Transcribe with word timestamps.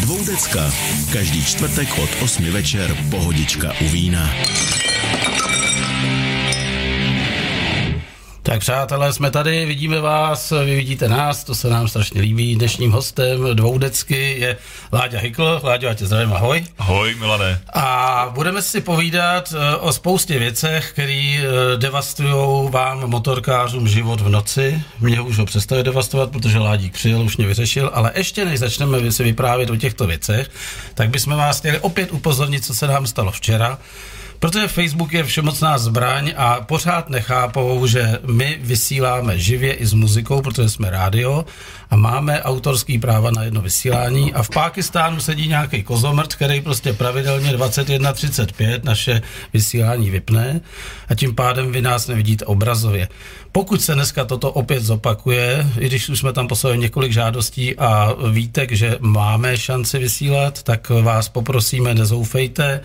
Dvoudecka. 0.00 0.70
Každý 1.12 1.44
čtvrtek 1.44 1.88
od 1.98 2.10
8 2.22 2.50
večer 2.50 2.96
pohodička 3.10 3.72
u 3.86 3.88
vína. 3.88 4.30
Tak 8.48 8.60
přátelé, 8.60 9.12
jsme 9.12 9.30
tady, 9.30 9.66
vidíme 9.66 10.00
vás, 10.00 10.52
vy 10.64 10.76
vidíte 10.76 11.08
nás, 11.08 11.44
to 11.44 11.54
se 11.54 11.68
nám 11.68 11.88
strašně 11.88 12.20
líbí. 12.20 12.56
Dnešním 12.56 12.92
hostem 12.92 13.40
dvoudecky 13.54 14.36
je 14.38 14.56
Láďa 14.92 15.18
Hykl. 15.18 15.60
Láďo, 15.62 15.86
já 15.86 15.94
tě 15.94 16.06
zdravím, 16.06 16.32
ahoj. 16.32 16.64
Ahoj, 16.78 17.14
Milane. 17.14 17.60
A 17.72 18.30
budeme 18.34 18.62
si 18.62 18.80
povídat 18.80 19.54
eh, 19.56 19.76
o 19.76 19.92
spoustě 19.92 20.38
věcech, 20.38 20.92
které 20.92 21.38
eh, 21.40 21.76
devastují 21.76 22.70
vám 22.70 23.10
motorkářům 23.10 23.88
život 23.88 24.20
v 24.20 24.28
noci. 24.28 24.82
Mě 25.00 25.20
už 25.20 25.38
ho 25.38 25.46
přestali 25.46 25.82
devastovat, 25.82 26.30
protože 26.30 26.58
Ládík 26.58 26.92
přijel, 26.92 27.22
už 27.22 27.36
mě 27.36 27.46
vyřešil, 27.46 27.90
ale 27.94 28.12
ještě 28.14 28.44
než 28.44 28.58
začneme 28.58 29.12
si 29.12 29.24
vyprávět 29.24 29.70
o 29.70 29.76
těchto 29.76 30.06
věcech, 30.06 30.50
tak 30.94 31.10
bychom 31.10 31.36
vás 31.36 31.58
chtěli 31.58 31.78
opět 31.78 32.12
upozornit, 32.12 32.64
co 32.64 32.74
se 32.74 32.86
nám 32.86 33.06
stalo 33.06 33.32
včera. 33.32 33.78
Protože 34.38 34.68
Facebook 34.68 35.12
je 35.12 35.24
všemocná 35.24 35.78
zbraň 35.78 36.32
a 36.36 36.60
pořád 36.60 37.10
nechápou, 37.10 37.86
že 37.86 38.18
my 38.26 38.58
vysíláme 38.62 39.38
živě 39.38 39.72
i 39.74 39.86
s 39.86 39.92
muzikou, 39.92 40.42
protože 40.42 40.68
jsme 40.68 40.90
rádio 40.90 41.44
a 41.90 41.96
máme 41.96 42.42
autorský 42.42 42.98
práva 42.98 43.30
na 43.30 43.42
jedno 43.42 43.60
vysílání 43.60 44.34
a 44.34 44.42
v 44.42 44.50
Pákistánu 44.50 45.20
sedí 45.20 45.48
nějaký 45.48 45.82
kozomrt, 45.82 46.34
který 46.34 46.60
prostě 46.60 46.92
pravidelně 46.92 47.52
21.35 47.52 48.80
naše 48.84 49.22
vysílání 49.52 50.10
vypne 50.10 50.60
a 51.08 51.14
tím 51.14 51.34
pádem 51.34 51.72
vy 51.72 51.82
nás 51.82 52.06
nevidíte 52.06 52.44
obrazově. 52.44 53.08
Pokud 53.52 53.82
se 53.82 53.94
dneska 53.94 54.24
toto 54.24 54.52
opět 54.52 54.82
zopakuje, 54.82 55.66
i 55.78 55.86
když 55.86 56.08
už 56.08 56.18
jsme 56.18 56.32
tam 56.32 56.48
poslali 56.48 56.78
několik 56.78 57.12
žádostí 57.12 57.76
a 57.76 58.14
víte, 58.30 58.66
že 58.70 58.96
máme 59.00 59.56
šanci 59.56 59.98
vysílat, 59.98 60.62
tak 60.62 60.90
vás 60.90 61.28
poprosíme, 61.28 61.94
nezoufejte, 61.94 62.80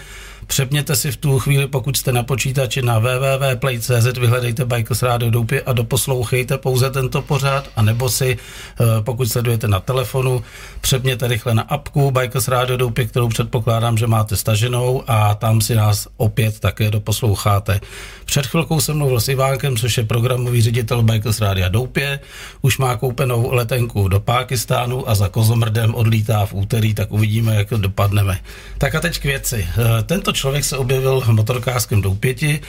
Přepněte 0.48 0.96
si 0.96 1.12
v 1.12 1.18
tu 1.18 1.40
chvíli, 1.40 1.68
pokud 1.68 1.98
jste 1.98 2.12
na 2.12 2.24
počítači 2.24 2.82
na 2.82 3.00
www.play.cz, 3.00 4.18
vyhledejte 4.20 4.66
Bikers 4.66 5.04
Radio 5.04 5.32
Doupě 5.32 5.62
a 5.62 5.74
doposlouchejte 5.74 6.58
pouze 6.58 6.90
tento 6.90 7.22
pořád, 7.22 7.70
anebo 7.76 8.10
si, 8.10 8.38
eh, 8.38 8.86
pokud 9.02 9.26
sledujete 9.26 9.68
na 9.68 9.80
telefonu, 9.80 10.44
přepněte 10.82 11.28
rychle 11.28 11.54
na 11.54 11.64
apku 11.64 12.12
Bikers 12.12 12.48
Radio 12.48 12.78
Doupě, 12.78 13.06
kterou 13.06 13.28
předpokládám, 13.28 13.98
že 13.98 14.08
máte 14.08 14.36
staženou 14.36 15.04
a 15.08 15.36
tam 15.36 15.62
si 15.62 15.76
nás 15.76 16.08
opět 16.18 16.60
také 16.60 16.92
doposloucháte. 16.92 17.80
Před 18.26 18.48
chvilkou 18.48 18.82
jsem 18.82 18.98
mluvil 18.98 19.20
s 19.20 19.28
Ivánkem, 19.28 19.78
což 19.78 19.98
je 19.98 20.04
programový 20.04 20.62
ředitel 20.62 21.04
Bikers 21.04 21.42
Rádia 21.42 21.70
Doupě. 21.70 22.20
Už 22.62 22.78
má 22.78 22.98
koupenou 22.98 23.54
letenku 23.54 24.08
do 24.08 24.20
Pákistánu 24.20 25.10
a 25.10 25.16
za 25.16 25.30
kozomrdem 25.30 25.96
odlítá 25.96 26.46
v 26.46 26.54
úterý, 26.54 26.94
tak 26.94 27.12
uvidíme, 27.12 27.56
jak 27.56 27.70
dopadneme. 27.70 28.40
Tak 28.78 28.96
a 28.96 29.00
teď 29.00 29.20
k 29.20 29.24
věci. 29.24 29.68
Eh, 29.68 30.04
tento 30.04 30.32
člověk 30.32 30.43
se 30.62 30.78
objevil 30.78 31.22
v 31.22 31.28
motorkářském 31.28 32.02
Doupěti 32.02 32.60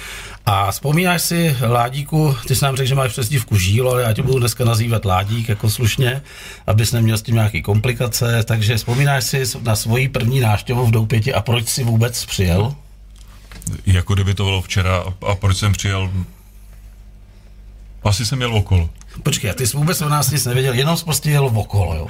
a 0.47 0.71
vzpomínáš 0.71 1.23
si, 1.23 1.57
Ládíku, 1.69 2.37
ty 2.47 2.55
jsi 2.55 2.65
nám 2.65 2.77
řekl, 2.77 2.89
že 2.89 2.95
máš 2.95 3.13
přezdívku 3.13 3.57
Žílo, 3.57 3.91
ale 3.91 4.03
já 4.03 4.13
tě 4.13 4.23
budu 4.23 4.39
dneska 4.39 4.65
nazývat 4.65 5.05
Ládík 5.05 5.49
jako 5.49 5.71
slušně, 5.71 6.23
abys 6.67 6.93
neměl 6.93 7.19
s 7.19 7.23
tím 7.23 7.35
nějaký 7.35 7.63
komplikace, 7.63 8.43
takže 8.45 8.77
vzpomínáš 8.77 9.25
si 9.25 9.43
na 9.63 9.77
svoji 9.77 10.09
první 10.09 10.41
návštěvu 10.41 10.87
v 10.87 10.91
Doupěti 10.91 11.35
a 11.35 11.41
proč 11.41 11.69
jsi 11.69 11.85
vůbec 11.85 12.25
přijel? 12.25 12.75
Jako 13.87 14.15
kdyby 14.15 14.35
to 14.35 14.45
bylo 14.45 14.63
včera 14.63 15.05
a 15.27 15.35
proč 15.35 15.57
jsem 15.57 15.73
přijel? 15.73 16.11
Asi 18.05 18.27
jsem 18.27 18.39
měl 18.39 18.55
okolo. 18.55 18.91
Počkej, 19.23 19.53
ty 19.53 19.67
jsi 19.67 19.77
vůbec 19.77 20.03
o 20.03 20.09
nás 20.09 20.31
nic 20.31 20.47
nevěděl, 20.47 20.75
jenom 20.75 20.97
jsi 20.97 21.05
prostě 21.05 21.31
jel 21.31 21.47
okolo, 21.47 21.95
jo? 21.95 22.07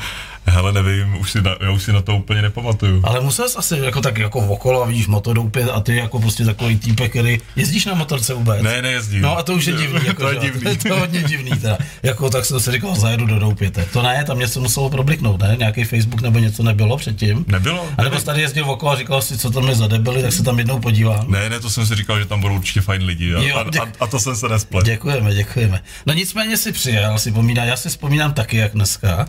Hele, 0.47 0.73
nevím, 0.73 1.17
už 1.20 1.31
si 1.33 1.42
na, 1.42 1.56
já 1.61 1.70
už 1.70 1.83
si 1.83 1.92
na 1.92 2.03
to 2.03 2.17
úplně 2.17 2.42
nepamatuju. 2.42 3.00
Ale 3.05 3.20
musel 3.20 3.48
jsi 3.48 3.59
asi 3.59 3.78
jako 3.78 4.00
tak 4.00 4.19
jako 4.19 4.39
okolo 4.39 4.83
a 4.83 4.86
vidíš 4.86 5.06
motodoupě 5.06 5.64
a 5.64 5.81
ty 5.81 5.97
jako 5.97 6.19
prostě 6.20 6.45
takový 6.45 6.78
týpek, 6.78 7.11
který 7.11 7.39
jezdíš 7.56 7.85
na 7.85 7.95
motorce 7.95 8.35
vůbec? 8.35 8.63
Ne, 8.63 8.83
nejezdím. 8.83 9.23
No 9.23 9.39
a 9.39 9.42
to 9.42 9.52
už 9.55 9.64
je 9.64 9.73
divný. 9.73 10.01
Jako, 10.07 10.23
to 10.23 10.33
je 10.33 10.39
divný. 10.41 10.61
To 10.63 10.69
je 10.69 10.77
to 10.95 10.98
hodně 11.01 11.23
divný 11.23 11.51
teda. 11.51 11.79
Jako 12.02 12.30
tak 12.30 12.45
jsem 12.45 12.61
si 12.61 12.73
říkal, 12.73 12.95
zajedu 12.96 13.27
do 13.27 13.39
doupěte. 13.39 13.86
To 13.92 14.02
ne, 14.02 14.24
tam 14.24 14.39
něco 14.39 14.61
muselo 14.61 14.91
probliknout, 14.91 15.41
ne? 15.41 15.57
Nějaký 15.58 15.85
Facebook 15.85 16.20
nebo 16.20 16.39
něco 16.39 16.63
nebylo 16.63 16.96
předtím? 16.96 17.45
Nebylo. 17.48 17.89
A 17.98 18.02
nebo 18.02 18.20
tady 18.20 18.40
jezdil 18.42 18.70
okolo 18.70 18.92
a 18.92 18.96
říkal 18.96 19.23
si, 19.23 19.39
co 19.39 19.51
tam 19.51 19.69
je 19.69 19.74
za 19.74 19.86
debily, 19.86 20.23
tak 20.23 20.33
se 20.33 20.42
tam 20.42 20.58
jednou 20.58 20.79
podívám. 20.80 21.30
Ne, 21.30 21.51
ne, 21.51 21.61
to 21.61 21.70
jsem 21.70 21.86
si 21.86 21.95
říkal, 21.95 22.19
že 22.19 22.24
tam 22.24 22.40
budou 22.40 22.55
určitě 22.55 22.80
fajn 22.80 23.02
lidi 23.05 23.35
a, 23.35 23.42
Jo, 23.42 23.57
a, 23.57 23.64
dě- 23.64 23.83
a, 24.01 24.05
a 24.05 24.07
to 24.07 24.19
jsem 24.19 24.36
se 24.36 24.48
nesplet. 24.48 24.85
Děkujeme, 24.86 25.35
děkujeme. 25.35 25.83
No 26.07 26.14
nicméně 26.14 26.57
si 26.57 26.73
přijel, 26.73 27.19
si 27.19 27.33
pomíná, 27.33 27.64
já 27.64 27.77
si 27.77 27.89
vzpomínám 27.89 28.33
taky, 28.33 28.57
jak 28.57 28.73
dneska. 28.73 29.27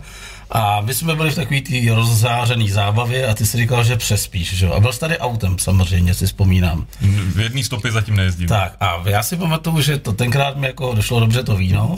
A 0.50 0.80
my 0.80 0.94
jsme 0.94 1.14
byli 1.14 1.30
v 1.30 1.34
takový 1.34 1.60
té 1.60 1.94
rozzářený 1.94 2.70
zábavě 2.70 3.26
a 3.26 3.34
ty 3.34 3.46
si 3.46 3.56
říkal, 3.56 3.84
že 3.84 3.96
přespíš, 3.96 4.54
že 4.54 4.66
jo? 4.66 4.72
A 4.72 4.80
byl 4.80 4.92
jsi 4.92 5.00
tady 5.00 5.18
autem 5.18 5.58
samozřejmě, 5.58 6.14
si 6.14 6.26
vzpomínám. 6.26 6.86
V 7.34 7.40
jedné 7.40 7.64
stopě 7.64 7.92
zatím 7.92 8.16
nejezdím. 8.16 8.48
Tak 8.48 8.76
a 8.80 9.02
já 9.04 9.22
si 9.22 9.36
pamatuju, 9.36 9.80
že 9.80 9.98
to 9.98 10.12
tenkrát 10.12 10.56
mi 10.56 10.66
jako 10.66 10.94
došlo 10.94 11.20
dobře 11.20 11.42
to 11.42 11.56
víno. 11.56 11.94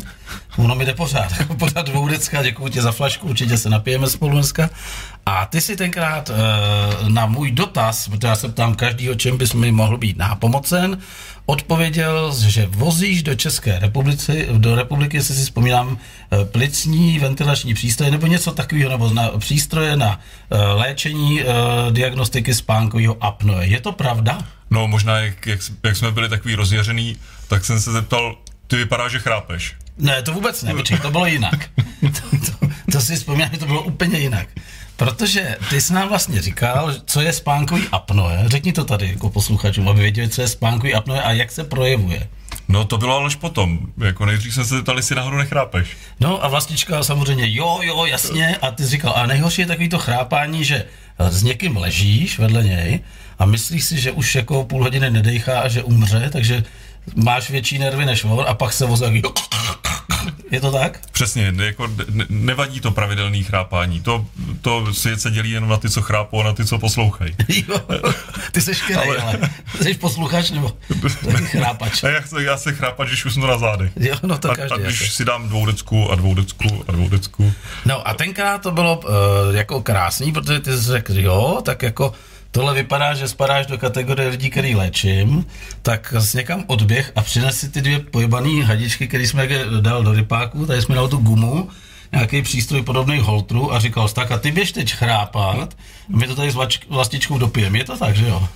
Ono 0.58 0.74
mi 0.74 0.84
jde 0.84 0.94
pořád, 0.94 1.32
jako 1.38 1.54
pořád 1.54 1.86
dvoudecka, 1.86 2.42
děkuji 2.42 2.68
ti 2.68 2.80
za 2.80 2.92
flašku, 2.92 3.28
určitě 3.28 3.58
se 3.58 3.70
napijeme 3.70 4.06
spolu 4.06 4.32
dneska. 4.32 4.70
A 5.26 5.46
ty 5.46 5.60
si 5.60 5.76
tenkrát 5.76 6.30
e, 6.30 6.34
na 7.08 7.26
můj 7.26 7.50
dotaz, 7.50 8.08
protože 8.08 8.26
já 8.26 8.36
se 8.36 8.48
ptám 8.48 8.74
každýho, 8.74 9.14
čem 9.14 9.38
bys 9.38 9.52
mi 9.52 9.72
mohl 9.72 9.98
být 9.98 10.18
nápomocen, 10.18 10.98
odpověděl, 11.46 12.34
že 12.46 12.66
vozíš 12.66 13.22
do 13.22 13.34
České 13.34 13.78
republiky, 13.78 14.46
do 14.52 14.74
republiky, 14.74 15.16
jestli 15.16 15.34
si 15.34 15.42
vzpomínám, 15.42 15.98
eh, 16.32 16.44
plicní 16.44 17.18
ventilační 17.18 17.74
přístroje 17.74 18.10
nebo 18.10 18.26
něco 18.26 18.52
takového, 18.52 18.90
nebo 18.90 19.10
na 19.10 19.28
přístroje 19.38 19.96
na 19.96 20.20
e, 20.50 20.56
léčení 20.56 21.40
diagnostiky 21.90 22.54
spánkového 22.54 23.16
apnoe. 23.20 23.66
Je 23.66 23.80
to 23.80 23.92
pravda? 23.92 24.38
No 24.70 24.88
možná, 24.88 25.18
jak, 25.18 25.46
jak, 25.46 25.60
jak 25.84 25.96
jsme 25.96 26.10
byli 26.10 26.28
takový 26.28 26.54
rozjeřený, 26.54 27.16
tak 27.48 27.64
jsem 27.64 27.80
se 27.80 27.92
zeptal, 27.92 28.36
ty 28.66 28.76
vypadá, 28.76 29.08
že 29.08 29.18
chrápeš. 29.18 29.74
Ne, 29.98 30.22
to 30.22 30.32
vůbec 30.32 30.62
ne, 30.62 30.74
počkej, 30.74 30.98
to 30.98 31.10
bylo 31.10 31.26
jinak. 31.26 31.70
To, 32.00 32.36
to, 32.36 32.68
to 32.92 33.00
si 33.00 33.16
vzpomínám, 33.16 33.50
že 33.52 33.58
to 33.58 33.66
bylo 33.66 33.82
úplně 33.82 34.18
jinak. 34.18 34.48
Protože 34.96 35.56
ty 35.70 35.80
jsi 35.80 35.92
nám 35.92 36.08
vlastně 36.08 36.42
říkal, 36.42 36.94
co 37.04 37.20
je 37.20 37.32
spánkový 37.32 37.82
apnoe. 37.92 38.44
Řekni 38.46 38.72
to 38.72 38.84
tady 38.84 39.08
jako 39.08 39.30
posluchačům, 39.30 39.88
aby 39.88 40.00
věděli, 40.00 40.28
co 40.28 40.40
je 40.40 40.48
spánkový 40.48 40.94
apnoe 40.94 41.22
a 41.22 41.32
jak 41.32 41.50
se 41.50 41.64
projevuje. 41.64 42.28
No 42.68 42.84
to 42.84 42.98
bylo 42.98 43.16
ale 43.16 43.26
až 43.26 43.34
potom. 43.34 43.78
Jako 43.98 44.26
nejdřív 44.26 44.54
jsem 44.54 44.64
se 44.64 44.74
zeptal, 44.74 44.96
jestli 44.96 45.16
náhodou 45.16 45.36
nechrápeš. 45.36 45.96
No 46.20 46.44
a 46.44 46.48
vlastička 46.48 47.02
samozřejmě, 47.02 47.44
jo, 47.54 47.80
jo, 47.82 48.04
jasně. 48.04 48.56
A 48.56 48.70
ty 48.70 48.82
jsi 48.82 48.90
říkal, 48.90 49.12
a 49.16 49.26
nejhorší 49.26 49.60
je 49.60 49.66
takový 49.66 49.88
to 49.88 49.98
chrápání, 49.98 50.64
že 50.64 50.84
s 51.18 51.42
někým 51.42 51.76
ležíš 51.76 52.38
vedle 52.38 52.64
něj 52.64 53.00
a 53.38 53.46
myslíš 53.46 53.84
si, 53.84 54.00
že 54.00 54.12
už 54.12 54.34
jako 54.34 54.64
půl 54.64 54.82
hodiny 54.82 55.10
nedejchá 55.10 55.60
a 55.60 55.68
že 55.68 55.82
umře, 55.82 56.30
takže 56.32 56.64
máš 57.16 57.50
větší 57.50 57.78
nervy 57.78 58.06
než 58.06 58.24
on 58.24 58.44
a 58.48 58.54
pak 58.54 58.72
se 58.72 58.86
vozí. 58.86 59.22
Je 60.50 60.60
to 60.60 60.72
tak? 60.72 61.00
Přesně, 61.12 61.52
jako 61.56 61.86
ne, 62.10 62.24
nevadí 62.28 62.80
to 62.80 62.90
pravidelný 62.90 63.44
chrápání. 63.44 64.00
To, 64.00 64.26
to 64.60 64.94
svět 64.94 65.20
se 65.20 65.30
dělí 65.30 65.50
jenom 65.50 65.70
na 65.70 65.76
ty, 65.76 65.90
co 65.90 66.02
chrápou 66.02 66.40
a 66.40 66.44
na 66.44 66.52
ty, 66.52 66.64
co 66.64 66.78
poslouchají. 66.78 67.34
Jo, 67.68 67.80
ty 68.52 68.60
jsi 68.60 68.74
škerej, 68.74 69.08
ale... 69.08 69.16
ale 69.18 69.50
jsi 69.82 69.94
posluchač 69.94 70.50
nebo 70.50 70.72
taky 71.32 71.44
chrápač? 71.44 72.04
A 72.08 72.08
já, 72.08 72.20
chci, 72.20 72.34
já 72.40 72.56
se 72.56 72.72
chrápat, 72.72 73.08
když 73.08 73.24
usnu 73.24 73.46
na 73.46 73.58
zádech. 73.58 73.92
Jo, 73.96 74.16
no 74.22 74.38
to 74.38 74.50
A, 74.50 74.54
každý. 74.54 74.74
a 74.74 74.78
když 74.78 75.00
jako. 75.00 75.12
si 75.12 75.24
dám 75.24 75.48
dvoudecku 75.48 76.10
a 76.10 76.14
dvoudecku 76.14 76.84
a 76.88 76.92
dvoudecku. 76.92 77.52
No 77.84 78.08
a 78.08 78.14
tenkrát 78.14 78.62
to 78.62 78.70
bylo 78.70 78.96
uh, 78.96 79.10
jako 79.56 79.82
krásný, 79.82 80.32
protože 80.32 80.60
ty 80.60 80.72
jsi 80.72 80.84
řekl, 80.84 81.12
jo, 81.18 81.60
tak 81.64 81.82
jako 81.82 82.12
tohle 82.50 82.74
vypadá, 82.74 83.14
že 83.14 83.28
spadáš 83.28 83.66
do 83.66 83.78
kategorie 83.78 84.28
lidí, 84.28 84.50
který 84.50 84.74
léčím, 84.74 85.46
tak 85.82 86.14
jsi 86.18 86.36
někam 86.36 86.64
odběh 86.66 87.12
a 87.16 87.22
přines 87.22 87.60
si 87.60 87.68
ty 87.68 87.82
dvě 87.82 87.98
pojebaný 87.98 88.62
hadičky, 88.62 89.08
které 89.08 89.26
jsme 89.26 89.48
dal 89.80 90.02
do 90.02 90.12
rypáku, 90.12 90.66
tady 90.66 90.82
jsme 90.82 90.94
dal 90.94 91.08
tu 91.08 91.16
gumu, 91.16 91.68
nějaký 92.12 92.42
přístroj 92.42 92.82
podobný 92.82 93.18
holtru 93.18 93.74
a 93.74 93.80
říkal 93.80 94.08
jsi, 94.08 94.14
tak 94.14 94.30
a 94.32 94.38
ty 94.38 94.50
běž 94.52 94.72
teď 94.72 94.92
chrápat, 94.92 95.76
a 96.14 96.16
my 96.16 96.26
to 96.26 96.36
tady 96.36 96.50
s 96.50 96.56
vlastičkou 96.88 97.38
dopijeme, 97.38 97.78
je 97.78 97.84
to 97.84 97.98
tak, 97.98 98.16
že 98.16 98.28
jo? 98.28 98.48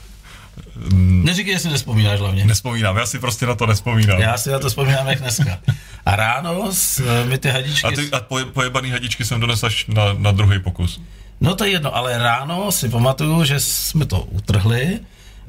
Neříkej, 0.98 1.52
jestli 1.52 1.70
nespomínáš 1.70 2.20
hlavně. 2.20 2.44
Nespomínám, 2.44 2.96
já 2.96 3.06
si 3.06 3.18
prostě 3.18 3.46
na 3.46 3.54
to 3.54 3.66
nespomínám. 3.66 4.20
Já 4.20 4.38
si 4.38 4.50
na 4.50 4.58
to 4.58 4.68
vzpomínám 4.68 5.06
jak 5.06 5.18
dneska. 5.18 5.58
A 6.06 6.16
ráno 6.16 6.72
s, 6.72 7.02
mi 7.28 7.38
ty 7.38 7.48
hadičky... 7.48 7.86
A, 7.86 7.90
ty, 7.90 8.10
a 8.12 8.20
poje, 8.20 8.44
pojebaný 8.44 8.90
hadičky 8.90 9.24
jsem 9.24 9.40
donesl 9.40 9.66
až 9.66 9.86
na, 9.86 10.12
na 10.12 10.32
druhý 10.32 10.58
pokus. 10.58 11.00
No 11.42 11.54
to 11.54 11.64
je 11.64 11.70
jedno, 11.70 11.96
ale 11.96 12.18
ráno 12.18 12.72
si 12.72 12.88
pamatuju, 12.88 13.44
že 13.44 13.60
jsme 13.60 14.06
to 14.06 14.20
utrhli 14.20 15.00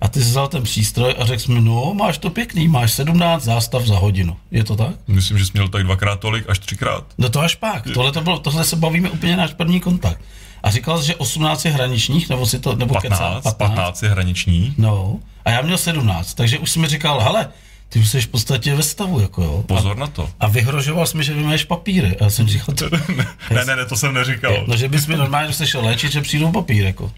a 0.01 0.07
ty 0.07 0.19
jsi 0.19 0.29
vzal 0.29 0.47
ten 0.47 0.63
přístroj 0.63 1.15
a 1.19 1.25
řekl 1.25 1.41
jsi 1.41 1.51
mi, 1.51 1.61
no 1.61 1.93
máš 1.93 2.17
to 2.17 2.29
pěkný, 2.29 2.67
máš 2.67 2.91
17 2.91 3.43
zástav 3.43 3.85
za 3.85 3.97
hodinu. 3.97 4.37
Je 4.51 4.63
to 4.63 4.75
tak? 4.75 4.95
Myslím, 5.07 5.37
že 5.37 5.45
jsi 5.45 5.51
měl 5.53 5.67
tak 5.67 5.83
dvakrát 5.83 6.19
tolik, 6.19 6.49
až 6.49 6.59
třikrát. 6.59 7.05
No 7.17 7.29
to 7.29 7.39
až 7.39 7.55
pak. 7.55 7.83
Tohle, 7.93 8.11
to 8.11 8.21
bylo, 8.21 8.39
tohle 8.39 8.63
se 8.63 8.75
bavíme 8.75 9.09
úplně 9.09 9.37
náš 9.37 9.53
první 9.53 9.79
kontakt. 9.79 10.21
A 10.63 10.71
říkal 10.71 10.99
jsi, 11.01 11.07
že 11.07 11.15
18 11.15 11.65
je 11.65 11.71
hraničních, 11.71 12.29
nebo 12.29 12.45
si 12.45 12.59
to, 12.59 12.75
nebo 12.75 12.93
15, 12.93 13.11
kecám? 13.11 13.41
15, 13.41 13.57
15 13.57 14.03
je 14.03 14.09
hraniční. 14.09 14.73
No, 14.77 15.19
a 15.45 15.51
já 15.51 15.61
měl 15.61 15.77
17, 15.77 16.33
takže 16.33 16.59
už 16.59 16.71
jsi 16.71 16.79
mi 16.79 16.87
říkal, 16.87 17.19
hele, 17.19 17.49
ty 17.93 17.99
už 17.99 18.09
jsi 18.09 18.21
v 18.21 18.27
podstatě 18.27 18.75
ve 18.75 18.83
stavu, 18.83 19.19
jako 19.21 19.43
jo. 19.43 19.63
Pozor 19.67 19.97
na 19.97 20.07
to. 20.07 20.29
A 20.39 20.47
vyhrožoval 20.47 21.07
jsi 21.07 21.17
mi, 21.17 21.23
že 21.23 21.33
vymáš 21.33 21.63
papíry. 21.63 22.17
A 22.19 22.23
já 22.23 22.29
jsem 22.29 22.47
říkal, 22.47 22.75
to, 22.75 22.89
Ne, 23.51 23.65
ne, 23.65 23.75
ne, 23.75 23.85
to 23.85 23.95
jsem 23.95 24.13
neříkal. 24.13 24.63
no, 24.67 24.77
že 24.77 24.89
bys 24.89 25.07
mi 25.07 25.15
normálně, 25.15 25.53
se 25.53 25.67
šel 25.67 25.85
léčit, 25.85 26.11
že 26.11 26.21
přijdou 26.21 26.51
papír, 26.51 26.83
jako. 26.85 27.11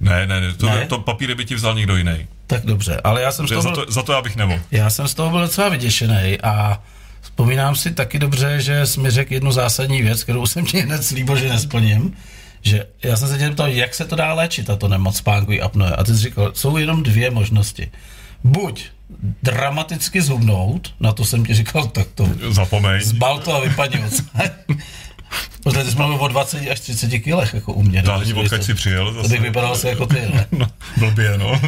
Ne, 0.00 0.26
ne, 0.26 0.40
ne, 0.40 0.54
to, 0.54 0.66
Ne? 0.66 0.86
to 0.86 0.98
papíry 0.98 1.34
by 1.34 1.44
ti 1.44 1.54
vzal 1.54 1.74
někdo 1.74 1.96
jiný. 1.96 2.26
Tak 2.46 2.64
dobře, 2.66 3.00
ale 3.04 3.22
já 3.22 3.32
jsem 3.32 3.46
z 3.46 3.48
Že 3.48 3.54
toho 3.54 3.62
Za 3.62 3.70
byl, 3.70 3.86
to, 3.86 3.92
za 3.92 4.02
to 4.02 4.12
já 4.12 4.22
bych 4.22 4.36
nemohl. 4.36 4.60
já 4.70 4.90
jsem 4.90 5.08
z 5.08 5.14
toho 5.14 5.30
byl 5.30 5.40
docela 5.40 5.68
vyděšený 5.68 6.38
a 6.42 6.82
vzpomínám 7.20 7.76
si 7.76 7.90
taky 7.94 8.18
dobře, 8.18 8.60
že 8.60 8.86
jsi 8.86 9.00
mi 9.00 9.10
řekl 9.10 9.34
jednu 9.34 9.52
zásadní 9.52 10.02
věc, 10.02 10.22
kterou 10.22 10.46
jsem 10.46 10.66
ti 10.66 10.80
hned 10.80 11.04
slíbil, 11.04 11.36
že 11.36 11.48
nesplním, 11.48 12.16
že 12.62 12.86
já 13.02 13.16
jsem 13.16 13.28
se 13.28 13.38
tě 13.38 13.50
ptal, 13.50 13.68
jak 13.68 13.94
se 13.94 14.04
to 14.04 14.16
dá 14.16 14.32
léčit, 14.34 14.66
tato 14.66 14.88
nemoc 14.88 15.16
spánkový 15.16 15.60
apnoe. 15.60 15.90
A 15.92 16.04
ty 16.04 16.14
jsi 16.14 16.18
říkal, 16.22 16.50
jsou 16.54 16.76
jenom 16.76 17.02
dvě 17.02 17.30
možnosti. 17.30 17.90
Buď 18.44 18.84
dramaticky 19.42 20.22
zhubnout, 20.22 20.94
na 21.00 21.12
to 21.12 21.24
jsem 21.24 21.44
ti 21.46 21.54
říkal, 21.54 21.86
tak 21.86 22.06
to 22.14 22.28
Zapomeň. 22.50 23.00
zbal 23.00 23.38
to 23.38 23.54
a 23.54 23.60
vypadni 23.60 24.04
od 24.04 24.12
Protože 25.62 25.84
ty 25.84 25.90
jsi 25.90 25.96
mluvil 25.96 26.16
o 26.24 26.28
20 26.28 26.68
až 26.70 26.80
30 26.80 27.08
kilech, 27.18 27.54
jako 27.54 27.72
u 27.72 27.82
mě. 27.82 28.02
Záleží, 28.06 28.34
odkud 28.34 28.64
jsi 28.64 28.74
přijel 28.74 29.06
To 29.06 29.22
bych 29.22 29.30
zase. 29.30 29.42
vypadal 29.42 29.72
asi 29.72 29.88
jako 29.88 30.06
ty, 30.06 30.14
ne? 30.14 30.46
No, 30.58 30.66
blbě, 30.96 31.38
no. 31.38 31.60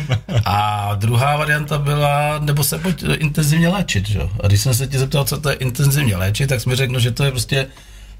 A 0.44 0.94
druhá 0.94 1.36
varianta 1.36 1.78
byla, 1.78 2.38
nebo 2.38 2.64
se 2.64 2.78
pojď 2.78 3.04
intenzivně 3.18 3.68
léčit, 3.68 4.08
že? 4.08 4.18
jo? 4.18 4.30
A 4.44 4.46
když 4.46 4.60
jsem 4.60 4.74
se 4.74 4.86
tě 4.86 4.98
zeptal, 4.98 5.24
co 5.24 5.40
to 5.40 5.48
je 5.50 5.54
intenzivně 5.56 6.16
léčit, 6.16 6.48
tak 6.48 6.60
jsi 6.60 6.68
mi 6.68 6.76
řekl, 6.76 6.98
že 7.00 7.10
to 7.10 7.24
je 7.24 7.30
prostě 7.30 7.66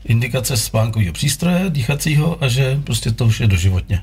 indikace 0.05 0.56
spánkového 0.56 1.12
přístroje, 1.12 1.70
dýchacího 1.70 2.44
a 2.44 2.49
že 2.49 2.81
prostě 2.84 3.11
to 3.12 3.26
už 3.26 3.40
je 3.40 3.46
doživotně. 3.46 4.02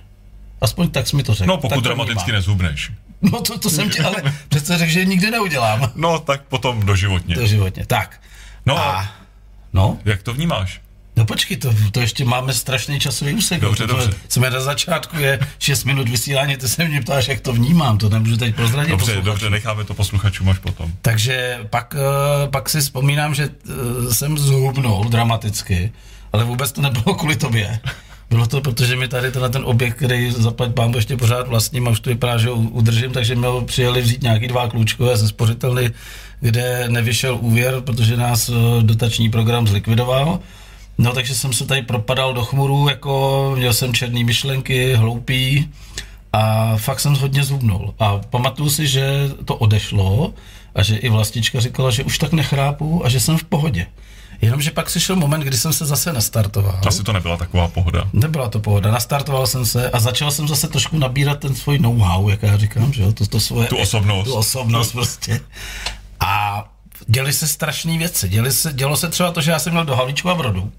Aspoň 0.61 0.89
tak 0.89 1.07
jsi 1.07 1.15
mi 1.15 1.23
to 1.23 1.33
řekl. 1.33 1.47
No, 1.47 1.53
Tak 1.57 1.61
pokud 1.61 1.75
to 1.75 1.81
dramaticky 1.81 2.31
nezhubneš. 2.31 2.91
No 3.31 3.41
to, 3.41 3.57
to 3.57 3.69
jsem 3.69 3.89
ti 3.89 3.99
ale 3.99 4.15
přece 4.49 4.77
řekl, 4.77 4.91
že 4.91 5.05
nikdy 5.05 5.31
neudělám. 5.31 5.91
No, 5.95 6.19
tak 6.19 6.41
potom 6.41 6.85
doživotně. 6.85 7.35
Doživotně. 7.35 7.85
Tak. 7.85 8.21
No 8.65 8.77
A, 8.77 9.11
no, 9.73 9.97
jak 10.05 10.23
to 10.23 10.33
vnímáš? 10.33 10.81
no 11.15 11.25
počkej, 11.25 11.57
to, 11.57 11.73
to 11.91 11.99
ještě 11.99 12.25
máme 12.25 12.53
strašný 12.53 12.99
časový 12.99 13.33
úsek. 13.33 13.61
Dobře, 13.61 13.87
to, 13.87 13.93
dobře. 13.93 14.13
Jsme 14.29 14.49
na 14.49 14.59
začátku, 14.59 15.19
je 15.19 15.39
6 15.59 15.83
minut 15.83 16.09
vysílání, 16.09 16.57
ty 16.57 16.67
se 16.67 16.85
mě 16.85 17.01
ptáš, 17.01 17.27
jak 17.27 17.39
to 17.39 17.53
vnímám, 17.53 17.97
to 17.97 18.09
nemůžu 18.09 18.37
teď 18.37 18.55
prozradit. 18.55 18.89
Dobře, 18.91 19.05
posluchačům. 19.05 19.25
dobře, 19.25 19.49
necháme 19.49 19.83
to 19.83 19.93
posluchačům 19.93 20.49
až 20.49 20.57
potom. 20.59 20.91
Takže 21.01 21.59
pak, 21.69 21.95
eh, 21.97 22.47
pak 22.47 22.69
si 22.69 22.81
vzpomínám, 22.81 23.35
že 23.35 23.49
eh, 24.09 24.13
jsem 24.13 24.37
zhubnul 24.37 25.09
dramaticky, 25.09 25.91
ale 26.33 26.43
vůbec 26.43 26.71
to 26.71 26.81
nebylo 26.81 27.15
kvůli 27.15 27.35
tobě. 27.35 27.79
Bylo 28.29 28.47
to, 28.47 28.61
protože 28.61 28.95
mi 28.95 29.07
tady 29.07 29.31
tenhle 29.31 29.49
ten 29.49 29.61
objekt, 29.65 29.95
který 29.95 30.31
zaplať 30.31 30.71
pán 30.71 30.93
ještě 30.93 31.17
pořád 31.17 31.47
vlastním 31.47 31.87
a 31.87 31.91
už 31.91 31.99
to 31.99 32.09
vypadá, 32.09 32.37
že 32.37 32.51
udržím, 32.51 33.11
takže 33.11 33.35
mi 33.35 33.45
ho 33.45 33.61
přijeli 33.61 34.01
vzít 34.01 34.23
nějaký 34.23 34.47
dva 34.47 34.67
klůčkové 34.67 35.17
ze 35.17 35.27
spořitelny, 35.27 35.91
kde 36.39 36.85
nevyšel 36.89 37.37
úvěr, 37.41 37.81
protože 37.81 38.17
nás 38.17 38.49
eh, 38.49 38.53
dotační 38.81 39.29
program 39.29 39.67
zlikvidoval. 39.67 40.39
No 40.97 41.13
takže 41.13 41.35
jsem 41.35 41.53
se 41.53 41.65
tady 41.65 41.81
propadal 41.81 42.33
do 42.33 42.43
chmurů, 42.43 42.89
jako 42.89 43.53
měl 43.57 43.73
jsem 43.73 43.93
černé 43.93 44.23
myšlenky, 44.23 44.93
hloupý 44.93 45.69
a 46.33 46.73
fakt 46.77 46.99
jsem 46.99 47.15
hodně 47.15 47.43
zhubnul. 47.43 47.93
A 47.99 48.17
pamatuju 48.17 48.69
si, 48.69 48.87
že 48.87 49.29
to 49.45 49.55
odešlo 49.55 50.33
a 50.75 50.83
že 50.83 50.95
i 50.95 51.09
vlastička 51.09 51.59
říkala, 51.59 51.91
že 51.91 52.03
už 52.03 52.17
tak 52.17 52.33
nechrápu 52.33 53.05
a 53.05 53.09
že 53.09 53.19
jsem 53.19 53.37
v 53.37 53.43
pohodě. 53.43 53.87
Jenomže 54.41 54.71
pak 54.71 54.85
přišel 54.85 55.15
moment, 55.15 55.41
kdy 55.41 55.57
jsem 55.57 55.73
se 55.73 55.85
zase 55.85 56.13
nastartoval. 56.13 56.79
Asi 56.87 57.03
to 57.03 57.13
nebyla 57.13 57.37
taková 57.37 57.67
pohoda. 57.67 58.09
Nebyla 58.13 58.49
to 58.49 58.59
pohoda, 58.59 58.91
nastartoval 58.91 59.47
jsem 59.47 59.65
se 59.65 59.89
a 59.89 59.99
začal 59.99 60.31
jsem 60.31 60.47
zase 60.47 60.67
trošku 60.67 60.97
nabírat 60.97 61.39
ten 61.39 61.55
svůj 61.55 61.79
know-how, 61.79 62.29
jak 62.29 62.43
já 62.43 62.57
říkám, 62.57 62.93
že 62.93 63.03
jo, 63.03 63.11
to, 63.11 63.25
to 63.25 63.39
svoje... 63.39 63.67
Tu 63.67 63.77
osobnost. 63.77 64.25
Tu 64.25 64.33
osobnost 64.33 64.91
prostě. 64.91 65.39
A 66.19 66.63
děli 67.07 67.33
se 67.33 67.47
strašné 67.47 67.97
věci. 67.97 68.29
Děli 68.29 68.51
se, 68.51 68.73
dělo 68.73 68.97
se 68.97 69.09
třeba 69.09 69.31
to, 69.31 69.41
že 69.41 69.51
já 69.51 69.59
jsem 69.59 69.73
měl 69.73 69.85
do 69.85 69.95
Havlíčku 69.95 70.29
a 70.29 70.35
Brodu. 70.35 70.71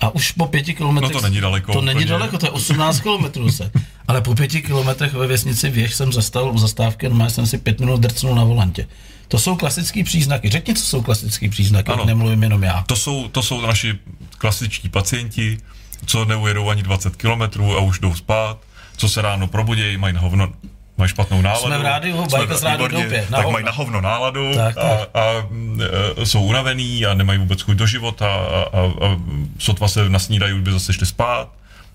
A 0.00 0.14
už 0.14 0.32
po 0.32 0.46
pěti 0.46 0.74
kilometrech... 0.74 1.12
No 1.12 1.20
to 1.20 1.26
není 1.26 1.40
daleko 1.40 1.72
To 1.72 1.80
není 1.80 2.04
daleko, 2.04 2.38
to 2.38 2.46
je 2.46 2.50
18 2.50 3.00
kilometrů 3.00 3.52
se. 3.52 3.70
Ale 4.08 4.20
po 4.20 4.34
pěti 4.34 4.62
kilometrech 4.62 5.14
ve 5.14 5.26
vesnici 5.26 5.70
Věž 5.70 5.94
jsem 5.94 6.12
zastavil 6.12 6.52
u 6.52 6.58
zastávky 6.58 7.06
a 7.06 7.08
normálně 7.08 7.30
jsem 7.30 7.46
si 7.46 7.58
pět 7.58 7.80
minut 7.80 8.00
drcnul 8.00 8.34
na 8.34 8.44
volantě. 8.44 8.88
To 9.28 9.38
jsou 9.38 9.56
klasické 9.56 10.04
příznaky. 10.04 10.48
Řekni, 10.50 10.74
co 10.74 10.84
jsou 10.84 11.02
klasické 11.02 11.48
příznaky, 11.48 11.92
Ano. 11.92 12.04
nemluvím 12.04 12.42
jenom 12.42 12.62
já. 12.62 12.84
To 12.86 12.96
jsou, 12.96 13.28
to 13.28 13.42
jsou 13.42 13.60
naši 13.60 13.98
klasičtí 14.38 14.88
pacienti, 14.88 15.58
co 16.06 16.24
neujedou 16.24 16.68
ani 16.68 16.82
20 16.82 17.16
kilometrů 17.16 17.76
a 17.76 17.80
už 17.80 17.98
jdou 17.98 18.14
spát, 18.14 18.58
co 18.96 19.08
se 19.08 19.22
ráno 19.22 19.46
probudějí, 19.46 19.96
mají 19.96 20.14
na 20.14 20.20
hovno, 20.20 20.52
mají 20.98 21.08
špatnou 21.08 21.42
náladu. 21.42 21.66
Jsme 21.66 21.78
v 21.78 21.82
rádiu, 21.82 22.16
Jsme 22.16 22.38
Bajka 22.38 22.56
z 22.56 22.62
rádiu 22.62 22.88
výborně, 22.88 23.04
Doupě, 23.04 23.26
Tak 23.30 23.36
hovno. 23.36 23.50
mají 23.50 23.64
na 23.64 23.72
hovno 23.72 24.00
náladu 24.00 24.54
Tak, 24.54 24.78
a, 24.78 24.96
tak. 24.96 25.08
a, 25.14 25.46
mm, 25.50 25.80
e, 26.22 26.26
jsou 26.26 26.42
unavený 26.42 27.06
a 27.06 27.14
nemají 27.14 27.38
vůbec 27.38 27.60
chuť 27.62 27.76
do 27.76 27.86
života 27.86 28.26
a, 28.34 28.60
a, 28.78 28.80
a 29.06 29.16
sotva 29.58 29.88
se 29.88 30.08
nasnídají, 30.08 30.52
už 30.52 30.60
by 30.60 30.72
zase 30.72 30.92
šli 30.92 31.06
spát, 31.06 31.48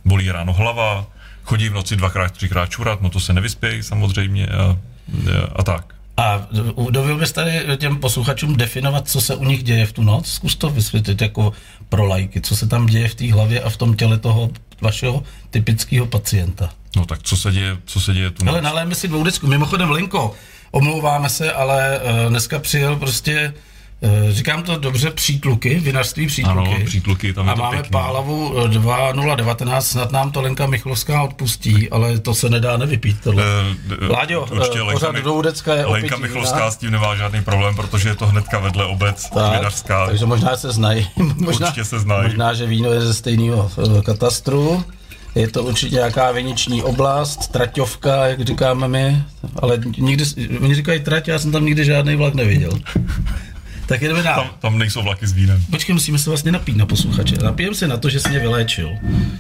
bolí 0.06 0.32
ráno 0.32 0.54
hlava, 0.54 1.06
chodí 1.44 1.70
v 1.70 1.74
noci 1.74 1.96
dvakrát, 1.96 2.32
třikrát 2.32 2.70
čurat, 2.70 3.02
no 3.02 3.10
to 3.10 3.20
se 3.20 3.34
nevyspějí 3.34 3.84
samozřejmě 3.84 4.48
a, 4.48 4.78
a 5.56 5.64
tak. 5.64 5.94
A 6.18 6.48
dovil 6.90 7.18
bys 7.18 7.32
tady 7.32 7.62
těm 7.78 7.98
posluchačům 7.98 8.56
definovat, 8.56 9.10
co 9.10 9.22
se 9.22 9.36
u 9.36 9.44
nich 9.44 9.64
děje 9.64 9.86
v 9.86 9.94
tu 9.94 10.04
noc? 10.04 10.32
Zkus 10.32 10.56
to 10.56 10.70
vysvětlit 10.70 11.22
jako 11.22 11.54
pro 11.90 12.06
lajky, 12.06 12.42
co 12.42 12.56
se 12.56 12.68
tam 12.68 12.86
děje 12.86 13.08
v 13.08 13.16
té 13.16 13.34
hlavě 13.34 13.62
a 13.62 13.70
v 13.70 13.78
tom 13.78 13.96
těle 13.96 14.18
toho 14.18 14.50
vašeho 14.84 15.24
typického 15.50 16.06
pacienta. 16.06 16.70
No 16.96 17.06
tak 17.06 17.24
co 17.24 17.38
se 17.38 17.52
děje, 17.52 17.78
co 17.86 18.00
se 18.00 18.14
děje 18.14 18.32
tu 18.32 18.50
Ale 18.50 18.62
naléme 18.62 18.96
si 18.96 19.08
dvoudecku. 19.08 19.48
Mimochodem, 19.48 19.92
Linko, 19.92 20.36
omlouváme 20.72 21.30
se, 21.30 21.54
ale 21.54 22.00
uh, 22.00 22.30
dneska 22.30 22.60
přijel 22.60 22.96
prostě, 22.96 23.54
říkám 24.30 24.64
to 24.64 24.78
dobře, 24.78 25.12
přítluky, 25.12 25.80
vinařství 25.80 26.28
přítluky. 26.28 26.70
Ano, 26.72 26.86
přítluky, 26.86 27.34
tam 27.34 27.46
je 27.48 27.52
a 27.52 27.56
to 27.56 27.62
máme 27.62 27.78
pěkný. 27.78 27.90
pálavu 27.92 28.54
eh, 28.66 28.68
2019, 28.68 29.88
snad 29.88 30.12
nám 30.12 30.32
to 30.32 30.42
Lenka 30.42 30.68
Michlovská 30.68 31.24
odpustí, 31.24 31.90
ale 31.90 32.20
to 32.20 32.34
se 32.34 32.50
nedá 32.50 32.78
nevypít. 32.78 33.18
Tohle. 33.24 33.44
Eh, 33.44 33.76
d- 33.88 34.08
Láďo, 34.08 34.48
určitě 34.52 34.80
eh, 34.80 34.82
Lenka 34.82 34.94
pořád 34.94 35.12
Mi- 35.12 35.22
dvoudecka 35.22 35.74
je 35.76 35.86
Lenka 35.86 36.18
Michlovská 36.18 36.72
s 36.72 36.78
tím 36.78 36.92
nemá 36.92 37.16
žádný 37.16 37.44
problém, 37.44 37.76
protože 37.76 38.10
je 38.10 38.16
to 38.16 38.28
hnedka 38.28 38.60
vedle 38.60 38.86
obec 38.86 39.30
vinařská. 39.58 40.06
takže 40.08 40.26
možná 40.26 40.58
se 40.58 40.72
znají. 40.72 41.08
možná, 41.36 41.68
Určitě 41.68 41.86
se 41.86 42.00
znají. 42.00 42.24
Možná, 42.24 42.54
že 42.54 42.66
víno 42.66 42.92
je 42.92 43.02
ze 43.02 43.14
stejného 43.14 43.72
katastru. 44.06 44.84
Je 45.36 45.48
to 45.48 45.64
určitě 45.64 45.96
nějaká 45.96 46.32
viniční 46.32 46.84
oblast, 46.84 47.48
traťovka, 47.52 48.28
jak 48.28 48.42
říkáme 48.42 48.88
my, 48.88 49.24
ale 49.62 49.78
nikdy, 49.98 50.24
oni 50.62 50.76
říkají 50.76 51.00
trať, 51.00 51.28
já 51.28 51.40
jsem 51.40 51.52
tam 51.52 51.66
nikdy 51.66 51.86
žádný 51.86 52.16
vlak 52.16 52.34
neviděl. 52.34 52.72
tak 53.86 54.02
jdeme 54.02 54.24
dál. 54.24 54.36
Tam, 54.36 54.50
tam 54.60 54.78
nejsou 54.80 55.02
vlaky 55.04 55.28
s 55.28 55.32
vínem. 55.32 55.66
Počkej, 55.72 55.94
musíme 55.94 56.20
se 56.20 56.30
vlastně 56.30 56.52
napít 56.52 56.78
na 56.78 56.86
posluchače. 56.86 57.36
Napijem 57.36 57.76
se 57.76 57.88
na 57.88 57.98
to, 57.98 58.10
že 58.10 58.20
jsi 58.20 58.30
mě 58.30 58.40
vyléčil, 58.40 58.90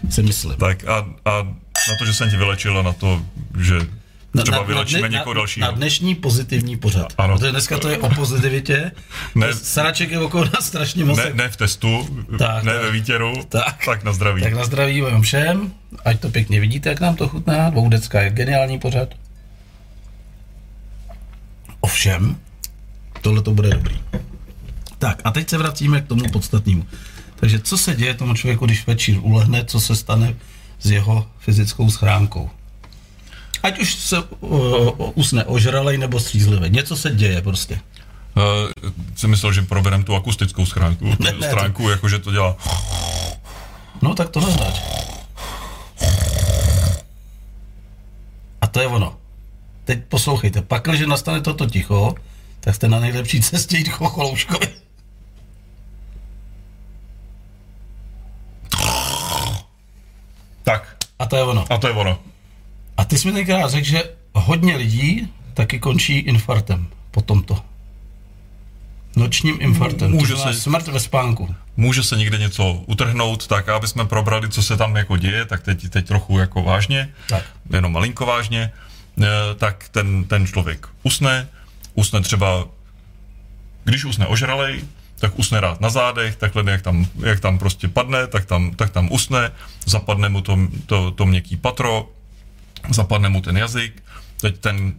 si 0.09 0.23
myslím. 0.23 0.55
Tak 0.55 0.87
a, 0.87 0.97
a 1.25 1.43
na 1.89 1.95
to, 1.99 2.05
že 2.05 2.13
jsem 2.13 2.29
ti 2.29 2.37
vylečil 2.37 2.77
a 2.79 2.81
na 2.81 2.93
to, 2.93 3.21
že 3.61 3.75
třeba 4.43 4.61
vylečíme 4.63 5.07
dne- 5.07 5.17
někoho 5.17 5.33
na, 5.33 5.39
dalšího. 5.39 5.65
na 5.67 5.71
dnešní 5.71 6.15
pozitivní 6.15 6.77
pořad. 6.77 7.13
Ano. 7.17 7.35
Protože 7.37 7.51
dneska 7.51 7.79
to 7.79 7.89
je 7.89 7.97
o 7.97 8.09
pozitivitě. 8.09 8.91
Ne. 9.35 9.53
Saraček 9.53 10.11
je 10.11 10.19
okolo 10.19 10.45
nás 10.45 10.65
strašně 10.67 11.05
moc. 11.05 11.17
Ne, 11.17 11.31
ne 11.33 11.49
v 11.49 11.57
testu, 11.57 12.07
Tak, 12.39 12.63
ne 12.63 12.73
tak. 12.73 12.81
ve 12.81 12.91
výtěru, 12.91 13.33
Tak. 13.49 13.85
tak 13.85 14.03
na 14.03 14.13
zdraví. 14.13 14.41
Tak 14.41 14.53
na 14.53 14.65
zdraví 14.65 15.01
vám 15.01 15.21
všem, 15.21 15.71
ať 16.05 16.19
to 16.19 16.29
pěkně 16.29 16.59
vidíte, 16.59 16.89
jak 16.89 16.99
nám 16.99 17.15
to 17.15 17.27
chutná. 17.27 17.69
Dvoudecka 17.69 18.21
je 18.21 18.29
geniální 18.29 18.79
pořad. 18.79 19.09
Ovšem, 21.79 22.35
tohle 23.21 23.41
to 23.41 23.51
bude 23.51 23.69
dobrý. 23.69 23.99
Tak 25.03 25.21
a 25.23 25.31
teď 25.31 25.49
se 25.49 25.57
vracíme 25.57 26.01
k 26.01 26.07
tomu 26.07 26.29
podstatnému. 26.31 26.87
Takže 27.35 27.59
co 27.59 27.77
se 27.77 27.95
děje 27.95 28.13
tomu 28.13 28.33
člověku, 28.33 28.65
když 28.65 28.87
večír 28.87 29.19
ulehne, 29.21 29.65
co 29.65 29.79
se 29.79 29.95
stane 29.95 30.35
s 30.79 30.91
jeho 30.91 31.27
fyzickou 31.39 31.89
schránkou? 31.89 32.49
Ať 33.63 33.79
už 33.79 33.93
se 33.93 34.19
uh, 34.19 35.11
usne 35.15 35.45
ožralej 35.45 35.97
nebo 35.97 36.19
střízlivý. 36.19 36.69
Něco 36.69 36.95
se 36.95 37.11
děje 37.11 37.41
prostě. 37.41 37.79
Uh, 38.35 38.91
jsem 39.15 39.29
myslel, 39.29 39.53
že 39.53 39.61
proberem 39.61 40.03
tu 40.03 40.15
akustickou 40.15 40.65
schránku, 40.65 41.05
Ne, 41.05 41.31
ne, 41.39 41.47
stránku, 41.47 41.89
jakože 41.89 42.19
to 42.19 42.31
dělá. 42.31 42.57
No 44.01 44.15
tak 44.15 44.29
to 44.29 44.41
neznáš. 44.41 44.83
A 48.61 48.67
to 48.67 48.79
je 48.79 48.87
ono. 48.87 49.17
Teď 49.85 49.99
poslouchejte, 50.09 50.61
pak, 50.61 50.83
když 50.83 51.01
nastane 51.01 51.41
toto 51.41 51.65
ticho, 51.65 52.15
tak 52.59 52.75
jste 52.75 52.87
na 52.87 52.99
nejlepší 52.99 53.41
cestě 53.41 53.77
jít 53.77 53.89
chocholouškovi. 53.89 54.83
Tak, 60.63 60.97
A 61.23 61.25
to 61.25 61.35
je 61.37 61.43
ono. 61.43 61.65
a 61.69 61.77
to 61.77 61.87
je 61.87 61.93
ono. 61.93 62.19
A 62.97 63.05
ty 63.05 63.17
jsi 63.17 63.27
mi 63.27 63.33
tenkrát 63.33 63.71
řekl, 63.71 63.87
že 63.87 64.03
hodně 64.33 64.75
lidí 64.75 65.27
taky 65.53 65.79
končí 65.79 66.17
infarktem 66.19 66.87
po 67.11 67.21
tomto. 67.21 67.59
Nočním 69.15 69.57
infarktem. 69.61 70.11
Může 70.11 70.37
se- 70.37 70.53
smrt 70.53 70.87
ve 70.87 70.99
spánku. 70.99 71.55
Může 71.77 72.03
se 72.03 72.15
někde 72.17 72.37
něco 72.37 72.73
utrhnout, 72.73 73.47
tak 73.47 73.69
aby 73.69 73.87
jsme 73.87 74.05
probrali, 74.05 74.49
co 74.49 74.63
se 74.63 74.77
tam 74.77 74.95
jako 74.95 75.17
děje, 75.17 75.45
tak 75.45 75.63
teď, 75.63 75.89
teď 75.89 76.07
trochu 76.07 76.39
jako 76.39 76.63
vážně, 76.63 77.09
Tak. 77.29 77.43
jenom 77.73 77.91
malinko 77.91 78.25
vážně, 78.25 78.71
eh, 79.23 79.25
tak 79.57 79.89
ten, 79.89 80.23
ten 80.23 80.47
člověk 80.47 80.87
usne, 81.03 81.47
usne 81.93 82.21
třeba 82.21 82.67
když 83.83 84.05
usne 84.05 84.27
ožralej, 84.27 84.81
tak 85.23 85.39
usne 85.39 85.63
rád 85.63 85.79
na 85.79 85.87
zádech, 85.87 86.35
takhle 86.35 86.67
jak 86.67 86.81
tam, 86.81 87.07
jak 87.23 87.39
tam 87.39 87.55
prostě 87.55 87.87
padne, 87.87 88.27
tak 88.27 88.43
tam, 88.45 88.75
tak 88.75 88.91
tam 88.91 89.07
usne, 89.11 89.55
zapadne 89.87 90.27
mu 90.29 90.43
to, 90.43 90.59
to, 90.85 91.11
to 91.15 91.25
měkký 91.25 91.55
patro, 91.57 92.11
zapadne 92.91 93.29
mu 93.29 93.39
ten 93.41 93.57
jazyk, 93.57 94.03
teď 94.41 94.59
ten 94.59 94.93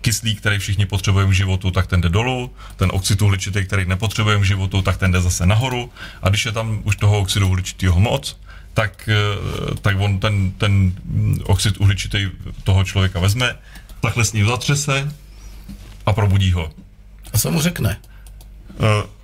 kyslík, 0.00 0.40
který 0.40 0.58
všichni 0.58 0.86
potřebujeme 0.86 1.30
v 1.30 1.34
životu, 1.34 1.70
tak 1.70 1.86
ten 1.86 2.00
jde 2.00 2.08
dolů, 2.08 2.50
ten 2.76 2.90
oxid 2.92 3.22
uhličitý, 3.22 3.64
který 3.64 3.86
nepotřebujeme 3.86 4.42
v 4.42 4.46
životu, 4.46 4.82
tak 4.82 4.96
ten 4.96 5.12
jde 5.12 5.20
zase 5.20 5.46
nahoru 5.46 5.90
a 6.22 6.28
když 6.28 6.46
je 6.46 6.52
tam 6.52 6.82
už 6.84 6.96
toho 6.96 7.18
oxidu 7.18 7.48
uhličitého 7.48 8.00
moc, 8.00 8.34
tak, 8.74 9.08
eh, 9.08 9.74
tak 9.80 9.94
on 10.00 10.18
ten, 10.18 10.50
ten 10.58 10.92
oxid 11.46 11.78
uhličitý 11.78 12.28
toho 12.64 12.84
člověka 12.84 13.20
vezme, 13.20 13.54
takhle 14.00 14.24
s 14.24 14.32
ním 14.32 14.46
zatřese 14.46 15.12
a 16.06 16.12
probudí 16.12 16.52
ho. 16.52 16.70
A 17.32 17.38
co 17.38 17.50
mu 17.50 17.60
řekne? 17.60 17.96
Uh, 18.78 19.17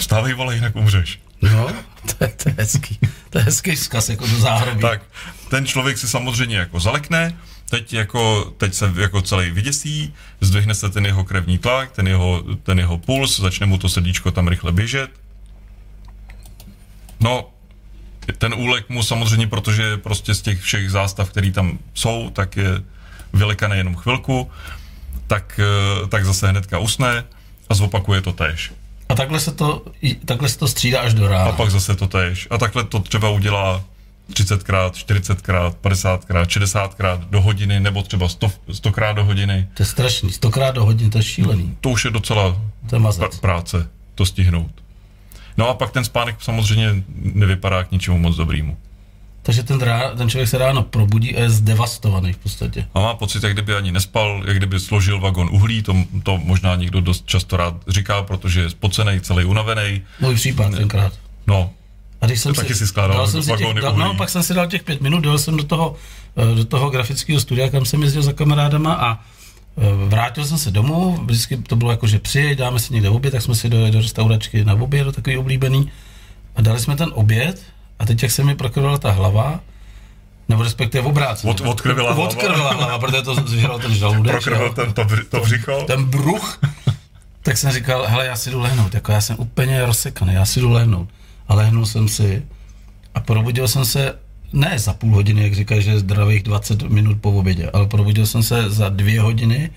vstávej, 0.00 0.34
vole, 0.34 0.54
jinak 0.54 0.76
umřeš. 0.76 1.20
No, 1.42 1.68
to 2.06 2.24
je, 2.24 2.28
to 2.28 2.48
je 2.48 2.54
hezký. 2.58 2.98
To 3.30 3.38
je 3.38 3.44
hezký 3.44 3.76
vzkaz 3.76 4.08
jako 4.08 4.26
do 4.26 4.38
záhrobí. 4.38 4.80
Tak, 4.80 5.02
ten 5.50 5.66
člověk 5.66 5.98
si 5.98 6.08
samozřejmě 6.08 6.56
jako 6.56 6.80
zalekne, 6.80 7.36
teď, 7.70 7.92
jako, 7.92 8.52
teď 8.56 8.74
se 8.74 8.92
jako 8.96 9.22
celý 9.22 9.50
vyděsí, 9.50 10.14
zdvihne 10.40 10.74
se 10.74 10.90
ten 10.90 11.06
jeho 11.06 11.24
krevní 11.24 11.58
tlak, 11.58 11.92
ten 11.92 12.08
jeho, 12.08 12.44
ten 12.62 12.78
jeho 12.78 12.98
puls, 12.98 13.40
začne 13.40 13.66
mu 13.66 13.78
to 13.78 13.88
srdíčko 13.88 14.30
tam 14.30 14.48
rychle 14.48 14.72
běžet. 14.72 15.10
No, 17.20 17.50
ten 18.38 18.54
úlek 18.54 18.88
mu 18.88 19.02
samozřejmě, 19.02 19.46
protože 19.46 19.96
prostě 19.96 20.34
z 20.34 20.42
těch 20.42 20.60
všech 20.60 20.90
zástav, 20.90 21.30
které 21.30 21.52
tam 21.52 21.78
jsou, 21.94 22.30
tak 22.30 22.56
je 22.56 22.82
vylekaný 23.32 23.76
jenom 23.76 23.96
chvilku, 23.96 24.50
tak, 25.26 25.60
eh, 25.62 26.06
tak 26.08 26.24
zase 26.24 26.48
hnedka 26.48 26.78
usne 26.78 27.24
a 27.68 27.74
zopakuje 27.74 28.20
to 28.20 28.32
tež. 28.32 28.72
A 29.10 29.14
takhle 29.14 29.40
se 29.40 29.52
to, 29.52 29.82
takhle 30.24 30.48
se 30.48 30.58
to 30.58 30.68
střídá 30.68 31.00
až 31.00 31.14
do 31.14 31.28
rána. 31.28 31.50
A 31.50 31.52
pak 31.52 31.70
zase 31.70 31.96
to 31.96 32.06
tež. 32.06 32.48
A 32.50 32.58
takhle 32.58 32.84
to 32.84 33.00
třeba 33.00 33.28
udělá 33.28 33.84
30krát, 34.32 34.90
40krát, 34.90 35.74
50krát, 35.82 36.44
60krát 36.44 37.20
do 37.30 37.40
hodiny, 37.40 37.80
nebo 37.80 38.02
třeba 38.02 38.28
100, 38.28 38.52
100krát 38.68 39.14
do 39.14 39.24
hodiny. 39.24 39.68
To 39.74 39.82
je 39.82 39.86
strašný, 39.86 40.28
100krát 40.28 40.72
do 40.72 40.84
hodiny, 40.84 41.10
to 41.10 41.18
je 41.18 41.24
šílený. 41.24 41.76
To 41.80 41.90
už 41.90 42.04
je 42.04 42.10
docela 42.10 42.56
to 42.90 42.96
je 42.96 43.02
pr- 43.02 43.40
práce, 43.40 43.88
to 44.14 44.26
stihnout. 44.26 44.70
No 45.56 45.68
a 45.68 45.74
pak 45.74 45.90
ten 45.90 46.04
spánek 46.04 46.36
samozřejmě 46.40 47.02
nevypadá 47.16 47.84
k 47.84 47.90
ničemu 47.90 48.18
moc 48.18 48.36
dobrýmu. 48.36 48.76
Takže 49.50 49.62
ten, 49.62 49.80
rá, 49.80 50.14
ten 50.14 50.30
člověk 50.30 50.48
se 50.48 50.58
ráno 50.58 50.82
probudí 50.82 51.36
a 51.36 51.40
je 51.40 51.50
zdevastovaný 51.50 52.32
v 52.32 52.36
podstatě. 52.36 52.86
A 52.94 53.00
má 53.00 53.14
pocit, 53.14 53.42
jak 53.42 53.52
kdyby 53.52 53.74
ani 53.74 53.92
nespal, 53.92 54.42
jak 54.46 54.56
kdyby 54.56 54.80
složil 54.80 55.20
vagon 55.20 55.48
uhlí, 55.52 55.82
to, 55.82 55.96
to 56.22 56.38
možná 56.38 56.76
někdo 56.76 57.00
dost 57.00 57.26
často 57.26 57.56
rád 57.56 57.74
říká, 57.88 58.22
protože 58.22 58.60
je 58.60 58.70
spocený, 58.70 59.20
celý 59.20 59.44
unavený. 59.44 60.02
Můj 60.20 60.34
případ 60.34 60.74
tenkrát. 60.74 61.12
No, 61.46 61.70
a 62.20 62.26
když 62.26 62.40
jsem 62.40 62.54
to 62.54 62.60
si, 62.60 62.66
taky 62.66 62.74
si 62.74 62.86
skládal 62.86 63.16
dal 63.16 63.26
jsem 63.26 63.42
si 63.42 63.52
těch, 63.56 63.74
dal, 63.74 63.96
No, 63.96 64.14
pak 64.14 64.28
jsem 64.28 64.42
si 64.42 64.54
dal 64.54 64.66
těch 64.66 64.82
pět 64.82 65.00
minut, 65.00 65.20
dal 65.20 65.38
jsem 65.38 65.56
do 65.56 65.64
toho, 65.64 65.96
eh, 66.36 66.54
do 66.54 66.64
toho 66.64 66.90
grafického 66.90 67.40
studia, 67.40 67.70
kam 67.70 67.84
jsem 67.84 68.02
jezdil 68.02 68.22
za 68.22 68.32
kamarádama 68.32 68.94
a 68.94 69.14
eh, 69.14 69.20
vrátil 70.08 70.44
jsem 70.44 70.58
se 70.58 70.70
domů, 70.70 71.18
vždycky 71.24 71.56
to 71.56 71.76
bylo 71.76 71.90
jako, 71.90 72.06
že 72.06 72.18
přijeď, 72.18 72.58
dáme 72.58 72.78
si 72.78 72.92
někde 72.94 73.08
oběd, 73.08 73.32
tak 73.32 73.42
jsme 73.42 73.54
si 73.54 73.68
dojeli 73.68 73.90
do 73.90 74.00
restauračky 74.00 74.64
na 74.64 74.74
oběd, 74.74 75.04
do 75.04 75.12
takový 75.12 75.36
oblíbený 75.36 75.90
a 76.56 76.62
dali 76.62 76.80
jsme 76.80 76.96
ten 76.96 77.10
oběd 77.14 77.62
a 78.00 78.06
teď, 78.06 78.22
jak 78.22 78.32
se 78.32 78.44
mi 78.44 78.54
prokrvila 78.54 78.98
ta 78.98 79.10
hlava, 79.10 79.60
nebo 80.48 80.62
respektive 80.62 81.08
obráceně. 81.08 81.50
Od, 81.50 81.60
odkrvila 81.60 82.12
hlava. 82.12 82.30
Odkrvila 82.30 82.72
hlava, 82.72 82.98
protože 82.98 83.22
to 83.22 83.34
zvěral 83.34 83.78
ten 83.78 83.94
žaludek. 83.94 84.32
Prokrvil 84.42 84.72
ten, 84.72 84.92
to, 84.92 85.06
to 85.30 85.40
břicho. 85.40 85.84
Ten 85.86 86.04
bruch. 86.04 86.60
tak 87.42 87.56
jsem 87.56 87.72
říkal, 87.72 88.06
hele, 88.06 88.26
já 88.26 88.36
si 88.36 88.50
jdu 88.50 88.60
lehnout, 88.60 88.94
jako 88.94 89.12
já 89.12 89.20
jsem 89.20 89.36
úplně 89.38 89.86
rozsekaný, 89.86 90.34
já 90.34 90.44
si 90.44 90.60
jdu 90.60 90.70
lehnout. 90.70 91.08
A 91.48 91.54
lehnul 91.54 91.86
jsem 91.86 92.08
si 92.08 92.42
a 93.14 93.20
probudil 93.20 93.68
jsem 93.68 93.84
se 93.84 94.14
ne 94.52 94.78
za 94.78 94.92
půl 94.92 95.14
hodiny, 95.14 95.42
jak 95.42 95.54
říkají, 95.54 95.82
že 95.82 95.98
zdravých 95.98 96.42
20 96.42 96.82
minut 96.82 97.18
po 97.20 97.32
obědě, 97.32 97.70
ale 97.72 97.86
probudil 97.86 98.26
jsem 98.26 98.42
se 98.42 98.70
za 98.70 98.88
dvě 98.88 99.20
hodiny 99.20 99.70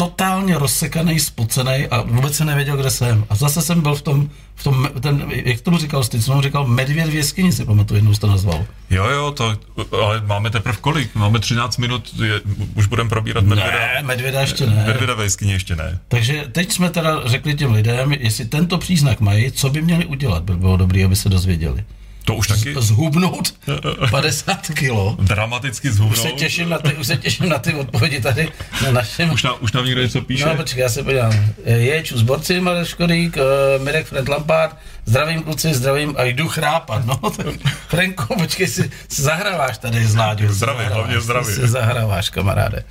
totálně 0.00 0.58
rozsekaný, 0.58 1.20
spocený 1.20 1.86
a 1.90 2.02
vůbec 2.02 2.36
se 2.36 2.44
nevěděl, 2.44 2.76
kde 2.76 2.90
jsem. 2.90 3.24
A 3.30 3.34
zase 3.34 3.62
jsem 3.62 3.80
byl 3.80 3.94
v 3.94 4.02
tom, 4.02 4.30
v 4.54 4.64
tom 4.64 4.88
ten, 5.00 5.24
jak 5.30 5.60
tomu 5.60 5.78
říkal 5.78 6.04
ty, 6.04 6.22
co 6.22 6.40
říkal, 6.40 6.66
medvěd 6.66 7.08
v 7.08 7.14
jeskyni, 7.14 7.52
si 7.52 7.64
pamatuju, 7.64 7.96
jednou 7.98 8.14
jsi 8.14 8.20
to 8.20 8.26
nazval. 8.26 8.64
Jo, 8.90 9.04
jo, 9.04 9.30
to, 9.32 9.56
ale 10.02 10.22
máme 10.26 10.50
teprve 10.50 10.76
kolik? 10.80 11.14
Máme 11.14 11.38
13 11.38 11.76
minut, 11.76 12.14
je, 12.22 12.40
už 12.74 12.86
budeme 12.86 13.10
probírat 13.10 13.44
medvěda. 13.44 13.78
Ne, 13.78 14.02
medvěda 14.02 14.40
ještě 14.40 14.66
ne. 14.66 14.84
Medvěda 14.86 15.14
v 15.14 15.20
jeskyni 15.20 15.52
ještě 15.52 15.76
ne. 15.76 15.98
Takže 16.08 16.44
teď 16.52 16.72
jsme 16.72 16.90
teda 16.90 17.20
řekli 17.24 17.54
těm 17.54 17.72
lidem, 17.72 18.12
jestli 18.12 18.44
tento 18.44 18.78
příznak 18.78 19.20
mají, 19.20 19.52
co 19.52 19.70
by 19.70 19.82
měli 19.82 20.06
udělat, 20.06 20.42
by 20.42 20.56
bylo 20.56 20.76
dobré, 20.76 21.04
aby 21.04 21.16
se 21.16 21.28
dozvěděli. 21.28 21.84
To 22.30 22.34
už 22.34 22.48
taky? 22.48 22.74
Zhubnout 22.78 23.54
50 24.10 24.66
kilo. 24.74 25.16
Dramaticky 25.20 25.90
zhubnout. 25.90 26.18
Už 26.18 26.22
se 26.22 26.28
těším 26.28 26.68
na 26.68 26.78
ty, 26.78 26.94
už 26.94 27.06
se 27.06 27.16
těším 27.16 27.48
na 27.48 27.58
ty 27.58 27.74
odpovědi 27.74 28.20
tady 28.20 28.48
na 28.84 28.90
našem. 28.90 29.30
Už, 29.30 29.42
na, 29.42 29.54
už 29.54 29.72
nám 29.72 29.84
někdo 29.84 30.02
něco 30.02 30.22
píše? 30.22 30.46
No 30.46 30.56
počkej, 30.56 30.82
já 30.82 30.88
se 30.88 31.02
podívám. 31.02 31.32
Ječ, 31.64 32.12
z 32.12 32.22
Borci, 32.22 32.60
Marek 32.60 32.88
Škodík, 32.88 33.36
uh, 33.36 33.84
Mirek 33.84 34.06
Fred 34.06 34.28
Lampard, 34.28 34.76
zdravím 35.04 35.42
kluci, 35.42 35.74
zdravím 35.74 36.14
a 36.18 36.24
jdu 36.24 36.48
chrápat. 36.48 37.06
No, 37.06 37.16
tak, 37.16 37.46
Frenko, 37.88 38.36
počkej, 38.36 38.66
si, 38.66 38.90
si 39.08 39.22
zahráváš 39.22 39.78
tady 39.78 40.06
s 40.06 40.16
Láďou. 40.16 40.48
Zdraví, 40.48 40.84
hlavně 40.84 41.20
zdraví. 41.20 41.46
Si 41.46 41.68
zahráváš, 41.68 42.30
kamaráde. 42.30 42.84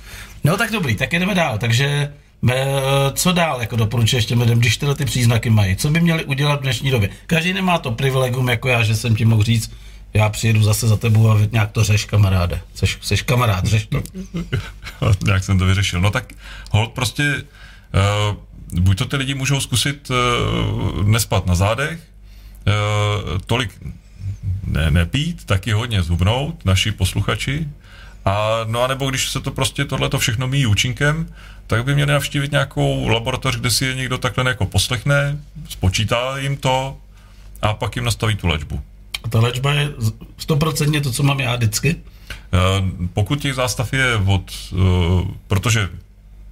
No 0.44 0.56
tak 0.56 0.70
dobrý, 0.70 0.96
tak 0.96 1.12
jdeme 1.12 1.34
dál. 1.34 1.58
Takže 1.58 2.12
co 3.12 3.32
dál 3.32 3.60
jako 3.60 3.76
doporučuješ 3.76 4.26
těm 4.26 4.40
lidem, 4.40 4.58
když 4.58 4.76
tyhle 4.76 4.94
ty 4.94 5.04
příznaky 5.04 5.50
mají? 5.50 5.76
Co 5.76 5.90
by 5.90 6.00
měli 6.00 6.24
udělat 6.24 6.60
v 6.60 6.62
dnešní 6.62 6.90
době? 6.90 7.10
Každý 7.26 7.52
nemá 7.52 7.78
to 7.78 7.92
privilegium 7.92 8.48
jako 8.48 8.68
já, 8.68 8.82
že 8.82 8.96
jsem 8.96 9.16
ti 9.16 9.24
mohl 9.24 9.42
říct, 9.42 9.72
já 10.14 10.28
přijedu 10.28 10.62
zase 10.62 10.88
za 10.88 10.96
tebou 10.96 11.30
a 11.30 11.38
nějak 11.52 11.70
to 11.70 11.84
řeš, 11.84 12.04
kamaráde. 12.04 12.60
Seš, 12.74 12.98
seš 13.02 13.22
kamarád, 13.22 13.64
řeš 13.64 13.86
to. 13.86 14.02
nějak 15.24 15.44
jsem 15.44 15.58
to 15.58 15.66
vyřešil. 15.66 16.00
No 16.00 16.10
tak 16.10 16.32
hold 16.70 16.92
prostě, 16.92 17.44
uh, 18.30 18.80
buď 18.80 18.98
to 18.98 19.04
ty 19.04 19.16
lidi 19.16 19.34
můžou 19.34 19.60
zkusit 19.60 20.10
uh, 20.10 21.06
nespat 21.06 21.46
na 21.46 21.54
zádech, 21.54 22.00
uh, 22.66 23.38
tolik 23.46 23.70
ne, 24.66 24.90
nepít, 24.90 25.44
taky 25.44 25.72
hodně 25.72 26.02
zhubnout, 26.02 26.64
naši 26.64 26.92
posluchači, 26.92 27.68
a 28.24 28.60
no 28.66 28.82
a 28.82 28.86
nebo 28.86 29.10
když 29.10 29.30
se 29.30 29.40
to 29.40 29.50
prostě 29.50 29.84
tohle 29.84 30.08
to 30.08 30.18
všechno 30.18 30.48
míjí 30.48 30.66
účinkem, 30.66 31.26
tak 31.66 31.84
by 31.84 31.94
měli 31.94 32.12
navštívit 32.12 32.52
nějakou 32.52 33.08
laboratoř, 33.08 33.56
kde 33.56 33.70
si 33.70 33.84
je 33.84 33.94
někdo 33.94 34.18
takhle 34.18 34.50
jako 34.50 34.66
poslechne, 34.66 35.38
spočítá 35.68 36.38
jim 36.38 36.56
to 36.56 36.96
a 37.62 37.74
pak 37.74 37.96
jim 37.96 38.04
nastaví 38.04 38.36
tu 38.36 38.46
léčbu. 38.46 38.80
A 39.24 39.28
ta 39.28 39.40
léčba 39.40 39.72
je 39.72 39.88
stoprocentně 40.38 41.00
to, 41.00 41.12
co 41.12 41.22
mám 41.22 41.40
já 41.40 41.56
vždycky? 41.56 41.96
Uh, 41.96 43.06
pokud 43.14 43.40
těch 43.40 43.54
zástav 43.54 43.92
je 43.92 44.16
od, 44.26 44.52
uh, 44.72 45.28
protože 45.46 45.88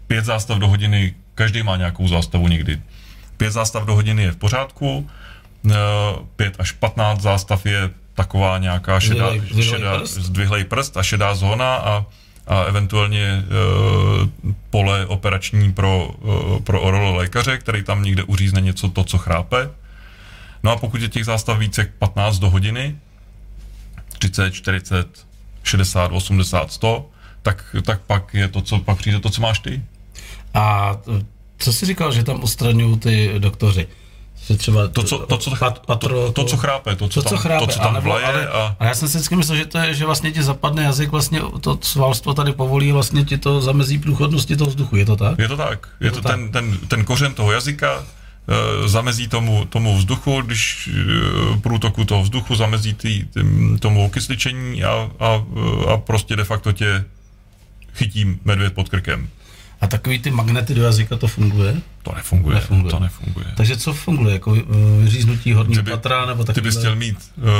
pět 0.06 0.24
zástav 0.24 0.58
do 0.58 0.68
hodiny, 0.68 1.14
každý 1.34 1.62
má 1.62 1.76
nějakou 1.76 2.08
zástavu 2.08 2.48
někdy. 2.48 2.80
Pět 3.36 3.50
zástav 3.50 3.84
do 3.84 3.94
hodiny 3.94 4.22
je 4.22 4.32
v 4.32 4.36
pořádku, 4.36 5.08
uh, 5.62 5.72
pět 6.36 6.56
až 6.58 6.72
patnáct 6.72 7.20
zástav 7.20 7.66
je 7.66 7.90
taková 8.18 8.58
nějaká 8.58 9.00
šedá, 9.00 9.30
zdvihlej, 9.30 9.64
šedá, 9.64 9.98
prst. 9.98 10.14
zdvihlej 10.14 10.64
prst 10.64 10.96
a 10.96 11.02
šedá 11.02 11.34
zóna 11.34 11.76
a, 11.76 12.06
a 12.46 12.62
eventuálně 12.62 13.22
e, 13.22 13.44
pole 14.70 15.06
operační 15.06 15.72
pro, 15.72 16.10
e, 16.10 16.62
pro 16.62 16.82
orolo 16.82 17.14
lékaře, 17.14 17.58
který 17.58 17.82
tam 17.82 18.02
někde 18.02 18.22
uřízne 18.22 18.60
něco 18.60 18.88
to, 18.90 19.04
co 19.04 19.18
chrápe. 19.18 19.70
No 20.62 20.70
a 20.70 20.76
pokud 20.76 21.02
je 21.02 21.08
těch 21.08 21.24
zástav 21.24 21.58
více 21.58 21.80
jak 21.80 21.90
15 21.94 22.38
do 22.38 22.50
hodiny, 22.50 22.96
30, 24.18 24.50
40, 24.50 25.06
60, 25.62 26.12
80, 26.12 26.72
100, 26.72 27.10
tak, 27.42 27.76
tak 27.82 28.00
pak 28.00 28.34
je 28.34 28.48
to, 28.48 28.62
co 28.62 28.78
pak 28.78 28.98
přijde 28.98 29.20
to, 29.20 29.30
co 29.30 29.40
máš 29.42 29.58
ty. 29.58 29.82
A 30.54 30.96
co 31.58 31.72
jsi 31.72 31.86
říkal, 31.86 32.12
že 32.12 32.24
tam 32.24 32.42
ustraňují 32.42 32.98
ty 32.98 33.34
doktoři? 33.38 33.86
Že 34.48 34.56
třeba 34.56 34.88
to, 34.88 35.02
co, 35.02 35.18
to, 35.18 35.36
co, 35.36 35.56
pat, 35.56 35.86
patro, 35.86 36.26
to, 36.26 36.32
to, 36.32 36.44
co 36.44 36.56
chrápe, 36.56 36.96
to, 36.96 37.08
co, 37.08 37.22
to, 37.22 37.28
co 37.28 37.34
tam, 37.34 37.42
chrápe, 37.42 37.66
to, 37.66 37.72
co 37.72 37.78
tam 37.78 37.94
nebo, 37.94 38.04
vlaje. 38.04 38.24
Ale, 38.24 38.48
a... 38.48 38.76
a 38.78 38.84
já 38.84 38.94
jsem 38.94 39.08
si 39.08 39.18
vždycky 39.18 39.36
myslel, 39.36 39.56
že, 39.58 39.66
to 39.66 39.78
je, 39.78 39.94
že 39.94 40.06
vlastně 40.06 40.32
ti 40.32 40.42
zapadne 40.42 40.82
jazyk, 40.82 41.10
vlastně 41.10 41.40
to 41.60 41.78
svalstvo 41.82 42.34
tady 42.34 42.52
povolí, 42.52 42.92
vlastně 42.92 43.24
ti 43.24 43.38
to 43.38 43.60
zamezí 43.60 43.98
průchodnosti 43.98 44.56
toho 44.56 44.70
vzduchu, 44.70 44.96
je 44.96 45.06
to 45.06 45.16
tak? 45.16 45.38
Je 45.38 45.48
to 45.48 45.56
tak, 45.56 45.88
je, 46.00 46.06
je 46.06 46.10
to, 46.10 46.16
to 46.16 46.28
tak. 46.28 46.36
Ten, 46.36 46.52
ten, 46.52 46.78
ten 46.88 47.04
kořen 47.04 47.34
toho 47.34 47.52
jazyka, 47.52 47.98
uh, 47.98 48.86
zamezí 48.86 49.28
tomu, 49.28 49.64
tomu 49.64 49.96
vzduchu, 49.96 50.42
když 50.42 50.90
uh, 51.52 51.60
průtoku 51.60 52.04
toho 52.04 52.22
vzduchu 52.22 52.54
zamezí 52.54 52.94
tý, 52.94 53.24
tý, 53.24 53.40
tomu 53.80 54.04
okysličení 54.04 54.84
a, 54.84 55.10
a, 55.20 55.44
a 55.92 55.96
prostě 55.96 56.36
de 56.36 56.44
facto 56.44 56.72
tě 56.72 57.04
chytí 57.94 58.38
medvěd 58.44 58.74
pod 58.74 58.88
krkem. 58.88 59.28
A 59.80 59.86
takový 59.86 60.18
ty 60.18 60.30
magnety 60.30 60.74
do 60.74 60.82
jazyka 60.82 61.16
to 61.16 61.28
funguje? 61.28 61.74
To 62.02 62.12
nefunguje, 62.16 62.54
Nefunguje. 62.54 62.90
to 62.90 62.98
nefunguje. 62.98 63.46
Takže 63.56 63.76
co 63.76 63.92
funguje? 63.92 64.32
Jako 64.32 64.54
eh, 64.56 64.62
vyříznutí 65.02 65.52
horního 65.52 65.82
Ty 65.82 65.84
by- 65.84 65.90
patra 65.90 66.26
nebo 66.26 66.42
Ty 66.42 66.46
takový? 66.46 66.64
bys 66.64 66.76
chtěl 66.76 66.96
mít 66.96 67.16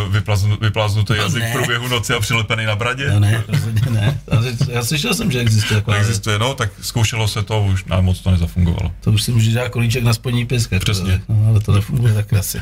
uh, 0.07 0.13
vyplaznu, 0.13 0.57
vypláznutý 0.61 1.15
jazyk 1.17 1.43
ne. 1.43 1.51
v 1.51 1.53
průběhu 1.53 1.89
noci 1.89 2.15
a 2.15 2.21
přilepený 2.21 2.65
na 2.67 2.77
bradě? 2.77 3.11
No 3.13 3.21
ne, 3.21 3.45
rozhodně 3.49 3.83
ne. 3.91 4.21
Já 4.69 4.85
slyšel 4.85 5.15
jsem, 5.15 5.31
že 5.31 5.41
existuje 5.41 5.81
taková 5.81 5.97
věc. 5.97 6.07
Neexistuje, 6.07 6.39
no, 6.39 6.55
tak 6.55 6.71
zkoušelo 6.81 7.29
se 7.29 7.43
to 7.43 7.63
už, 7.65 7.85
ale 7.91 8.03
moc 8.03 8.21
to 8.21 8.31
nezafungovalo. 8.31 8.93
To 9.01 9.13
už 9.13 9.23
si 9.23 9.33
může 9.33 9.51
dát 9.53 9.69
kolíček 9.69 10.05
na 10.05 10.15
spodní 10.15 10.47
pisk. 10.47 10.73
jako, 10.73 10.85
Přesně. 10.85 11.21
No, 11.29 11.47
ale 11.49 11.61
to 11.61 11.73
nefunguje 11.73 12.15
tak 12.15 12.33
asi. 12.33 12.61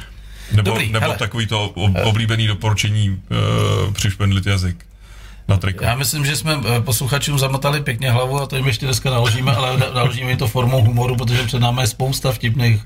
Nebo, 0.53 0.71
Dobrý, 0.71 0.93
nebo 0.93 1.05
hele. 1.05 1.17
takový 1.17 1.47
to 1.47 1.65
ob- 1.65 1.97
oblíbený 2.05 2.47
doporučení 2.47 3.11
uh, 3.11 3.93
přišpendlit 3.93 4.47
jazyk 4.47 4.87
na 5.49 5.57
triko. 5.57 5.85
Já 5.85 5.95
myslím, 5.95 6.26
že 6.26 6.37
jsme 6.37 6.55
eh, 6.76 6.81
posluchačům 6.81 7.38
zamotali 7.38 7.81
pěkně 7.81 8.11
hlavu 8.11 8.41
a 8.41 8.47
to 8.47 8.57
jim 8.57 8.67
ještě 8.67 8.87
dneska 8.87 9.11
naložíme, 9.11 9.53
ale 9.55 9.76
na- 9.79 9.91
naložíme 9.95 10.31
jim 10.31 10.38
to 10.38 10.49
formou 10.49 10.83
humoru, 10.85 11.17
protože 11.17 11.43
před 11.43 11.59
námi 11.59 11.81
je 11.81 11.87
spousta 11.87 12.33
vtipných 12.33 12.81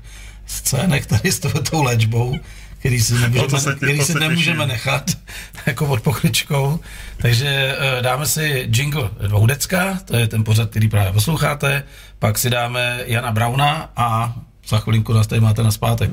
scének 0.45 1.05
tady 1.05 1.31
s 1.31 1.39
tou- 1.39 1.83
léčbou, 1.83 2.35
který 2.79 3.01
si 3.01 3.13
nemůžeme, 3.13 3.47
No, 3.51 3.59
se 3.59 3.69
tě- 3.69 3.75
který 3.75 4.01
si 4.01 4.19
nemůžeme 4.19 4.65
nechat 4.67 5.11
jako 5.65 5.85
pod 5.85 6.01
pokličkou. 6.01 6.79
Takže 7.17 7.75
eh, 7.79 8.01
dáme 8.01 8.25
si 8.25 8.69
jingle 8.75 9.09
dvoudecka, 9.27 9.99
to 10.05 10.17
je 10.17 10.27
ten 10.27 10.43
pořad, 10.43 10.69
který 10.69 10.87
právě 10.87 11.11
posloucháte, 11.11 11.83
pak 12.19 12.37
si 12.37 12.49
dáme 12.49 12.99
Jana 13.05 13.31
Brauna 13.31 13.89
a 13.95 14.33
za 14.67 14.77
chvilinku 14.79 15.13
nás 15.13 15.27
tady 15.27 15.41
máte 15.41 15.63
na 15.63 15.71
zpátek. 15.71 16.11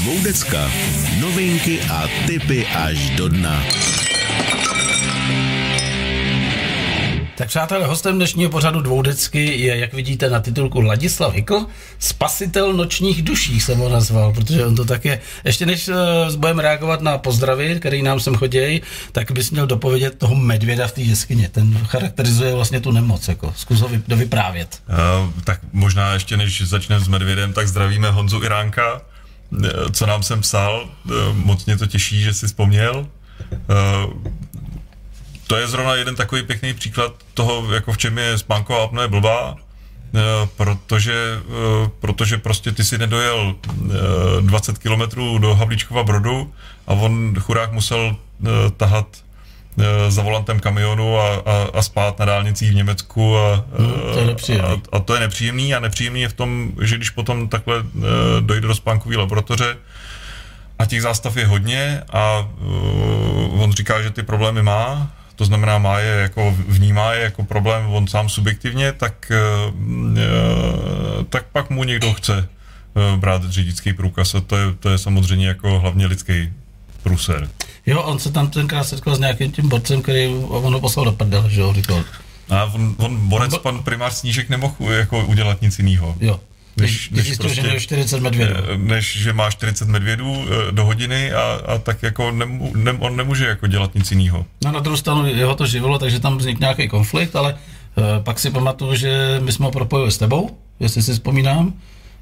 Dvoudecka. 0.00 0.70
Novinky 1.20 1.80
a 1.80 2.08
tipy 2.26 2.66
až 2.66 3.10
do 3.10 3.28
dna. 3.28 3.64
Tak 7.36 7.48
přátelé, 7.48 7.86
hostem 7.86 8.16
dnešního 8.16 8.50
pořadu 8.50 8.80
dvoudecky 8.80 9.60
je, 9.60 9.78
jak 9.78 9.92
vidíte 9.92 10.30
na 10.30 10.40
titulku, 10.40 10.80
Ladislav 10.80 11.34
Hikl, 11.34 11.66
spasitel 11.98 12.72
nočních 12.72 13.22
duší 13.22 13.60
jsem 13.60 13.78
ho 13.78 13.88
nazval, 13.88 14.32
protože 14.32 14.66
on 14.66 14.74
to 14.74 14.84
tak 14.84 15.04
je. 15.04 15.20
Ještě 15.44 15.66
než 15.66 15.88
uh, 15.88 15.94
budeme 16.36 16.62
reagovat 16.62 17.00
na 17.00 17.18
pozdravy, 17.18 17.76
který 17.80 18.02
nám 18.02 18.20
sem 18.20 18.34
chodí, 18.34 18.82
tak 19.12 19.32
bys 19.32 19.50
měl 19.50 19.66
dopovědět 19.66 20.18
toho 20.18 20.34
medvěda 20.34 20.86
v 20.86 20.92
té 20.92 21.00
jeskyně. 21.00 21.48
Ten 21.48 21.78
charakterizuje 21.86 22.54
vlastně 22.54 22.80
tu 22.80 22.90
nemoc, 22.92 23.28
jako 23.28 23.52
zkus 23.56 23.80
ho 23.80 23.88
vy, 23.88 24.02
dovyprávět. 24.08 24.82
Uh, 24.88 25.30
tak 25.44 25.60
možná 25.72 26.12
ještě 26.12 26.36
než 26.36 26.62
začneme 26.62 27.04
s 27.04 27.08
Medvědem, 27.08 27.52
tak 27.52 27.68
zdravíme 27.68 28.10
Honzu 28.10 28.42
Iránka, 28.42 28.82
eh, 28.96 29.09
co 29.92 30.06
nám 30.06 30.22
sem 30.22 30.40
psal. 30.40 30.84
Eh, 31.10 31.12
Moc 31.32 31.66
mě 31.66 31.76
to 31.78 31.86
těší, 31.86 32.20
že 32.22 32.34
si 32.34 32.46
vzpomněl. 32.46 33.06
Eh, 33.52 34.30
To 35.46 35.56
je 35.56 35.66
zrovna 35.68 35.94
jeden 35.94 36.14
takový 36.14 36.42
pěkný 36.42 36.74
příklad 36.74 37.12
toho, 37.34 37.74
jako 37.74 37.92
v 37.92 37.98
čem 37.98 38.18
je 38.18 38.38
spánková 38.38 38.84
apnoe 38.84 39.08
blbá, 39.08 39.56
eh, 40.14 40.18
protože, 40.56 41.38
eh, 41.42 41.90
protože 42.00 42.38
prostě 42.38 42.72
ty 42.72 42.84
si 42.84 42.98
nedojel 42.98 43.54
eh, 43.58 44.42
20 44.42 44.78
kilometrů 44.78 45.38
do 45.38 45.54
Havlíčkova 45.54 46.02
Brodu 46.02 46.52
a 46.86 46.92
on 46.92 47.34
chudák 47.40 47.72
musel 47.72 48.16
eh, 48.16 48.48
tahat 48.76 49.06
eh, 49.10 49.29
za 50.08 50.22
volantem 50.22 50.60
kamionu 50.60 51.18
a, 51.18 51.34
a, 51.34 51.68
a 51.74 51.82
spát 51.82 52.18
na 52.18 52.24
dálnicích 52.24 52.70
v 52.70 52.74
Německu 52.74 53.36
a, 53.38 53.64
to 54.14 54.20
je 54.20 54.26
nepříjemný. 54.26 54.68
a, 54.68 54.96
a 54.96 55.00
to 55.00 55.14
je 55.14 55.20
nepříjemný 55.20 55.74
a 55.74 55.80
nepříjemný 55.80 56.20
je 56.20 56.28
v 56.28 56.32
tom, 56.32 56.72
že 56.82 56.96
když 56.96 57.10
potom 57.10 57.48
takhle 57.48 57.76
eh, 57.78 58.00
dojde 58.40 58.66
do 58.66 58.74
spánkové 58.74 59.16
laboratoře 59.16 59.76
a 60.80 60.86
těch 60.86 61.02
zástav 61.02 61.36
je 61.36 61.46
hodně 61.46 62.02
a 62.12 62.48
uh, 62.60 63.62
on 63.62 63.72
říká, 63.72 64.02
že 64.02 64.10
ty 64.10 64.22
problémy 64.22 64.62
má, 64.62 65.12
to 65.36 65.44
znamená 65.44 65.78
má 65.78 65.98
je 65.98 66.20
jako 66.20 66.56
vnímá 66.68 67.12
je 67.12 67.22
jako 67.22 67.44
problém 67.44 67.86
on 67.86 68.06
sám 68.06 68.28
subjektivně, 68.28 68.92
tak, 68.92 69.32
uh, 69.68 69.74
uh, 69.80 71.24
tak 71.28 71.44
pak 71.52 71.70
mu 71.70 71.84
někdo 71.84 72.14
chce 72.14 72.48
uh, 72.94 73.20
brát 73.20 73.44
řidičský 73.44 73.92
průkaz 73.92 74.34
a 74.34 74.40
to 74.40 74.56
je, 74.56 74.72
to 74.80 74.90
je 74.90 74.98
samozřejmě 74.98 75.48
jako 75.48 75.78
hlavně 75.78 76.06
lidský 76.06 76.52
průser. 77.02 77.48
Jo, 77.86 78.02
on 78.02 78.18
se 78.18 78.32
tam 78.32 78.50
tenkrát 78.50 78.84
setkal 78.84 79.16
s 79.16 79.18
nějakým 79.18 79.52
tím 79.52 79.68
borcem, 79.68 80.02
který 80.02 80.26
on 80.48 80.72
ho 80.74 80.80
poslal 80.80 81.04
do 81.04 81.12
prdele, 81.12 81.50
že 81.50 81.60
jo, 81.60 81.72
říkal. 81.72 82.04
A 82.50 82.64
on, 82.64 82.94
on 82.98 83.28
borec, 83.28 83.58
pan 83.58 83.82
primář 83.82 84.12
Snížek 84.14 84.48
nemohl 84.48 84.74
jako 84.92 85.24
udělat 85.26 85.62
nic 85.62 85.78
jiného. 85.78 86.16
Jo. 86.20 86.40
Než- 86.76 86.90
Když, 86.90 87.10
než 87.10 87.24
zjistil, 87.26 87.44
prostě- 87.44 87.60
že 87.62 87.66
měl 87.68 87.80
40 87.80 88.20
medvědů. 88.20 88.54
Eh, 88.74 88.78
než 88.78 89.18
že 89.18 89.32
má 89.32 89.50
40 89.50 89.88
medvědů 89.88 90.44
eh, 90.68 90.72
do 90.72 90.84
hodiny 90.84 91.32
a, 91.32 91.60
a 91.66 91.78
tak 91.78 92.02
jako 92.02 92.30
nemu, 92.30 92.72
ne, 92.76 92.92
on 92.92 93.16
nemůže 93.16 93.46
jako 93.46 93.66
dělat 93.66 93.94
nic 93.94 94.10
jiného. 94.10 94.46
No 94.64 94.72
na 94.72 94.80
druhou 94.80 94.96
stranu 94.96 95.26
jeho 95.26 95.54
to 95.54 95.66
živilo, 95.66 95.98
takže 95.98 96.20
tam 96.20 96.38
vznikl 96.38 96.60
nějaký 96.60 96.88
konflikt, 96.88 97.36
ale 97.36 97.52
uh, 97.54 98.04
pak 98.22 98.38
si 98.38 98.50
pamatuju, 98.50 98.94
že 98.94 99.40
my 99.44 99.52
jsme 99.52 99.64
ho 99.64 99.70
propojili 99.72 100.12
s 100.12 100.18
tebou, 100.18 100.58
jestli 100.80 101.02
si 101.02 101.12
vzpomínám. 101.12 101.72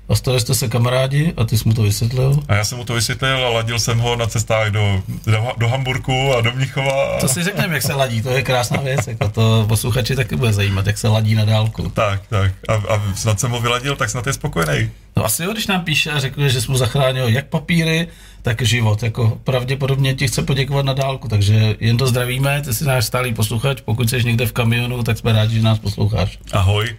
A 0.08 0.14
stali 0.14 0.40
jste 0.40 0.54
se 0.54 0.68
kamarádi 0.68 1.34
a 1.36 1.44
ty 1.44 1.58
jsi 1.58 1.68
mu 1.68 1.74
to 1.74 1.82
vysvětlil. 1.82 2.40
A 2.48 2.54
já 2.54 2.64
jsem 2.64 2.78
mu 2.78 2.84
to 2.84 2.94
vysvětlil 2.94 3.46
a 3.46 3.48
ladil 3.48 3.78
jsem 3.78 3.98
ho 3.98 4.16
na 4.16 4.26
cestách 4.26 4.70
do, 4.70 5.02
do, 5.26 5.52
do 5.58 5.68
Hamburku 5.68 6.34
a 6.34 6.40
do 6.40 6.52
Mnichova. 6.52 7.16
A, 7.16 7.20
To 7.20 7.28
si 7.28 7.42
řekneme, 7.44 7.74
jak 7.74 7.82
se 7.82 7.94
ladí, 7.94 8.22
to 8.22 8.30
je 8.30 8.42
krásná 8.42 8.80
věc, 8.80 9.06
jako 9.06 9.28
to 9.28 9.64
posluchači 9.68 10.16
taky 10.16 10.36
bude 10.36 10.52
zajímat, 10.52 10.86
jak 10.86 10.98
se 10.98 11.08
ladí 11.08 11.34
na 11.34 11.44
dálku. 11.44 11.88
tak, 11.88 12.22
tak. 12.28 12.52
A, 12.68 12.74
a 12.74 13.02
snad 13.14 13.40
jsem 13.40 13.50
ho 13.50 13.60
vyladil, 13.60 13.96
tak 13.96 14.10
snad 14.10 14.26
je 14.26 14.32
spokojený. 14.32 14.90
No 15.16 15.24
asi 15.24 15.42
jo, 15.44 15.52
když 15.52 15.66
nám 15.66 15.84
píše 15.84 16.10
a 16.10 16.18
řekl, 16.20 16.48
že 16.48 16.60
jsi 16.60 16.70
mu 16.70 16.76
zachránil 16.78 17.28
jak 17.28 17.46
papíry, 17.46 18.08
tak 18.42 18.62
život, 18.62 19.02
jako 19.02 19.38
pravděpodobně 19.44 20.14
ti 20.14 20.28
chce 20.28 20.42
poděkovat 20.42 20.84
na 20.84 20.92
dálku, 20.92 21.28
takže 21.28 21.76
jen 21.80 21.96
to 21.96 22.06
zdravíme, 22.06 22.62
ty 22.62 22.74
jsi 22.74 22.84
náš 22.84 23.04
stálý 23.04 23.34
posluchač, 23.34 23.80
pokud 23.80 24.10
jsi 24.10 24.24
někde 24.24 24.46
v 24.46 24.52
kamionu, 24.52 25.02
tak 25.02 25.18
jsme 25.18 25.32
rádi, 25.32 25.54
že 25.54 25.62
nás 25.62 25.78
posloucháš. 25.78 26.38
Ahoj. 26.52 26.96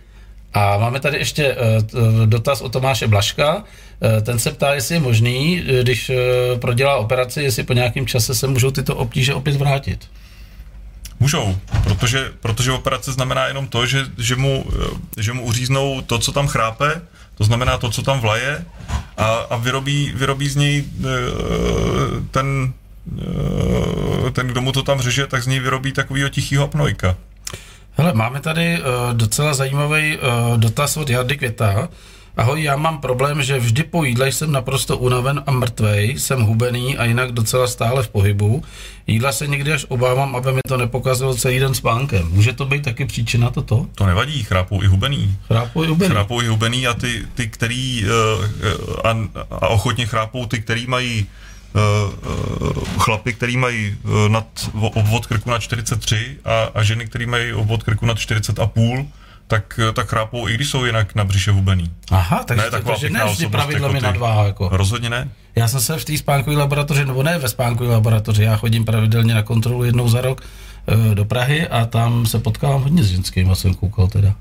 A 0.54 0.78
máme 0.78 1.00
tady 1.00 1.18
ještě 1.18 1.56
uh, 1.56 2.26
dotaz 2.26 2.62
od 2.62 2.74
Tomáše 2.74 3.08
Blaška. 3.08 3.56
Uh, 3.56 3.64
ten 4.24 4.40
se 4.40 4.52
ptá, 4.52 4.74
jestli 4.74 4.96
je 4.96 5.00
možný, 5.00 5.64
eh, 5.68 5.84
když 5.84 6.12
prodělá 6.60 6.96
operaci, 6.96 7.44
jestli 7.44 7.64
po 7.64 7.74
nějakém 7.74 8.08
čase 8.08 8.36
se 8.36 8.48
můžou 8.48 8.72
tyto 8.72 8.96
obtíže 8.96 9.34
opět 9.34 9.56
vrátit. 9.56 10.10
Můžou, 11.20 11.58
protože, 11.84 12.32
protože 12.40 12.72
operace 12.72 13.12
znamená 13.12 13.46
jenom 13.46 13.68
to, 13.68 13.86
že, 13.86 14.06
že, 14.18 14.36
mu, 14.36 14.66
eh, 15.18 15.24
že 15.24 15.34
mu 15.34 15.44
uříznou 15.44 16.02
to, 16.02 16.20
co 16.20 16.32
tam 16.32 16.48
chrápe, 16.48 17.02
to 17.36 17.44
znamená 17.44 17.78
to, 17.78 17.90
co 17.90 18.02
tam 18.02 18.20
vlaje 18.20 18.66
a, 19.18 19.26
a 19.26 19.58
vyrobí, 19.58 20.12
vyrobí 20.16 20.50
z 20.50 20.56
něj 20.56 20.84
eh, 20.84 21.06
ten, 22.32 22.74
eh, 24.28 24.32
ten, 24.32 24.48
kdo 24.48 24.62
mu 24.62 24.72
to 24.72 24.84
tam 24.84 25.02
řeže, 25.02 25.28
tak 25.28 25.44
z 25.44 25.48
něj 25.48 25.60
vyrobí 25.60 25.92
takovýho 25.92 26.30
tichýho 26.30 26.64
apnojka. 26.64 27.16
Hele, 28.00 28.14
máme 28.14 28.40
tady 28.40 28.80
uh, 28.80 29.14
docela 29.14 29.54
zajímavý 29.54 30.18
uh, 30.18 30.58
dotaz 30.58 30.98
od 30.98 31.10
Jardy 31.10 31.38
Květa. 31.38 31.90
Ahoj, 32.38 32.64
já 32.64 32.76
mám 32.76 33.02
problém, 33.02 33.44
že 33.44 33.60
vždy 33.60 33.84
po 33.84 34.04
jídle 34.04 34.32
jsem 34.32 34.52
naprosto 34.52 34.98
unaven 34.98 35.44
a 35.46 35.52
mrtvej, 35.52 36.20
jsem 36.20 36.42
hubený 36.42 36.98
a 36.98 37.06
jinak 37.06 37.32
docela 37.32 37.68
stále 37.68 38.04
v 38.04 38.10
pohybu. 38.10 38.64
Jídla 39.08 39.32
se 39.32 39.48
někdy 39.48 39.74
až 39.74 39.86
obávám, 39.90 40.36
aby 40.36 40.54
mi 40.54 40.60
to 40.68 40.78
nepokazilo 40.78 41.36
celý 41.36 41.60
den 41.60 41.74
spánkem. 41.74 42.30
Může 42.32 42.54
to 42.54 42.66
být 42.66 42.84
taky 42.84 43.06
příčina 43.06 43.50
toto? 43.50 43.86
To 43.96 44.06
nevadí, 44.06 44.44
chrápou 44.44 44.84
i 44.84 44.88
hubený. 44.88 45.36
Chrápu 45.48 45.84
i 45.84 45.88
hubený. 45.88 46.12
Chrápou 46.12 46.42
i 46.42 46.48
hubený 46.48 46.88
a 46.88 46.94
ty, 46.94 47.26
ty 47.36 47.48
který 47.48 48.06
uh, 48.06 48.46
a, 49.04 49.18
a 49.52 49.68
ochotně 49.68 50.06
chrápou 50.06 50.46
ty, 50.46 50.62
který 50.62 50.88
mají 50.88 51.26
chlapy, 52.98 53.34
který 53.34 53.58
mají 53.58 53.96
uh, 54.04 54.30
nad, 54.30 54.70
obvod 54.74 55.26
krku 55.26 55.50
na 55.50 55.60
43 55.60 56.38
a, 56.46 56.64
a 56.74 56.84
ženy, 56.84 57.06
který 57.06 57.26
mají 57.26 57.54
obvod 57.54 57.84
krku 57.84 58.06
nad 58.06 58.20
40 58.20 58.60
a 58.60 58.68
půl, 58.68 59.08
tak, 59.50 59.80
eh, 59.90 59.92
tak 59.92 60.10
chrápou, 60.10 60.48
i 60.48 60.54
když 60.54 60.70
jsou 60.70 60.86
jinak 60.86 61.16
na 61.16 61.24
břiše 61.24 61.52
hubený. 61.52 61.92
Aha, 62.12 62.44
takže, 62.44 62.64
Ne, 62.64 62.72
taková 62.72 62.94
takže 62.94 63.10
ne 63.10 63.26
vždy 63.26 63.48
pravidlem 63.48 63.96
jako 63.96 63.96
je 63.96 64.02
nadváha. 64.02 64.46
Jako. 64.46 64.70
Rozhodně 64.72 65.10
ne. 65.10 65.30
Já 65.56 65.68
jsem 65.68 65.82
se 65.82 65.98
v 65.98 66.06
té 66.06 66.18
spánkové 66.18 66.56
laboratoři, 66.58 67.06
nebo 67.06 67.24
ne 67.24 67.40
ve 67.40 67.50
spánkové 67.50 67.90
laboratoři, 67.90 68.44
já 68.44 68.58
chodím 68.58 68.86
pravidelně 68.86 69.34
na 69.34 69.44
kontrolu 69.44 69.84
jednou 69.84 70.10
za 70.10 70.22
rok 70.22 70.42
eh, 70.88 71.16
do 71.16 71.26
Prahy 71.26 71.68
a 71.68 71.86
tam 71.86 72.26
se 72.26 72.40
potkávám 72.40 72.82
hodně 72.82 73.04
s 73.04 73.10
ženskými, 73.10 73.56
jsem 73.56 73.74
koukal 73.74 74.08
teda. 74.08 74.36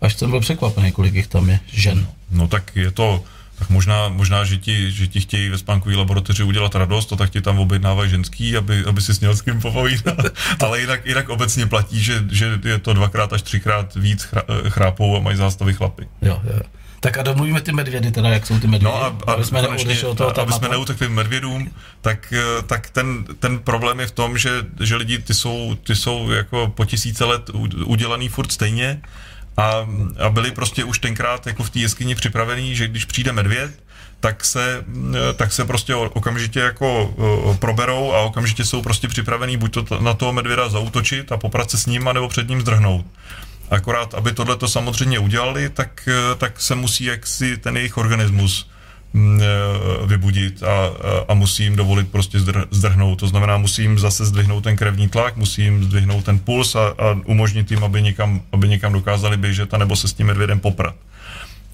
Až 0.00 0.14
jsem 0.14 0.30
byl 0.30 0.40
překvapený, 0.40 0.92
kolik 0.92 1.14
jich 1.14 1.26
tam 1.26 1.48
je 1.48 1.60
žen. 1.66 2.06
No 2.30 2.48
tak 2.48 2.76
je 2.76 2.90
to, 2.90 3.22
tak 3.58 3.70
možná, 3.70 4.08
možná 4.08 4.44
že, 4.44 4.56
ti, 4.56 4.90
že 4.92 5.06
ti 5.06 5.20
chtějí 5.20 5.48
ve 5.48 5.58
spánkové 5.58 5.96
laboratoři 5.96 6.42
udělat 6.42 6.74
radost, 6.74 7.06
to 7.06 7.16
tak 7.16 7.30
ti 7.30 7.40
tam 7.40 7.58
objednávají 7.58 8.10
ženský, 8.10 8.56
aby, 8.56 8.84
aby 8.84 9.00
si 9.00 9.14
směl 9.14 9.36
s 9.36 9.42
kým 9.42 9.60
popovídat. 9.60 10.18
Ale 10.64 10.80
jinak, 10.80 11.06
jinak 11.06 11.28
obecně 11.28 11.66
platí, 11.66 12.02
že, 12.02 12.24
že 12.30 12.60
je 12.64 12.78
to 12.78 12.92
dvakrát 12.92 13.32
až 13.32 13.42
třikrát 13.42 13.94
víc 13.94 14.22
chra, 14.22 14.42
chrápou 14.68 15.16
a 15.16 15.20
mají 15.20 15.36
zástavy 15.36 15.74
chlapy. 15.74 16.08
Jo, 16.22 16.40
jo. 16.44 16.60
Tak 17.00 17.18
a 17.18 17.22
domluvíme 17.22 17.60
ty 17.60 17.72
medvědy 17.72 18.10
teda, 18.10 18.28
jak 18.28 18.46
jsou 18.46 18.60
ty 18.60 18.66
medvědy, 18.66 18.84
No 18.84 19.04
a, 19.04 19.16
a 19.26 19.32
aby 19.32 19.44
jsme 19.44 19.62
konečně, 19.62 20.06
od 20.06 20.18
toho 20.18 20.40
aby 20.40 20.52
jsme 20.52 20.68
neutekli 20.68 21.08
medvědům, 21.08 21.70
tak, 22.00 22.32
eh, 22.32 22.62
tak 22.62 22.90
ten, 22.90 23.24
ten 23.38 23.58
problém 23.58 24.00
je 24.00 24.06
v 24.06 24.10
tom, 24.10 24.38
že, 24.38 24.50
že 24.80 24.96
lidi 24.96 25.18
ty 25.18 25.34
jsou, 25.34 25.74
ty 25.82 25.96
jsou 25.96 26.30
jako 26.30 26.72
po 26.74 26.84
tisíce 26.84 27.24
let 27.24 27.50
udělaný 27.84 28.28
furt 28.28 28.52
stejně 28.52 29.02
a, 29.56 29.88
a 30.18 30.30
byli 30.30 30.50
prostě 30.50 30.84
už 30.84 30.98
tenkrát 30.98 31.46
jako 31.46 31.62
v 31.62 31.70
té 31.70 31.78
jeskyni 31.78 32.14
připravený, 32.14 32.76
že 32.76 32.88
když 32.88 33.04
přijde 33.04 33.32
medvěd, 33.32 33.70
tak 34.20 34.44
se, 34.44 34.84
tak 35.36 35.52
se 35.52 35.64
prostě 35.64 35.94
okamžitě 35.94 36.60
jako 36.60 37.14
proberou 37.58 38.12
a 38.12 38.20
okamžitě 38.20 38.64
jsou 38.64 38.82
prostě 38.82 39.08
připravený 39.08 39.56
buď 39.56 39.72
to 39.88 40.00
na 40.00 40.14
toho 40.14 40.32
medvěda 40.32 40.68
zautočit 40.68 41.32
a 41.32 41.36
poprat 41.36 41.70
se 41.70 41.78
s 41.78 41.86
ním, 41.86 42.04
nebo 42.12 42.28
před 42.28 42.48
ním 42.48 42.60
zdrhnout. 42.60 43.06
Akorát, 43.70 44.14
aby 44.14 44.32
tohle 44.32 44.56
to 44.56 44.68
samozřejmě 44.68 45.18
udělali, 45.18 45.68
tak, 45.68 46.08
tak 46.38 46.60
se 46.60 46.74
musí 46.74 47.04
jaksi 47.04 47.56
ten 47.56 47.76
jejich 47.76 47.96
organismus 47.96 48.70
vybudit 50.06 50.62
a, 50.62 50.90
a 51.28 51.34
musí 51.34 51.62
jim 51.62 51.76
dovolit 51.76 52.08
prostě 52.08 52.38
zdrhnout. 52.70 53.20
To 53.20 53.28
znamená, 53.28 53.56
musí 53.56 53.82
jim 53.82 53.98
zase 53.98 54.24
zdvihnout 54.24 54.64
ten 54.64 54.76
krevní 54.76 55.08
tlak, 55.08 55.36
musí 55.36 55.62
jim 55.62 55.84
zdvihnout 55.84 56.24
ten 56.24 56.38
puls 56.38 56.74
a, 56.74 56.86
a 56.88 57.20
umožnit 57.24 57.70
jim, 57.70 57.84
aby 57.84 58.02
někam, 58.02 58.42
aby 58.52 58.68
někam 58.68 58.92
dokázali 58.92 59.36
běžet 59.36 59.74
a 59.74 59.78
nebo 59.78 59.96
se 59.96 60.08
s 60.08 60.12
tím 60.12 60.26
medvědem 60.26 60.60
poprat. 60.60 60.94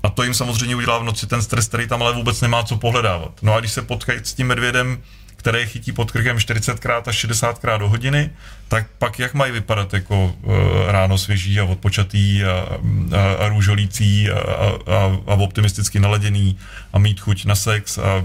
A 0.03 0.09
to 0.09 0.23
jim 0.23 0.35
samozřejmě 0.35 0.77
udělá 0.77 0.99
v 0.99 1.05
noci 1.05 1.27
ten 1.27 1.43
stres, 1.43 1.69
který 1.69 1.89
tam 1.89 2.03
ale 2.03 2.13
vůbec 2.15 2.41
nemá 2.41 2.63
co 2.63 2.77
pohledávat. 2.77 3.33
No 3.43 3.55
a 3.55 3.61
když 3.61 3.73
se 3.73 3.83
potkají 3.83 4.21
s 4.23 4.35
tím 4.35 4.47
medvědem, 4.47 4.99
který 5.41 5.67
chytí 5.67 5.93
pod 5.93 6.11
krkem 6.11 6.37
40krát 6.37 7.03
až 7.07 7.25
60krát 7.25 7.79
do 7.79 7.89
hodiny, 7.89 8.31
tak 8.69 8.87
pak 8.99 9.19
jak 9.19 9.35
mají 9.35 9.53
vypadat 9.53 9.95
jako 9.95 10.25
uh, 10.25 10.55
ráno 10.87 11.19
svěží 11.19 11.61
a 11.61 11.65
odpočatý 11.65 12.45
a, 12.45 12.51
a, 12.51 13.45
a 13.45 13.49
růžolící 13.49 14.31
a, 14.31 14.39
a, 14.39 15.19
a 15.27 15.35
optimisticky 15.35 16.01
naladěný 16.01 16.59
a 16.93 16.99
mít 16.99 17.21
chuť 17.21 17.45
na 17.45 17.55
sex 17.55 17.99
a, 17.99 18.25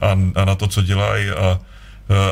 a, 0.00 0.18
a 0.34 0.44
na 0.44 0.54
to, 0.54 0.66
co 0.66 0.82
dělají 0.82 1.30
a, 1.30 1.60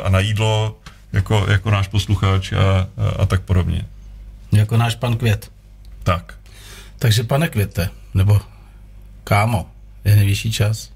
a 0.04 0.08
na 0.08 0.18
jídlo, 0.18 0.78
jako, 1.12 1.46
jako 1.50 1.70
náš 1.70 1.88
posluchač 1.88 2.52
a, 2.52 2.58
a, 2.58 2.88
a 3.22 3.26
tak 3.26 3.40
podobně. 3.42 3.84
Jako 4.52 4.76
náš 4.76 4.94
pan 4.94 5.16
Květ. 5.16 5.50
Tak. 6.02 6.34
Takže 6.98 7.24
pane 7.24 7.48
Květe, 7.48 7.88
nebo 8.14 8.40
kámo, 9.24 9.70
je 10.04 10.16
nejvyšší 10.16 10.52
čas 10.52 10.93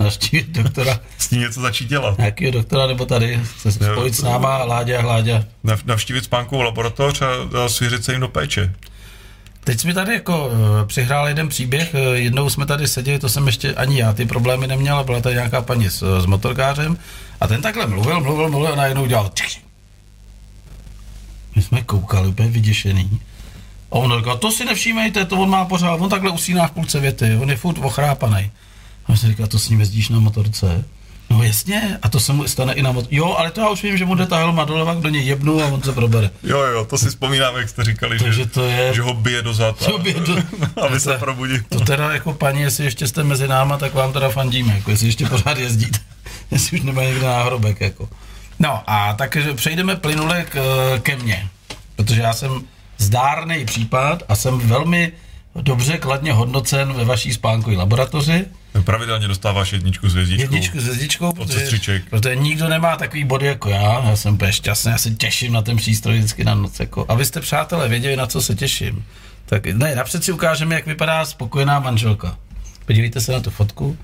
navštívit 0.00 0.48
doktora. 0.48 1.00
S 1.18 1.28
tím 1.28 1.40
něco 1.40 1.60
začít 1.60 1.88
dělat. 1.88 2.18
Nějakého 2.18 2.50
doktora, 2.50 2.86
nebo 2.86 3.06
tady 3.06 3.40
se 3.58 3.72
spojit 3.72 4.14
s 4.14 4.22
náma, 4.22 4.64
Láďa, 4.64 5.00
Hláďa. 5.00 5.44
Navštívit 5.84 6.24
spánkovou 6.24 6.62
laboratoř 6.62 7.22
a, 7.22 7.26
a 7.64 7.68
svěřit 7.68 8.04
se 8.04 8.12
jim 8.12 8.20
do 8.20 8.28
péče. 8.28 8.74
Teď 9.64 9.80
jsme 9.80 9.94
tady 9.94 10.14
jako 10.14 10.46
uh, 10.46 10.52
přihrál 10.86 11.28
jeden 11.28 11.48
příběh, 11.48 11.94
uh, 11.94 12.00
jednou 12.12 12.50
jsme 12.50 12.66
tady 12.66 12.88
seděli, 12.88 13.18
to 13.18 13.28
jsem 13.28 13.46
ještě 13.46 13.74
ani 13.74 14.00
já 14.00 14.12
ty 14.12 14.26
problémy 14.26 14.66
neměl, 14.66 15.04
byla 15.04 15.20
tady 15.20 15.34
nějaká 15.34 15.62
paní 15.62 15.90
s, 15.90 16.20
s 16.20 16.26
motorkářem 16.26 16.98
a 17.40 17.46
ten 17.46 17.62
takhle 17.62 17.86
mluvil, 17.86 18.20
mluvil, 18.20 18.48
mluvil 18.48 18.72
a 18.72 18.76
najednou 18.76 19.06
dělal 19.06 19.30
My 21.56 21.62
jsme 21.62 21.82
koukali 21.82 22.28
úplně 22.28 22.48
vyděšený. 22.48 23.20
A 23.92 23.94
on 23.94 24.18
říkal, 24.18 24.38
to 24.38 24.52
si 24.52 24.64
nevšímejte, 24.64 25.24
to 25.24 25.36
on 25.36 25.50
má 25.50 25.64
pořád, 25.64 25.94
on 25.94 26.10
takhle 26.10 26.30
usíná 26.30 26.66
v 26.66 26.70
půlce 26.70 27.00
věty, 27.00 27.36
on 27.36 27.50
je 27.50 27.56
furt 27.56 27.78
ochrápaný. 27.78 28.50
A 29.06 29.16
jsem 29.16 29.30
říkal, 29.30 29.46
to 29.46 29.58
s 29.58 29.68
ním 29.68 29.80
jezdíš 29.80 30.08
na 30.08 30.18
motorce? 30.18 30.84
No 31.30 31.42
jasně, 31.42 31.98
a 32.02 32.08
to 32.08 32.20
se 32.20 32.32
mu 32.32 32.48
stane 32.48 32.72
i 32.74 32.82
na 32.82 32.92
motorce. 32.92 33.14
Jo, 33.16 33.34
ale 33.38 33.50
to 33.50 33.60
já 33.60 33.68
už 33.68 33.82
vím, 33.82 33.96
že 33.96 34.04
mu 34.04 34.14
jde 34.14 34.26
ta 34.26 34.36
helma 34.36 34.64
doleva, 34.64 34.94
kdo 34.94 35.08
něj 35.08 35.24
jebnu 35.26 35.62
a 35.62 35.66
on 35.66 35.82
se 35.82 35.92
probere. 35.92 36.30
Jo, 36.42 36.58
jo, 36.60 36.84
to 36.84 36.98
si 36.98 37.08
vzpomínám, 37.08 37.56
jak 37.56 37.68
jste 37.68 37.84
říkali, 37.84 38.18
to, 38.18 38.32
že, 38.32 38.46
to 38.46 38.64
je, 38.64 38.94
že 38.94 39.02
ho 39.02 39.14
bije 39.14 39.42
do 39.42 39.54
zad, 39.54 39.82
a, 39.82 39.98
bije 40.02 40.20
do, 40.20 40.36
aby 40.86 41.00
se 41.00 41.18
probudil. 41.18 41.58
To 41.68 41.80
teda 41.80 42.12
jako 42.12 42.32
paní, 42.32 42.60
jestli 42.60 42.84
ještě 42.84 43.08
jste 43.08 43.24
mezi 43.24 43.48
náma, 43.48 43.78
tak 43.78 43.94
vám 43.94 44.12
teda 44.12 44.28
fandíme, 44.28 44.74
jako 44.76 44.90
jestli 44.90 45.06
ještě 45.06 45.26
pořád 45.26 45.58
jezdíte, 45.58 45.98
jestli 46.50 46.78
už 46.78 46.84
nemá 46.84 47.02
někde 47.02 47.26
náhrobek, 47.26 47.80
jako. 47.80 48.08
No 48.58 48.82
a 48.86 49.12
tak 49.12 49.36
přejdeme 49.54 49.96
plynule 49.96 50.44
k, 50.48 50.58
ke 51.02 51.16
mně, 51.16 51.48
protože 51.96 52.22
já 52.22 52.32
jsem 52.32 52.62
zdárný 52.98 53.64
případ 53.64 54.22
a 54.28 54.36
jsem 54.36 54.58
velmi 54.58 55.12
dobře 55.60 55.98
kladně 55.98 56.32
hodnocen 56.32 56.92
ve 56.92 57.04
vaší 57.04 57.32
spánkové 57.32 57.76
laboratoři. 57.76 58.44
Pravidelně 58.84 59.28
dostáváš 59.28 59.72
jedničku 59.72 60.08
s 60.08 60.12
hvězdičkou. 60.12 60.42
Jedničku 60.42 60.80
s 60.80 60.84
hvězdičkou, 60.84 61.32
protože, 61.32 62.00
protože 62.10 62.36
nikdo 62.36 62.68
nemá 62.68 62.96
takový 62.96 63.24
body 63.24 63.46
jako 63.46 63.70
já. 63.70 64.04
Já 64.04 64.16
jsem 64.16 64.34
úplně 64.34 64.52
šťastný, 64.52 64.92
já 64.92 64.98
se 64.98 65.10
těším 65.10 65.52
na 65.52 65.62
ten 65.62 65.76
přístroj 65.76 66.18
vždycky 66.18 66.44
na 66.44 66.54
noc. 66.54 66.80
Jako. 66.80 67.06
A 67.08 67.14
vy 67.14 67.24
jste, 67.24 67.40
přátelé, 67.40 67.88
věděli, 67.88 68.16
na 68.16 68.26
co 68.26 68.42
se 68.42 68.54
těším. 68.54 69.04
Tak 69.46 69.66
ne, 69.66 69.94
napřed 69.94 70.24
si 70.24 70.32
ukážeme, 70.32 70.74
jak 70.74 70.86
vypadá 70.86 71.24
spokojená 71.24 71.80
manželka. 71.80 72.36
Podívejte 72.86 73.20
se 73.20 73.32
na 73.32 73.40
tu 73.40 73.50
fotku. 73.50 73.96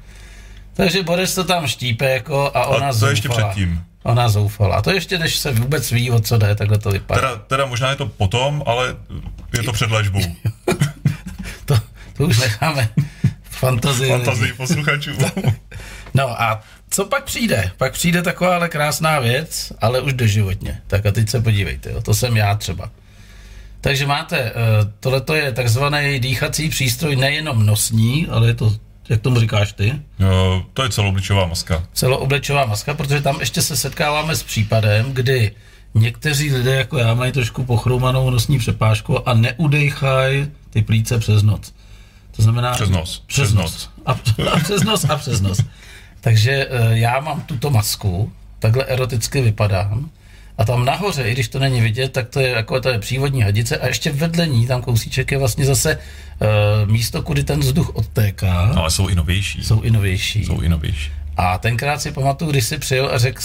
Takže 0.74 1.02
Boris 1.02 1.34
to 1.34 1.44
tam 1.44 1.66
štípe 1.66 2.11
jako 2.11 2.50
a 2.54 2.66
ona 2.66 2.87
a 2.87 2.88
to 2.88 2.92
zoufala. 2.92 3.11
ještě 3.11 3.28
předtím. 3.28 3.82
Ona 4.02 4.28
zoufala. 4.28 4.76
A 4.76 4.82
to 4.82 4.90
ještě, 4.90 5.18
než 5.18 5.37
se 5.37 5.52
vůbec 5.52 5.90
ví, 5.90 6.11
o 6.11 6.20
co 6.20 6.38
jde, 6.38 6.54
takhle 6.54 6.78
to 6.78 6.90
vypadá. 6.90 7.20
Teda, 7.20 7.37
teda 7.37 7.66
možná 7.66 7.90
je 7.90 7.96
to 7.96 8.06
potom, 8.06 8.62
ale 8.66 8.96
je 9.56 9.62
to 9.62 9.72
před 9.72 9.90
léčbou. 9.90 10.20
to, 12.18 12.24
už 12.24 12.38
necháme 12.38 12.88
fantazii. 13.42 14.11
Fantazii 14.11 14.52
posluchačů. 14.52 15.11
no 16.14 16.42
a 16.42 16.62
co 16.90 17.04
pak 17.04 17.24
přijde? 17.24 17.70
Pak 17.76 17.92
přijde 17.92 18.22
taková 18.22 18.54
ale 18.54 18.68
krásná 18.68 19.20
věc, 19.20 19.72
ale 19.81 20.00
už 20.00 20.12
doživotně. 20.12 20.81
Tak 20.87 21.07
a 21.07 21.12
teď 21.12 21.28
se 21.28 21.40
podívejte, 21.40 21.90
jo, 21.90 22.02
to 22.02 22.14
jsem 22.14 22.37
já 22.37 22.54
třeba. 22.54 22.90
Takže 23.81 24.07
máte, 24.07 24.38
eh, 24.38 24.52
tohle 25.00 25.22
je 25.35 25.52
takzvaný 25.52 26.20
dýchací 26.20 26.68
přístroj 26.68 27.16
nejenom 27.16 27.66
nosní, 27.66 28.26
ale 28.31 28.46
je 28.48 28.54
to 28.54 28.72
jak 29.09 29.20
tomu 29.20 29.40
říkáš 29.40 29.72
ty? 29.72 30.02
No, 30.18 30.66
to 30.72 30.83
je 30.83 30.90
celoobličová 30.90 31.46
maska. 31.46 31.87
Celoobličová 31.92 32.66
maska, 32.66 32.94
protože 32.94 33.20
tam 33.20 33.40
ještě 33.40 33.62
se 33.62 33.76
setkáváme 33.76 34.37
s 34.37 34.42
případem, 34.42 35.12
kdy 35.12 35.52
někteří 35.94 36.54
lidé 36.54 36.74
jako 36.74 36.98
já 36.98 37.14
mají 37.14 37.33
trošku 37.33 37.64
pochroumanou 37.64 38.31
nosní 38.31 38.59
přepážku 38.59 39.28
a 39.28 39.35
neudejchají 39.35 40.50
ty 40.70 40.83
plíce 40.83 41.18
přes 41.18 41.42
noc. 41.42 41.72
To 42.38 42.42
znamená... 42.42 42.72
Přes 42.72 42.90
nos. 42.90 43.22
Přes, 43.27 43.53
nos. 43.53 43.90
A, 44.07 44.12
a 44.53 44.59
přes 44.59 44.83
nos 44.83 45.05
a 45.05 45.16
přes 45.16 45.40
nos. 45.40 45.61
Takže 46.20 46.66
uh, 46.66 46.92
já 46.92 47.20
mám 47.20 47.40
tuto 47.40 47.70
masku, 47.70 48.33
takhle 48.59 48.85
eroticky 48.85 49.40
vypadám 49.40 50.11
a 50.59 50.64
tam 50.64 50.85
nahoře, 50.85 51.22
i 51.22 51.33
když 51.33 51.48
to 51.48 51.59
není 51.59 51.81
vidět, 51.81 52.12
tak 52.12 52.29
to 52.29 52.40
je 52.40 52.48
jako 52.48 52.81
to 52.81 52.88
je 52.88 52.98
přívodní 52.98 53.42
hadice 53.42 53.77
a 53.77 53.87
ještě 53.87 54.12
vedle 54.12 54.46
ní, 54.46 54.66
tam 54.66 54.83
kousíček 54.83 55.33
je 55.33 55.38
vlastně 55.38 55.66
zase 55.66 55.96
uh, 55.96 56.90
místo, 56.90 57.22
kudy 57.22 57.44
ten 57.44 57.61
vzduch 57.61 57.96
odtéká. 57.96 58.72
No, 58.74 58.81
ale 58.81 58.90
jsou 58.90 59.09
i 59.09 59.14
novější. 59.14 59.64
Jsou 59.64 59.81
i 59.81 59.90
novější. 59.90 60.44
Jsou 60.44 60.61
i 60.61 60.68
novější. 60.68 61.12
A 61.37 61.59
tenkrát 61.59 62.03
si 62.03 62.12
pamatuju, 62.12 62.51
když 62.51 62.64
si 62.64 62.79
přijel 62.79 63.11
a 63.12 63.18
řekl 63.18 63.42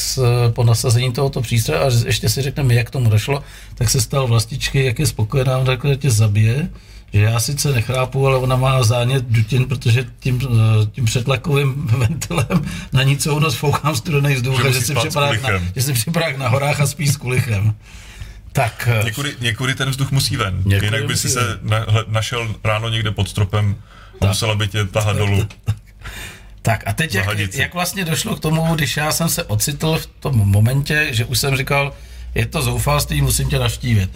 po 0.49 0.63
nasazení 0.63 1.13
tohoto 1.13 1.41
přístroje 1.41 1.81
a 1.81 1.89
ještě 2.05 2.29
si 2.29 2.41
řekneme, 2.41 2.73
jak 2.73 2.89
tomu 2.89 3.09
došlo, 3.09 3.43
tak 3.75 3.89
se 3.89 4.01
stal 4.01 4.27
vlastičky, 4.27 4.85
jak 4.85 4.99
je 4.99 5.07
spokojená, 5.07 5.57
on 5.57 5.65
řekl, 5.65 5.89
že 5.89 5.95
tě 5.95 6.11
zabije 6.11 6.69
že 7.13 7.21
já 7.21 7.39
sice 7.39 7.71
nechrápu, 7.71 8.27
ale 8.27 8.37
ona 8.37 8.55
má 8.55 8.83
zánět 8.83 9.25
dutin, 9.25 9.65
protože 9.65 10.05
tím, 10.19 10.39
eh, 10.43 10.85
tím 10.91 11.05
přetlakovým 11.05 11.73
ventilem 11.97 12.65
na 12.93 13.03
ní 13.03 13.17
celou 13.17 13.39
noc 13.39 13.55
foukám 13.55 13.95
studený 13.95 14.35
vzduch, 14.35 14.63
že, 14.63 14.73
že, 14.73 14.81
si 14.81 14.95
připadá 14.95 15.31
na, 15.31 15.49
že 15.75 15.81
si 15.81 15.93
připadá 15.93 16.25
na 16.37 16.47
horách 16.47 16.81
a 16.81 16.87
spí 16.87 17.07
s 17.07 17.17
kulichem. 17.17 17.75
Tak, 18.51 18.89
eh, 18.91 19.03
někudy, 19.03 19.35
někudy 19.41 19.75
ten 19.75 19.89
vzduch 19.89 20.11
musí 20.11 20.37
ven, 20.37 20.63
jinak 20.65 21.05
by 21.05 21.17
si 21.17 21.29
se 21.29 21.59
na, 21.61 21.85
našel 22.07 22.55
ráno 22.63 22.89
někde 22.89 23.11
pod 23.11 23.29
stropem 23.29 23.75
a 24.21 24.25
musela 24.25 24.55
by 24.55 24.67
tě 24.67 24.85
tahat 24.85 25.17
dolů. 25.17 25.47
Tak. 26.65 26.83
A 26.85 26.93
teď 26.93 27.15
jak, 27.15 27.27
jak 27.53 27.73
vlastně 27.73 28.05
došlo 28.05 28.35
k 28.35 28.39
tomu, 28.39 28.75
když 28.75 28.97
já 28.97 29.11
jsem 29.11 29.29
se 29.29 29.43
ocitl 29.43 29.97
v 29.97 30.05
tom 30.05 30.35
momentě, 30.35 31.07
že 31.11 31.25
už 31.25 31.39
jsem 31.39 31.57
říkal, 31.57 31.93
je 32.35 32.45
to 32.45 32.61
zoufalství, 32.61 33.21
musím 33.21 33.49
tě 33.49 33.59
navštívit 33.59 34.09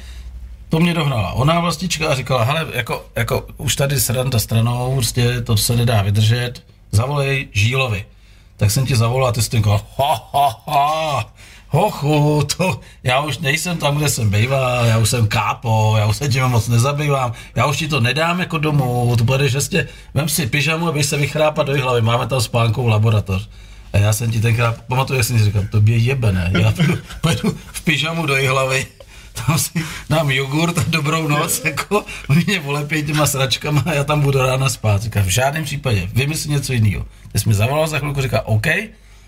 to 0.70 0.80
mě 0.80 0.94
dohnala. 0.94 1.32
Ona 1.32 1.60
vlastička 1.60 2.10
a 2.10 2.16
říkala, 2.16 2.44
hele, 2.44 2.68
jako, 2.74 3.06
jako 3.16 3.48
už 3.58 3.76
tady 3.76 4.00
sranda 4.00 4.40
stranou, 4.40 4.94
prostě 4.94 5.42
to 5.42 5.58
se 5.58 5.76
nedá 5.76 6.02
vydržet, 6.02 6.64
zavolej 6.92 7.48
Žílovi. 7.52 8.06
Tak 8.58 8.72
jsem 8.72 8.86
ti 8.86 8.96
zavolal 8.96 9.28
a 9.28 9.32
ty 9.32 9.42
jsi 9.42 9.58
říkal, 9.58 9.82
ha, 9.98 10.30
ha, 10.34 10.64
ha, 10.68 11.26
hochu, 11.70 12.44
to, 12.58 12.80
já 13.04 13.22
už 13.22 13.38
nejsem 13.38 13.78
tam, 13.78 13.98
kde 13.98 14.10
jsem 14.10 14.30
býval, 14.30 14.86
já 14.86 14.98
už 14.98 15.10
jsem 15.10 15.28
kápo, 15.28 15.96
já 15.98 16.06
už 16.06 16.18
se 16.18 16.28
tím 16.28 16.44
moc 16.44 16.68
nezabývám, 16.68 17.34
já 17.56 17.66
už 17.66 17.78
ti 17.78 17.88
to 17.88 18.00
nedám 18.00 18.40
jako 18.40 18.58
domů, 18.58 19.16
to 19.18 19.24
bude 19.24 19.50
že 19.50 19.88
vem 20.14 20.30
si 20.30 20.48
pyžamu, 20.48 20.88
abych 20.88 21.06
se 21.06 21.18
vychrápat 21.18 21.68
do 21.68 21.82
hlavy, 21.82 22.02
máme 22.02 22.28
tam 22.28 22.42
spánkovou 22.42 22.88
laboratoř. 22.88 23.50
A 23.94 23.98
já 23.98 24.14
jsem 24.14 24.32
ti 24.32 24.42
tenkrát, 24.42 24.82
pamatuju, 24.88 25.18
jak 25.18 25.28
jsem 25.28 25.38
ti 25.38 25.44
říkal, 25.44 25.64
tobě 25.72 25.98
jebené, 25.98 26.52
já 26.60 26.74
půjdu 27.22 27.58
v 27.72 27.82
pyžamu 27.82 28.26
do 28.26 28.36
hlavy 28.50 28.86
tam 29.46 29.60
si 29.60 29.72
dám 30.10 30.32
jogurt 30.32 30.78
a 30.78 30.84
dobrou 30.88 31.28
noc, 31.28 31.62
jako 31.66 32.06
mě 32.30 32.60
volepějí 32.60 33.04
těma 33.04 33.26
sračkama 33.26 33.84
a 33.86 33.94
já 33.94 34.04
tam 34.04 34.22
budu 34.22 34.40
rána 34.40 34.70
spát. 34.70 35.02
Říká, 35.02 35.22
v 35.22 35.28
žádném 35.28 35.64
případě, 35.64 36.10
vymysli 36.14 36.52
něco 36.52 36.74
jiného. 36.74 37.06
Ty 37.32 37.50
mi 37.50 37.54
zavolal 37.54 37.88
za 37.88 38.00
chvilku, 38.00 38.22
říká, 38.22 38.42
OK, 38.42 38.68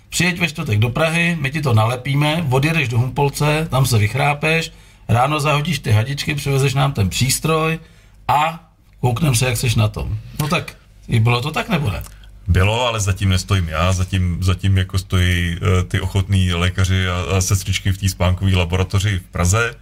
přijeď 0.09 0.39
ve 0.39 0.47
čtvrtek 0.47 0.79
do 0.79 0.89
Prahy, 0.89 1.37
my 1.41 1.51
ti 1.51 1.61
to 1.61 1.73
nalepíme, 1.73 2.45
odjedeš 2.49 2.87
do 2.87 2.99
Humpolce, 2.99 3.67
tam 3.69 3.85
se 3.85 3.97
vychrápeš, 3.97 4.71
ráno 5.07 5.39
zahodíš 5.39 5.79
ty 5.79 5.91
hadičky, 5.91 6.35
přivezeš 6.35 6.73
nám 6.73 6.93
ten 6.93 7.09
přístroj 7.09 7.79
a 8.27 8.69
koukneme 9.01 9.35
se, 9.35 9.45
jak 9.45 9.57
jsi 9.57 9.79
na 9.79 9.87
tom. 9.87 10.17
No 10.39 10.47
tak, 10.47 10.75
bylo 11.19 11.41
to 11.41 11.51
tak 11.51 11.69
nebo 11.69 11.89
ne? 11.89 12.03
Bylo, 12.47 12.87
ale 12.87 12.99
zatím 12.99 13.29
nestojím 13.29 13.67
já, 13.67 13.91
zatím, 13.91 14.37
zatím 14.41 14.77
jako 14.77 14.97
stojí 14.97 15.57
uh, 15.61 15.67
ty 15.87 15.99
ochotní 15.99 16.53
lékaři 16.53 17.07
a, 17.07 17.37
a 17.37 17.41
sestřičky 17.41 17.91
v 17.91 17.97
té 17.97 18.09
spánkové 18.09 18.55
laboratoři 18.55 19.19
v 19.19 19.31
Praze 19.31 19.75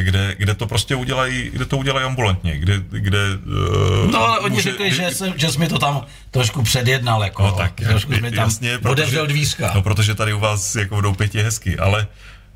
kde, 0.00 0.34
kde 0.38 0.54
to 0.54 0.66
prostě 0.66 0.94
udělají, 0.94 1.50
kde 1.50 1.64
to 1.64 1.76
udělají 1.76 2.06
ambulantně, 2.06 2.58
kde, 2.58 2.82
kde 2.90 3.18
uh, 4.04 4.10
No 4.10 4.18
ale 4.28 4.38
oni 4.38 4.60
řekli, 4.60 4.94
že, 4.94 5.10
jsem, 5.10 5.34
že 5.36 5.52
jsi 5.52 5.58
mi 5.58 5.68
to 5.68 5.78
tam 5.78 6.06
trošku 6.30 6.62
předjednal, 6.62 7.24
jako, 7.24 7.42
No 7.42 7.52
tak, 7.52 7.74
trošku 7.74 8.12
jsi 8.12 8.20
mi 8.20 8.30
tam 8.30 8.44
jasně, 8.44 8.78
otevřel 8.78 9.26
dvířka. 9.26 9.72
No 9.74 9.82
protože 9.82 10.14
tady 10.14 10.34
u 10.34 10.40
vás 10.40 10.76
jako 10.76 10.96
v 10.96 11.02
Doupěti 11.02 11.38
je 11.38 11.44
hezky, 11.44 11.78
ale 11.78 12.06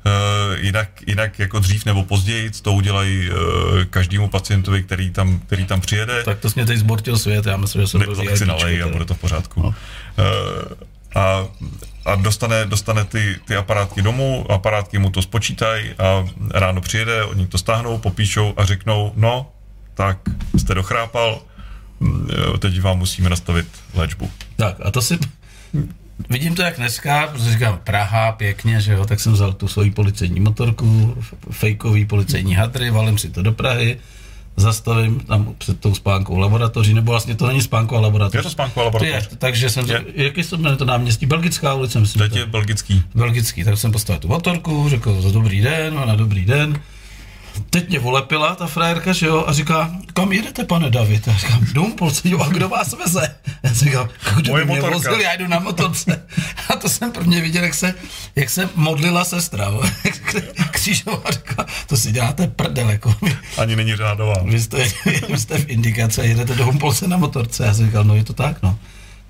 Uh, 0.05 0.59
jinak, 0.59 0.89
jinak 1.07 1.39
jako 1.39 1.59
dřív 1.59 1.85
nebo 1.85 2.03
později 2.03 2.51
to 2.61 2.73
udělají 2.73 3.29
uh, 3.29 3.37
každému 3.89 4.27
pacientovi, 4.27 4.83
který 4.83 5.09
tam, 5.09 5.39
který 5.39 5.65
tam 5.65 5.81
přijede. 5.81 6.23
Tak 6.23 6.39
to 6.39 6.49
jsi 6.49 6.59
mě 6.59 6.65
teď 6.65 6.77
zbortil 6.77 7.17
svět, 7.17 7.45
já 7.45 7.57
myslím, 7.57 7.81
že 7.81 7.87
jsem 7.87 7.99
Ne, 7.99 8.05
byl 8.05 8.15
tak 8.15 8.37
si 8.37 8.45
nalej 8.45 8.83
a 8.83 8.87
bude 8.87 9.05
to 9.05 9.13
v 9.13 9.17
pořádku. 9.19 9.61
No. 9.61 9.67
Uh, 9.67 9.73
a, 11.15 11.47
a 12.05 12.15
dostane, 12.15 12.65
dostane 12.65 13.05
ty, 13.05 13.35
ty 13.45 13.55
aparátky 13.55 14.01
domů, 14.01 14.51
aparátky 14.51 14.99
mu 14.99 15.09
to 15.09 15.21
spočítají 15.21 15.89
a 15.89 16.25
ráno 16.51 16.81
přijede, 16.81 17.23
oni 17.23 17.47
to 17.47 17.57
stáhnou, 17.57 17.97
popíšou 17.97 18.53
a 18.57 18.65
řeknou, 18.65 19.13
no, 19.15 19.51
tak 19.93 20.17
jste 20.57 20.75
dochrápal, 20.75 21.41
mm, 21.99 22.27
teď 22.59 22.81
vám 22.81 22.97
musíme 22.97 23.29
nastavit 23.29 23.67
léčbu. 23.93 24.31
Tak 24.55 24.75
a 24.83 24.91
to 24.91 25.01
si... 25.01 25.19
Vidím 26.29 26.55
to 26.55 26.61
jak 26.61 26.77
dneska, 26.77 27.27
protože 27.27 27.51
říkám 27.51 27.79
Praha, 27.83 28.31
pěkně, 28.31 28.81
že 28.81 28.93
jo, 28.93 29.05
tak 29.05 29.19
jsem 29.19 29.33
vzal 29.33 29.53
tu 29.53 29.67
svoji 29.67 29.91
policejní 29.91 30.39
motorku, 30.39 31.17
fejkový 31.51 32.05
policejní 32.05 32.55
hadry, 32.55 32.89
valím 32.89 33.17
si 33.17 33.29
to 33.29 33.41
do 33.41 33.51
Prahy, 33.51 33.97
zastavím 34.57 35.19
tam 35.19 35.53
před 35.57 35.79
tou 35.79 35.95
spánkou 35.95 36.37
laboratoří, 36.37 36.93
nebo 36.93 37.11
vlastně 37.11 37.35
to 37.35 37.47
není 37.47 37.61
spánková 37.61 38.01
laboratoř. 38.01 38.35
Je 38.35 38.43
to 38.43 38.49
spánková 38.49 38.83
To 38.83 38.85
laboratoř. 38.85 39.29
je, 39.31 39.37
takže 39.37 39.69
jsem, 39.69 39.89
Je. 39.89 40.03
jaký 40.15 40.43
se 40.43 40.57
jmenuje 40.57 40.77
to 40.77 40.85
náměstí, 40.85 41.25
Belgická 41.25 41.73
ulice, 41.73 41.99
myslím. 41.99 42.19
Teď 42.19 42.31
to 42.31 42.37
je 42.39 42.45
belgický. 42.45 43.03
belgický, 43.15 43.63
tak 43.63 43.77
jsem 43.77 43.91
postavil 43.91 44.19
tu 44.19 44.27
motorku, 44.27 44.89
řekl 44.89 45.21
za 45.21 45.31
dobrý 45.31 45.61
den, 45.61 45.97
ona 45.99 46.15
dobrý 46.15 46.45
den. 46.45 46.79
Teď 47.69 47.89
mě 47.89 47.99
volepila 47.99 48.55
ta 48.55 48.67
frajerka, 48.67 49.13
že 49.13 49.25
jo, 49.25 49.43
a 49.47 49.53
říká, 49.53 49.91
kam 50.13 50.31
jedete, 50.31 50.63
pane 50.65 50.89
David? 50.89 51.27
A 51.27 51.33
říkám, 51.33 51.65
do 51.73 51.81
Humpolce, 51.81 52.29
jo, 52.29 52.39
a 52.39 52.47
kdo 52.49 52.69
vás 52.69 52.93
veze? 53.05 53.35
Já 53.63 53.73
jsem 53.73 53.87
říkal, 53.87 54.09
kdo 54.35 54.51
Moje 54.51 54.65
mě 54.65 54.75
motorka. 54.75 54.97
vozil, 54.97 55.19
já 55.21 55.33
jdu 55.35 55.47
na 55.47 55.59
motorce. 55.59 56.23
A 56.69 56.75
to 56.75 56.89
jsem 56.89 57.11
prvně 57.11 57.41
viděl, 57.41 57.63
jak 57.63 57.73
se, 57.73 57.93
jak 58.35 58.49
se 58.49 58.69
modlila 58.75 59.25
sestra, 59.25 59.71
křížová, 60.71 61.21
říká, 61.31 61.65
to 61.87 61.97
si 61.97 62.11
děláte 62.11 62.47
prdel, 62.47 62.89
jako 62.89 63.15
Ani 63.57 63.75
není 63.75 63.95
řádová. 63.95 64.33
vy, 64.45 64.61
jste, 64.61 64.77
vy 65.29 65.37
jste 65.39 65.57
v 65.57 65.69
indikaci 65.69 66.21
a 66.21 66.23
jedete 66.23 66.55
do 66.55 66.65
Humpolce 66.65 67.07
na 67.07 67.17
motorce. 67.17 67.65
Já 67.65 67.73
jsem 67.73 67.85
říkal, 67.85 68.03
no 68.03 68.15
je 68.15 68.23
to 68.23 68.33
tak, 68.33 68.61
no. 68.63 68.79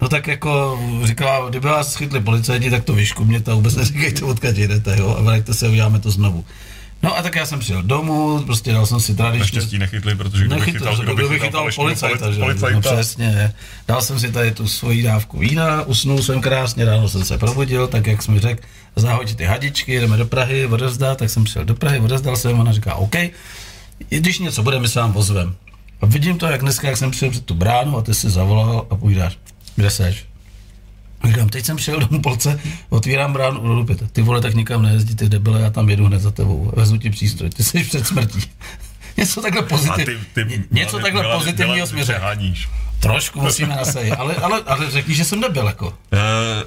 No 0.02 0.10
tak 0.10 0.28
jako 0.28 0.80
říkala, 1.04 1.50
kdyby 1.50 1.68
vás 1.68 1.96
chytli 1.96 2.20
policajti, 2.22 2.70
tak 2.72 2.84
to 2.84 2.94
vyškumněte 2.94 3.52
a 3.52 3.56
vůbec 3.56 3.76
neříkejte, 3.76 4.26
odkud 4.26 4.58
jedete, 4.58 4.96
jo, 5.00 5.16
a 5.20 5.22
vraťte 5.22 5.54
se, 5.54 5.70
uděláme 5.70 6.00
to 6.00 6.12
znovu. 6.12 6.46
No 7.04 7.18
a 7.18 7.22
tak 7.22 7.36
já 7.36 7.46
jsem 7.46 7.60
přijel 7.60 7.84
domů, 7.84 8.44
prostě 8.46 8.74
dal 8.74 8.86
jsem 8.86 9.00
si 9.00 9.16
tradičně... 9.16 9.40
Naštěstí 9.40 9.78
nechytli, 9.78 10.16
protože 10.16 10.46
kdo 10.46 10.56
by 10.56 10.60
Nechytl, 10.60 10.78
chytal, 10.78 10.98
kdo, 10.98 11.16
by 11.16 11.40
chytal 11.40 11.52
falešného 11.52 11.84
policajta, 11.84 12.26
polic- 12.26 12.34
že? 12.34 12.40
policajta. 12.40 12.76
No, 12.76 12.82
přesně. 12.82 13.54
Dal 13.88 14.02
jsem 14.02 14.20
si 14.20 14.32
tady 14.32 14.52
tu 14.52 14.68
svoji 14.68 15.04
dávku 15.04 15.40
vína, 15.40 15.82
usnul 15.82 16.22
jsem 16.22 16.42
krásně, 16.42 16.86
ráno 16.86 17.10
jsem 17.10 17.24
se 17.24 17.38
probudil, 17.38 17.88
tak 17.88 18.08
jak 18.08 18.22
jsi 18.22 18.32
mi 18.32 18.40
řekl, 18.40 18.64
zahodit 18.96 19.38
ty 19.38 19.44
hadičky, 19.44 20.00
jdeme 20.00 20.18
do 20.18 20.26
Prahy, 20.26 20.66
odevzdat, 20.66 21.18
tak 21.18 21.30
jsem 21.30 21.44
přijel 21.44 21.66
do 21.66 21.76
Prahy, 21.76 22.00
odezdal 22.00 22.36
jsem, 22.36 22.60
ona 22.60 22.72
říká, 22.72 22.96
OK, 22.96 23.16
když 24.10 24.40
něco 24.40 24.64
bude, 24.64 24.80
my 24.80 24.88
se 24.88 25.00
vám 25.00 25.14
pozvem. 25.14 25.56
A 26.02 26.06
vidím 26.06 26.38
to, 26.38 26.46
jak 26.46 26.62
dneska, 26.62 26.88
jak 26.88 26.98
jsem 26.98 27.12
přijel 27.12 27.32
před 27.32 27.46
tu 27.46 27.54
bránu 27.54 27.98
a 27.98 28.02
ty 28.02 28.14
si 28.14 28.30
zavolal 28.30 28.88
a 28.90 28.96
půjdáš, 28.96 29.38
kde 29.76 29.90
seš? 29.90 30.26
Říkám, 31.24 31.50
teď 31.50 31.66
jsem 31.66 31.78
přijel 31.78 32.00
do 32.00 32.20
Polce, 32.20 32.60
otvírám 32.90 33.34
bránu, 33.34 33.68
do 33.68 33.74
Lupěta. 33.74 34.06
Ty 34.12 34.22
vole, 34.22 34.42
tak 34.42 34.54
nikam 34.54 34.82
nejezdí, 34.82 35.16
ty 35.16 35.30
debile, 35.30 35.62
já 35.62 35.70
tam 35.70 35.90
jedu 35.90 36.06
hned 36.06 36.20
za 36.20 36.32
tebou, 36.32 36.72
vezu 36.76 36.98
ti 36.98 37.10
přístroj, 37.10 37.50
ty 37.50 37.64
jsi 37.64 37.84
před 37.84 38.08
smrtí. 38.08 38.40
něco 39.18 39.42
takhle 39.42 39.62
A 39.62 39.66
pozitiv, 39.66 40.28
ty, 40.34 40.46
ty 40.46 40.64
něco 40.72 40.98
Milane, 40.98 41.04
takhle 41.04 41.38
pozitivního 41.38 41.88
směře. 41.88 42.22
Trošku 43.00 43.42
musíme 43.42 43.76
nasejit, 43.76 44.14
ale, 44.14 44.36
ale, 44.36 44.62
ale 44.66 44.92
řekni, 44.92 45.16
že 45.16 45.26
jsem 45.26 45.40
nebyl 45.40 45.66
jako. 45.66 45.94
Eh, 46.14 46.64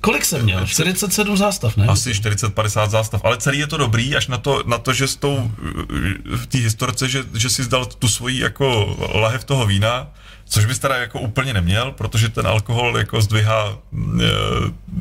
Kolik 0.00 0.24
jsem 0.24 0.42
měl? 0.42 0.66
47 0.66 1.36
zástav, 1.36 1.76
ne? 1.76 1.86
asi 1.86 2.12
40-50 2.12 2.88
zástav, 2.88 3.20
ale 3.24 3.38
celý 3.38 3.58
je 3.58 3.66
to 3.66 3.76
dobrý, 3.76 4.16
až 4.16 4.26
na 4.26 4.38
to, 4.38 4.62
na 4.66 4.78
to 4.78 4.92
že 4.92 5.08
s 5.08 5.16
tou, 5.16 5.50
eh, 6.32 6.36
v 6.36 6.46
té 6.46 6.58
historce, 6.58 7.08
že, 7.08 7.24
že 7.34 7.50
si 7.50 7.62
zdal 7.62 7.84
tu 7.84 8.08
svoji 8.08 8.40
jako 8.40 8.96
lahev 9.14 9.44
toho 9.44 9.66
vína, 9.66 10.08
což 10.50 10.64
bys 10.64 10.78
teda 10.78 10.96
jako 10.96 11.20
úplně 11.20 11.54
neměl, 11.54 11.92
protože 11.92 12.28
ten 12.28 12.46
alkohol 12.46 12.98
jako 12.98 13.22
zdvihá 13.22 13.78
eh, 14.20 14.24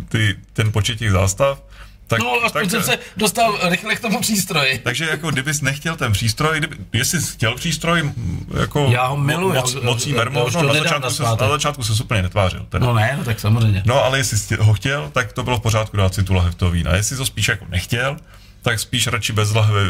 ty, 0.09 0.35
ten 0.53 0.71
počet 0.71 0.99
těch 0.99 1.12
zástav. 1.12 1.62
Tak, 2.07 2.19
No, 2.19 2.33
aspoň 2.45 2.62
tak, 2.62 2.71
jsem 2.71 2.83
se 2.83 2.97
dostal 3.17 3.59
rychle 3.69 3.95
k 3.95 3.99
tomu 3.99 4.21
přístroji. 4.21 4.77
Takže 4.77 5.05
jako 5.09 5.31
kdybys 5.31 5.62
nechtěl 5.62 5.95
ten 5.95 6.12
přístroj, 6.12 6.57
kdyby, 6.57 6.75
jestli 6.93 7.21
jsi 7.21 7.33
chtěl 7.33 7.55
přístroj, 7.55 8.12
jako 8.59 8.88
Já 8.91 9.05
ho 9.07 9.17
miluju, 9.17 9.53
moc, 9.53 9.73
já- 9.73 9.81
mocí 9.81 10.13
mermo, 10.13 10.45
už 10.45 10.53
no, 10.53 10.63
na, 10.63 10.73
začátku 10.73 11.09
se, 11.09 11.23
na 11.23 11.49
začátku 11.49 11.83
se 11.83 12.03
úplně 12.03 12.21
netvářil. 12.21 12.65
Teda. 12.69 12.85
No 12.85 12.93
ne, 12.93 13.15
no 13.17 13.23
tak 13.23 13.39
samozřejmě. 13.39 13.83
No, 13.85 14.03
ale 14.03 14.17
jestli 14.17 14.38
jsi 14.38 14.55
ho 14.55 14.73
chtěl, 14.73 15.09
tak 15.13 15.33
to 15.33 15.43
bylo 15.43 15.57
v 15.57 15.62
pořádku 15.62 15.97
dát 15.97 16.13
si 16.15 16.23
tu 16.23 16.33
lahev 16.33 16.55
toho 16.55 16.71
vína. 16.71 16.95
Jestli 16.95 17.17
to 17.17 17.25
spíš 17.25 17.47
jako 17.47 17.65
nechtěl, 17.69 18.17
tak 18.61 18.79
spíš 18.79 19.07
radši 19.07 19.33
bez 19.33 19.53
lahve, 19.53 19.81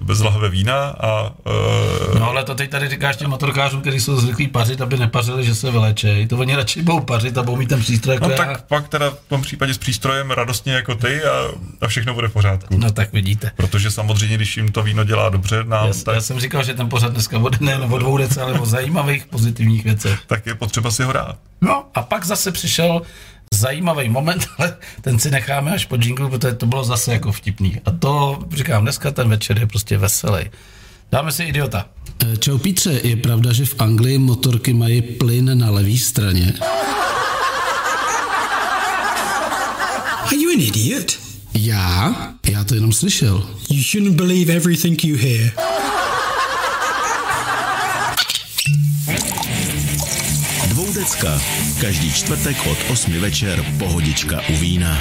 bez 0.00 0.20
lahve 0.20 0.48
vína 0.48 0.86
a 1.00 1.22
uh, 1.22 2.18
No 2.18 2.28
ale 2.28 2.44
to 2.44 2.54
teď 2.54 2.70
tady 2.70 2.88
říkáš 2.88 3.16
těm 3.16 3.30
motorkářům, 3.30 3.80
kteří 3.80 4.00
jsou 4.00 4.20
zvyklí 4.20 4.48
pařit, 4.48 4.80
aby 4.80 4.96
nepařili, 4.96 5.44
že 5.44 5.54
se 5.54 5.70
vylečej. 5.70 6.26
To 6.26 6.36
oni 6.36 6.56
radši 6.56 6.82
budou 6.82 7.00
pařit 7.00 7.38
a 7.38 7.42
budou 7.42 7.56
mít 7.56 7.68
ten 7.68 7.80
přístroj 7.80 8.14
jako 8.14 8.26
no 8.28 8.30
já. 8.30 8.36
tak 8.36 8.66
pak 8.66 8.88
teda 8.88 9.10
v 9.10 9.28
tom 9.28 9.42
případě 9.42 9.74
s 9.74 9.78
přístrojem 9.78 10.30
radostně 10.30 10.72
jako 10.72 10.94
ty 10.94 11.24
a, 11.24 11.48
a 11.80 11.86
všechno 11.88 12.14
bude 12.14 12.28
v 12.28 12.32
pořádku. 12.32 12.78
No 12.78 12.92
tak 12.92 13.12
vidíte. 13.12 13.50
Protože 13.56 13.90
samozřejmě, 13.90 14.36
když 14.36 14.56
jim 14.56 14.72
to 14.72 14.82
víno 14.82 15.04
dělá 15.04 15.28
dobře, 15.28 15.64
nám, 15.64 15.86
Já, 15.86 15.94
tak, 16.04 16.14
já 16.14 16.20
jsem 16.20 16.40
říkal, 16.40 16.64
že 16.64 16.74
ten 16.74 16.88
pořad 16.88 17.12
dneska 17.12 17.38
bude 17.38 17.58
nejen 17.60 17.82
o 17.90 17.98
dvou 17.98 18.16
dece, 18.16 18.42
ale 18.42 18.60
o 18.60 18.66
zajímavých 18.66 19.26
pozitivních 19.26 19.84
věcech. 19.84 20.18
tak 20.26 20.46
je 20.46 20.54
potřeba 20.54 20.90
si 20.90 21.02
ho 21.02 21.12
dát. 21.12 21.36
No 21.60 21.84
a 21.94 22.02
pak 22.02 22.24
zase 22.24 22.52
přišel 22.52 23.02
zajímavý 23.52 24.08
moment, 24.08 24.46
ale 24.58 24.76
ten 25.00 25.18
si 25.18 25.30
necháme 25.30 25.72
až 25.72 25.84
po 25.84 25.96
jinglu, 26.02 26.28
protože 26.28 26.54
to 26.54 26.66
bylo 26.66 26.84
zase 26.84 27.12
jako 27.12 27.32
vtipný. 27.32 27.80
A 27.84 27.90
to, 27.90 28.38
říkám, 28.56 28.82
dneska 28.82 29.10
ten 29.10 29.28
večer 29.28 29.58
je 29.58 29.66
prostě 29.66 29.98
veselý. 29.98 30.44
Dáme 31.12 31.32
si 31.32 31.44
idiota. 31.44 31.86
Čau 32.38 32.58
Pítře, 32.58 33.00
je 33.04 33.16
pravda, 33.16 33.52
že 33.52 33.64
v 33.64 33.74
Anglii 33.78 34.18
motorky 34.18 34.72
mají 34.72 35.02
plyn 35.02 35.58
na 35.58 35.70
levé 35.70 35.98
straně? 35.98 36.52
Are 40.26 40.36
you 40.36 40.50
an 40.54 40.60
idiot? 40.60 41.18
Já? 41.54 42.14
Já 42.50 42.64
to 42.64 42.74
jenom 42.74 42.92
slyšel. 42.92 43.46
You 43.70 43.82
shouldn't 43.82 44.16
believe 44.16 44.52
everything 44.52 45.04
you 45.04 45.16
hear. 45.16 45.50
Dvoudecka. 51.12 51.44
Každý 51.80 52.12
čtvrtek 52.12 52.56
od 52.66 52.78
8 52.90 53.20
večer 53.20 53.64
pohodička 53.78 54.40
u 54.48 54.56
vína. 54.56 54.98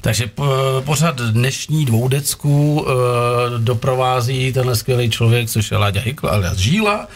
Takže 0.00 0.26
po, 0.26 0.46
pořad 0.84 1.20
dnešní 1.20 1.84
dvoudecku 1.84 2.86
e, 2.86 3.58
doprovází 3.58 4.52
tenhle 4.52 4.76
skvělý 4.76 5.10
člověk, 5.10 5.48
což 5.50 5.70
je 5.70 5.76
Láďa 5.76 6.00
Hykl 6.00 6.28
alias 6.28 6.56
Žíla. 6.56 7.08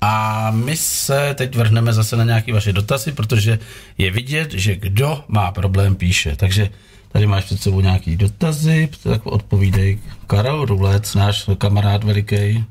A 0.00 0.50
my 0.50 0.76
se 0.76 1.34
teď 1.34 1.56
vrhneme 1.56 1.92
zase 1.92 2.16
na 2.16 2.24
nějaké 2.24 2.52
vaše 2.52 2.72
dotazy, 2.72 3.12
protože 3.12 3.58
je 3.98 4.10
vidět, 4.10 4.52
že 4.52 4.76
kdo 4.76 5.24
má 5.28 5.50
problém, 5.50 5.94
píše. 5.94 6.36
Takže 6.36 6.68
tady 7.12 7.26
máš 7.26 7.44
před 7.44 7.62
sebou 7.62 7.80
nějaký 7.80 8.16
dotazy, 8.16 8.88
tak 9.02 9.26
odpovídej. 9.26 9.98
Karel 10.26 10.64
Rulec, 10.64 11.14
náš 11.14 11.50
kamarád 11.58 12.04
veliký. 12.04 12.64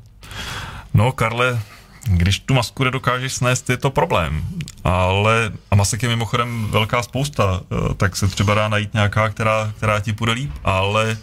No, 0.94 1.12
Karle, 1.12 1.60
když 2.04 2.38
tu 2.38 2.54
masku 2.54 2.84
nedokážeš 2.84 3.32
snést, 3.32 3.70
je 3.70 3.76
to 3.76 3.90
problém. 3.90 4.44
Ale, 4.84 5.52
a 5.70 5.74
masek 5.74 6.02
je 6.02 6.08
mimochodem 6.08 6.66
velká 6.70 7.02
spousta, 7.02 7.60
eh, 7.62 7.94
tak 7.94 8.16
se 8.16 8.28
třeba 8.28 8.54
dá 8.54 8.68
najít 8.68 8.94
nějaká, 8.94 9.28
která, 9.28 9.72
která 9.76 10.00
ti 10.00 10.12
půjde 10.12 10.32
líp, 10.32 10.50
ale 10.64 11.18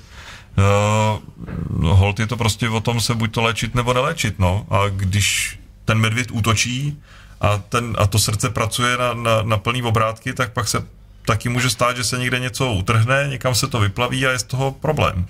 uh, 0.58 1.86
hold 1.86 2.20
je 2.20 2.28
to 2.28 2.38
prostě 2.38 2.70
o 2.70 2.80
tom 2.80 3.02
se 3.02 3.16
buď 3.16 3.32
to 3.32 3.42
léčit 3.42 3.76
nebo 3.76 3.94
neléčit, 3.94 4.40
no. 4.40 4.66
A 4.70 4.90
když 4.90 5.60
ten 5.86 5.98
medvěd 5.98 6.32
útočí 6.32 6.98
a, 7.42 7.58
ten, 7.58 7.96
a 8.00 8.08
to 8.08 8.20
srdce 8.20 8.50
pracuje 8.50 8.98
na, 8.98 9.14
na, 9.14 9.42
na 9.42 9.58
plný 9.58 9.84
obrátky, 9.84 10.34
tak 10.34 10.54
pak 10.54 10.68
se 10.68 10.84
taky 11.26 11.50
může 11.50 11.70
stát, 11.70 11.98
že 11.98 12.04
se 12.04 12.18
někde 12.18 12.40
něco 12.40 12.72
utrhne, 12.72 13.28
někam 13.30 13.56
se 13.56 13.68
to 13.68 13.80
vyplaví 13.80 14.28
a 14.28 14.32
je 14.32 14.40
z 14.40 14.44
toho 14.44 14.72
problém. 14.72 15.26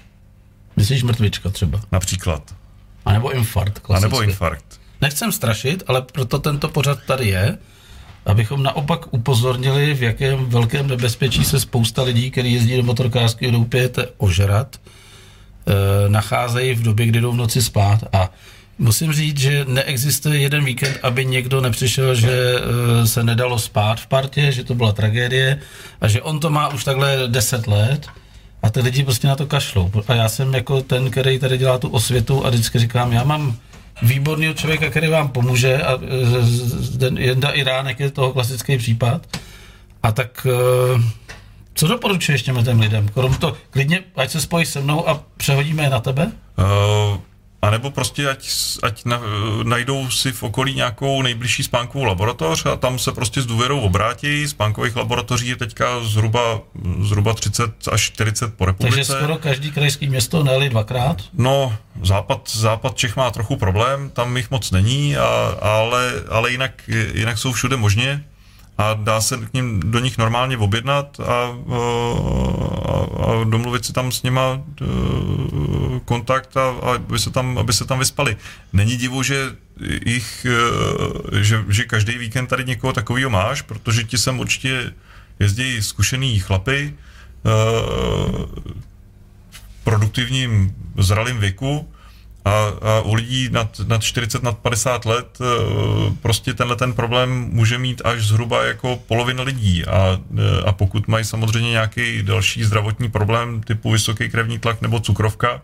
Myslíš 0.77 1.03
mrtvička 1.03 1.49
třeba? 1.49 1.81
Například. 1.91 2.55
A 3.05 3.13
nebo 3.13 3.31
infarkt. 3.31 3.77
A 3.77 3.79
Klasicky. 3.79 4.09
nebo 4.09 4.21
infarkt. 4.21 4.78
Nechcem 5.01 5.31
strašit, 5.31 5.83
ale 5.87 6.01
proto 6.01 6.39
tento 6.39 6.69
pořad 6.69 6.99
tady 7.07 7.27
je, 7.27 7.57
abychom 8.25 8.63
naopak 8.63 9.13
upozornili, 9.13 9.93
v 9.93 10.03
jakém 10.03 10.45
velkém 10.45 10.87
nebezpečí 10.87 11.45
se 11.45 11.59
spousta 11.59 12.03
lidí, 12.03 12.31
kteří 12.31 12.53
jezdí 12.53 12.77
do 12.77 12.83
motorkářského 12.83 13.51
doupěte 13.51 14.07
ožrat, 14.17 14.75
e, 14.77 16.09
nacházejí 16.09 16.73
v 16.73 16.83
době, 16.83 17.05
kdy 17.05 17.21
jdou 17.21 17.31
v 17.31 17.35
noci 17.35 17.61
spát. 17.61 18.03
A 18.13 18.31
musím 18.77 19.13
říct, 19.13 19.39
že 19.39 19.65
neexistuje 19.67 20.39
jeden 20.39 20.65
víkend, 20.65 20.99
aby 21.03 21.25
někdo 21.25 21.61
nepřišel, 21.61 22.15
že 22.15 22.31
e, 22.31 23.07
se 23.07 23.23
nedalo 23.23 23.59
spát 23.59 23.99
v 23.99 24.07
partě, 24.07 24.51
že 24.51 24.63
to 24.63 24.75
byla 24.75 24.91
tragédie 24.91 25.59
a 26.01 26.07
že 26.07 26.21
on 26.21 26.39
to 26.39 26.49
má 26.49 26.67
už 26.67 26.83
takhle 26.83 27.17
10 27.27 27.67
let 27.67 28.07
A 28.63 28.69
ty 28.69 28.81
lidi 28.81 29.03
prostě 29.03 29.27
na 29.27 29.35
to 29.35 29.47
kašlou. 29.47 29.91
A 30.07 30.13
já 30.13 30.29
jsem 30.29 30.53
jako 30.53 30.81
ten, 30.81 31.11
který 31.11 31.39
tady 31.39 31.57
dělá 31.57 31.77
tu 31.77 31.89
osvětu 31.89 32.45
a 32.45 32.49
vždycky 32.49 32.79
říkám, 32.79 33.11
já 33.11 33.23
mám 33.23 33.57
výborného 34.01 34.53
člověka, 34.53 34.89
který 34.89 35.07
vám 35.07 35.27
pomůže 35.29 35.77
a 35.83 35.93
e, 35.93 35.97
z- 36.41 37.11
Jenda 37.17 37.49
Iránek 37.49 37.99
je 37.99 38.11
toho 38.11 38.33
klasický 38.33 38.77
případ. 38.77 39.27
A 40.03 40.11
tak 40.11 40.47
e, 40.49 41.01
co 41.73 41.87
doporučuješ 41.87 42.43
těm 42.43 42.79
lidem? 42.79 43.07
Krom 43.09 43.33
to, 43.35 43.57
klidně, 43.69 43.99
ať 44.15 44.31
se 44.31 44.41
spojí 44.41 44.65
se 44.65 44.81
mnou 44.81 45.09
a 45.09 45.23
přehodíme 45.37 45.83
je 45.83 45.89
na 45.89 45.99
tebe? 45.99 46.31
Uh, 46.59 47.17
a 47.61 47.69
nebo 47.69 47.91
prostě 47.91 48.29
ať, 48.29 48.49
ať 48.83 49.05
na, 49.05 49.21
najdou 49.63 50.09
si 50.09 50.31
v 50.31 50.43
okolí 50.43 50.73
nějakou 50.73 51.21
nejbližší 51.21 51.63
spánkovou 51.63 52.03
laboratoř 52.03 52.65
a 52.65 52.75
tam 52.75 52.99
se 52.99 53.11
prostě 53.11 53.41
s 53.41 53.45
důvěrou 53.45 53.79
obrátí. 53.79 54.47
Spánkových 54.47 54.95
laboratoří 54.95 55.47
je 55.47 55.55
teďka 55.55 56.03
zhruba, 56.03 56.61
zhruba 57.01 57.33
30 57.33 57.87
až 57.91 58.01
40 58.01 58.53
po 58.53 58.65
republice. 58.65 58.97
Takže 58.97 59.13
skoro 59.13 59.37
každý 59.37 59.71
krajský 59.71 60.07
město 60.07 60.43
nejeli 60.43 60.69
dvakrát. 60.69 61.17
No, 61.33 61.77
západ, 62.03 62.49
západ 62.53 62.97
Čech 62.97 63.15
má 63.15 63.31
trochu 63.31 63.55
problém, 63.55 64.09
tam 64.09 64.37
jich 64.37 64.51
moc 64.51 64.71
není, 64.71 65.17
a, 65.17 65.25
ale, 65.61 66.13
ale 66.29 66.51
jinak, 66.51 66.89
jinak 67.13 67.37
jsou 67.37 67.51
všude 67.51 67.77
možně 67.77 68.23
a 68.79 68.93
dá 68.93 69.21
se 69.21 69.37
k 69.37 69.53
ním, 69.53 69.79
do 69.79 69.99
nich 69.99 70.17
normálně 70.17 70.57
objednat 70.57 71.19
a, 71.19 71.23
a, 71.23 71.83
a 73.25 73.43
domluvit 73.43 73.85
si 73.85 73.93
tam 73.93 74.11
s 74.11 74.23
nima 74.23 74.61
eh, 74.81 74.85
kontakt 76.05 76.57
a, 76.57 76.69
a 76.69 76.95
aby, 76.95 77.19
se 77.19 77.29
tam, 77.29 77.57
aby 77.57 77.73
se 77.73 77.85
tam 77.85 77.99
vyspali. 77.99 78.37
Není 78.73 78.97
divu, 78.97 79.23
že 79.23 79.55
jich, 80.05 80.47
eh, 80.49 81.43
že, 81.43 81.65
že 81.67 81.83
každý 81.83 82.17
víkend 82.17 82.47
tady 82.47 82.65
někoho 82.65 82.93
takového 82.93 83.29
máš, 83.29 83.61
protože 83.61 84.03
ti 84.03 84.17
sem 84.17 84.39
určitě 84.39 84.93
jezdí 85.39 85.81
zkušený 85.83 86.39
chlapy, 86.39 86.95
eh, 87.45 87.49
produktivním 89.83 90.75
zralým 90.97 91.39
věku 91.39 91.89
a, 92.49 92.73
a 92.81 93.01
u 93.01 93.13
lidí 93.13 93.49
nad, 93.51 93.79
nad 93.87 94.03
40, 94.03 94.43
nad 94.43 94.57
50 94.57 95.05
let 95.05 95.37
eh, 95.41 95.45
prostě 96.21 96.53
tenhle 96.53 96.75
ten 96.75 96.93
problém 96.93 97.49
může 97.51 97.77
mít 97.77 98.01
až 98.05 98.27
zhruba 98.27 98.63
jako 98.63 98.99
polovina 99.07 99.43
lidí 99.43 99.85
a, 99.85 100.19
eh, 100.37 100.63
a 100.65 100.71
pokud 100.71 101.07
mají 101.07 101.25
samozřejmě 101.25 101.71
nějaký 101.71 102.23
další 102.23 102.63
zdravotní 102.63 103.09
problém 103.09 103.61
typu 103.61 103.91
vysoký 103.91 104.29
krevní 104.29 104.59
tlak 104.59 104.81
nebo 104.81 104.99
cukrovka, 104.99 105.61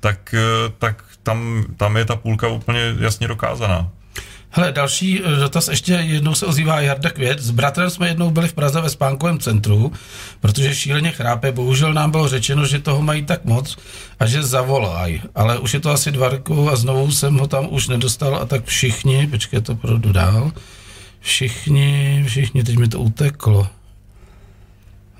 tak, 0.00 0.34
eh, 0.34 0.72
tak 0.78 1.04
tam, 1.22 1.64
tam 1.76 1.96
je 1.96 2.04
ta 2.04 2.16
půlka 2.16 2.48
úplně 2.48 2.96
jasně 3.00 3.28
dokázaná. 3.28 3.90
Hele, 4.54 4.72
další 4.72 5.20
eh, 5.24 5.36
dotaz 5.36 5.68
ještě 5.68 5.92
jednou 5.92 6.34
se 6.34 6.46
ozývá 6.46 6.80
Jarda 6.80 7.10
Květ. 7.10 7.38
S 7.38 7.50
bratrem 7.50 7.90
jsme 7.90 8.08
jednou 8.08 8.30
byli 8.30 8.48
v 8.48 8.52
Praze 8.52 8.80
ve 8.80 8.90
spánkovém 8.90 9.38
centru, 9.38 9.92
protože 10.40 10.74
šíleně 10.74 11.10
chrápe. 11.10 11.52
Bohužel 11.52 11.94
nám 11.94 12.10
bylo 12.10 12.28
řečeno, 12.28 12.66
že 12.66 12.78
toho 12.78 13.02
mají 13.02 13.24
tak 13.24 13.44
moc 13.44 13.76
a 14.20 14.26
že 14.26 14.42
zavolají. 14.42 15.22
Ale 15.34 15.58
už 15.58 15.74
je 15.74 15.80
to 15.80 15.90
asi 15.90 16.12
dva 16.12 16.28
roky 16.28 16.52
a 16.72 16.76
znovu 16.76 17.12
jsem 17.12 17.38
ho 17.38 17.46
tam 17.46 17.66
už 17.70 17.88
nedostal 17.88 18.36
a 18.36 18.46
tak 18.46 18.64
všichni, 18.64 19.26
počkej, 19.26 19.60
to 19.60 19.74
projdu 19.74 20.12
dál, 20.12 20.52
všichni, 21.20 22.24
všichni, 22.26 22.64
teď 22.64 22.76
mi 22.76 22.88
to 22.88 23.00
uteklo. 23.00 23.68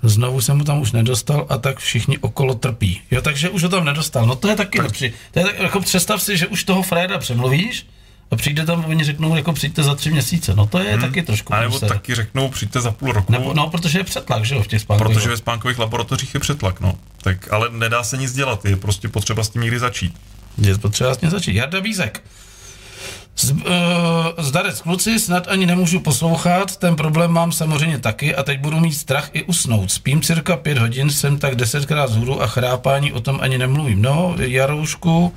Znovu 0.02 0.40
jsem 0.40 0.58
ho 0.58 0.64
tam 0.64 0.80
už 0.80 0.92
nedostal 0.92 1.46
a 1.48 1.58
tak 1.58 1.78
všichni 1.78 2.18
okolo 2.18 2.54
trpí. 2.54 3.00
Jo, 3.10 3.22
takže 3.22 3.48
už 3.48 3.62
ho 3.62 3.68
tam 3.68 3.84
nedostal. 3.84 4.26
No 4.26 4.36
to 4.36 4.48
je 4.48 4.56
taky 4.56 4.80
lepší. 4.80 5.12
To 5.30 5.38
je 5.38 5.44
tak, 5.44 5.58
jako 5.58 5.80
představ 5.80 6.22
si, 6.22 6.36
že 6.36 6.46
už 6.46 6.64
toho 6.64 6.82
Freda 6.82 7.18
přemluvíš 7.18 7.86
a 8.32 8.36
přijde 8.36 8.66
tam, 8.66 8.84
oni 8.84 9.04
řeknou, 9.04 9.36
jako 9.36 9.52
přijďte 9.52 9.82
za 9.82 9.94
tři 9.94 10.10
měsíce. 10.10 10.54
No 10.54 10.66
to 10.66 10.78
je 10.78 10.92
hmm. 10.92 11.00
taky 11.00 11.22
trošku. 11.22 11.54
A 11.54 11.60
nebo 11.60 11.70
průser. 11.70 11.88
taky 11.88 12.14
řeknou, 12.14 12.48
přijďte 12.48 12.80
za 12.80 12.90
půl 12.90 13.12
roku. 13.12 13.32
Nebo, 13.32 13.54
no, 13.54 13.70
protože 13.70 13.98
je 13.98 14.04
přetlak, 14.04 14.44
že 14.44 14.54
jo, 14.54 14.62
v 14.62 14.66
těch 14.66 14.82
spánkových. 14.82 15.16
Protože 15.16 15.28
ve 15.28 15.36
spánkových 15.36 15.78
laboratořích 15.78 16.34
je 16.34 16.40
přetlak, 16.40 16.80
no. 16.80 16.94
Tak, 17.22 17.52
ale 17.52 17.68
nedá 17.70 18.02
se 18.02 18.16
nic 18.16 18.32
dělat, 18.32 18.64
je 18.64 18.76
prostě 18.76 19.08
potřeba 19.08 19.44
s 19.44 19.48
tím 19.48 19.62
někdy 19.62 19.78
začít. 19.78 20.14
Je 20.58 20.78
potřeba 20.78 21.08
vlastně 21.08 21.30
začít. 21.30 21.54
Jarda 21.54 21.80
Vízek. 21.80 22.22
Z, 23.36 23.50
uh, 23.50 23.58
zdarec 24.38 24.80
kluci, 24.80 25.18
snad 25.18 25.48
ani 25.48 25.66
nemůžu 25.66 26.00
poslouchat, 26.00 26.76
ten 26.76 26.96
problém 26.96 27.30
mám 27.30 27.52
samozřejmě 27.52 27.98
taky 27.98 28.34
a 28.34 28.42
teď 28.42 28.60
budu 28.60 28.80
mít 28.80 28.92
strach 28.92 29.30
i 29.32 29.42
usnout. 29.42 29.90
Spím 29.90 30.20
cirka 30.22 30.56
pět 30.56 30.78
hodin, 30.78 31.10
jsem 31.10 31.38
tak 31.38 31.54
desetkrát 31.54 32.10
vzhůru 32.10 32.42
a 32.42 32.46
chrápání 32.46 33.12
o 33.12 33.20
tom 33.20 33.38
ani 33.42 33.58
nemluvím. 33.58 34.02
No, 34.02 34.34
Jaroušku, 34.38 35.34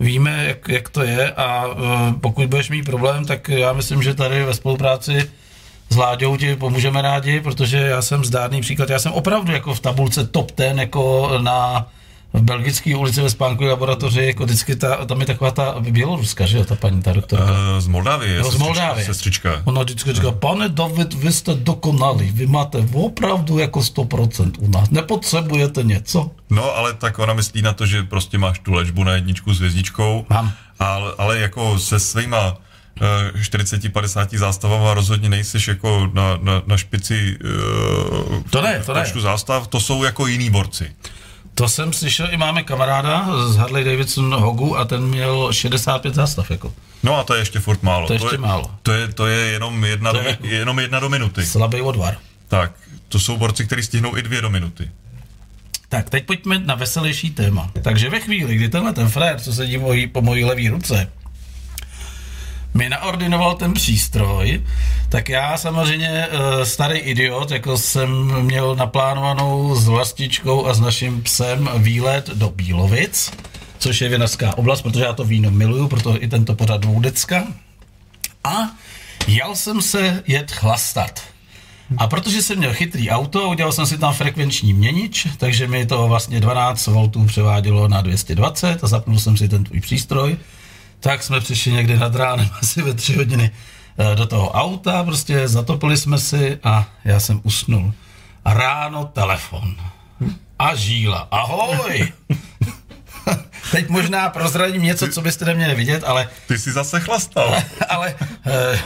víme, 0.00 0.44
jak, 0.46 0.68
jak 0.68 0.88
to 0.88 1.02
je 1.02 1.32
a 1.32 1.66
uh, 1.66 1.74
pokud 2.20 2.46
budeš 2.46 2.70
mít 2.70 2.84
problém, 2.84 3.24
tak 3.24 3.48
já 3.48 3.72
myslím, 3.72 4.02
že 4.02 4.14
tady 4.14 4.44
ve 4.44 4.54
spolupráci 4.54 5.30
s 5.88 5.96
Láďou 5.96 6.36
ti 6.36 6.56
pomůžeme 6.56 7.02
rádi, 7.02 7.40
protože 7.40 7.78
já 7.78 8.02
jsem 8.02 8.24
zdárný 8.24 8.60
příklad. 8.60 8.90
Já 8.90 8.98
jsem 8.98 9.12
opravdu 9.12 9.52
jako 9.52 9.74
v 9.74 9.80
tabulce 9.80 10.26
top 10.26 10.50
ten, 10.50 10.80
jako 10.80 11.30
na 11.42 11.88
v 12.32 12.40
belgické 12.42 12.96
ulici 12.96 13.20
ve 13.22 13.30
spánkové 13.30 13.70
laboratoři, 13.70 14.24
jako 14.24 14.44
vždycky 14.44 14.76
ta, 14.76 15.04
tam 15.04 15.20
je 15.20 15.26
taková 15.26 15.50
ta 15.50 15.74
běloruska, 15.80 16.46
že 16.46 16.56
jo, 16.58 16.64
ta 16.64 16.74
paní, 16.74 17.02
ta 17.02 17.12
doktorka. 17.12 17.44
Uh, 17.44 17.50
z 17.78 17.86
Moldávie, 17.86 18.36
Jo, 18.36 18.44
z 18.44 18.46
sestřička- 18.46 18.58
Moldávie. 18.64 19.06
Sestřička. 19.06 19.62
Ona 19.64 19.82
vždycky 19.82 20.12
říká, 20.12 20.30
pane 20.32 20.68
David, 20.68 21.14
vy 21.14 21.32
jste 21.32 21.54
dokonalý, 21.54 22.30
vy 22.30 22.46
máte 22.46 22.78
opravdu 22.92 23.58
jako 23.58 23.80
100% 23.80 24.52
u 24.58 24.70
nás, 24.70 24.90
nepotřebujete 24.90 25.82
něco? 25.82 26.30
No, 26.50 26.76
ale 26.76 26.94
tak 26.94 27.18
ona 27.18 27.34
myslí 27.34 27.62
na 27.62 27.72
to, 27.72 27.86
že 27.86 28.02
prostě 28.02 28.38
máš 28.38 28.58
tu 28.58 28.72
léčbu 28.72 29.04
na 29.04 29.12
jedničku 29.12 29.54
s 29.54 29.58
hvězdičkou. 29.58 30.26
Mám. 30.30 30.52
Ale, 30.78 31.12
ale 31.18 31.38
jako 31.38 31.78
se 31.78 32.00
svýma 32.00 32.56
eh, 33.00 33.38
40-50 33.40 34.38
zástavama 34.38 34.94
rozhodně 34.94 35.28
nejseš 35.28 35.68
jako 35.68 36.10
na, 36.14 36.38
na, 36.42 36.62
na 36.66 36.76
špici 36.76 37.38
uh, 37.44 38.42
To 38.50 38.62
ne, 38.62 38.82
to 38.86 38.94
ne. 38.94 39.04
zástav, 39.18 39.66
to 39.66 39.80
jsou 39.80 40.04
jako 40.04 40.26
jiní 40.26 40.50
borci. 40.50 40.92
To 41.60 41.68
jsem 41.68 41.92
slyšel, 41.92 42.28
i 42.30 42.36
máme 42.36 42.62
kamaráda 42.62 43.26
z 43.48 43.56
Harley 43.56 43.84
Davidson 43.84 44.34
Hogu 44.34 44.78
a 44.78 44.84
ten 44.84 45.02
měl 45.06 45.52
65 45.52 46.14
zástav, 46.14 46.50
jako. 46.50 46.72
No 47.02 47.16
a 47.18 47.24
to 47.24 47.34
je 47.34 47.40
ještě 47.40 47.60
furt 47.60 47.82
málo. 47.82 48.06
To 48.06 48.12
je 48.12 48.20
ještě 48.22 48.34
je, 48.34 48.38
málo. 48.38 48.70
To 48.82 48.92
je, 48.92 49.08
to 49.08 49.26
je 49.26 49.38
jenom 49.38 49.84
jedna, 49.84 50.12
To 50.12 50.18
do, 50.18 50.24
je- 50.28 50.38
jenom 50.42 50.78
jedna 50.78 51.00
do 51.00 51.08
minuty. 51.08 51.46
Slabý 51.46 51.80
odvar. 51.80 52.16
Tak, 52.48 52.72
to 53.08 53.18
jsou 53.20 53.36
borci, 53.36 53.66
kteří 53.66 53.82
stihnou 53.82 54.16
i 54.16 54.22
dvě 54.22 54.40
do 54.40 54.50
minuty. 54.50 54.90
Tak, 55.88 56.10
teď 56.10 56.26
pojďme 56.26 56.58
na 56.58 56.74
veselější 56.74 57.30
téma. 57.30 57.70
Takže 57.82 58.10
ve 58.10 58.20
chvíli, 58.20 58.54
kdy 58.56 58.68
tenhle 58.68 58.92
ten 58.92 59.08
frér, 59.08 59.40
co 59.40 59.52
sedí 59.52 59.78
mojí, 59.78 60.06
po 60.06 60.22
mojí 60.22 60.44
levé 60.44 60.70
ruce, 60.70 61.08
mi 62.74 62.88
naordinoval 62.88 63.54
ten 63.54 63.74
přístroj, 63.74 64.62
tak 65.08 65.28
já 65.28 65.56
samozřejmě 65.56 66.08
eh, 66.08 66.66
starý 66.66 66.98
idiot, 66.98 67.50
jako 67.50 67.78
jsem 67.78 68.42
měl 68.42 68.76
naplánovanou 68.76 69.74
s 69.74 69.88
vlastičkou 69.88 70.66
a 70.66 70.74
s 70.74 70.80
naším 70.80 71.22
psem 71.22 71.70
výlet 71.78 72.30
do 72.30 72.50
Bílovic, 72.50 73.32
což 73.78 74.00
je 74.00 74.08
vinařská 74.08 74.58
oblast, 74.58 74.82
protože 74.82 75.04
já 75.04 75.12
to 75.12 75.24
víno 75.24 75.50
miluju, 75.50 75.88
proto 75.88 76.22
i 76.22 76.28
tento 76.28 76.54
pořad 76.54 76.80
dvoudecka. 76.80 77.44
A 78.44 78.70
jel 79.26 79.56
jsem 79.56 79.82
se 79.82 80.22
jet 80.26 80.50
chlastat. 80.50 81.20
A 81.98 82.06
protože 82.06 82.42
jsem 82.42 82.58
měl 82.58 82.74
chytrý 82.74 83.10
auto, 83.10 83.48
udělal 83.48 83.72
jsem 83.72 83.86
si 83.86 83.98
tam 83.98 84.14
frekvenční 84.14 84.72
měnič, 84.72 85.26
takže 85.36 85.66
mi 85.66 85.86
to 85.86 86.08
vlastně 86.08 86.40
12 86.40 86.86
V 86.86 87.26
převádělo 87.26 87.88
na 87.88 88.00
220 88.00 88.84
a 88.84 88.86
zapnul 88.86 89.18
jsem 89.18 89.36
si 89.36 89.48
ten 89.48 89.64
tvůj 89.64 89.80
přístroj. 89.80 90.36
Tak 91.00 91.22
jsme 91.22 91.40
přišli 91.40 91.72
někdy 91.72 91.98
nad 91.98 92.14
ránem, 92.14 92.50
asi 92.60 92.82
ve 92.82 92.94
tři 92.94 93.16
hodiny 93.16 93.50
eh, 93.98 94.16
do 94.16 94.26
toho 94.26 94.50
auta, 94.50 95.04
prostě 95.04 95.48
zatopili 95.48 95.96
jsme 95.96 96.18
si 96.18 96.58
a 96.64 96.88
já 97.04 97.20
jsem 97.20 97.40
usnul. 97.42 97.94
A 98.44 98.54
ráno 98.54 99.04
telefon. 99.04 99.76
A 100.58 100.74
žíla. 100.74 101.28
Ahoj! 101.30 102.12
Teď 103.70 103.88
možná 103.88 104.28
prozradím 104.28 104.82
něco, 104.82 105.08
co 105.08 105.22
byste 105.22 105.44
neměli 105.44 105.74
vidět, 105.74 106.04
ale 106.06 106.28
Ty 106.48 106.58
jsi 106.58 106.72
zase 106.72 107.00
chlastal. 107.00 107.56
ale 107.88 108.14
eh, 108.46 108.78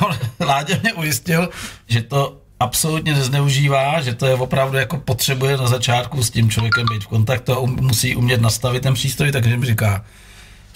Láďa 0.44 0.76
mě 0.82 0.92
ujistil, 0.92 1.48
že 1.86 2.02
to 2.02 2.40
absolutně 2.60 3.14
nezneužívá, 3.14 4.00
že 4.00 4.14
to 4.14 4.26
je 4.26 4.34
opravdu 4.34 4.76
jako 4.76 4.96
potřebuje 4.96 5.56
na 5.56 5.66
začátku 5.66 6.22
s 6.22 6.30
tím 6.30 6.50
člověkem 6.50 6.86
být 6.92 7.04
v 7.04 7.06
kontaktu 7.06 7.52
a 7.52 7.58
um, 7.58 7.76
musí 7.80 8.16
umět 8.16 8.40
nastavit 8.40 8.82
ten 8.82 8.94
přístroj, 8.94 9.32
takže 9.32 9.56
mi 9.56 9.66
říká, 9.66 10.04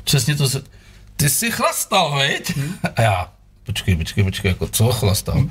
přesně 0.05 0.35
to 0.35 0.49
se, 0.49 0.63
ty 1.19 1.31
jsi 1.31 1.51
chlastal, 1.51 2.17
veď? 2.17 2.53
A 2.97 3.03
já, 3.03 3.33
počkej, 3.67 3.97
počkej, 3.97 4.25
počkej, 4.25 4.49
jako 4.49 4.69
co 4.69 4.93
chlastal? 4.93 5.49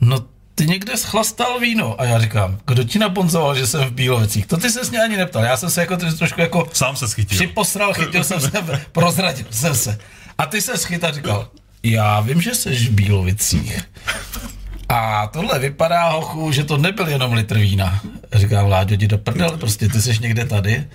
No 0.00 0.24
ty 0.54 0.66
někde 0.66 0.96
schlastal 0.96 1.60
víno. 1.60 2.00
A 2.00 2.04
já 2.04 2.18
říkám, 2.20 2.58
kdo 2.66 2.84
ti 2.84 2.98
naponzoval, 2.98 3.54
že 3.54 3.66
jsem 3.66 3.84
v 3.84 3.92
Bílovicích? 3.92 4.46
To 4.46 4.56
ty 4.56 4.70
se 4.70 4.90
mě 4.90 5.02
ani 5.02 5.16
neptal. 5.16 5.44
Já 5.44 5.56
jsem 5.56 5.70
se 5.70 5.80
jako 5.80 5.96
trošku 5.96 6.40
jako 6.40 6.68
Sám 6.72 6.96
se 6.96 7.08
schytil. 7.08 7.38
Připosral, 7.38 7.94
chytil 7.94 8.24
jsem 8.24 8.40
se, 8.40 8.50
prozradil 8.92 9.46
jsem 9.50 9.74
se. 9.74 9.98
A 10.38 10.46
ty 10.46 10.60
se 10.60 10.78
schyt 10.78 11.04
a 11.04 11.12
říkal, 11.12 11.48
já 11.82 12.20
vím, 12.20 12.40
že 12.42 12.54
jsi 12.54 12.74
v 12.74 12.90
Bílovicích. 12.90 13.80
A 14.88 15.26
tohle 15.26 15.58
vypadá, 15.58 16.08
hochu, 16.08 16.52
že 16.52 16.64
to 16.64 16.76
nebyl 16.76 17.08
jenom 17.08 17.32
litr 17.32 17.58
vína. 17.58 18.00
Říkám, 18.32 18.66
Láďo, 18.66 18.94
jdi 18.94 19.06
do 19.06 19.18
prdele, 19.18 19.56
prostě 19.56 19.88
ty 19.88 20.02
jsi 20.02 20.18
někde 20.20 20.44
tady. 20.46 20.88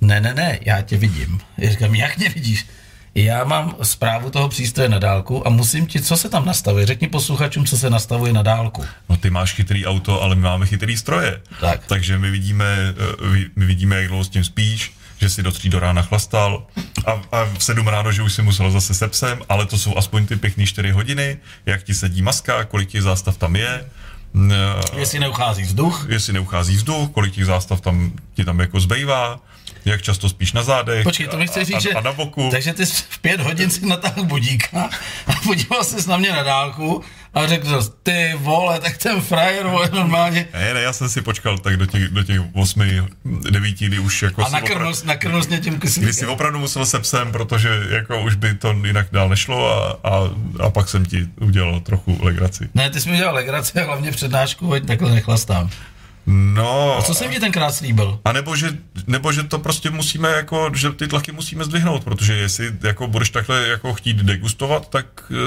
Ne, 0.00 0.20
ne, 0.20 0.34
ne, 0.34 0.58
já 0.62 0.82
tě 0.82 0.96
vidím. 0.96 1.40
Já 1.58 1.70
říkám, 1.70 1.94
jak 1.94 2.18
mě 2.18 2.28
vidíš? 2.28 2.66
Já 3.14 3.44
mám 3.44 3.74
zprávu 3.82 4.30
toho 4.30 4.48
přístroje 4.48 4.88
na 4.88 4.98
dálku 4.98 5.46
a 5.46 5.50
musím 5.50 5.86
ti, 5.86 6.00
co 6.00 6.16
se 6.16 6.28
tam 6.28 6.44
nastavuje. 6.46 6.86
Řekni 6.86 7.08
posluchačům, 7.08 7.64
co 7.66 7.78
se 7.78 7.90
nastavuje 7.90 8.32
na 8.32 8.42
dálku. 8.42 8.84
No 9.08 9.16
ty 9.16 9.30
máš 9.30 9.52
chytrý 9.52 9.86
auto, 9.86 10.22
ale 10.22 10.34
my 10.34 10.42
máme 10.42 10.66
chytrý 10.66 10.96
stroje. 10.96 11.40
Tak. 11.60 11.80
Takže 11.86 12.18
my 12.18 12.30
vidíme, 12.30 12.94
eh, 13.24 13.26
my- 13.56 13.66
vidíme, 13.66 13.96
jak 13.96 14.08
dlouho 14.08 14.24
s 14.24 14.28
tím 14.28 14.44
spíš, 14.44 14.92
že 15.20 15.28
si 15.30 15.42
do 15.42 15.52
tří 15.52 15.68
do 15.68 15.78
rána 15.80 16.02
chlastal 16.02 16.66
a, 17.06 17.10
a 17.12 17.44
v 17.58 17.64
sedm 17.64 17.88
ráno, 17.88 18.12
že 18.12 18.22
už 18.22 18.32
si 18.32 18.42
musel 18.42 18.70
zase 18.70 18.94
se 18.94 19.08
psem, 19.08 19.38
ale 19.48 19.66
to 19.66 19.78
jsou 19.78 19.96
aspoň 19.96 20.26
ty 20.26 20.36
pěkný 20.36 20.66
čtyři 20.66 20.90
hodiny, 20.90 21.36
jak 21.66 21.82
ti 21.82 21.94
sedí 21.94 22.22
maska, 22.22 22.64
kolik 22.64 22.88
těch 22.88 23.02
zástav 23.02 23.36
tam 23.36 23.56
je, 23.56 23.84
Jestli 24.98 25.18
neuchází 25.20 25.62
vzduch, 25.62 26.06
jestli 26.08 26.32
neuchází 26.32 26.76
vzduch, 26.76 27.10
kolik 27.10 27.34
těch 27.34 27.46
zástav 27.46 27.80
tam 27.80 28.12
ti 28.34 28.44
tam 28.44 28.60
jako 28.60 28.80
zbývá, 28.80 29.40
jak 29.84 30.02
často 30.02 30.28
spíš 30.28 30.52
na 30.52 30.62
zádech 30.62 31.04
Počkej, 31.04 31.28
to 31.28 31.36
mi 31.38 31.46
chci 31.46 31.64
říct, 31.64 31.76
a, 31.76 31.80
že... 31.80 31.90
a, 31.90 32.00
na 32.00 32.12
boku. 32.12 32.48
Takže 32.50 32.72
ty 32.72 32.86
jsi 32.86 33.02
v 33.08 33.18
pět 33.18 33.40
hodin 33.40 33.70
si 33.70 33.86
natáhl 33.86 34.24
budíka 34.24 34.90
a 35.26 35.32
podíval 35.44 35.84
jsi 35.84 36.08
na 36.08 36.16
mě 36.16 36.32
na 36.32 36.42
dálku 36.42 37.04
a 37.34 37.46
řekl 37.46 37.82
jsi, 37.82 37.90
ty 38.02 38.32
vole, 38.36 38.80
tak 38.80 38.98
ten 38.98 39.20
frajer, 39.20 39.66
vole, 39.66 39.90
normálně. 39.92 40.48
Ne, 40.52 40.74
ne, 40.74 40.80
já 40.80 40.92
jsem 40.92 41.08
si 41.08 41.22
počkal 41.22 41.58
tak 41.58 41.76
do 41.76 41.86
těch, 41.86 42.08
do 42.08 42.22
těch 42.22 42.40
osmi, 42.54 43.02
devíti, 43.50 43.86
kdy 43.86 43.98
už 43.98 44.22
jako 44.22 44.46
A 44.46 44.48
nakrnul, 44.48 44.92
opra- 44.92 45.40
jsi 45.42 45.48
mě 45.48 45.58
tím 45.58 45.74
kdy 45.74 45.90
si 45.90 46.00
kyslíkem. 46.00 46.28
opravdu 46.28 46.58
musel 46.58 46.86
se 46.86 46.98
psem, 47.00 47.32
protože 47.32 47.68
jako 47.90 48.20
už 48.22 48.34
by 48.34 48.54
to 48.54 48.76
jinak 48.84 49.06
dál 49.12 49.28
nešlo 49.28 49.84
a, 49.84 49.98
a, 50.08 50.30
a 50.66 50.70
pak 50.70 50.88
jsem 50.88 51.04
ti 51.06 51.28
udělal 51.40 51.80
trochu 51.80 52.18
legraci. 52.22 52.68
Ne, 52.74 52.90
ty 52.90 53.00
jsi 53.00 53.08
mi 53.08 53.14
udělal 53.14 53.34
legraci 53.34 53.80
a 53.80 53.84
hlavně 53.84 54.12
přednášku, 54.12 54.72
ať 54.72 54.86
takhle 54.86 55.14
nechlastám. 55.14 55.70
No, 56.32 56.98
A 56.98 57.02
co 57.02 57.14
jsem 57.14 57.30
ti 57.30 57.40
tenkrát 57.40 57.72
slíbil? 57.74 58.20
a 58.24 58.32
nebo 58.32 58.56
že, 58.56 58.68
nebo 59.06 59.32
že 59.32 59.42
to 59.42 59.58
prostě 59.58 59.90
musíme 59.90 60.28
jako, 60.30 60.70
že 60.74 60.92
ty 60.92 61.08
tlaky 61.08 61.32
musíme 61.32 61.64
zdvihnout, 61.64 62.04
protože 62.04 62.36
jestli 62.36 62.72
jako 62.82 63.06
budeš 63.08 63.30
takhle 63.30 63.68
jako 63.68 63.94
chtít 63.94 64.16
degustovat, 64.16 64.88
tak, 64.88 65.06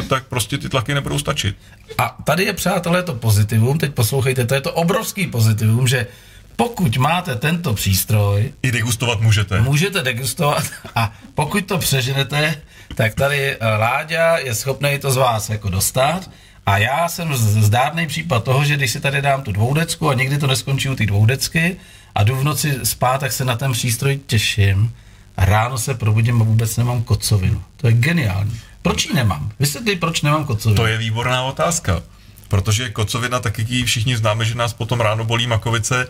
tak 0.09 0.23
prostě 0.27 0.57
ty 0.57 0.69
tlaky 0.69 0.93
nebudou 0.93 1.19
stačit. 1.19 1.55
A 1.97 2.17
tady 2.23 2.43
je, 2.43 2.53
přátelé, 2.53 3.03
to 3.03 3.13
pozitivum, 3.13 3.77
teď 3.77 3.93
poslouchejte, 3.93 4.45
to 4.45 4.53
je 4.55 4.61
to 4.61 4.73
obrovský 4.73 5.27
pozitivum, 5.27 5.87
že 5.87 6.07
pokud 6.55 6.97
máte 6.97 7.35
tento 7.35 7.73
přístroj, 7.73 8.53
I 8.63 8.71
degustovat 8.71 9.21
můžete. 9.21 9.61
můžete 9.61 10.01
degustovat 10.03 10.63
a 10.95 11.13
pokud 11.35 11.65
to 11.65 11.77
přeženete, 11.77 12.61
tak 12.95 13.13
tady 13.13 13.57
eh, 13.59 13.67
Láďa 13.77 14.37
je 14.37 14.55
schopný 14.55 14.99
to 14.99 15.11
z 15.11 15.17
vás 15.17 15.49
jako 15.49 15.69
dostat 15.69 16.29
a 16.65 16.77
já 16.77 17.09
jsem 17.09 17.35
zdárný 17.35 18.07
případ 18.07 18.43
toho, 18.43 18.65
že 18.65 18.75
když 18.75 18.91
si 18.91 18.99
tady 18.99 19.21
dám 19.21 19.41
tu 19.41 19.51
dvoudecku 19.51 20.09
a 20.09 20.13
nikdy 20.13 20.37
to 20.37 20.47
neskončí 20.47 20.89
u 20.89 20.95
ty 20.95 21.05
dvoudecky 21.05 21.77
a 22.15 22.23
jdu 22.23 22.35
v 22.35 22.43
noci 22.43 22.79
spát, 22.83 23.17
tak 23.17 23.31
se 23.31 23.45
na 23.45 23.55
ten 23.55 23.71
přístroj 23.71 24.19
těším 24.25 24.93
a 25.37 25.45
ráno 25.45 25.77
se 25.77 25.93
probudím 25.93 26.41
a 26.41 26.45
vůbec 26.45 26.77
nemám 26.77 27.03
kocovinu. 27.03 27.63
To 27.77 27.87
je 27.87 27.93
geniální. 27.93 28.59
Proč 28.81 29.05
ji 29.05 29.13
nemám? 29.13 29.51
Vysvětli, 29.59 29.95
proč 29.95 30.21
nemám 30.21 30.45
kocovinu. 30.45 30.75
To 30.75 30.87
je 30.87 30.97
výborná 30.97 31.43
otázka, 31.43 32.01
protože 32.47 32.89
kocovina, 32.89 33.39
tak 33.39 33.57
jak 33.57 33.69
ji 33.69 33.83
všichni 33.83 34.17
známe, 34.17 34.45
že 34.45 34.55
nás 34.55 34.73
potom 34.73 34.99
ráno 34.99 35.23
bolí 35.23 35.47
makovice, 35.47 36.07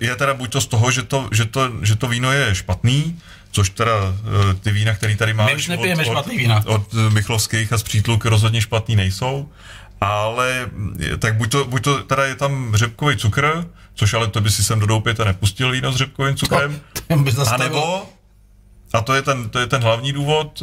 je 0.00 0.16
teda 0.16 0.34
buď 0.34 0.50
to 0.52 0.60
z 0.60 0.66
toho, 0.66 0.90
že 0.90 1.02
to, 1.02 1.28
že 1.32 1.44
to, 1.44 1.70
že 1.82 1.96
to 1.96 2.08
víno 2.08 2.32
je 2.32 2.54
špatný, 2.54 3.18
což 3.50 3.70
teda 3.70 3.92
eh, 3.94 4.54
ty 4.54 4.72
vína, 4.72 4.94
který 4.94 5.16
tady 5.16 5.34
máš 5.34 5.54
už 5.54 5.68
nepijeme 5.68 6.04
špatný 6.04 6.38
vína. 6.38 6.62
od 6.66 6.94
eh, 6.94 7.10
Michlovských 7.10 7.72
a 7.72 7.78
z 7.78 7.82
Přítluk 7.82 8.24
rozhodně 8.24 8.60
špatný 8.60 8.96
nejsou, 8.96 9.48
ale 10.00 10.70
eh, 11.12 11.16
tak 11.16 11.36
buď 11.36 11.50
to, 11.50 11.64
buď 11.64 11.82
to 11.82 12.02
teda 12.02 12.24
je 12.24 12.34
tam 12.34 12.76
řepkový 12.76 13.16
cukr, 13.16 13.66
což 13.94 14.14
ale 14.14 14.28
to 14.28 14.40
by 14.40 14.50
si 14.50 14.64
sem 14.64 14.80
do 14.80 14.86
doupěte 14.86 15.24
nepustil 15.24 15.70
víno 15.70 15.92
s 15.92 15.96
řepkovým 15.96 16.36
cukrem, 16.36 16.80
by 17.16 17.32
a 17.46 17.56
nebo, 17.56 18.02
a 18.92 19.00
to 19.00 19.14
je 19.14 19.22
ten, 19.22 19.48
to 19.48 19.58
je 19.58 19.66
ten 19.66 19.82
hlavní 19.82 20.12
důvod, 20.12 20.62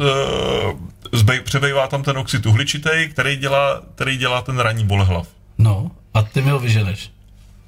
zbej, 1.12 1.40
přebývá 1.40 1.86
tam 1.86 2.02
ten 2.02 2.18
oxid 2.18 2.46
uhličitý, 2.46 3.08
který 3.10 3.36
dělá, 3.36 3.82
který 3.94 4.16
dělá 4.16 4.42
ten 4.42 4.58
ranní 4.58 4.84
bolehlav. 4.86 5.28
No, 5.58 5.90
a 6.14 6.22
ty 6.22 6.42
mi 6.42 6.50
ho 6.50 6.58
vyženeš. 6.58 7.10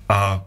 A 0.09 0.43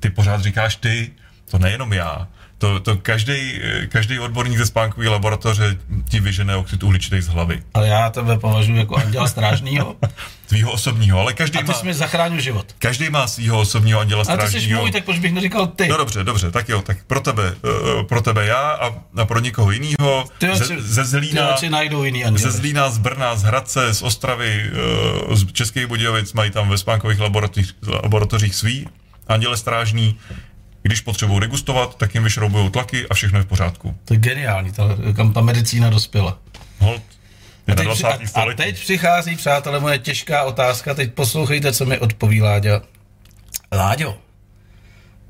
ty 0.00 0.10
pořád 0.10 0.40
říkáš 0.40 0.76
ty, 0.76 1.10
to 1.50 1.58
nejenom 1.58 1.92
já. 1.92 2.28
To, 2.58 2.80
to 2.80 2.96
každý, 2.96 3.60
každý 3.88 4.18
odborník 4.18 4.58
ze 4.58 4.66
spánkové 4.66 5.08
laboratoře 5.08 5.76
ti 6.08 6.20
vyžene 6.20 6.56
oxid 6.56 6.82
uhličitý 6.82 7.20
z 7.20 7.28
hlavy. 7.28 7.62
Ale 7.74 7.88
já 7.88 8.10
tebe 8.10 8.38
považuji 8.38 8.78
jako 8.78 8.96
anděla 8.96 9.26
strážního 9.28 9.96
Tvýho 10.48 10.72
osobního, 10.72 11.20
ale 11.20 11.32
každý 11.32 11.58
a 11.58 11.62
ty 11.62 11.68
má, 11.68 11.74
jsi 11.74 11.86
mi 11.86 11.94
zachránil 11.94 12.40
život. 12.40 12.66
každý 12.78 13.10
má 13.10 13.26
svýho 13.26 13.60
osobního 13.60 14.00
anděla 14.00 14.24
Ale 14.28 14.38
ty 14.38 14.42
jsi 14.42 14.48
strážního. 14.48 14.80
můj, 14.80 14.92
tak 14.92 15.04
proč 15.04 15.18
bych 15.18 15.32
neříkal 15.32 15.66
ty? 15.66 15.88
No 15.88 15.96
dobře, 15.96 16.24
dobře, 16.24 16.50
tak 16.50 16.68
jo, 16.68 16.82
tak 16.82 17.04
pro 17.06 17.20
tebe, 17.20 17.54
uh, 17.64 18.02
pro 18.02 18.20
tebe 18.20 18.46
já 18.46 18.70
a, 18.70 18.94
a 19.16 19.24
pro 19.24 19.40
někoho 19.40 19.70
jiného. 19.70 20.24
Ze, 20.54 20.80
ze 20.80 21.04
Zlína, 21.04 21.56
najdou 21.70 22.04
jiný 22.04 22.20
ze 22.20 22.26
anděle. 22.26 22.50
Zlína, 22.52 22.90
z 22.90 22.98
Brna, 22.98 23.36
z 23.36 23.42
Hradce, 23.42 23.94
z 23.94 24.02
Ostravy, 24.02 24.70
eh, 25.32 25.36
z 25.36 25.52
Českých 25.52 25.86
Budějovic 25.86 26.32
mají 26.32 26.50
tam 26.50 26.68
ve 26.68 26.78
spánkových 26.78 27.20
laboratořích, 27.20 27.74
laboratořích 28.02 28.54
svý 28.54 28.88
anděle 29.28 29.56
strážní. 29.56 30.18
Když 30.82 31.00
potřebují 31.00 31.40
degustovat, 31.40 31.96
tak 31.96 32.14
jim 32.14 32.24
vyšroubují 32.24 32.70
tlaky 32.70 33.06
a 33.10 33.14
všechno 33.14 33.38
je 33.38 33.42
v 33.42 33.46
pořádku. 33.46 33.96
To 34.04 34.14
je 34.14 34.20
geniální, 34.20 34.72
ta, 34.72 34.84
kam 35.16 35.32
ta 35.32 35.40
medicína 35.40 35.90
dospěla. 35.90 36.38
Hold. 36.78 37.02
Na 37.66 37.74
Teď, 37.74 37.88
při- 37.88 38.02
20. 38.02 38.36
a, 38.38 38.42
a 38.42 38.54
teď 38.54 38.80
přichází, 38.80 39.36
přátelé, 39.36 39.80
moje 39.80 39.98
těžká 39.98 40.42
otázka. 40.44 40.94
Teď 40.94 41.12
poslouchejte, 41.12 41.72
co 41.72 41.86
mi 41.86 41.98
odpoví 41.98 42.42
Láďa. 42.42 42.80
Láďo, 43.72 44.18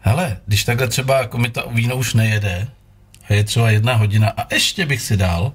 hele, 0.01 0.36
když 0.46 0.64
takhle 0.64 0.88
třeba 0.88 1.18
jako 1.18 1.38
mi 1.38 1.51
ta 1.51 1.64
víno 1.70 1.96
už 1.96 2.14
nejede, 2.14 2.68
a 3.28 3.34
je 3.34 3.44
třeba 3.44 3.70
jedna 3.70 3.94
hodina 3.94 4.28
a 4.36 4.55
ještě 4.55 4.86
bych 4.86 5.03
si 5.03 5.16
dal, 5.16 5.53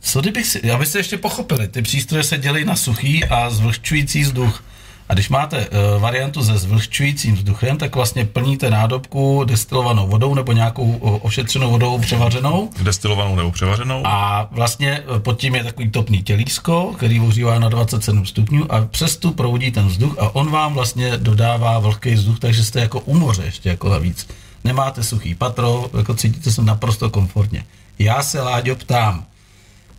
co 0.00 0.20
kdybych 0.20 0.46
si, 0.46 0.70
abyste 0.70 0.98
ještě 0.98 1.18
pochopili, 1.18 1.68
ty 1.68 1.82
přístroje 1.82 2.24
se 2.24 2.38
dělají 2.38 2.64
na 2.64 2.76
suchý 2.76 3.24
a 3.24 3.50
zvlhčující 3.50 4.22
vzduch. 4.22 4.64
A 5.08 5.14
když 5.14 5.28
máte 5.28 5.68
uh, 5.68 6.02
variantu 6.02 6.44
se 6.44 6.58
zvlhčujícím 6.58 7.34
vzduchem, 7.34 7.76
tak 7.76 7.96
vlastně 7.96 8.24
plníte 8.24 8.70
nádobku 8.70 9.44
destilovanou 9.44 10.06
vodou 10.06 10.34
nebo 10.34 10.52
nějakou 10.52 10.82
uh, 10.82 11.18
ošetřenou 11.22 11.70
vodou 11.70 11.98
převařenou 11.98 12.70
Destilovanou 12.82 13.36
nebo 13.36 13.50
převařenou. 13.50 14.02
a 14.06 14.48
vlastně 14.50 15.02
eh, 15.16 15.20
pod 15.20 15.38
tím 15.40 15.54
je 15.54 15.64
takový 15.64 15.90
topný 15.90 16.22
tělísko, 16.22 16.94
který 16.96 17.20
ohřívá 17.20 17.58
na 17.58 17.68
27 17.68 18.26
stupňů 18.26 18.72
a 18.72 18.84
přes 18.84 19.16
tu 19.16 19.30
proudí 19.30 19.70
ten 19.70 19.86
vzduch 19.86 20.16
a 20.18 20.34
on 20.34 20.50
vám 20.50 20.74
vlastně 20.74 21.16
dodává 21.16 21.78
vlhký 21.78 22.14
vzduch, 22.14 22.38
takže 22.38 22.64
jste 22.64 22.80
jako 22.80 23.00
u 23.00 23.14
moře 23.18 23.42
ještě 23.44 23.68
jako 23.68 23.88
navíc. 23.88 24.28
Nemáte 24.64 25.02
suchý 25.02 25.34
patro, 25.34 25.90
jako 25.96 26.14
cítíte 26.14 26.50
se 26.50 26.62
naprosto 26.62 27.10
komfortně. 27.10 27.64
Já 27.98 28.22
se, 28.22 28.42
Láďo, 28.42 28.76
ptám, 28.76 29.24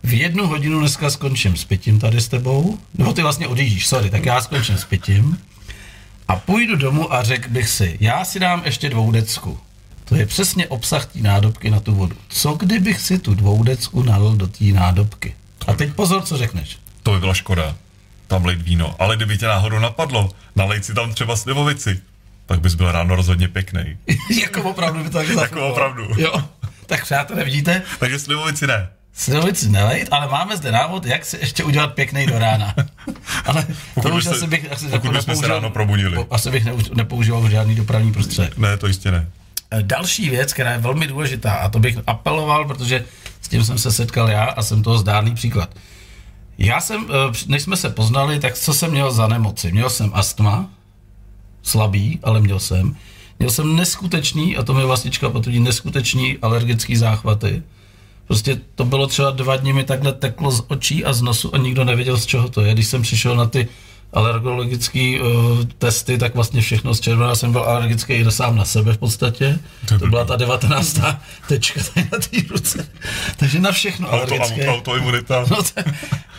v 0.02 0.12
jednu 0.12 0.46
hodinu 0.46 0.78
dneska 0.80 1.10
skončím 1.10 1.56
s 1.56 1.64
pitím 1.64 2.00
tady 2.00 2.20
s 2.20 2.28
tebou, 2.28 2.78
nebo 2.98 3.12
ty 3.12 3.22
vlastně 3.22 3.46
odjíždíš, 3.48 3.86
sorry, 3.86 4.10
tak 4.10 4.26
já 4.26 4.40
skončím 4.40 4.78
s 4.78 4.84
pitím 4.84 5.38
a 6.28 6.36
půjdu 6.36 6.76
domů 6.76 7.14
a 7.14 7.22
řekl 7.22 7.48
bych 7.48 7.68
si, 7.68 7.96
já 8.00 8.24
si 8.24 8.40
dám 8.40 8.62
ještě 8.64 8.88
dvoudecku. 8.90 9.58
To 10.04 10.16
je 10.16 10.26
přesně 10.26 10.66
obsah 10.66 11.06
té 11.06 11.18
nádobky 11.20 11.70
na 11.70 11.80
tu 11.80 11.94
vodu. 11.94 12.16
Co 12.28 12.52
kdybych 12.52 13.00
si 13.00 13.18
tu 13.18 13.34
dvoudecku 13.34 14.02
nalil 14.02 14.36
do 14.36 14.46
té 14.46 14.64
nádobky? 14.64 15.34
A 15.66 15.72
teď 15.74 15.92
pozor, 15.92 16.22
co 16.22 16.36
řekneš. 16.36 16.78
To 17.02 17.12
by 17.12 17.18
byla 17.20 17.34
škoda. 17.34 17.76
Tam 18.26 18.44
lejt 18.44 18.62
víno. 18.62 18.94
Ale 18.98 19.16
kdyby 19.16 19.38
tě 19.38 19.46
náhodou 19.46 19.78
napadlo, 19.78 20.30
nalej 20.56 20.82
si 20.82 20.94
tam 20.94 21.14
třeba 21.14 21.36
slivovici, 21.36 22.00
tak 22.46 22.60
bys 22.60 22.74
byl 22.74 22.92
ráno 22.92 23.16
rozhodně 23.16 23.48
pěkný. 23.48 23.96
jako 24.42 24.62
opravdu 24.62 25.04
by 25.04 25.10
to 25.10 25.18
tak 25.18 25.28
zafungovalo. 25.28 25.72
opravdu. 25.72 26.08
Jo. 26.16 26.44
Tak 26.86 27.04
přátelé, 27.04 27.44
vidíte, 27.44 27.82
Takže 27.98 28.18
slivovici 28.18 28.66
ne. 28.66 28.88
Slivovici 29.14 29.68
nelejt, 29.68 30.08
ale 30.10 30.28
máme 30.28 30.56
zde 30.56 30.72
návod, 30.72 31.06
jak 31.06 31.24
si 31.24 31.36
ještě 31.40 31.64
udělat 31.64 31.94
pěkný 31.94 32.26
do 32.26 32.38
rána. 32.38 32.74
ale 33.44 33.66
Pokud 33.94 34.08
to 34.08 34.14
už 34.14 34.24
byste- 34.24 34.36
asi 34.36 34.46
bych 34.46 34.72
asi 34.72 34.88
pokud 34.88 35.10
bychom 35.12 35.36
se 35.36 35.48
ráno 35.48 35.70
probudili. 35.70 36.16
po- 36.16 36.26
Asi 36.34 36.50
bych 36.50 36.64
nepoužíval 36.94 37.50
žádný 37.50 37.74
dopravní 37.74 38.12
prostředek. 38.12 38.58
Ne, 38.58 38.76
to 38.76 38.86
jistě 38.86 39.10
ne. 39.10 39.28
Eh, 39.70 39.82
Další 39.82 40.30
věc, 40.30 40.52
která 40.52 40.70
je 40.72 40.78
velmi 40.78 41.06
důležitá, 41.06 41.52
a 41.54 41.68
to 41.68 41.78
bych 41.78 41.98
apeloval, 42.06 42.64
protože 42.64 43.04
s 43.40 43.48
tím 43.48 43.64
jsem 43.64 43.78
se 43.78 43.92
setkal 43.92 44.28
já 44.28 44.44
a 44.44 44.62
jsem 44.62 44.82
toho 44.82 44.98
zdárný 44.98 45.34
příklad. 45.34 45.70
Já 46.58 46.80
jsem, 46.80 47.06
eh, 47.10 47.32
než 47.46 47.62
jsme 47.62 47.76
se 47.76 47.90
poznali, 47.90 48.40
tak 48.40 48.54
co 48.54 48.74
jsem 48.74 48.90
měl 48.90 49.12
za 49.12 49.26
nemoci? 49.28 49.72
Měl 49.72 49.90
jsem 49.90 50.10
astma, 50.14 50.70
slabý, 51.62 52.20
ale 52.22 52.40
měl 52.40 52.58
jsem. 52.60 52.96
Měl 53.38 53.50
jsem 53.50 53.76
neskutečný, 53.76 54.56
a 54.56 54.62
to 54.62 54.74
mi 54.74 54.82
vlastička 54.84 55.30
potvrdí, 55.30 55.60
neskutečný 55.60 56.38
alergický 56.42 56.96
záchvaty. 56.96 57.62
Prostě 58.30 58.60
to 58.74 58.84
bylo 58.84 59.06
třeba 59.06 59.30
dva 59.30 59.56
dny 59.56 59.72
mi 59.72 59.84
takhle 59.84 60.12
teklo 60.12 60.50
z 60.50 60.64
očí 60.68 61.04
a 61.04 61.12
z 61.12 61.22
nosu 61.22 61.54
a 61.54 61.58
nikdo 61.58 61.84
nevěděl, 61.84 62.16
z 62.18 62.26
čeho 62.26 62.48
to 62.48 62.60
je. 62.60 62.74
Když 62.74 62.86
jsem 62.86 63.02
přišel 63.02 63.36
na 63.36 63.46
ty 63.46 63.68
alergologické 64.12 65.18
uh, 65.20 65.64
testy, 65.78 66.18
tak 66.18 66.34
vlastně 66.34 66.60
všechno 66.60 66.94
z 66.94 67.00
červená 67.00 67.34
jsem 67.34 67.52
byl 67.52 67.60
alergický 67.60 68.12
i 68.12 68.30
sám 68.30 68.56
na 68.56 68.64
sebe 68.64 68.92
v 68.92 68.98
podstatě. 68.98 69.58
To 69.98 70.06
byla 70.06 70.24
ta 70.24 70.36
19. 70.36 71.00
tečka 71.48 71.80
tady 71.94 72.08
na 72.12 72.18
té 72.18 72.48
ruce. 72.50 72.88
Takže 73.36 73.60
na 73.60 73.72
všechno 73.72 74.08
Auto, 74.08 74.16
alergické. 74.16 74.68
auto, 74.68 74.78
autoimunita. 74.78 75.44
No 75.50 75.56
to, 75.56 75.90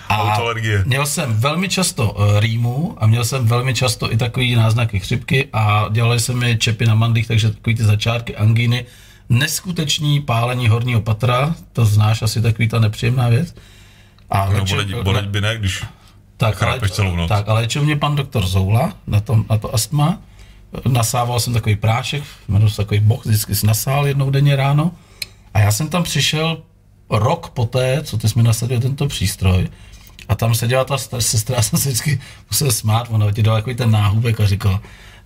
a 0.10 0.18
Autoalergie. 0.18 0.84
měl 0.86 1.06
jsem 1.06 1.34
velmi 1.40 1.70
často 1.70 2.12
uh, 2.12 2.40
rýmu 2.40 2.96
a 2.98 3.08
měl 3.08 3.26
jsem 3.26 3.46
velmi 3.46 3.74
často 3.74 4.14
i 4.14 4.18
takový 4.18 4.56
náznaky 4.56 5.00
chřipky 5.00 5.48
a 5.54 5.86
dělali 5.92 6.20
se 6.20 6.34
mi 6.34 6.58
čepy 6.58 6.86
na 6.86 6.96
mandlích, 6.96 7.28
takže 7.28 7.50
takový 7.50 7.76
ty 7.76 7.84
začátky 7.84 8.36
angíny 8.36 8.86
neskutečný 9.32 10.20
pálení 10.22 10.68
horního 10.68 11.02
patra, 11.02 11.56
to 11.74 11.86
znáš 11.86 12.22
asi 12.22 12.42
takový 12.42 12.68
ta 12.68 12.80
nepříjemná 12.80 13.30
věc. 13.30 13.56
A 14.30 14.46
No, 14.46 14.52
léče- 14.60 14.70
bolet, 14.76 15.04
bolet 15.04 15.26
by 15.26 15.42
ne, 15.42 15.58
když 15.58 15.84
tak, 16.38 16.56
chrápeš 16.56 16.92
celou 16.92 17.16
noc. 17.16 17.30
Tak, 17.30 17.48
ale 17.50 17.62
léčil 17.62 17.84
mě 17.84 17.96
pan 17.96 18.16
doktor 18.16 18.46
Zoula 18.46 18.94
na, 19.08 19.20
tom, 19.20 19.46
na 19.50 19.58
to 19.58 19.76
astma. 19.76 20.20
Nasával 20.88 21.40
jsem 21.40 21.54
takový 21.54 21.76
prášek, 21.76 22.24
jmenuji 22.50 22.70
se 22.70 22.78
takový 22.78 23.00
box, 23.00 23.26
vždycky 23.26 23.56
si 23.56 23.68
nasál 23.68 24.08
jednou 24.08 24.30
denně 24.30 24.56
ráno. 24.56 24.92
A 25.54 25.60
já 25.60 25.72
jsem 25.72 25.90
tam 25.90 26.04
přišel 26.04 26.58
rok 27.10 27.50
poté, 27.50 28.04
co 28.04 28.18
ty 28.18 28.30
jsi 28.30 28.38
mi 28.40 28.44
nasadil 28.44 28.80
tento 28.80 29.08
přístroj. 29.08 29.68
A 30.30 30.36
tam 30.36 30.56
seděla 30.56 30.84
ta 30.86 30.98
sestra, 31.20 31.56
já 31.56 31.62
jsem 31.62 31.80
se 31.80 31.90
vždycky 31.90 32.22
musel 32.52 32.72
smát, 32.72 33.08
ona 33.10 33.32
ti 33.32 33.44
dala 33.44 33.58
takový 33.58 33.76
ten 33.76 33.92
náhubek 33.92 34.40
a 34.40 34.46
říkala, 34.46 34.82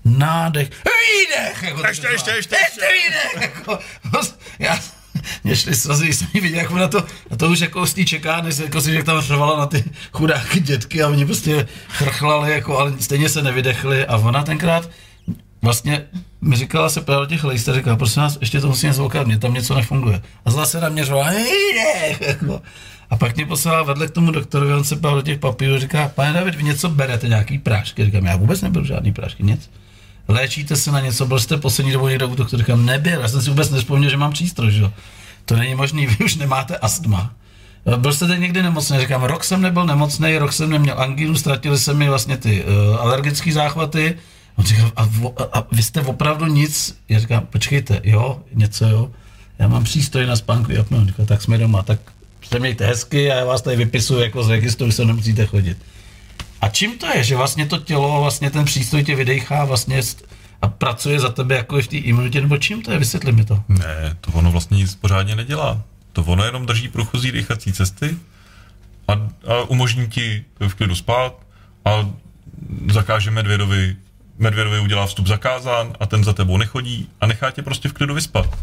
nádech, 0.05 0.69
výdech! 0.69 1.63
Jako 1.63 1.87
Ještě, 1.87 2.07
ještě, 2.07 2.31
ještě, 2.31 2.55
ještě 2.55 2.81
výdech! 2.93 3.41
Jako, 3.41 3.79
já, 4.59 4.79
mě 5.43 5.55
šli 5.55 5.71
když 6.03 6.15
jsem 6.15 6.27
jí 6.33 6.41
viděl, 6.41 6.59
jak 6.59 6.71
na 6.71 6.87
to, 6.87 7.03
na 7.31 7.37
to 7.37 7.49
už 7.49 7.59
jako 7.59 7.85
té 7.85 8.05
čekárny, 8.05 8.53
se 8.53 8.63
jako 8.63 8.81
si, 8.81 8.93
jak 8.93 9.05
tam 9.05 9.21
řvala 9.21 9.59
na 9.59 9.65
ty 9.65 9.83
chudáky 10.11 10.59
dětky 10.59 11.03
a 11.03 11.07
oni 11.07 11.25
prostě 11.25 11.67
chrchlali, 11.89 12.51
jako, 12.51 12.79
ale 12.79 12.93
stejně 12.99 13.29
se 13.29 13.41
nevydechli 13.41 14.05
a 14.05 14.17
ona 14.17 14.43
tenkrát 14.43 14.89
vlastně 15.61 16.05
mi 16.41 16.55
říkala 16.55 16.89
se 16.89 17.01
právě 17.01 17.27
těch 17.27 17.43
lejst 17.43 17.69
a 17.69 17.73
říkala, 17.73 17.95
prosím 17.95 18.21
vás, 18.21 18.37
ještě 18.41 18.61
to 18.61 18.67
musím 18.67 18.93
zvokat, 18.93 19.27
mě 19.27 19.39
tam 19.39 19.53
něco 19.53 19.75
nefunguje. 19.75 20.21
A 20.45 20.51
zase 20.51 20.81
na 20.81 20.89
mě 20.89 21.05
řvala, 21.05 21.31
jako. 22.19 22.61
A 23.09 23.17
pak 23.17 23.35
mě 23.35 23.45
poslala 23.45 23.83
vedle 23.83 24.07
k 24.07 24.11
tomu 24.11 24.31
doktorovi, 24.31 24.73
on 24.73 24.83
se 24.83 24.95
pál 24.95 25.15
do 25.15 25.21
těch 25.21 25.39
papírů, 25.39 25.79
říká, 25.79 26.11
pane 26.15 26.33
David, 26.33 26.55
vy 26.55 26.63
něco 26.63 26.89
berete, 26.89 27.27
nějaký 27.27 27.59
prášky? 27.59 28.05
Říkám, 28.05 28.25
já 28.25 28.35
vůbec 28.35 28.61
neberu 28.61 28.85
žádný 28.85 29.13
prášky, 29.13 29.43
nic. 29.43 29.69
Léčíte 30.27 30.75
se 30.75 30.91
na 30.91 30.99
něco, 30.99 31.25
byl 31.25 31.39
jste 31.39 31.57
poslední 31.57 31.91
dobou 31.91 32.07
někdo 32.07 32.27
u 32.27 32.35
doktora? 32.35 32.75
Nebyl, 32.75 33.21
já 33.21 33.27
jsem 33.27 33.41
si 33.41 33.49
vůbec 33.49 33.69
nespomněl, 33.69 34.09
že 34.09 34.17
mám 34.17 34.31
přístroj, 34.31 34.71
že 34.71 34.81
jo. 34.81 34.91
To 35.45 35.55
není 35.55 35.75
možný, 35.75 36.07
vy 36.19 36.25
už 36.25 36.35
nemáte 36.35 36.77
astma. 36.77 37.33
Byl 37.97 38.13
jste 38.13 38.27
teď 38.27 38.39
někdy 38.39 38.63
nemocný? 38.63 38.99
Říkám, 38.99 39.23
rok 39.23 39.43
jsem 39.43 39.61
nebyl 39.61 39.85
nemocný, 39.85 40.37
rok 40.37 40.53
jsem 40.53 40.69
neměl 40.69 41.01
angínu, 41.01 41.35
ztratili 41.35 41.79
se 41.79 41.93
mi 41.93 42.09
vlastně 42.09 42.37
ty 42.37 42.63
uh, 42.63 43.01
alergické 43.01 43.53
záchvaty. 43.53 44.17
On 44.55 44.65
říkal, 44.65 44.91
a, 44.95 45.09
a, 45.37 45.59
a 45.59 45.67
vy 45.71 45.83
jste 45.83 46.01
opravdu 46.01 46.45
nic? 46.45 46.97
Já 47.09 47.19
říkám, 47.19 47.45
počkejte, 47.45 48.01
jo, 48.03 48.41
něco 48.53 48.87
jo. 48.87 49.11
Já 49.59 49.67
mám 49.67 49.83
přístroj 49.83 50.25
na 50.25 50.35
spánku, 50.35 50.71
říkal, 51.05 51.25
tak 51.25 51.41
jsme 51.41 51.57
doma, 51.57 51.83
tak 51.83 51.99
se 52.49 52.59
mějte 52.59 52.85
hezky 52.85 53.31
a 53.31 53.35
já 53.35 53.45
vás 53.45 53.61
tady 53.61 53.75
vypisuju 53.75 54.19
jako 54.19 54.43
z 54.43 54.49
registru, 54.49 54.91
se 54.91 55.05
nemusíte 55.05 55.45
chodit. 55.45 55.77
A 56.65 56.69
čím 56.69 56.97
to 56.97 57.07
je, 57.07 57.23
že 57.23 57.35
vlastně 57.35 57.65
to 57.65 57.77
tělo, 57.77 58.21
vlastně 58.21 58.51
ten 58.51 58.65
přístroj 58.65 59.03
tě 59.03 59.15
vydechá 59.15 59.65
vlastně 59.65 59.99
st- 59.99 60.25
a 60.61 60.67
pracuje 60.67 61.19
za 61.19 61.29
tebe 61.29 61.55
jako 61.55 61.81
v 61.81 61.87
té 61.87 61.97
imunitě, 61.97 62.41
nebo 62.41 62.57
čím 62.57 62.81
to 62.81 62.91
je, 62.91 62.99
vysvětli 62.99 63.31
mi 63.31 63.45
to. 63.45 63.63
Ne, 63.67 64.15
to 64.21 64.31
ono 64.31 64.51
vlastně 64.51 64.77
nic 64.77 64.95
pořádně 64.95 65.35
nedělá. 65.35 65.81
To 66.13 66.23
ono 66.23 66.43
jenom 66.43 66.65
drží 66.65 66.87
průchozí 66.87 67.31
dýchací 67.31 67.73
cesty 67.73 68.17
a, 69.07 69.13
a 69.13 69.61
umožní 69.67 70.07
ti 70.07 70.45
v 70.59 70.73
klidu 70.73 70.95
spát 70.95 71.33
a 71.85 72.09
zakáže 72.91 73.31
medvědovi, 73.31 73.95
medvědovi 74.37 74.79
udělá 74.79 75.05
vstup 75.05 75.27
zakázán 75.27 75.93
a 75.99 76.05
ten 76.05 76.23
za 76.23 76.33
tebou 76.33 76.57
nechodí 76.57 77.09
a 77.21 77.27
nechá 77.27 77.51
tě 77.51 77.61
prostě 77.61 77.89
v 77.89 77.93
klidu 77.93 78.13
vyspat. 78.13 78.59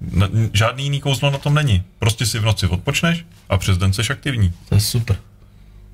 Na, 0.00 0.28
žádný 0.52 0.84
jiný 0.84 1.00
kouzlo 1.00 1.30
na 1.30 1.38
tom 1.38 1.54
není. 1.54 1.82
Prostě 1.98 2.26
si 2.26 2.38
v 2.38 2.44
noci 2.44 2.66
odpočneš 2.66 3.24
a 3.48 3.58
přes 3.58 3.78
den 3.78 3.92
seš 3.92 4.10
aktivní. 4.10 4.52
To 4.68 4.74
je 4.74 4.80
super. 4.80 5.16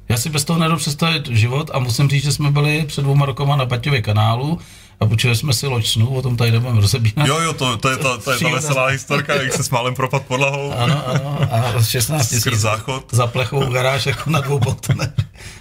Já 0.08 0.16
si 0.16 0.28
bez 0.30 0.44
toho 0.44 0.58
nedobu 0.58 0.78
představit 0.80 1.28
život 1.28 1.70
a 1.74 1.78
musím 1.78 2.08
říct, 2.10 2.24
že 2.24 2.32
jsme 2.32 2.50
byli 2.50 2.84
před 2.86 3.02
dvouma 3.02 3.26
rokama 3.26 3.56
na 3.56 3.64
Baťově 3.64 4.02
kanálu 4.02 4.58
a 5.00 5.06
počuli 5.06 5.36
jsme 5.36 5.52
si 5.52 5.66
loď 5.66 5.86
snů, 5.86 6.08
o 6.14 6.22
tom 6.22 6.36
tady 6.36 6.50
nebudeme 6.52 6.80
rozebírat. 6.80 7.26
Jo, 7.26 7.40
jo, 7.40 7.52
to, 7.52 7.76
to 7.76 7.90
je 7.90 7.96
ta, 7.96 8.16
to 8.18 8.32
je 8.32 8.38
ta 8.38 8.48
veselá 8.48 8.86
historka, 8.86 9.34
jak 9.34 9.52
se 9.52 9.62
s 9.64 9.70
málem 9.70 9.94
propad 9.94 10.22
podlahou. 10.22 10.72
Ano, 10.72 11.02
ano, 11.08 11.38
a 11.50 11.82
16 11.82 12.26
Skrz 12.26 12.44
tisíc 12.44 12.60
záchod. 12.60 13.06
za 13.12 13.26
plechovou 13.26 13.72
garáž 13.72 14.06
jako 14.06 14.30
na 14.30 14.40
dvou 14.40 14.58
botonech. 14.58 15.10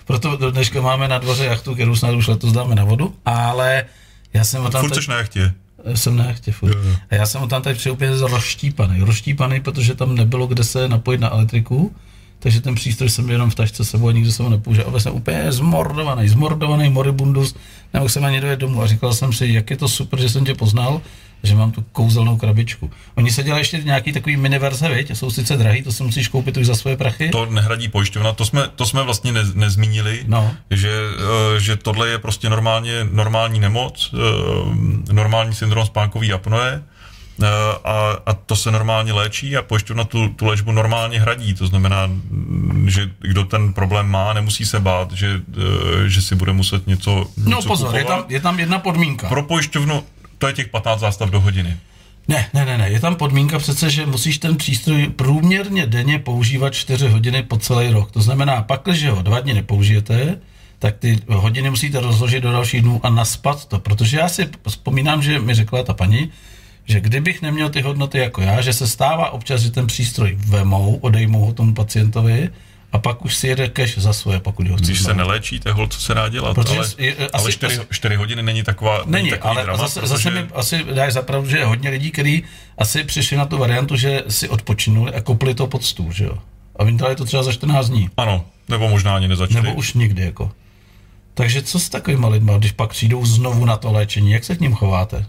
Proto 0.05 0.35
do 0.37 0.51
dneška 0.51 0.81
máme 0.81 1.07
na 1.07 1.17
dvoře 1.17 1.45
jachtu, 1.45 1.73
kterou 1.73 1.95
snad 1.95 2.11
už 2.15 2.27
letos 2.27 2.51
dáme 2.51 2.75
na 2.75 2.83
vodu, 2.83 3.15
ale 3.25 3.85
já 4.33 4.43
jsem 4.43 4.65
o 4.65 4.69
tam 4.69 4.81
Furt 4.81 4.95
seš 4.95 5.07
na 5.07 5.15
jachtě. 5.17 5.53
jsem 5.95 6.17
na 6.17 6.25
jachtě 6.25 6.51
furt. 6.51 6.77
A 7.09 7.15
já 7.15 7.25
jsem 7.25 7.41
o 7.41 7.47
tam 7.47 7.61
tady 7.61 7.75
přijel 7.75 7.93
úplně 7.93 8.11
rozštípaný. 8.19 8.99
Rozštípaný, 8.99 9.59
protože 9.59 9.95
tam 9.95 10.15
nebylo 10.15 10.47
kde 10.47 10.63
se 10.63 10.87
napojit 10.87 11.21
na 11.21 11.29
elektriku, 11.31 11.95
takže 12.43 12.61
ten 12.61 12.75
přístroj 12.75 13.09
jsem 13.09 13.29
jenom 13.29 13.49
v 13.49 13.55
tašce 13.55 13.85
sebou 13.85 14.07
a 14.07 14.11
nikdo 14.11 14.31
jsem 14.31 14.45
ho 14.45 14.49
nepoužil. 14.51 14.85
A 14.95 14.99
jsem 14.99 15.13
úplně 15.13 15.51
zmordovaný, 15.51 16.27
zmordovaný 16.29 16.89
moribundus, 16.89 17.55
nemohl 17.93 18.09
jsem 18.09 18.25
ani 18.25 18.41
dojet 18.41 18.59
domů 18.59 18.81
a 18.81 18.87
říkal 18.87 19.13
jsem 19.13 19.33
si, 19.33 19.47
jak 19.47 19.69
je 19.69 19.77
to 19.77 19.87
super, 19.87 20.19
že 20.21 20.29
jsem 20.29 20.45
tě 20.45 20.53
poznal, 20.55 21.01
že 21.43 21.55
mám 21.55 21.71
tu 21.71 21.85
kouzelnou 21.91 22.37
krabičku. 22.37 22.91
Oni 23.15 23.31
se 23.31 23.43
dělají 23.43 23.61
ještě 23.61 23.77
nějaký 23.77 24.11
takový 24.11 24.37
miniverze, 24.37 24.89
viď? 24.89 25.17
Jsou 25.17 25.31
sice 25.31 25.57
drahý, 25.57 25.83
to 25.83 25.91
si 25.91 26.03
musíš 26.03 26.27
koupit 26.27 26.57
už 26.57 26.65
za 26.65 26.75
svoje 26.75 26.97
prachy. 26.97 27.29
To 27.29 27.45
nehradí 27.45 27.87
pojišťovna, 27.87 28.33
to 28.33 28.45
jsme, 28.45 28.63
to 28.75 28.85
jsme 28.85 29.03
vlastně 29.03 29.31
ne, 29.31 29.41
nezmínili, 29.53 30.23
No. 30.27 30.51
že, 30.69 30.91
eh, 31.55 31.59
že 31.59 31.75
tohle 31.75 32.09
je 32.09 32.17
prostě 32.17 32.49
normálně, 32.49 33.07
normální 33.11 33.59
nemoc, 33.59 34.13
eh, 34.13 35.13
normální 35.13 35.55
syndrom 35.55 35.85
spánkový 35.85 36.33
apnoe 36.33 36.83
a, 37.83 38.17
a 38.25 38.33
to 38.33 38.55
se 38.55 38.71
normálně 38.71 39.13
léčí 39.13 39.57
a 39.57 39.61
pojišťovna 39.61 40.03
tu, 40.03 40.29
tu 40.29 40.45
léčbu 40.45 40.71
normálně 40.71 41.19
hradí, 41.19 41.53
to 41.53 41.67
znamená, 41.67 42.05
mm, 42.07 42.85
že 42.89 43.09
kdo 43.19 43.45
ten 43.45 43.73
problém 43.73 44.09
má, 44.09 44.33
nemusí 44.33 44.65
se 44.65 44.79
bát, 44.79 45.11
že, 45.11 45.41
eh, 45.57 46.09
že 46.09 46.21
si 46.21 46.35
bude 46.35 46.53
muset 46.53 46.87
něco, 46.87 47.25
No 47.37 47.57
něco 47.57 47.67
pozor, 47.67 47.95
je 47.95 48.05
tam, 48.05 48.25
je 48.29 48.41
tam 48.41 48.59
jedna 48.59 48.79
podmínka. 48.79 49.29
Pro 49.29 49.43
pojišťovnu 49.43 50.03
to 50.37 50.47
je 50.47 50.53
těch 50.53 50.67
15 50.67 50.99
zástav 50.99 51.29
do 51.29 51.39
hodiny. 51.39 51.77
Ne, 52.27 52.49
ne, 52.53 52.65
ne, 52.65 52.77
ne, 52.77 52.89
je 52.89 52.99
tam 52.99 53.15
podmínka 53.15 53.59
přece, 53.59 53.89
že 53.89 54.05
musíš 54.05 54.37
ten 54.37 54.55
přístroj 54.55 55.09
průměrně 55.15 55.85
denně 55.85 56.19
používat 56.19 56.73
4 56.73 57.07
hodiny 57.07 57.43
po 57.43 57.57
celý 57.57 57.89
rok. 57.89 58.11
To 58.11 58.21
znamená, 58.21 58.61
pak, 58.61 58.81
když 58.83 59.09
ho 59.09 59.21
dva 59.21 59.39
dny 59.39 59.53
nepoužijete, 59.53 60.37
tak 60.79 60.97
ty 60.97 61.19
hodiny 61.27 61.69
musíte 61.69 61.99
rozložit 61.99 62.43
do 62.43 62.51
dalších 62.51 62.81
dnů 62.81 62.99
a 63.03 63.09
naspat 63.09 63.65
to. 63.65 63.79
Protože 63.79 64.17
já 64.17 64.29
si 64.29 64.49
vzpomínám, 64.67 65.21
že 65.21 65.39
mi 65.39 65.53
řekla 65.55 65.83
ta 65.83 65.93
paní, 65.93 66.31
že 66.85 67.01
kdybych 67.01 67.41
neměl 67.41 67.69
ty 67.69 67.81
hodnoty 67.81 68.17
jako 68.17 68.41
já, 68.41 68.61
že 68.61 68.73
se 68.73 68.87
stává 68.87 69.29
občas, 69.29 69.61
že 69.61 69.71
ten 69.71 69.87
přístroj 69.87 70.35
vemou, 70.47 70.95
odejmou 70.95 71.45
ho 71.45 71.53
tomu 71.53 71.73
pacientovi 71.73 72.49
a 72.91 72.99
pak 72.99 73.25
už 73.25 73.35
si 73.35 73.47
jede 73.47 73.69
cash 73.69 73.97
za 73.97 74.13
svoje, 74.13 74.39
pokud 74.39 74.67
ho 74.67 74.75
Když 74.75 74.97
se 74.97 75.03
znovu. 75.03 75.17
neléčí, 75.17 75.59
to 75.59 75.69
je 75.69 75.73
hol, 75.73 75.87
co 75.87 76.01
se 76.01 76.13
dá 76.13 76.29
dělat. 76.29 76.53
Protože 76.55 76.77
ale 76.77 76.87
je- 76.97 77.15
ale 77.17 77.29
asi- 77.33 77.51
4, 77.51 77.77
asi- 77.77 77.87
4 77.91 78.15
hodiny 78.15 78.43
není 78.43 78.63
taková 78.63 79.03
Není, 79.05 79.29
takový 79.29 79.51
ale 79.51 79.63
drama, 79.63 79.77
zase, 79.77 79.99
protože... 79.99 80.09
zase 80.09 80.31
mi 80.31 80.39
asi 80.55 80.83
dáš 80.93 81.13
zapravdu, 81.13 81.49
že 81.49 81.57
je 81.57 81.65
hodně 81.65 81.89
lidí, 81.89 82.11
kteří 82.11 82.43
asi 82.77 83.03
přišli 83.03 83.37
na 83.37 83.45
tu 83.45 83.57
variantu, 83.57 83.95
že 83.95 84.23
si 84.27 84.49
odpočinuli 84.49 85.13
a 85.13 85.21
koupili 85.21 85.55
to 85.55 85.67
pod 85.67 85.83
stůl, 85.83 86.11
že 86.11 86.23
jo. 86.25 86.37
A 86.75 86.83
vyndali 86.83 87.15
to 87.15 87.25
třeba 87.25 87.43
za 87.43 87.51
14 87.51 87.89
dní. 87.89 88.09
Ano, 88.17 88.45
nebo 88.69 88.89
možná 88.89 89.15
ani 89.15 89.27
nezačali. 89.27 89.63
Nebo 89.63 89.75
už 89.75 89.93
nikdy, 89.93 90.21
jako. 90.25 90.51
Takže 91.33 91.61
co 91.61 91.79
s 91.79 91.89
takovýma 91.89 92.27
lidma, 92.27 92.57
když 92.57 92.71
pak 92.71 92.89
přijdou 92.89 93.25
znovu 93.25 93.65
na 93.65 93.77
to 93.77 93.91
léčení, 93.91 94.31
jak 94.31 94.43
se 94.43 94.55
k 94.55 94.59
ním 94.59 94.73
chováte? 94.73 95.25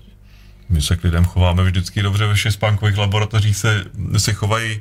My 0.69 0.83
se 0.83 0.97
k 0.97 1.05
lidem 1.05 1.25
chováme 1.25 1.62
vždycky 1.62 2.03
dobře, 2.03 2.27
ve 2.27 2.35
všech 2.35 2.53
spánkových 2.53 2.99
laboratořích 2.99 3.57
se, 3.57 3.85
se 4.17 4.33
chovají 4.33 4.81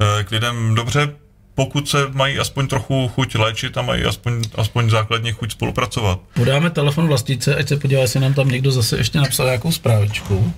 eh, 0.00 0.24
k 0.24 0.30
lidem 0.30 0.74
dobře, 0.74 1.08
pokud 1.54 1.88
se 1.88 1.98
mají 2.12 2.38
aspoň 2.38 2.66
trochu 2.68 3.08
chuť 3.08 3.34
léčit 3.34 3.78
a 3.78 3.82
mají 3.82 4.04
aspoň, 4.04 4.42
aspoň 4.54 4.90
základně 4.90 5.32
chuť 5.32 5.52
spolupracovat. 5.52 6.20
Podáme 6.34 6.70
telefon 6.70 7.06
vlastnice, 7.06 7.54
ať 7.54 7.68
se 7.68 7.76
podívá, 7.76 8.00
jestli 8.00 8.20
nám 8.20 8.34
tam 8.34 8.48
někdo 8.48 8.70
zase 8.70 8.96
ještě 8.96 9.18
napsal 9.18 9.46
nějakou 9.46 9.72
zprávičku. 9.72 10.52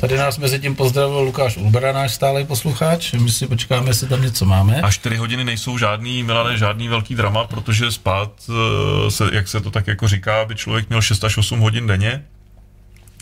Tady 0.00 0.16
nás 0.16 0.38
mezi 0.38 0.58
tím 0.58 0.74
pozdravil 0.74 1.20
Lukáš 1.20 1.56
Ulbera, 1.56 1.92
náš 1.92 2.14
stálý 2.14 2.44
posluchač. 2.44 3.12
My 3.12 3.30
si 3.30 3.46
počkáme, 3.46 3.90
jestli 3.90 4.08
tam 4.08 4.22
něco 4.22 4.44
máme. 4.44 4.80
A 4.80 4.90
4 4.90 5.16
hodiny 5.16 5.44
nejsou 5.44 5.78
žádný, 5.78 6.22
Milane, 6.22 6.56
žádný 6.56 6.88
velký 6.88 7.14
drama, 7.14 7.44
protože 7.44 7.92
spát, 7.92 8.32
eh, 8.50 9.10
se, 9.10 9.24
jak 9.32 9.48
se 9.48 9.60
to 9.60 9.70
tak 9.70 9.86
jako 9.86 10.08
říká, 10.08 10.44
by 10.44 10.54
člověk 10.54 10.88
měl 10.88 11.02
6 11.02 11.24
až 11.24 11.36
8 11.36 11.60
hodin 11.60 11.86
denně. 11.86 12.24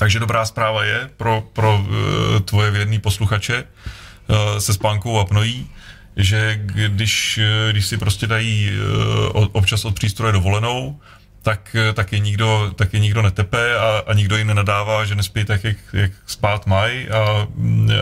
Takže 0.01 0.19
dobrá 0.19 0.45
zpráva 0.45 0.85
je 0.85 1.11
pro, 1.17 1.45
pro 1.53 1.85
eh, 1.85 2.41
tvoje 2.41 2.71
věrný 2.71 2.99
posluchače 2.99 3.65
eh, 3.65 4.61
se 4.61 4.75
spánkou 4.75 5.19
apnojí, 5.19 5.67
že 6.17 6.61
když, 6.65 7.39
eh, 7.39 7.73
když 7.73 7.87
si 7.87 7.97
prostě 7.97 8.27
dají 8.27 8.71
občas 9.33 9.85
od 9.85 9.95
přístroje 9.95 10.33
dovolenou, 10.33 11.01
tak, 11.43 11.77
tak, 11.95 12.13
je 12.13 12.19
nikdo, 12.19 12.73
tak 12.77 12.93
nikdo 12.93 13.23
netepe 13.23 13.79
a, 13.79 14.03
a 14.07 14.15
nikdo 14.15 14.37
jim 14.37 14.47
nenadává, 14.47 15.05
že 15.05 15.15
nespí 15.15 15.45
tak, 15.45 15.65
jak, 15.65 15.77
jak 15.93 16.13
spát 16.27 16.67
mají 16.67 17.09
a, 17.09 17.49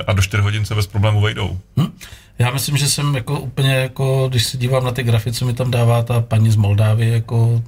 a 0.06 0.12
do 0.12 0.22
4 0.22 0.42
hodin 0.42 0.64
se 0.64 0.74
bez 0.74 0.86
problému 0.86 1.20
vejdou. 1.20 1.58
Hm? 1.76 1.92
Já 2.38 2.50
myslím, 2.50 2.76
že 2.76 2.88
jsem 2.88 3.14
jako 3.14 3.40
úplně, 3.40 3.74
jako, 3.74 4.28
když 4.28 4.44
se 4.44 4.56
dívám 4.56 4.84
na 4.84 4.90
ty 4.90 5.02
grafy, 5.02 5.32
co 5.32 5.46
mi 5.46 5.54
tam 5.54 5.70
dává 5.70 6.02
ta 6.02 6.20
paní 6.20 6.50
z 6.50 6.56
Moldávy, 6.56 7.08
jako 7.08 7.62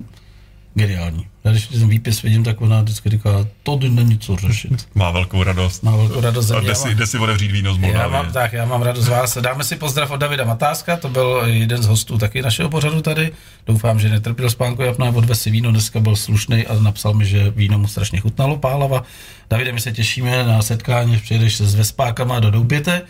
Geniální. 0.81 1.27
Já 1.45 1.51
když 1.51 1.67
ten 1.67 1.89
výpis 1.89 2.23
vidím, 2.23 2.45
tak 2.45 2.61
ona 2.61 2.81
vždycky 2.83 3.11
říká, 3.11 3.31
to 3.63 3.79
není 3.89 4.19
co 4.19 4.37
řešit. 4.37 4.89
Má 4.95 5.11
velkou 5.11 5.43
radost. 5.43 5.83
Má 5.83 5.97
velkou 5.97 6.21
radost 6.21 6.51
A 6.51 6.61
jde 6.61 6.75
si, 6.75 6.95
jde 6.95 7.07
si 7.07 7.19
otevřít 7.19 7.53
víno 7.53 7.75
z 7.75 7.79
Já 7.79 8.09
mám, 8.09 8.33
tak, 8.33 8.53
já 8.53 8.65
mám 8.65 8.83
radost 8.83 9.05
z 9.05 9.09
vás. 9.09 9.39
Dáme 9.39 9.65
si 9.65 9.77
pozdrav 9.77 10.11
od 10.11 10.17
Davida 10.17 10.45
Matáska, 10.45 10.97
to 10.97 11.09
byl 11.09 11.43
jeden 11.47 11.83
z 11.83 11.87
hostů 11.87 12.19
taky 12.19 12.43
našeho 12.43 12.69
pořadu 12.69 13.03
tady. 13.03 13.33
Doufám, 13.67 14.01
že 14.01 14.09
netrpěl 14.09 14.51
spánku 14.51 14.83
Japna, 14.83 15.07
odvez 15.15 15.43
si 15.43 15.51
víno, 15.51 15.71
dneska 15.71 16.01
byl 16.01 16.17
slušný 16.17 16.67
a 16.67 16.75
napsal 16.75 17.15
mi, 17.15 17.25
že 17.25 17.51
víno 17.51 17.79
mu 17.79 17.89
strašně 17.89 18.21
chutnalo, 18.21 18.57
pálava. 18.57 19.03
Davide, 19.51 19.73
my 19.73 19.81
se 19.81 19.93
těšíme 19.93 20.45
na 20.45 20.63
setkání, 20.63 21.17
přijedeš 21.17 21.55
se 21.55 21.67
s 21.67 21.75
Vespákama 21.75 22.41
do 22.41 22.51
Douběte. 22.51 23.03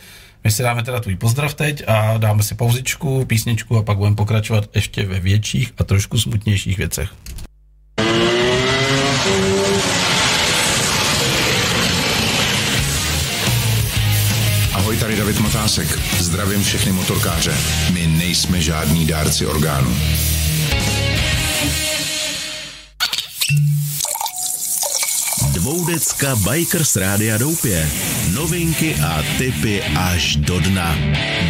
My 0.45 0.51
si 0.51 0.63
dáme 0.63 0.83
teda 0.83 1.01
tvůj 1.01 1.17
pozdrav 1.17 1.55
teď 1.55 1.83
a 1.87 2.19
dáme 2.19 2.43
si 2.43 2.55
pauzičku, 2.55 3.25
písničku 3.25 3.77
a 3.77 3.83
pak 3.83 3.99
budeme 3.99 4.17
pokračovat 4.17 4.65
ještě 4.75 5.07
ve 5.07 5.21
větších 5.21 5.73
a 5.79 5.85
trošku 5.85 6.19
smutnějších 6.19 6.79
věcech. 6.79 7.11
Ahoj, 14.73 14.97
tady 14.97 15.17
David 15.17 15.41
Matásek. 15.41 15.99
Zdravím 16.19 16.65
všechny 16.65 16.93
motorkáře. 16.93 17.55
My 17.93 18.07
nejsme 18.07 18.61
žádní 18.61 19.07
dárci 19.07 19.47
orgánů. 19.47 19.97
Dvoudecka 25.53 26.37
Bikers 26.37 26.97
Rádia 26.97 27.39
Doupě. 27.39 27.91
Novinky 28.33 28.95
a 28.95 29.23
tipy 29.39 29.83
až 29.83 30.37
do 30.37 30.61
dna. 30.61 30.99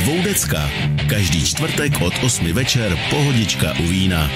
Dvoudecka. 0.02 0.70
Každý 1.08 1.44
čtvrtek 1.44 1.92
od 2.00 2.14
8 2.22 2.52
večer 2.52 2.98
pohodička 3.10 3.72
u 3.78 3.82
vína. 3.82 4.30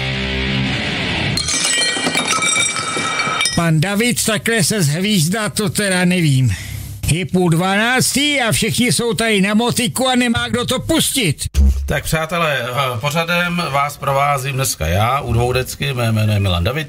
Pan 3.55 3.81
David 3.81 4.25
takhle 4.25 4.65
se 4.65 4.83
zhvízdá, 4.83 5.49
to 5.49 5.69
teda 5.71 6.05
nevím. 6.05 6.55
Je 7.13 7.27
půl 7.27 7.51
dvanáctý 7.51 8.41
a 8.41 8.53
všichni 8.53 8.93
jsou 8.93 9.15
tady 9.15 9.41
na 9.41 9.55
motiku 9.55 10.09
a 10.09 10.15
nemá 10.15 10.49
kdo 10.49 10.67
to 10.67 10.81
pustit. 10.81 11.45
Tak 11.87 12.05
přátelé, 12.05 12.59
eh, 12.63 12.99
pořadem 13.01 13.63
vás 13.71 13.97
provázím 13.97 14.55
dneska 14.55 14.87
já, 14.87 15.21
u 15.21 15.33
dvoudecky, 15.33 15.95
mé 15.95 16.13
jméno 16.13 16.33
je 16.33 16.41
Milan 16.41 16.65
David, 16.65 16.89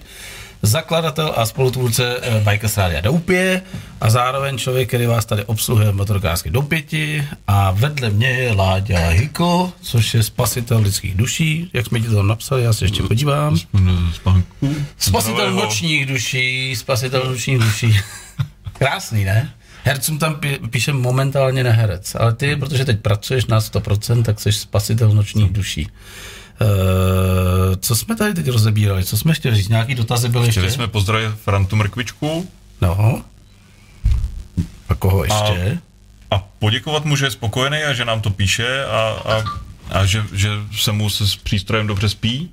zakladatel 0.66 1.34
a 1.38 1.46
spolutvůrce 1.46 2.18
eh, 2.22 2.44
Bikers 2.52 2.78
Rádia 2.78 3.02
Doupě 3.02 3.62
a 4.02 4.10
zároveň 4.10 4.58
člověk, 4.58 4.88
který 4.88 5.06
vás 5.06 5.26
tady 5.26 5.46
obsluhuje 5.46 5.92
v 5.92 5.96
motorkářské 5.96 6.50
Doupěti 6.50 7.28
a 7.48 7.72
vedle 7.72 8.10
mě 8.10 8.28
je 8.28 8.54
Láďa 8.54 9.08
Hiko, 9.08 9.74
což 9.82 10.14
je 10.14 10.24
spasitel 10.24 10.80
lidských 10.80 11.16
duší, 11.16 11.70
jak 11.74 11.86
jsme 11.86 12.00
ti 12.00 12.08
to 12.08 12.24
napsali, 12.24 12.64
já 12.64 12.74
se 12.74 12.86
ještě 12.86 13.04
podívám. 13.04 13.58
Spasitel 14.98 15.52
nočních 15.52 16.06
duší, 16.06 16.76
spasitel 16.76 17.24
nočních 17.26 17.60
duší. 17.60 18.00
Krásný, 18.74 19.24
ne? 19.26 19.54
Hercům 19.84 20.20
tam 20.20 20.36
pí- 20.36 20.70
píše 20.70 20.94
momentálně 20.94 21.64
neherec, 21.64 22.16
ale 22.16 22.34
ty, 22.34 22.56
protože 22.56 22.86
teď 22.86 23.00
pracuješ 23.00 23.46
na 23.46 23.60
100%, 23.60 24.24
tak 24.24 24.40
jsi 24.40 24.52
spasitel 24.52 25.10
nočních 25.10 25.52
duší. 25.54 25.88
Uh, 26.62 27.76
co 27.80 27.96
jsme 27.96 28.16
tady 28.16 28.34
teď 28.34 28.48
rozebírali? 28.48 29.04
Co 29.04 29.18
jsme 29.18 29.34
chtěli 29.34 29.56
říct? 29.56 29.70
Nějaký 29.70 29.96
dotazy 29.96 30.30
byly 30.30 30.46
ještě? 30.46 30.60
Chtěli 30.60 30.74
jsme 30.74 30.88
pozdravit 30.88 31.36
Frantu 31.44 31.76
Mrkvičku 31.76 32.50
No. 32.82 33.24
A 34.90 34.96
koho 34.96 35.24
ještě? 35.24 35.80
a 36.32 36.40
poděkovat 36.60 37.06
mu, 37.06 37.16
že 37.16 37.26
je 37.26 37.32
spokojený 37.32 37.78
a 37.84 37.94
že 37.94 38.06
nám 38.06 38.22
to 38.22 38.30
píše 38.30 38.86
a, 38.86 39.00
a, 39.26 39.44
a 40.00 40.06
že, 40.06 40.24
že 40.34 40.50
se 40.78 40.92
mu 40.92 41.10
se 41.10 41.28
s 41.28 41.36
přístrojem 41.36 41.88
dobře 41.88 42.10
spí. 42.10 42.52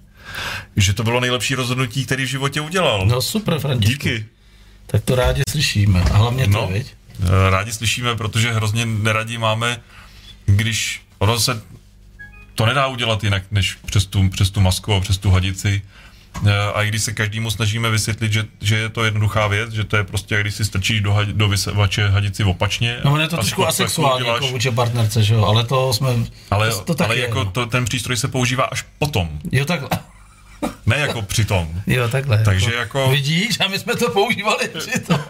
Že 0.76 0.92
to 0.92 1.04
bylo 1.04 1.20
nejlepší 1.20 1.54
rozhodnutí, 1.54 2.04
který 2.06 2.24
v 2.24 2.28
životě 2.28 2.60
udělal. 2.60 3.06
No 3.06 3.22
super, 3.22 3.58
Františku. 3.58 3.92
Díky. 3.92 4.26
Tak 4.86 5.04
to 5.04 5.14
rádi 5.14 5.42
slyšíme. 5.50 6.02
A 6.02 6.16
hlavně 6.16 6.44
to, 6.44 6.50
No, 6.50 6.68
viď? 6.72 6.86
eh, 7.22 7.50
rádi 7.50 7.72
slyšíme, 7.72 8.16
protože 8.16 8.52
hrozně 8.52 8.86
neradí 8.86 9.38
máme, 9.38 9.80
když 10.46 11.02
ono 11.18 11.40
se 11.40 11.62
to 12.54 12.66
nedá 12.66 12.86
udělat 12.86 13.24
jinak, 13.24 13.42
než 13.50 13.74
přes 13.86 14.06
tu, 14.06 14.28
přes 14.28 14.50
tu 14.50 14.60
masku 14.60 14.94
a 14.94 15.00
přes 15.00 15.18
tu 15.18 15.30
hadici. 15.30 15.82
Eh, 16.46 16.72
A 16.74 16.82
i 16.82 16.88
když 16.88 17.02
se 17.02 17.12
každému 17.12 17.50
snažíme 17.50 17.90
vysvětlit, 17.90 18.32
že, 18.32 18.44
že 18.60 18.76
je 18.78 18.88
to 18.88 19.04
jednoduchá 19.04 19.46
věc, 19.46 19.72
že 19.72 19.84
to 19.84 19.96
je 19.96 20.04
prostě, 20.04 20.40
když 20.40 20.54
si 20.54 20.64
strčíš 20.64 21.00
do, 21.00 21.12
had, 21.12 21.28
do 21.28 21.48
vysavače 21.48 22.08
hadici 22.08 22.44
opačně. 22.44 22.96
No, 23.04 23.12
on 23.12 23.20
je 23.20 23.28
to 23.28 23.36
trošku 23.36 23.66
asexuální 23.66 24.26
jako 24.26 24.46
vůči 24.48 24.70
partnerce, 24.70 25.22
že 25.22 25.34
jo? 25.34 25.44
Ale 25.44 25.64
to 25.64 25.92
jsme... 25.92 26.08
Ale, 26.50 26.70
to, 26.84 26.94
to 26.94 27.04
ale 27.04 27.16
je, 27.16 27.22
jako 27.22 27.44
no. 27.44 27.50
to, 27.50 27.66
ten 27.66 27.84
přístroj 27.84 28.16
se 28.16 28.28
používá 28.28 28.64
až 28.64 28.84
potom, 28.98 29.28
Jo, 29.52 29.64
takhle. 29.64 29.88
ne 30.86 30.96
jako 30.98 31.22
přitom. 31.22 31.68
Jo, 31.86 32.08
takhle. 32.08 32.42
Takže 32.44 32.74
jako- 32.74 33.10
Vidíš, 33.10 33.60
a 33.60 33.68
my 33.68 33.78
jsme 33.78 33.96
to 33.96 34.10
používali 34.10 34.68
při 34.78 35.00
tom. 35.00 35.20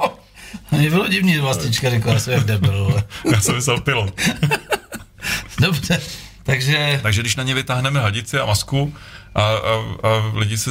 A 0.73 0.77
mě 0.77 0.91
bylo 0.91 1.09
divný, 1.09 1.33
že 1.33 1.41
vlastička 1.41 1.91
řekla, 1.91 2.19
jsem 2.19 2.33
jak 2.35 2.45
debil. 2.45 3.03
Já 3.33 3.41
jsem 3.41 3.55
myslel 3.55 3.81
pilot. 3.81 4.21
Dobře, 5.61 6.01
takže... 6.43 7.01
Takže 7.03 7.21
když 7.21 7.37
na 7.37 7.43
ně 7.43 7.55
vytáhneme 7.55 8.01
hadici 8.01 8.39
a 8.39 8.47
masku 8.47 8.95
a, 9.35 9.43
a, 9.43 9.53
a 10.09 10.33
lidi 10.35 10.59
se 10.59 10.71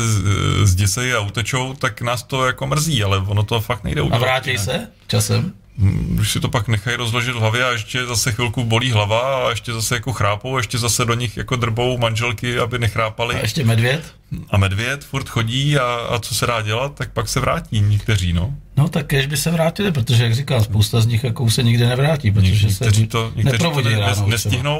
zděsejí 0.65 1.13
a 1.13 1.19
utečou, 1.19 1.74
tak 1.74 2.01
nás 2.01 2.24
to 2.24 2.45
jako 2.45 2.67
mrzí, 2.67 3.03
ale 3.03 3.17
ono 3.17 3.43
to 3.43 3.61
fakt 3.61 3.84
nejde 3.84 4.01
A 4.01 4.03
udělat. 4.03 4.22
vrátí 4.22 4.49
jinak. 4.49 4.65
se 4.65 4.88
časem? 5.07 5.53
Když 6.01 6.32
si 6.32 6.39
to 6.39 6.49
pak 6.49 6.67
nechají 6.67 6.97
rozložit 6.97 7.36
v 7.36 7.39
hlavě 7.39 7.65
a 7.65 7.72
ještě 7.72 8.05
zase 8.05 8.32
chvilku 8.32 8.63
bolí 8.63 8.91
hlava 8.91 9.47
a 9.47 9.49
ještě 9.49 9.74
zase 9.74 9.95
jako 9.95 10.13
chrápou, 10.13 10.55
a 10.55 10.59
ještě 10.59 10.78
zase 10.78 11.05
do 11.05 11.13
nich 11.13 11.38
jako 11.38 11.55
drbou 11.55 11.97
manželky, 11.97 12.59
aby 12.59 12.80
nechrápali. 12.80 13.36
A 13.36 13.39
ještě 13.39 13.65
medvěd? 13.65 14.13
A 14.49 14.57
medvěd 14.57 15.03
furt 15.03 15.30
chodí 15.30 15.78
a, 15.78 15.84
a 15.86 16.19
co 16.19 16.36
se 16.36 16.45
dá 16.47 16.61
dělat, 16.61 16.95
tak 16.95 17.11
pak 17.11 17.28
se 17.30 17.39
vrátí 17.39 17.82
někteří, 17.82 18.34
no. 18.34 18.53
No 18.78 18.88
tak 18.89 19.05
kež 19.05 19.26
by 19.26 19.38
se 19.38 19.51
vrátili, 19.51 19.91
protože, 19.91 20.24
jak 20.24 20.36
říkám, 20.36 20.63
spousta 20.63 21.01
z 21.01 21.05
nich 21.05 21.24
jako 21.24 21.49
se 21.49 21.63
nikdy 21.63 21.86
nevrátí, 21.86 22.32
protože 22.32 22.67
Někteří 22.67 23.01
se 23.01 23.07
to, 23.07 23.32
někteří 23.36 23.63
to 23.63 23.82
ne, 23.82 23.99
ráno 23.99 24.28
ne, 24.28 24.38
třeba. 24.38 24.74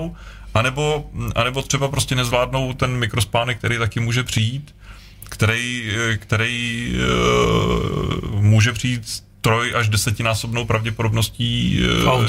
Anebo, 0.54 1.10
anebo 1.36 1.62
třeba 1.62 1.88
prostě 1.88 2.16
nezvládnou 2.16 2.74
ten 2.74 2.92
mikrospánek, 2.92 3.58
který 3.58 3.78
taky 3.78 4.00
může 4.00 4.24
přijít, 4.24 4.76
který, 5.24 5.92
který 6.18 6.94
uh, 8.26 8.42
může 8.42 8.72
přijít 8.74 9.24
troj 9.42 9.74
až 9.76 9.90
desetinásobnou 9.90 10.66
pravděpodobností, 10.66 11.80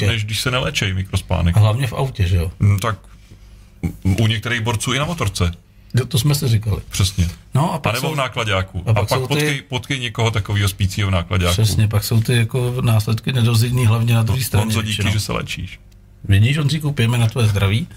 eh, 0.03 0.07
než 0.07 0.25
když 0.25 0.41
se 0.41 0.51
nelečej 0.51 0.95
mikrospánek. 0.95 1.57
A 1.57 1.61
hlavně 1.61 1.87
v 1.87 1.93
autě, 1.93 2.27
že 2.29 2.37
jo? 2.37 2.51
No, 2.61 2.79
tak 2.79 2.99
u 4.05 4.27
některých 4.27 4.61
borců 4.61 4.93
i 4.93 4.99
na 4.99 5.05
motorce, 5.05 5.53
Jo, 5.95 6.07
To 6.07 6.19
jsme 6.19 6.35
si 6.35 6.49
říkali. 6.49 6.77
přesně. 6.91 7.29
No 7.55 7.73
a 7.73 7.77
A 7.77 7.79
pak 7.79 7.95
nebo 7.95 8.09
jsou, 8.09 8.15
v 8.15 8.17
nákladáku. 8.17 8.83
a 8.87 8.91
A 8.91 8.95
pak 8.95 9.09
pak, 9.09 9.09
jsou 9.09 9.27
ty- 9.27 9.29
potkej, 9.35 9.63
potkej 9.69 9.99
někoho 10.01 10.31
takového 10.31 10.69
spícího 10.69 11.09
v 11.09 11.11
nákladáku. 11.11 11.53
přesně, 11.53 11.89
pak 11.89 12.05
jsou 12.05 12.21
ty 12.21 12.37
jako 12.37 12.75
následky 12.81 13.33
nedozidný, 13.33 13.87
hlavně 13.87 14.15
na 14.15 14.23
druhé 14.23 14.41
straně. 14.41 14.65
Honzo, 14.65 14.83
díky, 14.83 15.11
že 15.13 15.21
se 15.21 15.33
léčíš. 15.33 15.81
Vidíš, 16.25 16.59
Honzíku, 16.59 16.93
pijeme 16.93 17.19
na 17.19 17.27
tvoje 17.27 17.47
zdraví. 17.49 17.89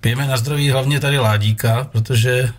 Pijeme 0.00 0.26
na 0.26 0.36
zdraví 0.36 0.70
hlavně 0.70 1.00
tady 1.00 1.18
Ládíka, 1.18 1.88
protože 1.92 2.52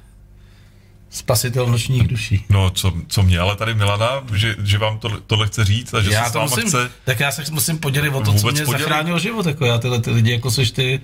spasitel 1.09 1.67
nočních 1.67 2.07
duší. 2.07 2.45
No, 2.49 2.69
co, 2.69 2.93
co 3.07 3.23
mě, 3.23 3.39
ale 3.39 3.55
tady 3.55 3.73
Milana, 3.73 4.23
že, 4.35 4.55
že 4.63 4.77
vám 4.77 4.99
to, 4.99 5.09
tohle 5.27 5.47
chce 5.47 5.65
říct 5.65 5.93
a 5.93 6.01
že 6.01 6.11
já 6.11 6.23
se 6.23 6.29
s 6.31 6.33
váma 6.33 6.47
musím, 6.49 6.67
chce... 6.67 6.89
tak 7.05 7.19
já 7.19 7.31
se 7.31 7.43
musím 7.51 7.77
podělit 7.77 8.09
o 8.09 8.21
to, 8.21 8.33
co 8.33 8.51
mě 8.51 8.61
podělit? 8.65 8.79
zachránilo 8.79 9.19
život. 9.19 9.45
Jako 9.45 9.65
já 9.65 9.77
tyhle 9.77 10.01
ty 10.01 10.11
lidi, 10.11 10.31
jako 10.31 10.51
seš 10.51 10.71
ty, 10.71 11.01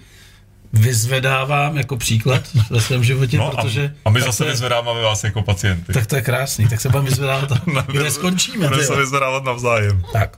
vyzvedávám 0.74 1.78
jako 1.78 1.98
příklad 1.98 2.44
ve 2.70 2.82
svém 2.82 3.04
životě, 3.04 3.38
No 3.38 3.52
protože... 3.52 3.94
a, 4.06 4.10
my 4.10 4.22
zase 4.22 4.46
je- 4.46 4.52
vyzvedáváme 4.52 5.02
vás 5.02 5.24
jako 5.24 5.42
pacienty. 5.42 5.94
Tak 5.94 6.08
to 6.08 6.16
je 6.16 6.22
krásný, 6.22 6.68
tak 6.68 6.82
se 6.82 6.90
budeme 6.90 7.10
vyzvedávat 7.10 7.52
a 7.52 7.62
kde 7.92 8.12
skončíme. 8.12 8.68
Budeme 8.68 8.84
se 8.84 8.96
vyzvedávat 8.96 9.44
navzájem. 9.44 10.02
Tak. 10.14 10.38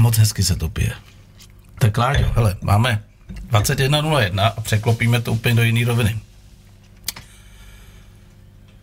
Moc 0.00 0.16
hezky 0.18 0.42
se 0.42 0.56
to 0.56 0.68
pije. 0.68 0.92
Tak 1.78 1.98
Láďo, 1.98 2.32
hele, 2.34 2.56
máme 2.62 3.02
21.01 3.50 4.52
a 4.56 4.60
překlopíme 4.60 5.20
to 5.20 5.32
úplně 5.32 5.54
do 5.54 5.62
jiné 5.62 5.84
roviny. 5.84 6.18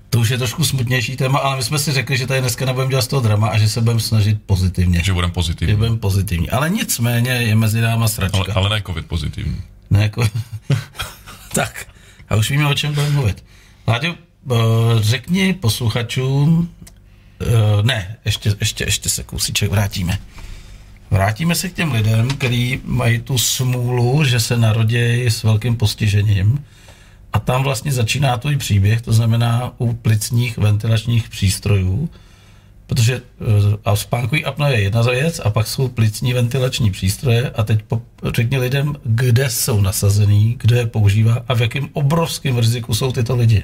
To 0.10 0.20
už 0.20 0.30
je 0.30 0.38
trošku 0.38 0.64
smutnější 0.66 1.16
téma, 1.18 1.40
ale 1.40 1.58
my 1.58 1.64
jsme 1.64 1.80
si 1.80 1.92
řekli, 1.92 2.18
že 2.18 2.28
tady 2.28 2.42
dneska 2.42 2.66
nebudeme 2.66 2.90
dělat 2.90 3.02
z 3.02 3.08
toho 3.08 3.22
drama 3.22 3.48
a 3.50 3.58
že 3.58 3.70
se 3.70 3.82
budeme 3.82 4.00
snažit 4.00 4.42
pozitivně. 4.46 5.04
Že 5.04 5.14
budeme 5.14 5.32
Že 5.32 5.34
pozitivní. 5.34 5.76
budeme 5.76 5.98
pozitivní. 5.98 6.50
Ale 6.50 6.70
nicméně 6.70 7.32
je 7.32 7.56
mezi 7.56 7.82
náma 7.82 8.08
sračka. 8.08 8.38
Ale, 8.38 8.54
ale 8.54 8.70
ne 8.70 8.82
covid 8.86 9.06
pozitivní. 9.06 9.62
Ne, 9.90 10.04
jako... 10.04 10.24
tak, 11.54 11.88
a 12.30 12.36
už 12.36 12.50
víme, 12.52 12.68
o 12.68 12.74
čem 12.74 12.94
budeme 12.94 13.14
mluvit. 13.14 13.44
Láďo, 13.88 14.16
eh, 14.16 14.56
řekni 15.00 15.54
posluchačům, 15.54 16.70
eh, 17.42 17.46
ne, 17.84 18.18
ještě, 18.26 18.56
ještě, 18.60 18.84
ještě 18.84 19.10
se 19.10 19.24
kousíček 19.24 19.72
vrátíme. 19.72 20.20
Vrátíme 21.12 21.56
se 21.56 21.70
k 21.70 21.74
těm 21.74 21.92
lidem, 21.92 22.28
kteří 22.30 22.82
mají 22.86 23.20
tu 23.20 23.38
smůlu, 23.38 24.24
že 24.24 24.40
se 24.40 24.58
narodí 24.58 25.26
s 25.26 25.44
velkým 25.44 25.76
postižením. 25.76 26.66
A 27.34 27.40
tam 27.40 27.64
vlastně 27.64 27.92
začíná 27.92 28.38
tvůj 28.38 28.58
příběh, 28.58 29.02
to 29.02 29.14
znamená 29.14 29.74
u 29.78 29.94
plicních 29.94 30.58
ventilačních 30.58 31.30
přístrojů, 31.30 32.10
protože 32.88 33.16
eh, 33.16 33.78
a 33.86 33.96
spánkový 33.96 34.46
apno 34.46 34.68
je 34.68 34.82
jedna 34.82 35.02
věc 35.02 35.42
a 35.44 35.50
pak 35.50 35.68
jsou 35.68 35.88
plicní 35.88 36.34
ventilační 36.34 36.92
přístroje. 36.92 37.50
A 37.50 37.64
teď 37.64 37.82
po, 37.84 38.02
řekni 38.24 38.58
lidem, 38.58 38.96
kde 39.04 39.50
jsou 39.50 39.82
nasazený, 39.82 40.56
kdo 40.60 40.76
je 40.76 40.88
používá 40.88 41.44
a 41.48 41.54
v 41.54 41.62
jakém 41.62 41.90
obrovském 41.94 42.58
riziku 42.58 42.94
jsou 42.94 43.12
tyto 43.12 43.36
lidi. 43.36 43.64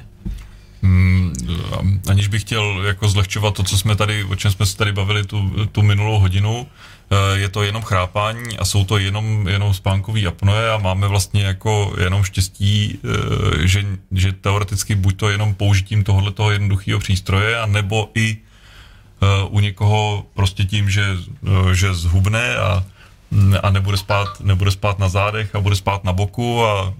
Mm, 0.84 2.00
aniž 2.10 2.28
bych 2.28 2.42
chtěl 2.42 2.82
jako 2.86 3.08
zlehčovat 3.08 3.54
to, 3.54 3.62
co 3.62 3.78
jsme 3.78 3.96
tady, 3.96 4.24
o 4.24 4.36
čem 4.36 4.52
jsme 4.52 4.66
se 4.66 4.76
tady 4.76 4.92
bavili 4.92 5.24
tu, 5.24 5.66
tu 5.72 5.82
minulou 5.82 6.18
hodinu, 6.18 6.66
eh, 6.66 7.38
je 7.38 7.48
to 7.48 7.62
jenom 7.62 7.82
chrápání 7.82 8.58
a 8.58 8.64
jsou 8.64 8.84
to 8.84 8.98
jenom, 8.98 9.48
jenom 9.48 9.74
spánkový 9.74 10.26
apnoe 10.26 10.70
a 10.70 10.78
máme 10.78 11.08
vlastně 11.08 11.42
jako 11.42 11.94
jenom 12.00 12.24
štěstí, 12.24 12.98
eh, 13.04 13.66
že, 13.66 13.84
že 14.12 14.32
teoreticky 14.32 14.94
buď 14.94 15.16
to 15.16 15.30
jenom 15.30 15.54
použitím 15.54 16.04
tohohle 16.04 16.32
toho 16.32 16.50
jednoduchého 16.50 17.00
přístroje, 17.00 17.58
a 17.58 17.66
nebo 17.66 18.10
i 18.14 18.36
eh, 18.36 19.26
u 19.48 19.60
někoho 19.60 20.26
prostě 20.34 20.64
tím, 20.64 20.90
že, 20.90 21.16
že 21.72 21.94
zhubne 21.94 22.56
a 22.56 22.84
a 23.62 23.70
nebude 23.70 23.96
spát, 23.96 24.40
nebude 24.40 24.70
spát 24.70 24.98
na 24.98 25.08
zádech 25.08 25.54
a 25.54 25.60
bude 25.60 25.76
spát 25.76 26.04
na 26.04 26.12
boku 26.12 26.64
a, 26.64 26.80
a 26.82 26.92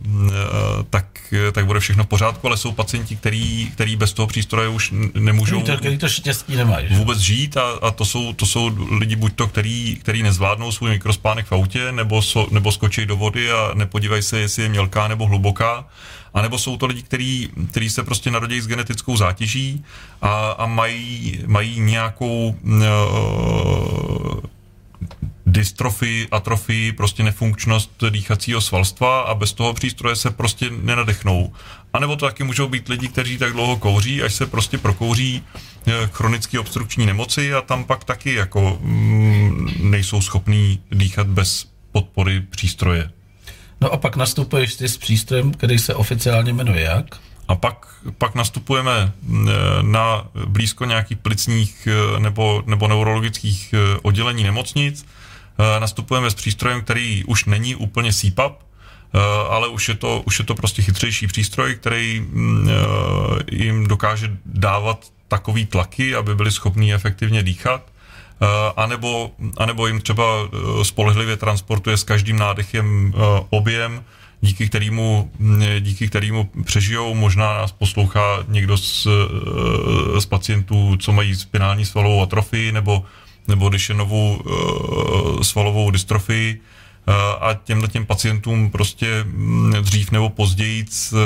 tak, 0.90 1.34
tak 1.52 1.66
bude 1.66 1.80
všechno 1.80 2.04
v 2.04 2.06
pořádku, 2.06 2.46
ale 2.46 2.56
jsou 2.56 2.72
pacienti, 2.72 3.16
který, 3.16 3.70
který 3.70 3.96
bez 3.96 4.12
toho 4.12 4.26
přístroje 4.26 4.68
už 4.68 4.94
nemůžou 5.14 5.60
Který 5.60 5.76
to, 5.76 5.80
který 5.80 5.98
to 5.98 6.08
štěstí 6.08 6.56
nemají. 6.56 6.86
vůbec 6.90 7.18
žít 7.18 7.56
a, 7.56 7.70
a 7.82 7.90
to, 7.90 8.04
jsou, 8.04 8.32
to 8.32 8.46
jsou 8.46 8.70
lidi 8.98 9.16
buď 9.16 9.32
to, 9.34 9.46
který, 9.46 9.96
který 9.96 10.22
nezvládnou 10.22 10.72
svůj 10.72 10.90
mikrospánek 10.90 11.46
v 11.46 11.52
autě, 11.52 11.92
nebo, 11.92 12.22
so, 12.22 12.54
nebo 12.54 12.72
skočí 12.72 13.06
do 13.06 13.16
vody 13.16 13.52
a 13.52 13.70
nepodívají 13.74 14.22
se, 14.22 14.38
jestli 14.38 14.62
je 14.62 14.68
mělká 14.68 15.08
nebo 15.08 15.26
hluboká, 15.26 15.84
a 16.34 16.42
nebo 16.42 16.58
jsou 16.58 16.76
to 16.76 16.86
lidi, 16.86 17.02
který, 17.02 17.48
který 17.70 17.90
se 17.90 18.02
prostě 18.02 18.30
narodí 18.30 18.60
s 18.60 18.66
genetickou 18.66 19.16
zátěží 19.16 19.84
a, 20.22 20.50
a 20.50 20.66
mají, 20.66 21.40
mají 21.46 21.80
nějakou 21.80 22.56
uh, 22.62 24.40
dystrofii, 25.54 26.28
atrofii, 26.30 26.92
prostě 26.92 27.22
nefunkčnost 27.22 27.90
dýchacího 28.10 28.60
svalstva 28.60 29.20
a 29.20 29.34
bez 29.34 29.52
toho 29.52 29.74
přístroje 29.74 30.16
se 30.16 30.30
prostě 30.30 30.70
nenadechnou. 30.70 31.52
A 31.92 31.98
nebo 31.98 32.16
to 32.16 32.26
taky 32.26 32.44
můžou 32.44 32.68
být 32.68 32.88
lidi, 32.88 33.08
kteří 33.08 33.38
tak 33.38 33.52
dlouho 33.52 33.76
kouří, 33.76 34.22
až 34.22 34.34
se 34.34 34.46
prostě 34.46 34.78
prokouří 34.78 35.42
eh, 35.86 35.92
chronické 36.12 36.58
obstrukční 36.58 37.06
nemoci 37.06 37.54
a 37.54 37.60
tam 37.60 37.84
pak 37.84 38.04
taky 38.04 38.34
jako 38.34 38.78
mm, 38.80 39.70
nejsou 39.80 40.20
schopní 40.20 40.82
dýchat 40.90 41.26
bez 41.26 41.66
podpory 41.92 42.40
přístroje. 42.40 43.10
No 43.80 43.92
a 43.92 43.96
pak 43.96 44.16
nastupuješ 44.16 44.74
ty 44.74 44.88
s 44.88 44.96
přístrojem, 44.96 45.52
který 45.52 45.78
se 45.78 45.94
oficiálně 45.94 46.52
jmenuje 46.52 46.80
jak? 46.80 47.06
A 47.48 47.54
pak, 47.54 47.86
pak 48.18 48.34
nastupujeme 48.34 49.12
mm, 49.22 49.48
na 49.82 50.26
blízko 50.46 50.84
nějakých 50.84 51.18
plicních 51.18 51.88
eh, 51.90 52.20
nebo, 52.20 52.62
nebo 52.66 52.88
neurologických 52.88 53.74
eh, 53.74 53.98
oddělení 54.02 54.42
nemocnic. 54.42 55.06
Eh, 55.58 55.80
Nastupujeme 55.80 56.30
s 56.30 56.34
přístrojem, 56.34 56.82
který 56.82 57.24
už 57.24 57.44
není 57.44 57.74
úplně 57.74 58.12
CPAP, 58.12 58.64
ale 59.50 59.68
už 59.68 59.88
je 59.88 59.94
to, 59.94 60.22
už 60.26 60.38
je 60.38 60.44
to 60.44 60.54
prostě 60.54 60.82
chytřejší 60.82 61.26
přístroj, 61.26 61.74
který 61.74 62.20
mm, 62.20 62.68
jim 63.52 63.86
dokáže 63.86 64.36
dávat 64.46 65.06
takový 65.28 65.66
tlaky, 65.66 66.14
aby 66.14 66.34
byli 66.34 66.50
schopní 66.50 66.94
efektivně 66.94 67.42
dýchat. 67.42 67.82
A 68.76 68.86
nebo, 68.86 69.30
a 69.56 69.66
nebo 69.66 69.86
jim 69.86 70.00
třeba 70.00 70.24
spolehlivě 70.82 71.36
transportuje 71.36 71.96
s 71.96 72.04
každým 72.04 72.38
nádechem 72.38 73.14
objem, 73.50 74.04
díky 74.44 74.68
kterému, 74.68 75.30
díky 75.80 76.08
kterému 76.08 76.50
přežijou. 76.64 77.14
Možná 77.14 77.54
nás 77.54 77.72
poslouchá 77.72 78.44
někdo 78.48 78.78
z, 78.78 79.06
eh, 79.06 80.20
z 80.20 80.26
pacientů, 80.26 80.96
co 80.96 81.12
mají 81.12 81.36
spinální 81.36 81.84
svalovou 81.84 82.22
atrofii 82.22 82.72
nebo, 82.72 83.04
nebo 83.48 83.68
Duchennovu 83.68 84.36
uh, 84.36 85.40
svalovou 85.40 85.90
dystrofii 85.90 86.60
uh, 87.08 87.14
a 87.40 87.54
těmhle 87.64 87.88
těm 87.88 88.06
pacientům 88.06 88.70
prostě 88.70 89.24
mm, 89.24 89.72
dřív 89.80 90.10
nebo 90.10 90.30
později 90.30 90.84
uh, 91.12 91.18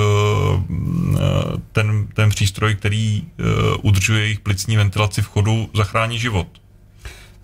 ten, 1.73 2.07
ten 2.15 2.31
přístroj, 2.31 2.75
který 2.75 3.23
uh, 3.23 3.47
udržuje 3.83 4.23
jejich 4.23 4.41
plicní 4.41 4.77
ventilaci 4.77 5.23
v 5.23 5.27
chodu, 5.27 5.71
zachrání 5.75 6.19
život. 6.19 6.47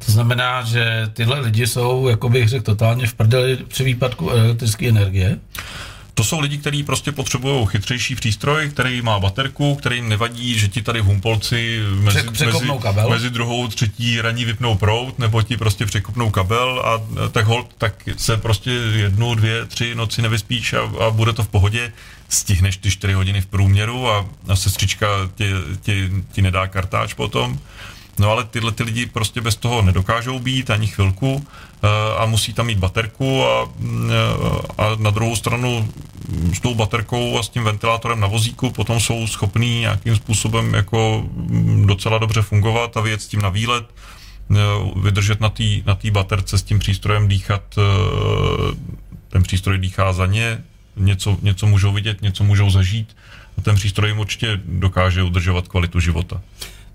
To 0.06 0.12
znamená, 0.12 0.62
že 0.62 1.10
tyhle 1.12 1.40
lidi 1.40 1.66
jsou, 1.66 2.08
jako 2.08 2.28
bych 2.28 2.48
řekl, 2.48 2.64
totálně 2.64 3.06
v 3.06 3.14
prdeli 3.14 3.56
při 3.68 3.84
výpadku 3.84 4.30
elektrické 4.30 4.88
energie. 4.88 5.38
To 6.14 6.24
jsou 6.24 6.40
lidi, 6.40 6.58
kteří 6.58 6.82
prostě 6.82 7.12
potřebují 7.12 7.66
chytřejší 7.66 8.14
přístroj, 8.14 8.68
který 8.68 9.02
má 9.02 9.18
baterku, 9.18 9.74
který 9.74 9.96
jim 9.96 10.08
nevadí, 10.08 10.58
že 10.58 10.68
ti 10.68 10.82
tady 10.82 11.00
v 11.00 11.04
Humpolci 11.04 11.80
mezi, 11.94 12.22
mezi, 12.22 12.46
kabel. 12.82 13.08
mezi 13.10 13.30
druhou, 13.30 13.68
třetí 13.68 14.20
raní 14.20 14.44
vypnou 14.44 14.74
prout, 14.74 15.18
nebo 15.18 15.42
ti 15.42 15.56
prostě 15.56 15.86
překopnou 15.86 16.30
kabel 16.30 16.82
a 16.84 17.02
tak 17.28 17.46
hold, 17.46 17.74
tak 17.78 18.08
se 18.16 18.36
prostě 18.36 18.70
jednu, 18.70 19.34
dvě, 19.34 19.64
tři 19.64 19.94
noci 19.94 20.22
nevyspíš 20.22 20.72
a, 20.72 21.04
a 21.06 21.10
bude 21.10 21.32
to 21.32 21.44
v 21.44 21.48
pohodě. 21.48 21.92
Stihneš 22.28 22.76
ty 22.76 22.90
čtyři 22.90 23.12
hodiny 23.12 23.40
v 23.40 23.46
průměru 23.46 24.08
a, 24.08 24.26
a 24.48 24.56
sestřička 24.56 25.06
ti, 25.34 25.50
ti, 25.80 26.10
ti 26.32 26.42
nedá 26.42 26.66
kartáč 26.66 27.14
potom. 27.14 27.58
No 28.18 28.30
ale 28.30 28.44
tyhle 28.44 28.72
ty 28.72 28.82
lidi 28.82 29.06
prostě 29.06 29.40
bez 29.40 29.56
toho 29.56 29.82
nedokážou 29.82 30.38
být 30.38 30.70
ani 30.70 30.86
chvilku 30.86 31.46
eh, 31.82 31.88
a 32.18 32.26
musí 32.26 32.52
tam 32.52 32.66
mít 32.66 32.78
baterku 32.78 33.44
a, 33.44 33.68
eh, 33.68 34.72
a 34.78 34.96
na 34.98 35.10
druhou 35.10 35.36
stranu 35.36 35.88
s 36.54 36.60
tou 36.60 36.74
baterkou 36.74 37.38
a 37.38 37.42
s 37.42 37.48
tím 37.48 37.64
ventilátorem 37.64 38.20
na 38.20 38.26
vozíku 38.26 38.70
potom 38.70 39.00
jsou 39.00 39.26
schopní 39.26 39.80
nějakým 39.80 40.16
způsobem 40.16 40.74
jako 40.74 41.24
mm, 41.32 41.86
docela 41.86 42.18
dobře 42.18 42.42
fungovat 42.42 42.96
a 42.96 43.00
vyjet 43.00 43.22
s 43.22 43.28
tím 43.28 43.42
na 43.42 43.48
výlet, 43.48 43.84
eh, 44.50 44.56
vydržet 44.96 45.40
na 45.40 45.48
té 45.48 45.64
na 45.86 45.98
baterce 46.12 46.58
s 46.58 46.62
tím 46.62 46.78
přístrojem 46.78 47.28
dýchat, 47.28 47.62
ten 49.28 49.42
přístroj 49.42 49.78
dýchá 49.78 50.12
za 50.12 50.26
ně, 50.26 50.64
něco, 50.96 51.36
něco 51.42 51.66
můžou 51.66 51.92
vidět, 51.92 52.22
něco 52.22 52.44
můžou 52.44 52.70
zažít 52.70 53.16
a 53.58 53.60
ten 53.60 53.74
přístroj 53.74 54.10
jim 54.10 54.18
určitě 54.18 54.60
dokáže 54.64 55.22
udržovat 55.22 55.68
kvalitu 55.68 56.00
života. 56.00 56.40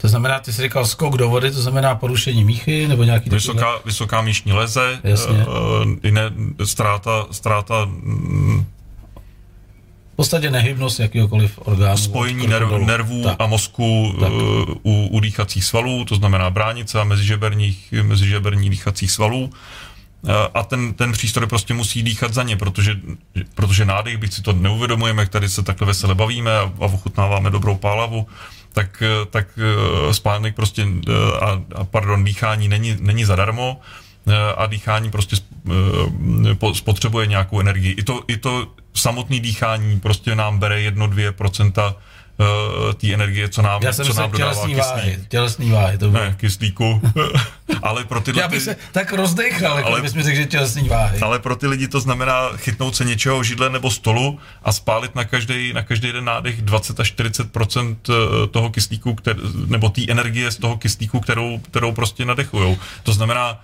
To 0.01 0.07
znamená, 0.07 0.39
ty 0.39 0.53
jsi 0.53 0.61
říkal 0.61 0.85
skok 0.85 1.17
do 1.17 1.29
vody, 1.29 1.51
to 1.51 1.61
znamená 1.61 1.95
porušení 1.95 2.43
míchy 2.43 2.87
nebo 2.87 3.03
nějaký 3.03 3.29
Vysoká, 3.29 3.79
vysoká 3.85 4.21
míšní 4.21 4.53
leze, 4.53 4.99
Jasně. 5.03 5.45
uh, 5.45 5.53
jiné, 6.03 6.21
ztráta, 6.63 7.25
ztráta 7.31 7.85
mm, 7.85 8.65
v 10.13 10.15
podstatě 10.15 10.51
nehybnost 10.51 10.99
jakýhokoliv 10.99 11.59
orgánu. 11.65 11.97
spojení 11.97 12.47
nerv, 12.47 12.69
dolů. 12.69 12.85
nervů 12.85 13.23
Tak. 13.23 13.35
a 13.39 13.47
mozku 13.47 14.15
Tak. 14.19 14.31
uh, 14.31 14.39
u, 14.83 15.07
u 15.07 15.19
dýchacích 15.19 15.63
svalů, 15.65 16.05
to 16.05 16.15
znamená 16.15 16.49
bránice 16.49 17.01
a 17.01 17.03
mezižeberních, 17.03 17.93
mezižeberních 18.01 18.69
dýchacích 18.69 19.11
svalů. 19.11 19.49
Uh, 20.21 20.31
A 20.53 20.63
ten, 20.63 20.93
ten 20.93 21.11
přístroj 21.11 21.47
prostě 21.47 21.73
musí 21.73 22.03
dýchat 22.03 22.33
za 22.33 22.43
ně, 22.43 22.57
protože, 22.57 22.95
protože 23.55 23.85
nádech, 23.85 24.17
byť 24.17 24.33
si 24.33 24.41
to 24.41 24.53
neuvědomujeme, 24.53 25.21
jak 25.21 25.29
tady 25.29 25.49
se 25.49 25.63
takhle 25.63 25.87
vesele 25.87 26.15
bavíme 26.15 26.57
a, 26.57 26.61
a 26.61 26.85
ochutnáváme 26.85 27.49
dobrou 27.49 27.75
pálavu, 27.75 28.27
tak, 28.73 29.03
eh, 29.05 29.25
tak 29.29 29.47
eh, 29.59 30.13
spánek 30.13 30.55
prostě 30.55 30.83
eh, 31.09 31.13
a, 31.41 31.61
a 31.75 31.83
pardon, 31.83 32.23
dýchání 32.23 32.67
není, 32.67 32.97
není 32.99 33.25
zadarmo 33.25 33.79
eh, 34.27 34.33
a 34.57 34.65
dýchání 34.65 35.11
prostě 35.11 35.35
sp- 35.35 35.71
eh, 36.51 36.55
po- 36.55 36.75
spotřebuje 36.75 37.27
nějakou 37.27 37.59
energii. 37.59 37.91
I 37.91 38.03
to, 38.03 38.23
i 38.27 38.37
to 38.37 38.67
samotné 38.93 39.39
dýchání 39.39 39.99
prostě 39.99 40.35
nám 40.35 40.59
bere 40.59 40.89
1-2% 40.91 41.95
eh, 42.39 42.93
té 42.93 43.13
energie, 43.13 43.49
co 43.49 43.61
nám, 43.61 43.81
Já 43.83 43.93
jsem 43.93 44.05
co 44.05 44.13
nám 44.13 44.31
dodává 44.31 44.53
tělesný 44.53 44.75
kyslík. 44.75 44.95
váhy. 44.95 45.19
Tělesný 45.29 45.71
váhy, 45.71 45.97
to 45.97 46.09
bylo. 46.09 46.23
Ne, 46.23 46.33
kyslíku. 46.37 47.01
ale 47.83 48.03
pro 48.05 48.21
tyhle 48.21 48.41
Já 48.41 48.47
bych 48.47 48.59
ty- 48.59 48.65
se 48.65 48.75
tak 48.91 49.13
rozdechal, 49.13 49.75
jako 49.77 49.87
Ale- 49.87 49.95
ale... 49.95 50.01
bys 50.01 50.13
mi 50.13 50.23
řekl, 50.23 50.37
že 50.37 50.45
tělesný 50.45 50.89
váhy. 50.89 51.19
ale 51.19 51.39
pro 51.39 51.55
ty 51.55 51.67
lidi 51.67 51.87
to 51.87 51.99
znamená 51.99 52.49
chytnout 52.57 52.95
se 52.95 53.05
něčeho 53.05 53.43
židle 53.43 53.69
nebo 53.69 53.91
stolu 53.91 54.39
a 54.63 54.71
spálit 54.71 55.15
na 55.15 55.23
každý, 55.25 55.73
na 55.73 55.81
každý 55.83 56.07
jeden 56.07 56.25
nádech 56.25 56.61
20 56.61 56.99
až 56.99 57.13
40% 57.13 57.95
toho 58.51 58.69
kyslíku, 58.69 59.13
kter, 59.13 59.35
nebo 59.67 59.89
té 59.89 60.01
energie 60.09 60.51
z 60.51 60.57
toho 60.57 60.77
kyslíku, 60.77 61.19
kterou, 61.19 61.57
kterou 61.59 61.91
prostě 61.91 62.25
nadechujou. 62.25 62.77
To 63.03 63.13
znamená, 63.13 63.61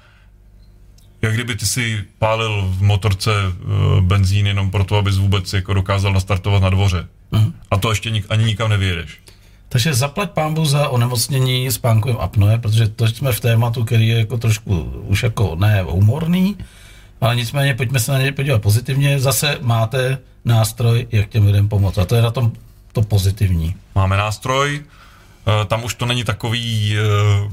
jak 1.22 1.34
kdyby 1.34 1.56
ty 1.56 1.66
si 1.66 2.04
pálil 2.20 2.68
v 2.68 2.82
motorce 2.82 3.32
eh, 3.32 4.02
benzín 4.02 4.48
jenom 4.48 4.72
proto, 4.72 4.98
abys 4.98 5.18
vůbec 5.18 5.54
jako 5.54 5.74
dokázal 5.74 6.14
nastartovat 6.14 6.62
na 6.62 6.70
dvoře. 6.70 7.08
A 7.72 7.78
to 7.78 7.90
ještě 7.90 8.10
nik, 8.10 8.26
ani 8.30 8.46
nikam 8.46 8.70
nevyjedeš. 8.70 9.20
Takže 9.70 9.94
zaplať 9.94 10.32
pámbu 10.32 10.66
za 10.66 10.90
onemocnění 10.90 11.72
spánkovým 11.72 12.18
apnoe, 12.20 12.58
protože 12.58 12.88
to 12.88 13.08
jsme 13.08 13.32
v 13.32 13.40
tématu, 13.40 13.84
který 13.84 14.08
je 14.08 14.18
jako 14.20 14.38
trošku 14.38 14.82
už 14.82 15.24
jako 15.24 15.56
ne 15.56 15.82
humorný, 15.82 16.58
ale 17.22 17.36
nicméně 17.36 17.74
pojďme 17.74 18.00
se 18.00 18.12
na 18.12 18.20
něj 18.20 18.32
podívat 18.32 18.62
pozitivně. 18.62 19.20
Zase 19.20 19.58
máte 19.62 20.18
nástroj, 20.46 21.08
jak 21.12 21.30
těm 21.30 21.46
lidem 21.46 21.70
pomoct. 21.70 21.98
A 21.98 22.06
to 22.06 22.16
je 22.16 22.22
na 22.22 22.32
tom 22.32 22.52
to 22.94 23.02
pozitivní. 23.02 23.76
máme 23.96 24.18
nástroj, 24.18 24.82
eh, 24.82 25.66
tam 25.66 25.84
už 25.84 25.94
to 25.94 26.06
není 26.06 26.24
takový 26.24 26.96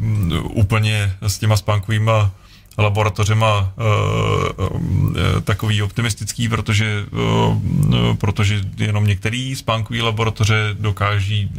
uh, 0.01 0.59
úplně 0.59 1.13
s 1.21 1.39
těma 1.39 1.57
spánkovýma 1.57 2.31
laboratořema 2.79 3.73
uh, 3.77 4.67
uh, 4.71 5.17
takový 5.45 5.83
optimistický, 5.83 6.49
protože, 6.49 7.07
uh, 7.11 8.17
protože 8.17 8.61
jenom 8.77 9.07
některé 9.07 9.55
spánkové 9.57 10.03
laboratoře 10.03 10.77
dokáží 10.81 11.51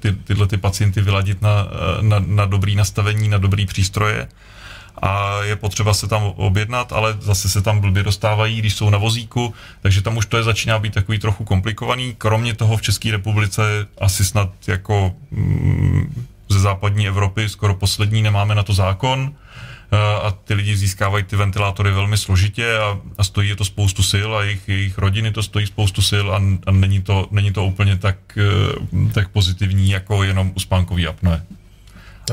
ty, 0.00 0.12
tyhle 0.12 0.46
ty 0.46 0.56
pacienty 0.56 1.00
vyladit 1.00 1.42
na, 1.42 1.66
na, 2.00 2.18
na 2.26 2.44
dobrý 2.44 2.76
nastavení, 2.76 3.28
na 3.28 3.38
dobrý 3.38 3.66
přístroje. 3.66 4.28
a 5.02 5.42
je 5.42 5.56
potřeba 5.56 5.94
se 5.94 6.08
tam 6.08 6.22
objednat, 6.22 6.92
ale 6.92 7.16
zase 7.20 7.48
se 7.48 7.62
tam 7.62 7.80
blbě 7.80 8.02
dostávají, 8.02 8.58
když 8.58 8.74
jsou 8.74 8.90
na 8.90 8.98
vozíku, 8.98 9.54
takže 9.80 10.02
tam 10.02 10.16
už 10.16 10.26
to 10.26 10.36
je 10.36 10.42
začíná 10.42 10.78
být 10.78 10.94
takový 10.94 11.18
trochu 11.18 11.44
komplikovaný. 11.44 12.14
Kromě 12.18 12.54
toho 12.54 12.76
v 12.76 12.82
České 12.82 13.10
republice 13.10 13.86
asi 14.00 14.24
snad 14.24 14.50
jako 14.66 15.12
mm, 15.30 16.24
ze 16.48 16.60
západní 16.60 17.08
Evropy 17.08 17.48
skoro 17.48 17.74
poslední 17.74 18.22
nemáme 18.22 18.54
na 18.54 18.62
to 18.62 18.72
zákon 18.72 19.34
a 19.98 20.30
ty 20.30 20.54
lidi 20.54 20.76
získávají 20.76 21.24
ty 21.24 21.36
ventilátory 21.36 21.90
velmi 21.90 22.16
složitě 22.16 22.78
a, 22.78 22.98
a 23.18 23.24
stojí 23.24 23.48
je 23.48 23.56
to 23.56 23.64
spoustu 23.64 24.02
sil 24.12 24.30
a 24.36 24.44
jejich, 24.44 24.68
jejich 24.68 24.98
rodiny 24.98 25.32
to 25.32 25.42
stojí 25.42 25.66
spoustu 25.66 26.02
sil 26.10 26.26
a, 26.34 26.42
a 26.66 26.70
není, 26.70 27.02
to, 27.02 27.28
není 27.30 27.52
to 27.52 27.64
úplně 27.64 27.96
tak, 27.96 28.16
eh, 28.36 29.12
tak 29.12 29.28
pozitivní 29.28 29.90
jako 29.90 30.22
jenom 30.22 30.52
u 30.54 30.60
spánkový 30.60 31.06
apnoe. 31.06 31.42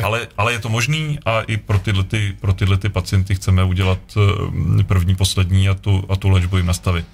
Ale, 0.03 0.27
ale 0.37 0.53
je 0.53 0.59
to 0.59 0.69
možný 0.69 1.19
a 1.25 1.41
i 1.41 1.57
pro 1.57 1.79
tyhle, 1.79 2.03
ty, 2.03 2.35
pro 2.41 2.53
tyhle 2.53 2.77
ty 2.77 2.89
pacienty 2.89 3.35
chceme 3.35 3.63
udělat 3.63 3.99
eh, 4.17 4.83
první, 4.83 5.15
poslední 5.15 5.69
a 5.69 5.73
tu, 5.73 6.05
a 6.09 6.15
tu 6.15 6.29
léčbu 6.29 6.57
jim 6.57 6.65
nastavit. 6.65 7.05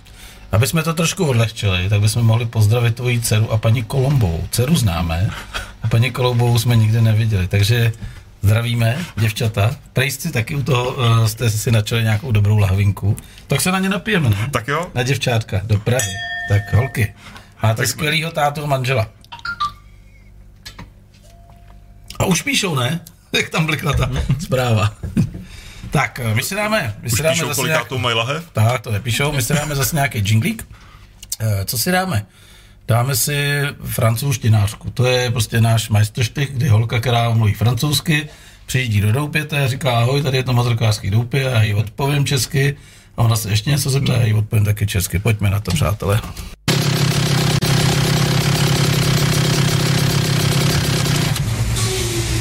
Aby 0.52 0.68
jsme 0.68 0.84
to 0.84 0.94
trošku 0.94 1.26
odlehčili, 1.26 1.90
tak 1.90 2.02
bychom 2.02 2.26
mohli 2.26 2.46
pozdravit 2.46 2.96
tvoji 2.96 3.22
dceru 3.22 3.52
a 3.52 3.58
paní 3.58 3.84
Kolombou. 3.84 4.48
Dceru 4.52 4.76
známe 4.76 5.30
a 5.84 5.88
paní 5.88 6.12
Kolombou 6.12 6.60
jsme 6.60 6.76
nikdy 6.76 7.02
neviděli, 7.02 7.48
takže 7.48 7.92
zdravíme, 8.46 9.06
děvčata. 9.16 9.76
Prejsci 9.94 10.32
taky 10.32 10.56
u 10.56 10.64
toho 10.64 10.94
uh, 10.94 11.26
jste 11.26 11.50
si 11.50 11.72
načali 11.72 12.04
nějakou 12.04 12.32
dobrou 12.32 12.58
lahvinku. 12.58 13.18
Tak 13.48 13.62
se 13.62 13.72
na 13.72 13.80
ně 13.80 13.90
napijeme, 13.90 14.30
ne? 14.30 14.50
Tak 14.52 14.68
jo? 14.68 14.88
Na 14.94 15.04
děvčátka, 15.04 15.62
do 15.64 15.80
Prahy. 15.80 16.12
Tak 16.50 16.74
holky, 16.74 17.14
máte 17.64 17.88
skvělýho 17.88 18.32
tátu 18.32 18.64
a 18.64 18.66
manžela. 18.66 19.08
A 22.20 22.26
už 22.26 22.42
píšou, 22.42 22.76
ne? 22.76 23.00
Jak 23.32 23.50
tam 23.50 23.66
blikla 23.66 23.94
ta 23.94 24.10
zpráva. 24.40 24.94
tak, 25.92 26.20
my 26.34 26.44
si 26.44 26.56
dáme, 26.56 26.96
my 27.02 27.10
si 27.10 27.14
Už 27.14 27.20
dáme 27.22 27.34
píšou, 27.34 27.48
zase 27.48 27.56
koliká 27.56 27.74
nějak... 27.74 27.92
mají 27.92 28.16
lahev? 28.16 28.44
Tak, 28.54 28.82
to 28.82 28.92
nepíšou, 28.92 29.32
my 29.32 29.42
si 29.42 29.54
dáme 29.54 29.76
zase 29.76 29.96
nějaký 29.96 30.20
džinglík. 30.20 30.68
Eh, 31.40 31.66
Co 31.66 31.78
si 31.78 31.92
dáme? 31.92 32.26
Dáme 32.88 33.16
si 33.16 33.62
francouzštinářku. 33.84 34.90
To 34.90 35.06
je 35.06 35.32
prostě 35.32 35.62
náš 35.62 35.90
majstrštych, 35.90 36.52
kdy 36.54 36.68
holka, 36.68 37.00
která 37.00 37.30
mluví 37.30 37.54
francouzsky, 37.54 38.28
přijíždí 38.66 39.02
do 39.02 39.12
Doupěte, 39.12 39.68
říká 39.68 40.00
ahoj, 40.00 40.22
tady 40.22 40.38
je 40.38 40.44
to 40.44 40.54
motorkářský 40.54 41.10
Doupě, 41.10 41.48
a 41.48 41.50
já 41.50 41.64
jí 41.64 41.74
odpovím 41.74 42.26
česky. 42.26 42.78
A 43.18 43.22
ona 43.22 43.36
se 43.36 43.50
ještě 43.50 43.70
něco 43.70 43.90
zeptá, 43.90 44.14
já 44.14 44.26
jí 44.26 44.34
odpovím 44.34 44.66
taky 44.66 44.88
česky. 44.88 45.20
Pojďme 45.20 45.50
na 45.50 45.60
to, 45.60 45.72
přátelé. 45.72 46.22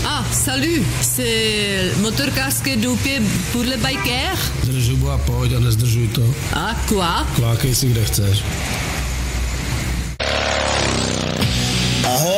Ah, 0.04 0.24
salut, 0.32 0.86
c'est 1.00 1.96
motorkářské 1.96 2.76
doupě 2.76 3.22
pour 3.52 3.66
le 3.66 3.76
biker? 3.76 4.38
Drž 4.64 4.88
hubu 4.88 5.10
a 5.10 5.18
pojď 5.18 5.52
a 5.52 5.60
nezdržuj 5.60 6.08
to. 6.08 6.34
Ah, 6.52 6.76
quoi? 6.88 7.24
Kvákej 7.34 7.74
si 7.74 7.88
kde 7.88 8.04
chceš. 8.04 8.42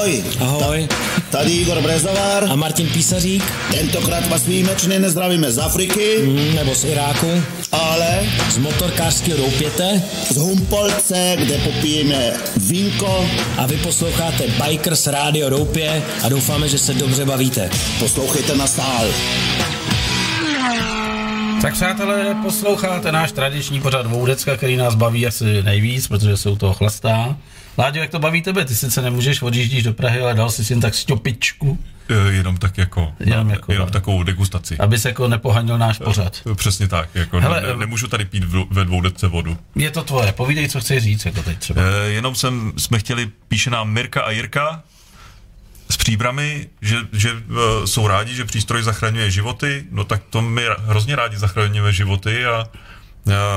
Ahoj. 0.07 0.25
Ahoj. 0.41 0.89
Tady 1.31 1.51
Igor 1.51 1.81
Brezovar. 1.81 2.45
A 2.51 2.57
Martin 2.57 2.89
Písařík? 2.89 3.45
Tentokrát 3.71 4.29
vás 4.29 4.47
výjimečně 4.47 4.99
nezdravíme 4.99 5.53
z 5.53 5.59
Afriky. 5.59 6.19
Mm, 6.23 6.55
nebo 6.55 6.75
z 6.75 6.85
Iráku? 6.85 7.43
Ale? 7.73 8.27
Z 8.51 8.59
motorkářského 8.59 9.37
doupěte? 9.39 10.03
Z 10.31 10.37
Humpolce, 10.37 11.37
kde 11.39 11.59
popijeme 11.59 12.33
vínko. 12.57 13.29
A 13.57 13.67
vy 13.67 13.77
posloucháte 13.77 14.45
Bikers 14.67 15.07
Radio 15.07 15.51
Doupě 15.51 16.03
a 16.23 16.29
doufáme, 16.29 16.69
že 16.69 16.79
se 16.79 16.95
dobře 16.95 17.25
bavíte. 17.25 17.71
Poslouchejte 17.99 18.57
na 18.57 18.67
stál. 18.67 19.07
Tak 21.63 21.73
přátelé, 21.73 22.37
posloucháte 22.43 23.13
náš 23.13 23.33
tradiční 23.33 23.81
pořad 23.81 24.07
Voudecka, 24.07 24.57
který 24.57 24.77
nás 24.77 24.95
baví 24.95 25.27
asi 25.27 25.63
nejvíc, 25.63 26.09
protože 26.09 26.37
se 26.37 26.51
u 26.51 26.57
toho 26.57 26.75
chlastá. 26.75 27.37
Láďo, 27.79 28.01
jak 28.01 28.11
to 28.11 28.18
baví 28.18 28.43
tebe? 28.43 28.64
Ty 28.64 28.74
sice 28.74 29.03
nemůžeš, 29.03 29.43
odjíždíš 29.43 29.83
do 29.83 29.93
Prahy, 29.93 30.20
ale 30.20 30.35
dal 30.35 30.51
jsi 30.51 30.64
si 30.64 30.72
jen 30.72 30.81
tak 30.81 30.95
šťopičku, 30.95 31.79
Eh, 32.09 32.33
Jenom 32.33 32.57
tak 32.57 32.79
jako, 32.79 33.12
Jenom 33.20 33.51
jako, 33.51 33.72
jenom 33.72 33.87
no. 33.87 33.93
takovou 33.93 34.22
degustaci. 34.22 34.79
aby 34.79 34.99
se 34.99 35.09
jako 35.09 35.29
nepohanil 35.29 35.79
náš 35.79 35.99
pořad. 35.99 36.41
Eh, 36.53 36.55
Přesně 36.55 36.89
tak, 36.89 37.09
jako 37.14 37.41
Hele, 37.41 37.61
ne, 37.61 37.68
eh, 37.68 37.77
nemůžu 37.77 38.09
tady 38.09 38.24
pít 38.24 38.45
v- 38.45 38.66
ve 38.70 38.85
dvou 38.85 39.01
dece 39.01 39.29
vodu. 39.29 39.59
Je 39.77 39.91
to 39.91 40.03
tvoje, 40.03 40.33
povídej, 40.33 40.68
co 40.68 40.81
chceš 40.81 41.03
říct, 41.03 41.24
jako 41.27 41.43
teď 41.43 41.59
třeba. 41.59 41.83
Jenom 42.07 42.35
jsem, 42.35 42.72
jsme 42.77 42.99
chtěli, 42.99 43.31
píše 43.49 43.70
nám 43.70 43.91
Mirka 43.91 44.22
a 44.22 44.31
Jirka 44.31 44.83
s 45.91 45.97
příbramy, 45.97 46.68
že, 46.83 46.97
že 47.12 47.31
jsou 47.85 48.07
rádi, 48.07 48.35
že 48.35 48.45
přístroj 48.45 48.83
zachraňuje 48.83 49.31
životy, 49.31 49.85
no 49.91 50.05
tak 50.05 50.22
to 50.31 50.43
my 50.43 50.62
hrozně 50.79 51.16
rádi 51.16 51.37
zachraňujeme 51.37 51.93
životy 51.93 52.47
a, 52.47 52.66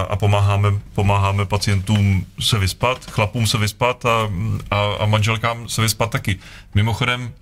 a, 0.09 0.15
pomáháme, 0.15 0.69
pomáháme 0.93 1.45
pacientům 1.45 2.25
se 2.39 2.59
vyspat, 2.59 3.11
chlapům 3.11 3.47
se 3.47 3.57
vyspat 3.57 4.05
a, 4.05 4.29
a, 4.71 4.93
a 4.99 5.05
manželkám 5.05 5.69
se 5.69 5.81
vyspat 5.81 6.11
taky. 6.11 6.39
Mimochodem, 6.75 7.33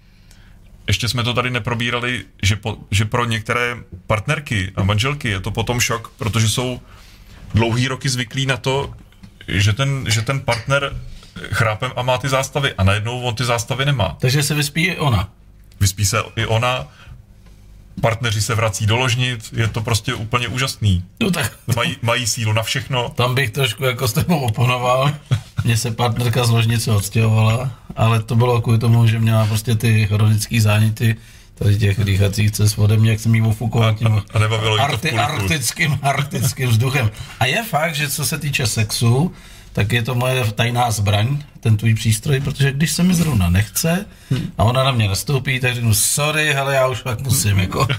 ještě 0.88 1.08
jsme 1.08 1.24
to 1.24 1.34
tady 1.34 1.50
neprobírali, 1.50 2.26
že, 2.44 2.56
po, 2.56 2.78
že 2.92 3.06
pro 3.06 3.26
některé 3.26 3.78
partnerky 4.08 4.72
a 4.76 4.84
manželky 4.84 5.30
je 5.30 5.40
to 5.40 5.52
potom 5.52 5.80
šok, 5.80 6.12
protože 6.18 6.50
jsou 6.50 6.82
dlouhý 7.54 7.88
roky 7.88 8.10
zvyklí 8.10 8.46
na 8.46 8.58
to, 8.58 8.94
že 9.48 9.74
ten, 9.74 10.06
že 10.10 10.22
ten 10.22 10.40
partner 10.40 10.96
chrápem 11.52 11.92
a 11.96 12.02
má 12.02 12.18
ty 12.18 12.30
zástavy 12.30 12.74
a 12.74 12.84
najednou 12.84 13.22
on 13.22 13.36
ty 13.36 13.46
zástavy 13.46 13.86
nemá. 13.86 14.18
Takže 14.20 14.44
se 14.44 14.56
vyspí 14.56 14.86
i 14.86 14.98
ona. 14.98 15.30
Vyspí 15.80 16.06
se 16.06 16.18
i 16.36 16.46
ona, 16.46 16.88
partneři 18.02 18.42
se 18.42 18.56
vrací 18.56 18.86
do 18.86 18.96
ložnic, 18.96 19.54
je 19.58 19.68
to 19.68 19.82
prostě 19.82 20.14
úplně 20.14 20.48
úžasný. 20.48 21.04
No 21.24 21.32
tak 21.32 21.52
Mají, 21.76 21.96
mají 22.02 22.28
sílu 22.28 22.54
na 22.54 22.64
všechno. 22.64 23.10
tam 23.16 23.36
bych 23.36 23.50
trošku 23.52 23.84
jako 23.84 24.08
s 24.08 24.14
tebou 24.14 24.40
oponoval. 24.40 25.14
Mně 25.64 25.78
se 25.78 25.92
partnerka 25.92 26.46
z 26.46 26.50
ložnice 26.50 26.92
odstěhovala, 26.92 27.72
ale 27.96 28.24
to 28.24 28.36
bylo 28.36 28.62
kvůli 28.62 28.78
tomu, 28.78 29.08
že 29.08 29.20
měla 29.20 29.46
prostě 29.46 29.76
ty 29.76 30.08
chronické 30.08 30.62
záněty 30.62 31.16
tady 31.56 31.78
těch 31.78 32.04
dýchacích 32.04 32.52
cest 32.52 32.80
ode 32.80 32.98
mě, 32.98 33.12
jak 33.12 33.20
jsem 33.20 33.36
jí 33.36 33.42
ofukoval 33.42 33.94
tím 33.94 34.22
a 34.34 34.40
nebavilo 34.40 34.76
arti, 34.82 35.12
arktickým, 35.12 36.00
arktickým 36.02 36.70
vzduchem. 36.70 37.12
A 37.40 37.46
je 37.46 37.64
fakt, 37.64 37.96
že 37.96 38.10
co 38.10 38.26
se 38.26 38.38
týče 38.38 38.68
sexu, 38.68 39.34
tak 39.78 39.92
je 39.94 40.02
to 40.04 40.16
moje 40.16 40.42
tajná 40.58 40.92
zbraň, 40.92 41.38
ten 41.60 41.78
tvůj 41.78 41.94
přístroj, 41.96 42.40
protože 42.40 42.72
když 42.72 42.92
se 42.92 43.04
mi 43.04 43.14
zrovna 43.14 43.50
nechce 43.50 44.06
a 44.58 44.64
ona 44.64 44.84
na 44.84 44.92
mě 44.92 45.08
nastoupí, 45.08 45.60
tak 45.60 45.76
řeknu 45.76 45.94
sorry, 45.94 46.54
hele, 46.54 46.76
já 46.76 46.88
už 46.88 47.02
pak 47.02 47.20
musím, 47.22 47.60
jako. 47.60 47.88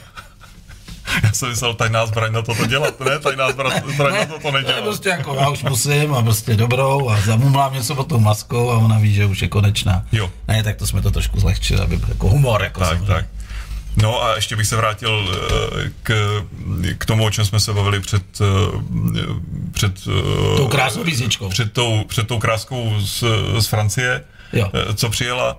Já 1.22 1.33
jsem 1.33 1.49
myslel 1.49 1.74
tajná 1.74 2.07
zbraň 2.07 2.33
na 2.33 2.43
toto 2.43 2.66
dělat, 2.66 3.01
ne? 3.01 3.18
Tajná 3.18 3.51
zbraň, 3.53 3.72
zbraň 3.95 4.14
na 4.14 4.24
toto 4.26 4.51
nedělat. 4.51 4.83
prostě 4.85 5.09
jako, 5.09 5.35
já 5.35 5.49
už 5.49 5.62
musím 5.62 6.14
a 6.14 6.22
prostě 6.22 6.57
dobrou 6.57 7.09
a 7.11 7.20
zamumlám 7.20 7.74
něco 7.74 7.95
pod 7.95 8.09
tou 8.09 8.20
maskou 8.20 8.70
a 8.70 8.79
ona 8.79 8.99
ví, 8.99 9.14
že 9.14 9.26
už 9.26 9.43
je 9.43 9.49
konečná. 9.49 10.05
Jo. 10.12 10.31
Ne, 10.49 10.62
tak 10.62 10.76
to 10.76 10.87
jsme 10.87 11.03
to 11.03 11.11
trošku 11.11 11.41
zlehčili, 11.41 11.81
aby 11.81 11.97
byl 11.97 12.09
jako 12.09 12.29
humor. 12.29 12.62
Jako 12.62 12.81
Tak, 12.81 12.89
samozřejmě. 12.89 13.14
tak. 13.14 13.26
No 13.97 14.22
a 14.24 14.34
ještě 14.34 14.57
bych 14.57 14.66
se 14.66 14.76
vrátil 14.76 15.28
eh, 15.32 15.91
k, 16.03 16.43
k 16.99 17.05
tomu, 17.07 17.24
o 17.24 17.30
čem 17.30 17.45
jsme 17.45 17.61
se 17.61 17.72
bavili 17.72 18.01
před, 18.01 18.22
eh, 18.41 19.24
před, 19.72 19.93
eh, 20.07 20.57
Tou 20.57 20.68
krásnou 20.68 21.05
písničkou. 21.05 21.49
před, 21.49 21.72
tou, 21.72 22.05
před 22.05 22.26
tou 22.26 22.39
kráskou 22.39 22.95
z, 23.01 23.24
z 23.59 23.66
Francie, 23.66 24.24
Jo. 24.53 24.70
co 24.95 25.09
přijela, 25.11 25.59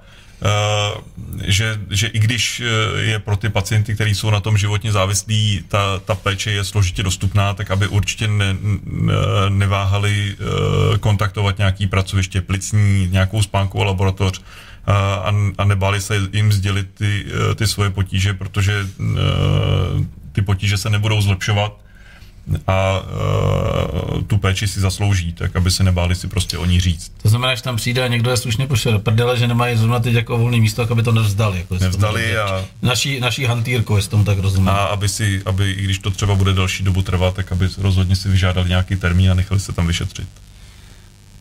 že, 1.46 1.80
že 1.90 2.08
i 2.08 2.20
když 2.20 2.62
eh, 2.62 3.02
je 3.02 3.20
pro 3.20 3.38
ty 3.38 3.50
pacienty, 3.50 3.96
kteří 3.96 4.16
jsou 4.16 4.30
na 4.30 4.40
tom 4.40 4.58
životně 4.58 4.92
závislí, 4.92 5.64
ta, 5.68 6.00
ta 6.00 6.16
péče 6.16 6.52
je 6.52 6.64
složitě 6.64 7.04
dostupná, 7.04 7.54
tak 7.54 7.72
aby 7.72 7.88
určitě 7.88 8.28
ne, 8.28 8.58
ne, 8.62 9.14
neváhali 9.50 10.36
eh, 10.36 10.98
kontaktovat 10.98 11.58
nějaký 11.58 11.88
pracoviště 11.88 12.42
plicní, 12.42 13.08
nějakou 13.12 13.42
spánkovou 13.42 13.84
laboratoř, 13.84 14.42
a, 14.90 15.32
a, 15.58 15.64
nebáli 15.64 16.02
se 16.02 16.16
jim 16.34 16.52
sdělit 16.52 16.88
ty, 16.94 17.26
eh, 17.52 17.56
ty 17.56 17.68
svoje 17.68 17.90
potíže, 17.90 18.34
protože 18.34 18.88
eh, 19.00 20.06
ty 20.32 20.42
potíže 20.42 20.78
se 20.78 20.90
nebudou 20.90 21.22
zlepšovat 21.22 21.78
a 22.68 23.02
uh, 24.14 24.22
tu 24.22 24.38
péči 24.38 24.68
si 24.68 24.80
zaslouží, 24.80 25.34
tak 25.34 25.56
aby 25.56 25.72
se 25.72 25.84
nebáli 25.84 26.16
si 26.16 26.28
prostě 26.28 26.58
o 26.58 26.66
ní 26.66 26.80
říct. 26.80 27.12
To 27.22 27.30
znamená, 27.30 27.56
že 27.56 27.62
tam 27.62 27.76
přijde 27.76 28.04
a 28.04 28.08
někdo 28.08 28.32
je 28.32 28.38
slušně 28.38 28.68
pošel 28.68 28.92
do 28.92 29.00
prdele, 29.00 29.38
že 29.38 29.48
nemají 29.48 29.78
zrovna 29.78 30.00
teď 30.00 30.14
jako 30.14 30.38
volné 30.38 30.58
místo, 30.58 30.82
tak 30.82 30.92
aby 30.92 31.04
to 31.04 31.12
nevzdali. 31.12 31.58
Jako 31.58 31.76
Nevzdali 31.80 32.24
tomu 32.24 32.40
a-. 32.40 32.66
Naší, 32.82 33.20
naší 33.20 33.46
hantýrkou, 33.46 33.96
jestli 33.96 34.12
tomu 34.12 34.24
tak 34.24 34.40
rozumím. 34.40 34.70
A 34.70 34.74
aby 34.74 35.10
si, 35.10 35.42
aby 35.46 35.72
i 35.72 35.84
když 35.84 36.00
to 36.00 36.12
třeba 36.12 36.36
bude 36.36 36.54
další 36.54 36.84
dobu 36.84 37.02
trvat, 37.02 37.36
tak 37.36 37.52
aby 37.52 37.70
rozhodně 37.78 38.16
si 38.16 38.30
vyžádali 38.30 38.70
nějaký 38.70 38.96
termín 38.96 39.32
a 39.32 39.34
nechali 39.34 39.60
se 39.60 39.74
tam 39.74 39.88
vyšetřit. 39.88 40.28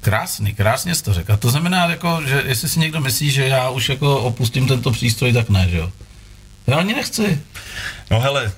Krásný, 0.00 0.54
krásně 0.54 0.94
jsi 0.94 1.04
to 1.04 1.14
řekl. 1.14 1.32
A 1.32 1.36
to 1.36 1.50
znamená, 1.50 1.86
jako, 1.86 2.20
že 2.26 2.42
jestli 2.46 2.68
si 2.68 2.80
někdo 2.80 3.00
myslí, 3.00 3.30
že 3.30 3.48
já 3.48 3.70
už 3.70 3.88
jako 3.88 4.20
opustím 4.20 4.68
tento 4.68 4.90
přístroj, 4.90 5.32
tak 5.32 5.50
ne, 5.50 5.68
že 5.70 5.78
jo? 5.78 5.92
Já 6.66 6.76
ani 6.76 6.94
nechci. 6.94 7.40
No 8.10 8.20
hele, 8.20 8.52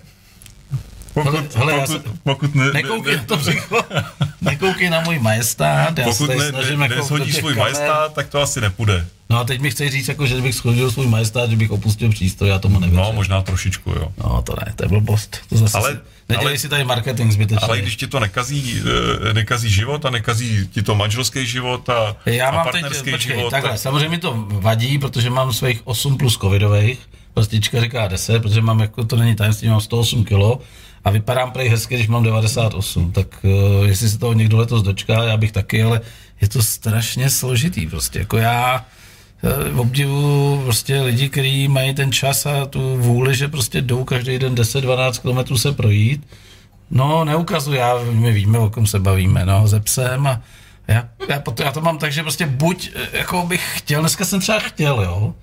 Pokud, 1.15 1.55
hele, 1.57 1.73
já 1.73 1.81
pokud, 1.81 2.03
se- 2.03 2.11
pokud 2.23 2.55
ne, 2.55 2.71
Nekoukej 2.73 3.17
na 3.17 3.23
to 3.25 3.37
břicho, 3.37 3.77
nekoukej 4.41 4.91
na 4.91 5.01
můj 5.01 5.19
majestát, 5.19 5.99
já 5.99 6.05
se 6.05 6.11
pokud 6.11 6.27
tady 6.27 6.39
ne, 6.39 6.49
snažím 6.49 6.79
ne, 6.81 6.85
jako 6.85 6.95
neshodíš 6.95 7.37
svůj 7.37 7.55
kamer. 7.55 7.65
majestát, 7.73 8.15
tak 8.15 8.29
to 8.29 8.41
asi 8.41 8.61
nepůjde. 8.61 9.07
No 9.31 9.39
a 9.39 9.45
teď 9.45 9.61
mi 9.61 9.71
chceš 9.71 9.93
říct, 9.93 10.09
jako, 10.09 10.27
že 10.27 10.41
bych 10.41 10.55
schodil 10.55 10.91
svůj 10.91 11.07
majestát, 11.07 11.51
že 11.51 11.57
bych 11.57 11.71
opustil 11.71 12.11
přístroj, 12.11 12.51
já 12.51 12.59
tomu 12.59 12.81
nevěřím. 12.81 13.05
No, 13.05 13.13
možná 13.13 13.43
trošičku, 13.43 13.91
jo. 13.91 14.13
No 14.25 14.43
to 14.43 14.55
ne, 14.67 14.73
to 14.77 14.85
je 14.85 14.89
blbost. 14.89 15.37
To 15.49 15.57
zase 15.57 15.79
Ale- 15.79 15.91
si, 15.93 15.99
nedělej 16.29 16.53
ale- 16.53 16.59
si 16.59 16.69
tady 16.69 16.85
marketing 16.85 17.33
zbytečný. 17.33 17.69
Ale 17.69 17.79
když 17.81 17.97
ti 17.97 18.07
to 18.07 18.21
nekazí, 18.21 18.83
eh, 19.31 19.35
nekazí 19.35 19.71
život 19.71 20.05
a 20.07 20.11
nekazí 20.11 20.69
ti 20.73 20.83
to 20.83 20.95
manželský 20.95 21.47
život 21.47 21.89
a, 21.89 22.17
Já 22.27 22.49
a 22.49 22.51
mám 22.51 22.65
teď, 22.73 22.73
partnerský 22.83 23.11
počkej, 23.11 23.37
život, 23.37 23.51
takhle, 23.51 23.71
tak 23.71 23.79
samozřejmě 23.79 24.09
mi 24.09 24.19
to 24.19 24.45
vadí, 24.49 24.99
protože 24.99 25.31
mám 25.31 25.53
svých 25.53 25.81
8 25.85 26.17
plus 26.17 26.39
covidových, 26.39 26.99
plastička 27.35 27.81
říká 27.81 28.09
10, 28.09 28.43
protože 28.43 28.61
mám, 28.61 28.81
jako 28.81 29.05
to 29.05 29.17
není 29.17 29.35
tajemství, 29.37 29.69
mám 29.69 29.81
108 29.81 30.25
kilo 30.25 30.61
a 31.05 31.11
vypadám 31.11 31.51
prej 31.51 31.69
hezky, 31.69 31.95
když 31.95 32.09
mám 32.09 32.23
98, 32.23 33.13
tak 33.13 33.27
uh, 33.43 33.87
jestli 33.87 34.09
se 34.09 34.19
toho 34.19 34.33
někdo 34.33 34.57
letos 34.57 34.83
dočká, 34.83 35.25
já 35.25 35.37
bych 35.37 35.53
taky, 35.53 35.83
ale 35.83 36.01
je 36.41 36.49
to 36.49 36.63
strašně 36.63 37.31
složitý 37.31 37.87
prostě, 37.87 38.19
jako 38.19 38.37
já 38.37 38.87
eh, 39.45 39.73
obdivu 39.75 40.61
prostě 40.65 41.01
lidi, 41.01 41.29
kteří 41.29 41.69
mají 41.69 41.95
ten 41.95 42.13
čas 42.13 42.47
a 42.47 42.67
tu 42.67 42.97
vůli, 42.97 43.35
že 43.35 43.49
prostě 43.49 43.81
jdou 43.81 44.05
každý 44.05 44.39
den 44.39 44.55
10-12 44.55 45.45
km 45.47 45.57
se 45.57 45.73
projít, 45.73 46.27
No, 46.91 47.25
neukazuju, 47.25 47.77
já, 47.77 47.95
my 48.13 48.33
víme, 48.33 48.59
o 48.59 48.71
kom 48.71 48.87
se 48.87 48.99
bavíme, 48.99 49.47
no, 49.47 49.69
ze 49.69 49.81
psem 49.81 50.27
a 50.27 50.41
já, 50.89 51.09
já, 51.29 51.41
to, 51.41 51.63
já 51.63 51.73
to 51.73 51.81
mám 51.81 51.99
tak, 51.99 52.13
že 52.13 52.23
prostě 52.23 52.47
buď, 52.47 52.91
eh, 52.95 53.19
jako 53.19 53.47
bych 53.47 53.79
chtěl, 53.79 54.01
dneska 54.01 54.25
jsem 54.25 54.41
třeba 54.41 54.59
chtěl, 54.59 55.03
jo, 55.03 55.35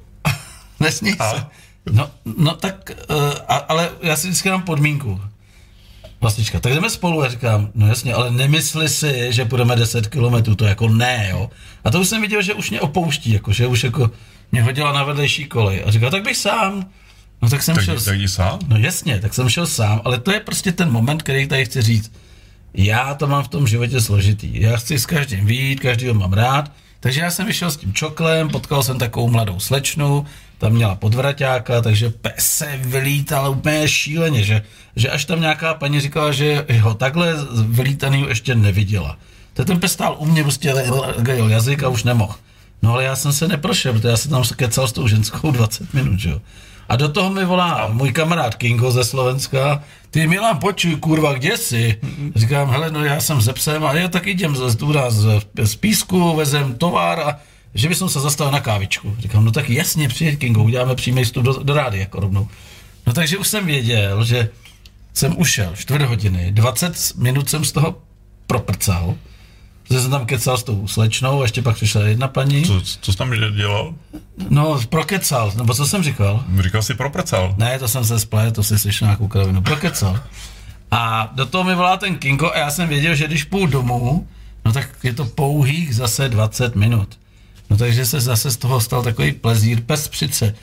nesmí 0.80 1.12
se. 1.12 1.46
No, 1.92 2.10
no 2.36 2.54
tak, 2.54 2.90
uh, 3.10 3.16
a, 3.48 3.54
ale 3.56 3.90
já 4.02 4.16
si 4.16 4.28
vždycky 4.28 4.48
dám 4.48 4.62
podmínku. 4.62 5.20
Vlastička, 6.20 6.60
tak 6.60 6.72
jdeme 6.74 6.90
spolu, 6.90 7.22
já 7.22 7.28
říkám, 7.30 7.70
no 7.74 7.86
jasně, 7.86 8.14
ale 8.14 8.30
nemysli 8.30 8.88
si, 8.88 9.32
že 9.32 9.44
půjdeme 9.44 9.76
10 9.76 10.06
kilometrů, 10.06 10.54
to 10.54 10.64
jako 10.64 10.88
ne, 10.88 11.28
jo. 11.30 11.50
A 11.84 11.90
to 11.90 12.00
už 12.00 12.08
jsem 12.08 12.22
viděl, 12.22 12.42
že 12.42 12.54
už 12.54 12.70
mě 12.70 12.80
opouští, 12.80 13.32
jako, 13.32 13.52
že 13.52 13.66
už 13.66 13.84
jako 13.84 14.10
mě 14.52 14.62
hodila 14.62 14.92
na 14.92 15.04
vedlejší 15.04 15.44
kolej. 15.44 15.82
A 15.86 15.90
říkal, 15.90 16.10
tak 16.10 16.22
bych 16.22 16.36
sám. 16.36 16.86
No 17.42 17.50
tak 17.50 17.62
jsem 17.62 17.74
tak, 17.74 17.84
šel... 17.84 18.00
tak 18.00 18.18
jdi 18.18 18.28
sám. 18.28 18.58
No 18.68 18.76
jasně, 18.76 19.20
tak 19.20 19.34
jsem 19.34 19.48
šel 19.48 19.66
sám, 19.66 20.00
ale 20.04 20.18
to 20.18 20.32
je 20.32 20.40
prostě 20.40 20.72
ten 20.72 20.90
moment, 20.90 21.22
který 21.22 21.46
tady 21.46 21.64
chci 21.64 21.82
říct. 21.82 22.12
Já 22.74 23.14
to 23.14 23.26
mám 23.26 23.42
v 23.42 23.48
tom 23.48 23.66
životě 23.66 24.00
složitý. 24.00 24.60
Já 24.60 24.76
chci 24.76 24.98
s 24.98 25.06
každým 25.06 25.46
výjít, 25.46 25.80
každýho 25.80 26.14
mám 26.14 26.32
rád, 26.32 26.72
takže 27.00 27.20
já 27.20 27.30
jsem 27.30 27.46
vyšel 27.46 27.70
s 27.70 27.76
tím 27.76 27.94
čoklem, 27.94 28.48
potkal 28.48 28.82
jsem 28.82 28.98
takovou 28.98 29.28
mladou 29.28 29.60
slečnu, 29.60 30.26
tam 30.60 30.72
měla 30.72 30.94
podvraťáka, 30.94 31.82
takže 31.82 32.10
pes 32.10 32.36
se 32.36 32.80
vylítal 32.82 33.50
úplně 33.50 33.88
šíleně, 33.88 34.42
že, 34.42 34.62
že 34.96 35.10
až 35.10 35.24
tam 35.24 35.40
nějaká 35.40 35.74
paní 35.74 36.00
říkala, 36.00 36.32
že 36.32 36.66
ho 36.80 36.94
takhle 36.94 37.34
vylítanýho 37.64 38.28
ještě 38.28 38.54
neviděla. 38.54 39.16
To 39.54 39.64
ten 39.64 39.80
pes 39.80 39.92
stál 39.92 40.16
u 40.18 40.26
mě, 40.26 40.42
prostě 40.42 40.74
gajil 41.18 41.48
jazyk 41.48 41.82
a 41.82 41.88
už 41.88 42.04
nemohl. 42.04 42.34
No 42.82 42.92
ale 42.92 43.04
já 43.04 43.16
jsem 43.16 43.32
se 43.32 43.48
neprošel, 43.48 43.92
protože 43.92 44.08
já 44.08 44.16
jsem 44.16 44.30
tam 44.30 44.42
kecal 44.56 44.88
s 44.88 44.92
tou 44.92 45.08
ženskou 45.08 45.50
20 45.50 45.94
minut, 45.94 46.18
že 46.18 46.30
jo. 46.30 46.40
A 46.88 46.96
do 46.96 47.08
toho 47.08 47.30
mi 47.30 47.44
volá 47.44 47.88
můj 47.92 48.12
kamarád 48.12 48.54
Kingo 48.54 48.90
ze 48.90 49.04
Slovenska, 49.04 49.82
ty 50.10 50.26
Milan, 50.26 50.58
počuj, 50.58 50.96
kurva, 50.96 51.32
kde 51.32 51.56
jsi? 51.56 52.00
Říkám, 52.36 52.70
hele, 52.70 52.90
no 52.90 53.04
já 53.04 53.20
jsem 53.20 53.40
ze 53.40 53.52
psem 53.52 53.84
a 53.84 53.94
já 53.94 54.08
tak 54.08 54.26
idem 54.26 54.56
z, 54.56 54.60
z, 54.60 54.78
z, 55.08 55.26
z 55.62 55.74
písku, 55.76 56.36
vezem 56.36 56.74
tovar 56.74 57.20
a 57.20 57.38
že 57.74 57.88
bych 57.88 57.98
se 57.98 58.20
zastavil 58.20 58.52
na 58.52 58.60
kávičku. 58.60 59.16
Říkám, 59.18 59.44
no 59.44 59.52
tak 59.52 59.70
jasně, 59.70 60.08
přijeď 60.08 60.38
Kingo, 60.38 60.62
uděláme 60.62 60.94
přímý 60.94 61.24
vstup 61.24 61.44
do, 61.44 61.52
do 61.52 61.74
rády 61.74 61.98
jako 61.98 62.20
rovnou. 62.20 62.48
No 63.06 63.12
takže 63.12 63.38
už 63.38 63.48
jsem 63.48 63.66
věděl, 63.66 64.24
že 64.24 64.48
jsem 65.14 65.38
ušel 65.38 65.72
čtvrt 65.76 66.02
hodiny, 66.02 66.52
20 66.52 67.16
minut 67.16 67.50
jsem 67.50 67.64
z 67.64 67.72
toho 67.72 67.98
proprcal, 68.46 69.14
že 69.90 70.00
jsem 70.00 70.10
tam 70.10 70.26
kecal 70.26 70.58
s 70.58 70.62
tou 70.62 70.86
slečnou 70.86 71.40
a 71.40 71.44
ještě 71.44 71.62
pak 71.62 71.76
přišla 71.76 72.00
jedna 72.00 72.28
paní. 72.28 72.64
Co, 72.64 72.80
co 73.00 73.12
jsi 73.12 73.18
tam 73.18 73.32
dělal? 73.56 73.94
No, 74.48 74.80
prokecal, 74.88 75.52
nebo 75.56 75.74
co 75.74 75.86
jsem 75.86 76.02
říkal? 76.02 76.44
Říkal 76.60 76.82
jsi 76.82 76.94
proprcal. 76.94 77.54
Ne, 77.58 77.78
to 77.78 77.88
jsem 77.88 78.04
se 78.04 78.18
splet, 78.18 78.54
to 78.54 78.62
si 78.62 78.78
slyšel 78.78 79.06
nějakou 79.06 79.28
kravinu. 79.28 79.62
Prokecal. 79.62 80.20
A 80.90 81.30
do 81.34 81.46
toho 81.46 81.64
mi 81.64 81.74
volá 81.74 81.96
ten 81.96 82.16
Kingo 82.16 82.50
a 82.50 82.58
já 82.58 82.70
jsem 82.70 82.88
věděl, 82.88 83.14
že 83.14 83.26
když 83.26 83.44
půjdu 83.44 83.66
domů, 83.66 84.28
no 84.64 84.72
tak 84.72 84.88
je 85.02 85.12
to 85.12 85.24
pouhých 85.24 85.94
zase 85.94 86.28
20 86.28 86.76
minut. 86.76 87.18
No 87.70 87.76
takže 87.76 88.06
se 88.06 88.20
zase 88.20 88.50
z 88.50 88.56
toho 88.56 88.80
stal 88.80 89.02
takový 89.02 89.32
plezír, 89.32 89.80
pes 89.80 90.08
přice. 90.08 90.54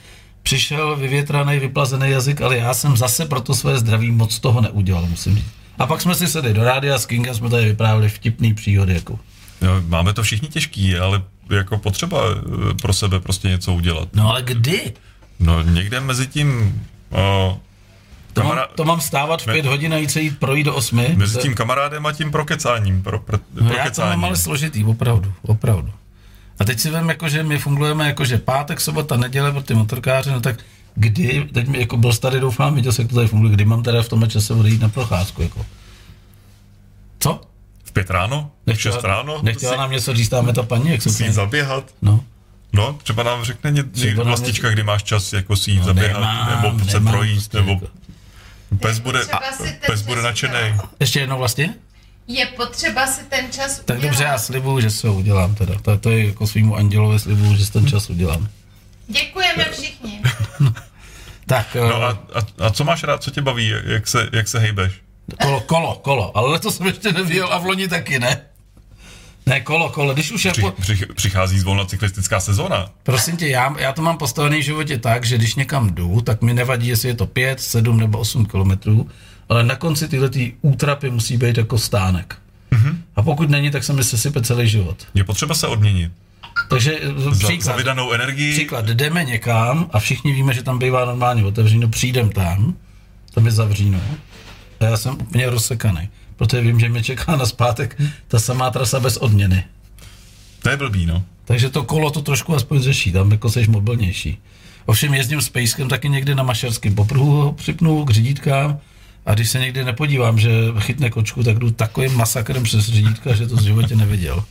Přišel 0.42 0.96
vyvětraný, 0.96 1.58
vyplazený 1.58 2.10
jazyk, 2.10 2.40
ale 2.40 2.56
já 2.56 2.74
jsem 2.74 2.96
zase 2.96 3.26
pro 3.26 3.40
to 3.40 3.54
své 3.54 3.78
zdraví 3.78 4.10
moc 4.10 4.38
toho 4.38 4.60
neudělal, 4.60 5.06
musím 5.06 5.36
říct. 5.36 5.46
A 5.78 5.86
pak 5.86 6.00
jsme 6.00 6.14
si 6.14 6.26
sedli 6.28 6.54
do 6.54 6.64
rádia 6.64 6.98
s 6.98 7.06
Kingem, 7.06 7.34
jsme 7.34 7.50
tady 7.50 7.64
vyprávěli 7.64 8.08
vtipný 8.08 8.54
příhody. 8.54 8.94
Jako. 8.94 9.18
Máme 9.86 10.12
to 10.12 10.22
všichni 10.22 10.48
těžký, 10.48 10.96
ale 10.96 11.22
jako 11.50 11.78
potřeba 11.78 12.18
eh, 12.30 12.74
pro 12.82 12.92
sebe 12.92 13.20
prostě 13.20 13.48
něco 13.48 13.74
udělat. 13.74 14.08
No 14.14 14.28
ale 14.30 14.42
kdy? 14.42 14.92
No 15.40 15.62
někde 15.62 16.00
mezi 16.00 16.26
tím... 16.26 16.80
Uh, 17.10 17.56
To, 18.32 18.42
mám, 18.44 18.58
to 18.74 18.84
mám 18.84 19.00
stávat 19.00 19.42
v 19.42 19.44
pět 19.44 19.66
hodin 19.66 19.94
a 19.94 19.96
jít 19.96 20.10
se 20.10 20.20
jít 20.20 20.38
projít 20.38 20.64
do 20.64 20.74
osmi? 20.74 21.12
Mezi 21.16 21.38
tím 21.38 21.54
kamarádem 21.54 22.06
a 22.06 22.12
tím 22.12 22.30
prokecáním. 22.30 23.02
Pro, 23.02 23.18
pro, 23.18 23.38
No, 23.54 23.62
já 23.62 23.68
to 23.68 23.74
prokecáním. 23.74 24.20
mám 24.20 24.24
ale 24.24 24.36
složitý, 24.36 24.84
opravdu, 24.84 25.32
opravdu. 25.42 25.90
A 26.58 26.64
teď 26.64 26.80
si 26.80 26.90
vím, 26.90 27.08
jako, 27.08 27.28
že 27.28 27.42
my 27.42 27.58
fungujeme 27.58 28.06
jako, 28.06 28.24
že 28.24 28.38
pátek, 28.38 28.80
sobota, 28.80 29.16
neděle 29.16 29.52
pro 29.52 29.62
ty 29.62 29.74
motorkáře, 29.74 30.30
no 30.30 30.40
tak 30.40 30.56
kdy, 30.94 31.48
teď 31.54 31.68
mi 31.68 31.80
jako 31.80 31.96
byl 31.96 32.12
tady, 32.12 32.40
doufám, 32.40 32.74
viděl 32.74 32.92
jsem, 32.92 33.02
jak 33.02 33.10
to 33.10 33.16
tady 33.16 33.28
funguje, 33.28 33.52
kdy 33.52 33.64
mám 33.64 33.82
teda 33.82 34.02
v 34.02 34.08
tomhle 34.08 34.28
čase 34.28 34.54
odejít 34.54 34.80
na 34.80 34.88
procházku, 34.88 35.42
jako. 35.42 35.66
Co? 37.20 37.40
V 37.84 37.92
pět 37.92 38.10
ráno? 38.10 38.50
V 38.66 38.80
šest 38.80 39.04
ráno? 39.04 39.40
Nechtěla 39.42 39.76
nám 39.76 39.90
něco 39.90 40.14
říct, 40.14 40.28
dáme 40.28 40.52
ta 40.52 40.62
paní, 40.62 40.90
jak 40.90 41.02
se 41.02 41.10
si 41.10 41.24
jít 41.24 41.32
zaběhat? 41.32 41.84
No. 42.02 42.24
No, 42.72 42.98
třeba 43.02 43.22
nám 43.22 43.44
řekne 43.44 43.70
ně, 43.70 43.82
Třeba 43.84 44.14
nám 44.16 44.26
vlastička, 44.26 44.70
kdy 44.70 44.82
máš 44.82 45.02
čas 45.02 45.32
jako 45.32 45.56
si 45.56 45.70
jít 45.70 45.78
No, 45.78 45.84
zaběhat, 45.84 46.20
nemám, 46.20 46.76
nebo 46.76 46.84
se 46.84 47.00
projít, 47.00 47.34
prostě 47.34 47.56
nebo 47.58 47.70
jako. 47.72 47.86
pes 48.80 48.98
bude, 48.98 49.24
si 49.24 49.78
pes 49.86 50.02
bude 50.02 50.22
nadšený. 50.22 50.74
Ještě 51.00 51.20
jednou 51.20 51.38
vlastně? 51.38 51.74
Je 52.28 52.46
potřeba 52.46 53.06
si 53.06 53.24
ten 53.24 53.52
čas 53.52 53.80
Tak 53.84 53.96
udělat. 53.96 54.02
dobře, 54.10 54.24
já 54.24 54.38
slibuju, 54.38 54.80
že 54.80 54.90
se 54.90 55.08
ho 55.08 55.14
udělám 55.14 55.54
teda. 55.54 55.74
To, 55.82 55.98
to 55.98 56.10
je 56.10 56.26
jako 56.26 56.46
svýmu 56.46 56.76
andělovi 56.76 57.18
slibuju, 57.18 57.56
že 57.56 57.66
si 57.66 57.72
ten 57.72 57.86
čas 57.86 58.10
udělám. 58.10 58.48
Děkujeme 59.08 59.64
všichni. 59.72 60.22
Tak, 61.46 61.74
No 61.74 62.02
a, 62.02 62.08
a, 62.10 62.66
a 62.66 62.70
co 62.70 62.84
máš 62.84 63.02
rád, 63.04 63.22
co 63.22 63.30
tě 63.30 63.42
baví, 63.42 63.72
jak 63.84 64.06
se, 64.08 64.28
jak 64.32 64.48
se 64.48 64.58
hejbeš? 64.58 64.92
Kolo, 65.42 65.60
kolo, 65.60 65.94
kolo. 65.94 66.36
Ale 66.36 66.50
letos 66.50 66.76
jsem 66.76 66.86
ještě 66.86 67.12
nevěděl 67.12 67.52
a 67.52 67.58
v 67.58 67.64
loni 67.66 67.88
taky, 67.88 68.18
ne? 68.18 68.40
Ne, 69.46 69.60
kolo, 69.60 69.90
kolo. 69.90 70.14
Když 70.14 70.32
už 70.32 70.40
Při, 70.52 70.60
jako... 70.60 70.80
při, 70.80 71.06
přichází 71.14 71.58
zvolna 71.58 71.84
cyklistická 71.84 72.40
sezóna. 72.40 72.90
Prosím 73.02 73.36
tě, 73.36 73.48
já, 73.48 73.74
já 73.78 73.92
to 73.92 74.02
mám 74.02 74.18
postavený 74.18 74.58
v 74.60 74.64
životě 74.64 74.98
tak, 74.98 75.24
že 75.24 75.38
když 75.38 75.54
někam 75.54 75.94
jdu, 75.94 76.20
tak 76.20 76.42
mi 76.42 76.54
nevadí, 76.54 76.88
jestli 76.88 77.08
je 77.08 77.14
to 77.14 77.26
5, 77.26 77.60
7 77.60 78.00
nebo 78.00 78.18
8 78.18 78.46
kilometrů, 78.46 79.08
ale 79.48 79.64
na 79.64 79.76
konci 79.76 80.08
tyhle 80.08 80.28
tý 80.28 80.52
útrapy 80.62 81.10
musí 81.10 81.36
být 81.36 81.58
jako 81.58 81.78
stánek. 81.78 82.36
Mm-hmm. 82.72 82.96
A 83.16 83.22
pokud 83.22 83.50
není, 83.50 83.70
tak 83.70 83.84
se 83.84 83.92
mi 83.92 84.04
sesype 84.04 84.42
celý 84.42 84.68
život. 84.68 85.06
Je 85.14 85.24
potřeba 85.24 85.54
se 85.54 85.66
odměnit. 85.66 86.12
Takže 86.68 87.00
Za, 87.16 87.30
příklad, 87.30 87.62
za 87.62 87.76
vydanou 87.76 88.12
energii. 88.12 88.52
příklad, 88.52 88.86
jdeme 88.86 89.24
někam 89.24 89.90
a 89.92 89.98
všichni 89.98 90.32
víme, 90.32 90.54
že 90.54 90.62
tam 90.62 90.78
bývá 90.78 91.04
normálně 91.04 91.44
otevřeno, 91.44 91.88
přijdem 91.88 92.28
tam, 92.30 92.74
tam 93.34 93.46
je 93.46 93.52
zavříno 93.52 94.00
a 94.80 94.84
já 94.84 94.96
jsem 94.96 95.14
úplně 95.14 95.50
rozsekaný, 95.50 96.08
protože 96.36 96.62
vím, 96.62 96.80
že 96.80 96.88
mě 96.88 97.02
čeká 97.02 97.36
na 97.36 97.46
zpátek 97.46 98.00
ta 98.28 98.38
samá 98.38 98.70
trasa 98.70 99.00
bez 99.00 99.16
odměny. 99.16 99.64
To 100.62 100.70
je 100.70 100.76
blbý, 100.76 101.06
no. 101.06 101.24
Takže 101.44 101.70
to 101.70 101.82
kolo 101.82 102.10
to 102.10 102.22
trošku 102.22 102.54
aspoň 102.54 102.80
řeší, 102.80 103.12
tam 103.12 103.30
jako 103.30 103.50
seš 103.50 103.68
mobilnější. 103.68 104.38
Ovšem 104.86 105.14
jezdím 105.14 105.40
s 105.40 105.48
pejskem 105.48 105.88
taky 105.88 106.08
někdy 106.08 106.34
na 106.34 106.42
mašerském 106.42 106.94
popruhu, 106.94 107.30
ho 107.30 107.52
připnu 107.52 108.04
k 108.04 108.10
řidítkám 108.10 108.80
a 109.28 109.34
když 109.34 109.50
se 109.50 109.58
někdy 109.58 109.84
nepodívám, 109.84 110.38
že 110.38 110.50
chytne 110.78 111.10
kočku, 111.10 111.42
tak 111.42 111.58
jdu 111.58 111.70
takovým 111.70 112.14
masakrem 112.16 112.62
přes 112.62 112.84
řidítka, 112.86 113.34
že 113.34 113.46
to 113.46 113.56
v 113.56 113.62
životě 113.62 113.96
neviděl. 113.96 114.44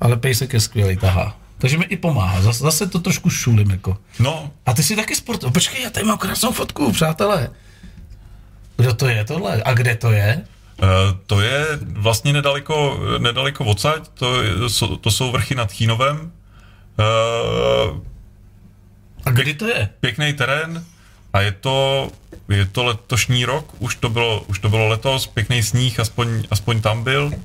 Ale 0.00 0.16
pejsek 0.16 0.52
je 0.52 0.60
skvělý, 0.60 0.96
tahá. 0.96 1.36
Takže 1.58 1.78
mi 1.78 1.84
i 1.84 1.96
pomáhá. 1.96 2.42
Zase, 2.42 2.64
zase 2.64 2.86
to 2.86 3.00
trošku 3.00 3.30
šulím 3.30 3.70
jako. 3.70 3.96
No, 4.20 4.50
A 4.66 4.74
ty 4.74 4.82
si 4.82 4.96
taky 4.96 5.14
sport. 5.14 5.44
Počkej, 5.52 5.82
já 5.82 5.90
tady 5.90 6.06
mám 6.06 6.18
krásnou 6.18 6.52
fotku, 6.52 6.92
přátelé. 6.92 7.50
Kdo 8.76 8.94
to 8.94 9.08
je 9.08 9.24
tohle? 9.24 9.62
A 9.64 9.74
kde 9.74 9.94
to 9.96 10.12
je? 10.12 10.42
Uh, 10.82 10.88
to 11.26 11.40
je 11.40 11.66
vlastně 11.82 12.32
nedaleko, 12.32 13.00
nedaleko 13.18 13.64
odsaď, 13.64 14.08
to, 14.08 14.42
to 15.00 15.10
jsou 15.10 15.32
vrchy 15.32 15.54
nad 15.54 15.72
Chínovem. 15.72 16.32
Uh, 16.98 17.98
A 19.24 19.30
kdy 19.30 19.54
to 19.54 19.66
je? 19.66 19.88
pěkný 20.00 20.32
terén 20.32 20.84
a 21.34 21.40
je 21.40 21.52
to, 21.52 22.08
je 22.48 22.66
to 22.66 22.84
letošní 22.84 23.44
rok, 23.44 23.74
už 23.78 23.96
to 23.96 24.08
bylo, 24.08 24.40
už 24.40 24.58
to 24.58 24.68
bylo 24.68 24.88
letos, 24.88 25.26
pěkný 25.26 25.62
sníh, 25.62 26.00
aspoň, 26.00 26.44
aspoň 26.50 26.80
tam 26.80 27.04
byl, 27.04 27.24
uh, 27.24 27.36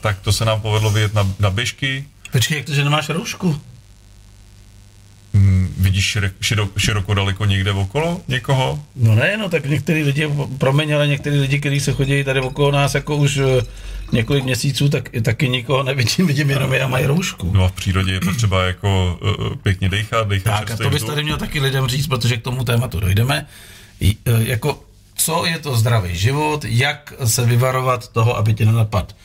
tak 0.00 0.20
to 0.20 0.32
se 0.32 0.44
nám 0.44 0.60
povedlo 0.60 0.90
vyjet 0.90 1.14
na, 1.14 1.26
na 1.40 1.50
běžky. 1.50 2.04
Počkej, 2.32 2.56
jak 2.56 2.66
to, 2.66 2.74
že 2.74 2.84
nemáš 2.84 3.08
roušku? 3.08 3.60
Vidíš 5.82 5.92
vidíš 5.92 6.04
širok, 6.04 6.32
širok, 6.40 6.78
široko 6.78 7.14
daleko 7.14 7.44
někde 7.44 7.72
okolo 7.72 8.20
někoho? 8.28 8.82
No 8.96 9.14
ne, 9.14 9.36
no 9.36 9.48
tak 9.48 9.66
některý 9.66 10.02
lidi, 10.02 10.30
promiň, 10.58 10.94
ale 10.94 11.06
některý 11.06 11.38
lidi, 11.38 11.60
kteří 11.60 11.80
se 11.80 11.92
chodí 11.92 12.24
tady 12.24 12.40
okolo 12.40 12.70
nás 12.70 12.94
jako 12.94 13.16
už 13.16 13.36
eh, 13.36 13.62
několik 14.12 14.44
měsíců, 14.44 14.88
tak 14.88 15.08
taky 15.22 15.48
nikoho 15.48 15.82
nevidím, 15.82 16.26
vidím 16.26 16.50
jenom 16.50 16.72
je 16.72 16.82
a 16.82 16.88
mají 16.88 17.06
roušku. 17.06 17.50
No 17.52 17.64
a 17.64 17.68
v 17.68 17.72
přírodě 17.72 18.12
je 18.12 18.20
potřeba 18.20 18.64
jako 18.64 19.18
uh, 19.22 19.56
pěkně 19.62 19.88
dechat, 19.88 20.28
dechat 20.28 20.60
Tak 20.60 20.70
a 20.70 20.76
to 20.76 20.90
bys 20.90 21.04
tady 21.04 21.24
měl 21.24 21.36
taky 21.36 21.60
lidem 21.60 21.88
říct, 21.88 22.06
protože 22.06 22.36
k 22.36 22.42
tomu 22.42 22.64
tématu 22.64 23.00
dojdeme. 23.00 23.46
J- 24.00 24.14
eh, 24.26 24.30
jako, 24.38 24.80
co 25.16 25.46
je 25.46 25.58
to 25.58 25.76
zdravý 25.76 26.16
život, 26.16 26.64
jak 26.64 27.12
se 27.24 27.46
vyvarovat 27.46 28.08
toho, 28.08 28.36
aby 28.36 28.54
tě 28.54 28.66
nenapad 28.66 29.16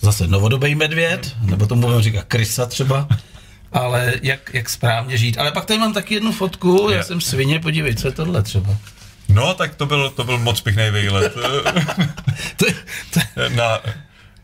zase 0.00 0.26
novodobý 0.26 0.74
medvěd, 0.74 1.36
nebo 1.40 1.66
tomu 1.66 1.80
budeme 1.80 2.02
říkat 2.02 2.24
krysa 2.24 2.66
třeba, 2.66 3.08
ale 3.74 4.14
jak, 4.22 4.54
jak 4.54 4.70
správně 4.70 5.16
žít. 5.16 5.38
Ale 5.38 5.52
pak 5.52 5.64
tady 5.64 5.80
mám 5.80 5.92
taky 5.92 6.14
jednu 6.14 6.32
fotku, 6.32 6.88
já 6.90 7.02
jsem 7.02 7.20
svině, 7.20 7.60
podívej, 7.60 7.94
co 7.94 8.08
je 8.08 8.12
tohle 8.12 8.42
třeba. 8.42 8.76
No, 9.28 9.54
tak 9.54 9.74
to 9.74 9.86
byl, 9.86 10.10
to 10.10 10.24
byl 10.24 10.38
moc 10.38 10.60
pěkný 10.60 10.90
výlet. 10.90 11.36
na, 13.54 13.80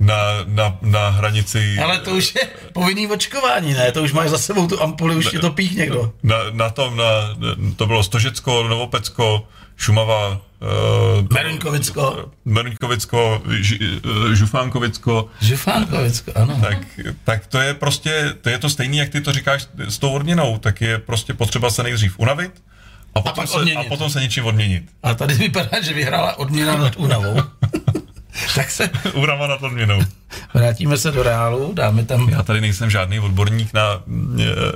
na, 0.00 0.16
na, 0.46 0.78
na 0.82 1.08
hranici... 1.08 1.76
Ale 1.82 1.98
to 1.98 2.10
už 2.10 2.34
je 2.34 2.48
povinný 2.72 3.06
očkování, 3.06 3.74
ne? 3.74 3.92
To 3.92 4.02
už 4.02 4.12
máš 4.12 4.30
za 4.30 4.38
sebou 4.38 4.66
tu 4.66 4.82
ampuli, 4.82 5.16
už 5.16 5.30
ti 5.30 5.38
to 5.38 5.50
pích 5.50 5.76
někdo. 5.76 6.12
Na, 6.22 6.36
na 6.50 6.70
tom, 6.70 6.96
na, 6.96 7.04
to 7.76 7.86
bylo 7.86 8.02
Stožecko, 8.02 8.68
Novopecko, 8.68 9.46
Šumava, 9.76 10.28
uh, 10.30 11.32
Meruňkovicko. 11.32 12.30
Meruňkovicko, 12.44 13.42
Ž, 13.48 13.78
uh, 14.04 14.32
Žufánkovicko. 14.32 15.28
Žufánkovicko, 15.40 16.32
ano. 16.34 16.58
Tak, 16.60 16.78
tak 17.24 17.46
to 17.46 17.60
je 17.60 17.74
prostě, 17.74 18.34
to 18.40 18.48
je 18.48 18.58
to 18.58 18.70
stejný, 18.70 18.98
jak 18.98 19.08
ty 19.08 19.20
to 19.20 19.32
říkáš 19.32 19.68
s 19.88 19.98
tou 19.98 20.12
odměnou, 20.12 20.58
tak 20.58 20.80
je 20.80 20.98
prostě 20.98 21.34
potřeba 21.34 21.70
se 21.70 21.82
nejdřív 21.82 22.18
unavit 22.18 22.62
a 23.14 23.20
potom, 23.20 23.44
a 23.44 23.46
se, 23.46 23.72
a 23.76 23.84
potom 23.84 24.10
se 24.10 24.20
něčím 24.20 24.44
odměnit. 24.44 24.84
A 25.02 25.14
tady 25.14 25.34
vypadá, 25.34 25.80
že 25.82 25.94
vyhrála 25.94 26.38
odměna 26.38 26.76
nad 26.76 26.96
únavou. 26.96 27.36
tak 28.54 28.70
se... 28.70 28.90
Únava 29.14 29.46
nad 29.46 29.62
odměnou. 29.62 30.00
Vrátíme 30.54 30.98
se 30.98 31.10
do 31.10 31.22
reálu, 31.22 31.72
dáme 31.74 32.04
tam... 32.04 32.28
Já 32.28 32.42
tady 32.42 32.60
nejsem 32.60 32.90
žádný 32.90 33.20
odborník 33.20 33.72
na, 33.74 34.02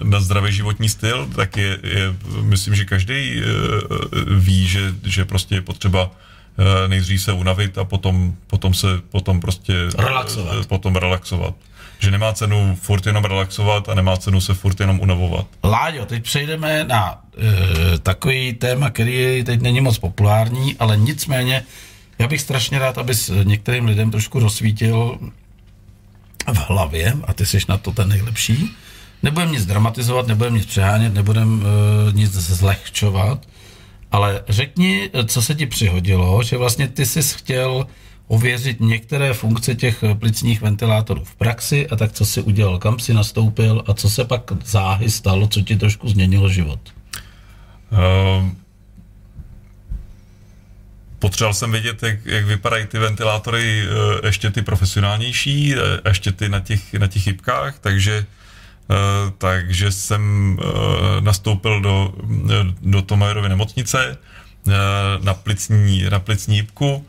na 0.03 0.21
zdravý 0.21 0.53
životní 0.53 0.89
styl, 0.89 1.29
tak 1.37 1.57
je, 1.57 1.79
je 1.83 2.15
myslím, 2.41 2.75
že 2.75 2.85
každý 2.85 3.43
ví, 4.39 4.69
že, 4.69 4.95
že 5.05 5.25
prostě 5.25 5.55
je 5.55 5.61
potřeba 5.61 6.11
nejdřív 6.87 7.23
se 7.23 7.33
unavit 7.33 7.79
a 7.79 7.85
potom, 7.85 8.35
potom 8.47 8.75
se 8.75 8.87
potom 9.11 9.41
prostě 9.41 9.75
relaxovat. 9.99 10.67
potom 10.67 10.97
relaxovat. 10.97 11.55
Že 11.99 12.11
nemá 12.11 12.33
cenu 12.33 12.79
furt 12.83 13.07
jenom 13.07 13.25
relaxovat 13.25 13.89
a 13.89 13.95
nemá 13.95 14.17
cenu 14.17 14.41
se 14.41 14.55
furt 14.55 14.81
jenom 14.81 15.01
unavovat. 15.01 15.47
Láďo, 15.65 16.07
teď 16.07 16.23
přejdeme 16.23 16.85
na 16.85 17.23
e, 17.95 17.99
takový 17.99 18.53
téma, 18.53 18.91
který 18.91 19.45
teď 19.47 19.61
není 19.61 19.81
moc 19.81 19.99
populární, 19.99 20.77
ale 20.79 20.97
nicméně 20.97 21.65
já 22.19 22.29
bych 22.29 22.41
strašně 22.41 22.79
rád, 22.79 22.99
abys 22.99 23.31
některým 23.45 23.85
lidem 23.85 24.11
trošku 24.11 24.41
rozsvítil 24.41 25.19
v 26.53 26.57
hlavě, 26.57 27.15
a 27.25 27.35
ty 27.35 27.47
jsi 27.47 27.59
na 27.69 27.79
to 27.79 27.93
ten 27.93 28.09
nejlepší. 28.09 28.71
Nebudem 29.23 29.53
nic 29.53 29.67
dramatizovat, 29.67 30.27
nebudem 30.27 30.55
nic 30.55 30.67
přehánět, 30.67 31.15
nebudem 31.15 31.63
uh, 31.63 32.15
nic 32.15 32.33
zlehčovat, 32.33 33.47
ale 34.13 34.43
řekni, 34.49 35.11
co 35.27 35.43
se 35.43 35.55
ti 35.55 35.67
přihodilo, 35.67 36.43
že 36.43 36.57
vlastně 36.57 36.89
ty 36.89 37.07
jsi 37.07 37.23
chtěl 37.23 37.87
ověřit 38.29 38.81
některé 38.81 39.35
funkce 39.35 39.75
těch 39.75 40.05
plicních 40.19 40.63
ventilátorů 40.63 41.25
v 41.25 41.35
praxi 41.35 41.89
a 41.89 41.97
tak 41.97 42.13
co 42.13 42.27
si 42.27 42.43
udělal, 42.43 42.79
kam 42.79 42.99
si 42.99 43.15
nastoupil 43.15 43.85
a 43.87 43.95
co 43.95 44.11
se 44.11 44.25
pak 44.25 44.53
záhy 44.65 45.11
stalo, 45.11 45.47
co 45.47 45.61
ti 45.61 45.77
trošku 45.77 46.09
změnilo 46.09 46.49
život? 46.49 46.81
Uh, 47.93 48.49
potřeboval 51.25 51.55
jsem 51.55 51.73
vědět, 51.73 52.03
jak, 52.03 52.27
jak 52.27 52.45
vypadají 52.45 52.87
ty 52.87 52.99
ventilátory 52.99 53.89
uh, 53.89 54.27
ještě 54.27 54.51
ty 54.51 54.63
profesionálnější, 54.63 55.75
uh, 55.75 55.81
ještě 56.09 56.33
ty 56.33 56.49
na 56.49 56.61
těch, 56.61 56.95
na 56.95 57.07
těch 57.07 57.23
chybkách, 57.23 57.79
takže 57.81 58.27
uh, 58.89 59.31
takže 59.39 59.93
jsem 59.93 60.23
nastoupil 61.21 61.81
do, 61.81 62.13
do 62.83 63.03
Tomajerovy 63.03 63.49
nemocnice 63.49 64.19
na 65.23 65.35
plicní, 65.35 66.05
na 66.11 66.21
plicní 66.21 66.57
jibku, 66.57 67.07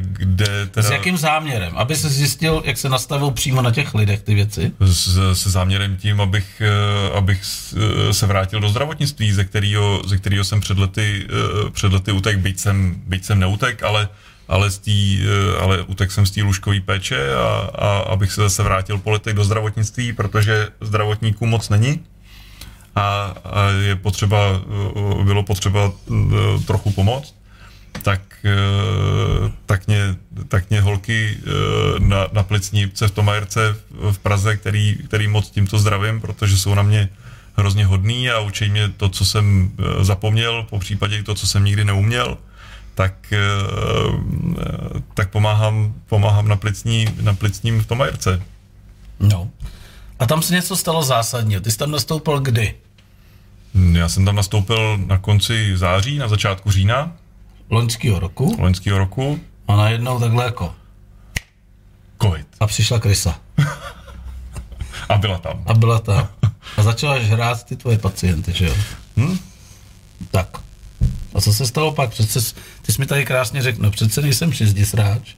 kde 0.00 0.66
teda... 0.66 0.88
S 0.88 0.90
jakým 0.90 1.16
záměrem? 1.16 1.72
Aby 1.76 1.96
se 1.96 2.08
zjistil, 2.08 2.62
jak 2.64 2.78
se 2.78 2.88
nastavil 2.88 3.30
přímo 3.30 3.62
na 3.62 3.70
těch 3.70 3.94
lidech 3.94 4.22
ty 4.22 4.34
věci? 4.34 4.72
S, 4.80 5.18
se 5.32 5.50
záměrem 5.50 5.96
tím, 5.96 6.20
abych, 6.20 6.62
abych 7.14 7.44
se 8.10 8.26
vrátil 8.26 8.60
do 8.60 8.68
zdravotnictví, 8.68 9.32
ze 9.32 9.44
kterého, 9.44 10.02
ze 10.06 10.18
kterého 10.18 10.44
jsem 10.44 10.60
před 10.60 10.78
lety, 10.78 11.26
před 11.72 11.92
lety 11.92 12.12
utek, 12.12 12.38
byť 12.38 12.58
jsem, 12.58 13.02
byť 13.06 13.24
jsem 13.24 13.38
neutek, 13.38 13.82
ale, 13.82 14.08
ale, 14.48 14.70
z 14.70 14.78
tý, 14.78 15.20
ale 15.60 15.82
utek 15.82 16.12
jsem 16.12 16.26
z 16.26 16.30
té 16.30 16.42
lůžkové 16.42 16.80
péče 16.80 17.34
a, 17.34 17.70
a 17.74 17.98
abych 17.98 18.32
se 18.32 18.40
zase 18.40 18.62
vrátil 18.62 18.98
po 18.98 19.10
letech 19.10 19.34
do 19.34 19.44
zdravotnictví, 19.44 20.12
protože 20.12 20.68
zdravotníků 20.80 21.46
moc 21.46 21.68
není. 21.68 22.00
A, 22.94 23.34
a 23.44 23.68
je 23.68 23.96
potřeba, 23.96 24.38
bylo 25.24 25.42
potřeba 25.42 25.92
trochu 26.66 26.90
pomoct 26.90 27.35
tak, 28.02 28.20
tak, 29.66 29.86
mě, 29.86 30.16
tak 30.48 30.70
mě 30.70 30.80
holky 30.80 31.38
na, 31.98 32.26
na 32.32 32.42
plicní 32.42 32.86
v 32.86 33.10
Tomajerce 33.10 33.76
v 33.90 34.18
Praze, 34.18 34.56
který, 34.56 34.96
který 35.04 35.28
moc 35.28 35.50
tímto 35.50 35.78
zdravím, 35.78 36.20
protože 36.20 36.58
jsou 36.58 36.74
na 36.74 36.82
mě 36.82 37.08
hrozně 37.56 37.86
hodný 37.86 38.30
a 38.30 38.40
učí 38.40 38.68
mě 38.68 38.88
to, 38.88 39.08
co 39.08 39.24
jsem 39.24 39.70
zapomněl, 40.00 40.66
po 40.70 40.78
případě 40.78 41.22
to, 41.22 41.34
co 41.34 41.46
jsem 41.46 41.64
nikdy 41.64 41.84
neuměl, 41.84 42.38
tak, 42.94 43.32
tak 45.14 45.30
pomáhám, 45.30 45.94
pomáhám 46.08 46.48
na, 46.48 46.56
plicní, 46.56 47.06
na 47.20 47.34
plicním 47.34 47.80
v 47.80 47.86
Tomajerce. 47.86 48.42
No. 49.20 49.50
A 50.18 50.26
tam 50.26 50.42
se 50.42 50.54
něco 50.54 50.76
stalo 50.76 51.02
zásadního. 51.02 51.60
Ty 51.60 51.70
jsi 51.70 51.78
tam 51.78 51.90
nastoupil 51.90 52.40
kdy? 52.40 52.74
Já 53.92 54.08
jsem 54.08 54.24
tam 54.24 54.36
nastoupil 54.36 54.98
na 54.98 55.18
konci 55.18 55.76
září, 55.76 56.18
na 56.18 56.28
začátku 56.28 56.70
října 56.70 57.12
loňského 57.70 58.18
roku. 58.18 58.56
Loňského 58.58 58.98
roku. 58.98 59.40
A 59.68 59.76
najednou 59.76 60.20
takhle 60.20 60.44
jako. 60.44 60.74
Covid. 62.22 62.46
A 62.60 62.66
přišla 62.66 62.98
krysa. 62.98 63.40
a 65.08 65.18
byla 65.18 65.38
tam. 65.38 65.62
A 65.66 65.74
byla 65.74 65.98
tam. 65.98 66.28
A 66.76 66.82
začala 66.82 67.18
žrát 67.18 67.64
ty 67.64 67.76
tvoje 67.76 67.98
pacienty, 67.98 68.52
že 68.52 68.66
jo? 68.66 68.74
Hm? 69.16 69.38
Tak. 70.30 70.58
A 71.34 71.40
co 71.40 71.52
se 71.52 71.66
stalo 71.66 71.92
pak? 71.92 72.10
Přece, 72.10 72.54
ty 72.82 72.92
jsi 72.92 73.00
mi 73.00 73.06
tady 73.06 73.24
krásně 73.24 73.62
řekl, 73.62 73.82
no 73.82 73.90
přece 73.90 74.22
nejsem 74.22 74.52
sráč. 74.84 75.34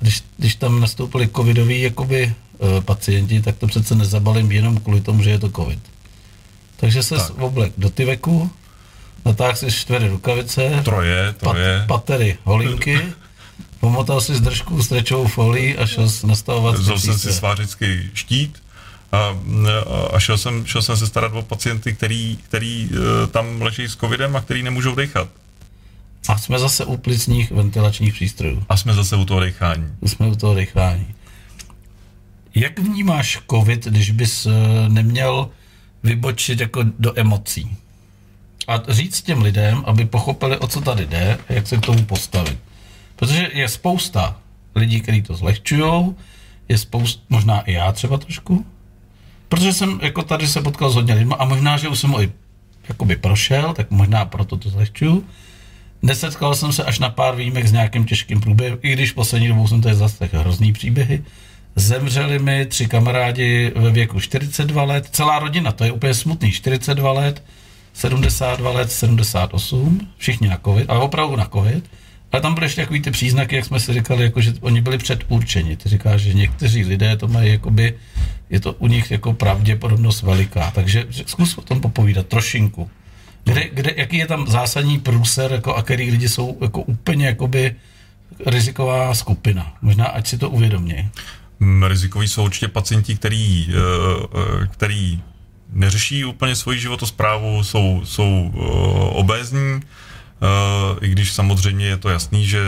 Když, 0.00 0.24
když 0.38 0.54
tam 0.54 0.80
nastoupili 0.80 1.28
covidoví 1.28 1.82
jakoby 1.82 2.22
e, 2.24 2.80
pacienti, 2.80 3.42
tak 3.42 3.56
to 3.56 3.66
přece 3.66 3.94
nezabalím 3.94 4.52
jenom 4.52 4.80
kvůli 4.80 5.00
tomu, 5.00 5.22
že 5.22 5.30
je 5.30 5.38
to 5.38 5.50
covid. 5.50 5.80
Takže 6.76 7.02
se 7.02 7.16
oblek 7.38 7.72
do 7.78 7.90
tyveku, 7.90 8.50
natáhl 9.24 9.56
si 9.56 9.72
čtyři 9.72 10.08
rukavice, 10.08 10.80
troje, 10.84 11.34
troje. 11.38 11.84
Pat, 11.86 12.00
patery, 12.00 12.38
holínky, 12.44 13.02
pomotal 13.80 14.20
si 14.20 14.34
z 14.34 14.40
držku 14.40 14.82
strečovou 14.82 15.26
folii 15.26 15.78
a 15.78 15.86
šel 15.86 16.08
nastavovat. 16.26 16.74
Vzal 16.74 16.98
jsem 16.98 17.18
si 17.18 17.32
svářický 17.32 18.10
štít 18.14 18.62
a, 19.12 19.38
a 20.12 20.20
šel, 20.20 20.38
jsem, 20.38 20.66
šel 20.66 20.82
jsem 20.82 20.96
se 20.96 21.06
starat 21.06 21.32
o 21.34 21.42
pacienty, 21.42 21.94
který, 21.94 22.38
který 22.48 22.90
uh, 22.90 23.30
tam 23.30 23.62
leží 23.62 23.88
s 23.88 23.96
covidem 23.96 24.36
a 24.36 24.40
který 24.40 24.62
nemůžou 24.62 24.94
dechat. 24.94 25.28
A 26.28 26.38
jsme 26.38 26.58
zase 26.58 26.84
u 26.84 26.96
plicních 26.96 27.50
ventilačních 27.50 28.14
přístrojů. 28.14 28.62
A 28.68 28.76
jsme 28.76 28.94
zase 28.94 29.16
u 29.16 29.24
toho 29.24 29.40
dechání. 29.40 29.92
Jsme 30.06 30.26
u 30.26 30.34
toho 30.34 30.54
dechání. 30.54 31.06
Jak 32.54 32.78
vnímáš 32.78 33.40
covid, 33.50 33.84
když 33.84 34.10
bys 34.10 34.46
neměl 34.88 35.48
vybočit 36.02 36.60
jako 36.60 36.82
do 36.98 37.12
emocí? 37.18 37.76
A 38.68 38.82
říct 38.88 39.22
těm 39.22 39.42
lidem, 39.42 39.82
aby 39.86 40.04
pochopili, 40.04 40.58
o 40.58 40.66
co 40.66 40.80
tady 40.80 41.06
jde 41.06 41.38
jak 41.48 41.66
se 41.66 41.76
k 41.76 41.80
tomu 41.80 42.04
postavit. 42.04 42.58
Protože 43.16 43.50
je 43.52 43.68
spousta 43.68 44.36
lidí, 44.74 45.00
kteří 45.00 45.22
to 45.22 45.34
zlehčují, 45.34 46.14
je 46.68 46.78
spousta, 46.78 47.22
možná 47.28 47.60
i 47.60 47.72
já 47.72 47.92
třeba 47.92 48.18
trošku, 48.18 48.66
protože 49.48 49.72
jsem 49.72 50.00
jako 50.02 50.22
tady 50.22 50.48
se 50.48 50.62
potkal 50.62 50.90
s 50.90 50.94
hodně 50.94 51.14
lidmi 51.14 51.34
a 51.38 51.44
možná, 51.44 51.76
že 51.76 51.88
už 51.88 51.98
jsem 51.98 52.10
ho 52.10 52.22
i 52.22 52.32
jakoby 52.88 53.16
prošel, 53.16 53.72
tak 53.72 53.90
možná 53.90 54.24
proto 54.24 54.56
to 54.56 54.70
zlehčuju. 54.70 55.24
Nesetkal 56.02 56.54
jsem 56.54 56.72
se 56.72 56.84
až 56.84 56.98
na 56.98 57.10
pár 57.10 57.36
výjimek 57.36 57.66
s 57.66 57.72
nějakým 57.72 58.04
těžkým 58.04 58.40
průběhem, 58.40 58.78
i 58.82 58.92
když 58.92 59.12
poslední 59.12 59.48
dobou 59.48 59.68
jsem 59.68 59.82
tady 59.82 59.94
zase 59.94 60.28
hrozný 60.32 60.72
příběhy. 60.72 61.24
Zemřeli 61.76 62.38
mi 62.38 62.66
tři 62.66 62.86
kamarádi 62.86 63.72
ve 63.76 63.90
věku 63.90 64.20
42 64.20 64.82
let, 64.84 65.08
celá 65.12 65.38
rodina, 65.38 65.72
to 65.72 65.84
je 65.84 65.92
úplně 65.92 66.14
smutný, 66.14 66.52
42 66.52 67.12
let, 67.12 67.42
72 67.94 68.70
let, 68.70 68.92
78, 68.92 70.08
všichni 70.18 70.48
na 70.48 70.58
covid, 70.64 70.90
ale 70.90 71.00
opravdu 71.00 71.36
na 71.36 71.46
covid. 71.46 71.90
Ale 72.32 72.42
tam 72.42 72.54
byly 72.54 72.66
ještě 72.66 72.80
takový 72.80 73.00
ty 73.00 73.10
příznaky, 73.10 73.56
jak 73.56 73.64
jsme 73.64 73.80
si 73.80 73.92
říkali, 73.92 74.24
jako, 74.24 74.40
že 74.40 74.52
oni 74.60 74.80
byli 74.80 74.98
předurčeni. 74.98 75.76
Ty 75.76 75.88
říkáš, 75.88 76.20
že 76.20 76.34
někteří 76.34 76.84
lidé 76.84 77.16
to 77.16 77.28
mají 77.28 77.50
jakoby 77.50 77.94
je 78.50 78.60
to 78.60 78.72
u 78.72 78.86
nich 78.86 79.10
jako 79.10 79.32
pravděpodobnost 79.32 80.22
veliká. 80.22 80.70
Takže 80.70 81.06
zkus 81.26 81.58
o 81.58 81.62
tom 81.62 81.80
popovídat 81.80 82.26
trošinku. 82.26 82.90
Kde, 83.44 83.68
kde, 83.72 83.94
jaký 83.96 84.16
je 84.16 84.26
tam 84.26 84.46
zásadní 84.46 84.98
průser 84.98 85.52
jako, 85.52 85.74
a 85.74 85.82
který 85.82 86.10
lidi 86.10 86.28
jsou 86.28 86.58
jako 86.60 86.82
úplně 86.82 87.26
jakoby 87.26 87.74
riziková 88.46 89.14
skupina? 89.14 89.76
Možná, 89.82 90.04
ať 90.06 90.26
si 90.26 90.38
to 90.38 90.50
uvědomí. 90.50 91.10
Mm, 91.60 91.82
Rizikoví 91.82 92.28
jsou 92.28 92.44
určitě 92.44 92.68
pacienti, 92.68 93.14
který, 93.16 93.68
eh, 93.70 93.74
eh, 94.62 94.66
který 94.66 95.22
neřeší 95.74 96.24
úplně 96.24 96.56
svoji 96.56 96.80
životosprávu, 96.80 97.64
jsou, 97.64 98.02
jsou 98.04 98.52
eh, 98.54 98.60
obézní, 99.10 99.80
i 101.00 101.08
když 101.08 101.32
samozřejmě 101.32 101.86
je 101.86 101.96
to 101.96 102.08
jasný, 102.08 102.46
že, 102.46 102.60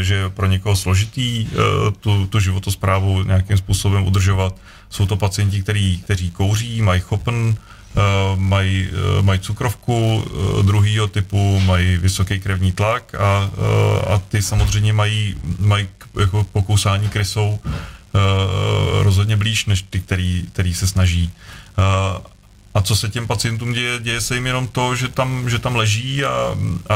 že 0.00 0.14
je 0.14 0.28
pro 0.28 0.46
někoho 0.46 0.76
složitý 0.76 1.48
tu, 2.00 2.26
tu 2.26 2.40
životosprávu 2.40 3.22
nějakým 3.22 3.56
způsobem 3.56 4.06
udržovat. 4.06 4.56
Jsou 4.90 5.06
to 5.06 5.16
pacienti, 5.16 5.62
který, 5.62 5.98
kteří 5.98 6.30
kouří, 6.30 6.82
mají 6.82 7.00
chopen, 7.00 7.56
mají, 8.36 8.88
mají 9.20 9.40
cukrovku 9.40 10.24
druhého 10.62 11.08
typu, 11.08 11.60
mají 11.60 11.96
vysoký 11.96 12.40
krevní 12.40 12.72
tlak 12.72 13.14
a, 13.14 13.50
a 14.14 14.18
ty 14.28 14.42
samozřejmě 14.42 14.92
mají, 14.92 15.34
mají 15.58 15.88
jako 16.20 16.44
pokousání 16.52 17.08
krysou 17.08 17.58
rozhodně 19.00 19.36
blíž 19.36 19.66
než 19.66 19.82
ty, 19.82 20.00
který, 20.00 20.44
který 20.52 20.74
se 20.74 20.86
snaží. 20.86 21.30
A 22.74 22.82
co 22.82 22.96
se 22.96 23.08
těm 23.08 23.26
pacientům 23.26 23.72
děje? 23.72 23.98
Děje 24.00 24.20
se 24.20 24.34
jim 24.34 24.46
jenom 24.46 24.68
to, 24.68 24.96
že 24.96 25.08
tam, 25.08 25.50
že 25.50 25.58
tam 25.58 25.76
leží 25.76 26.24
a, 26.24 26.30
a 26.88 26.94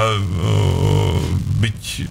byť 1.56 2.02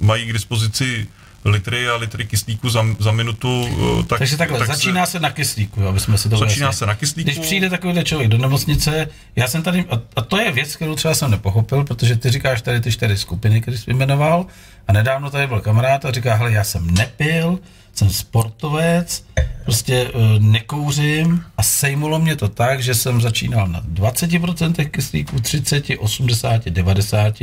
mají 0.00 0.26
k 0.26 0.32
dispozici 0.32 1.06
litry 1.44 1.88
a 1.88 1.96
litry 1.96 2.26
kyslíku 2.26 2.70
za, 2.70 2.86
za 2.98 3.12
minutu. 3.12 3.68
Tak, 4.08 4.18
Takže 4.18 4.36
takhle, 4.36 4.58
tak 4.58 4.68
začíná 4.68 5.06
se, 5.06 5.12
se 5.12 5.20
na 5.20 5.30
kyslíku, 5.30 5.86
aby 5.86 6.00
jsme 6.00 6.18
si 6.18 6.28
to 6.28 6.36
Začíná 6.36 6.66
vlastně. 6.66 6.78
se 6.78 6.86
na 6.86 6.94
kyslíku. 6.94 7.30
Když 7.30 7.38
přijde 7.38 7.70
takovýhle 7.70 8.04
člověk 8.04 8.30
do 8.30 8.38
nemocnice, 8.38 9.08
já 9.36 9.48
jsem 9.48 9.62
tady, 9.62 9.84
a, 9.90 10.00
a 10.16 10.22
to 10.22 10.40
je 10.40 10.52
věc, 10.52 10.76
kterou 10.76 10.94
třeba 10.94 11.14
jsem 11.14 11.30
nepochopil, 11.30 11.84
protože 11.84 12.16
ty 12.16 12.30
říkáš 12.30 12.62
tady 12.62 12.80
ty 12.80 12.92
čtyři 12.92 13.18
skupiny, 13.18 13.60
které 13.60 13.78
jsi 13.78 13.94
jmenoval, 13.94 14.46
a 14.88 14.92
nedávno 14.92 15.30
tady 15.30 15.46
byl 15.46 15.60
kamarád 15.60 16.04
a 16.04 16.12
říká, 16.12 16.34
hele, 16.34 16.52
já 16.52 16.64
jsem 16.64 16.90
nepil, 16.90 17.58
jsem 17.94 18.10
sportovec, 18.10 19.24
prostě 19.64 20.08
uh, 20.08 20.20
nekouřím 20.38 21.44
a 21.56 21.62
sejmulo 21.62 22.18
mě 22.18 22.36
to 22.36 22.48
tak, 22.48 22.82
že 22.82 22.94
jsem 22.94 23.20
začínal 23.20 23.68
na 23.68 23.82
20% 23.82 24.90
kyslíku, 24.90 25.40
30, 25.40 25.84
80, 25.98 26.64
90, 26.64 27.42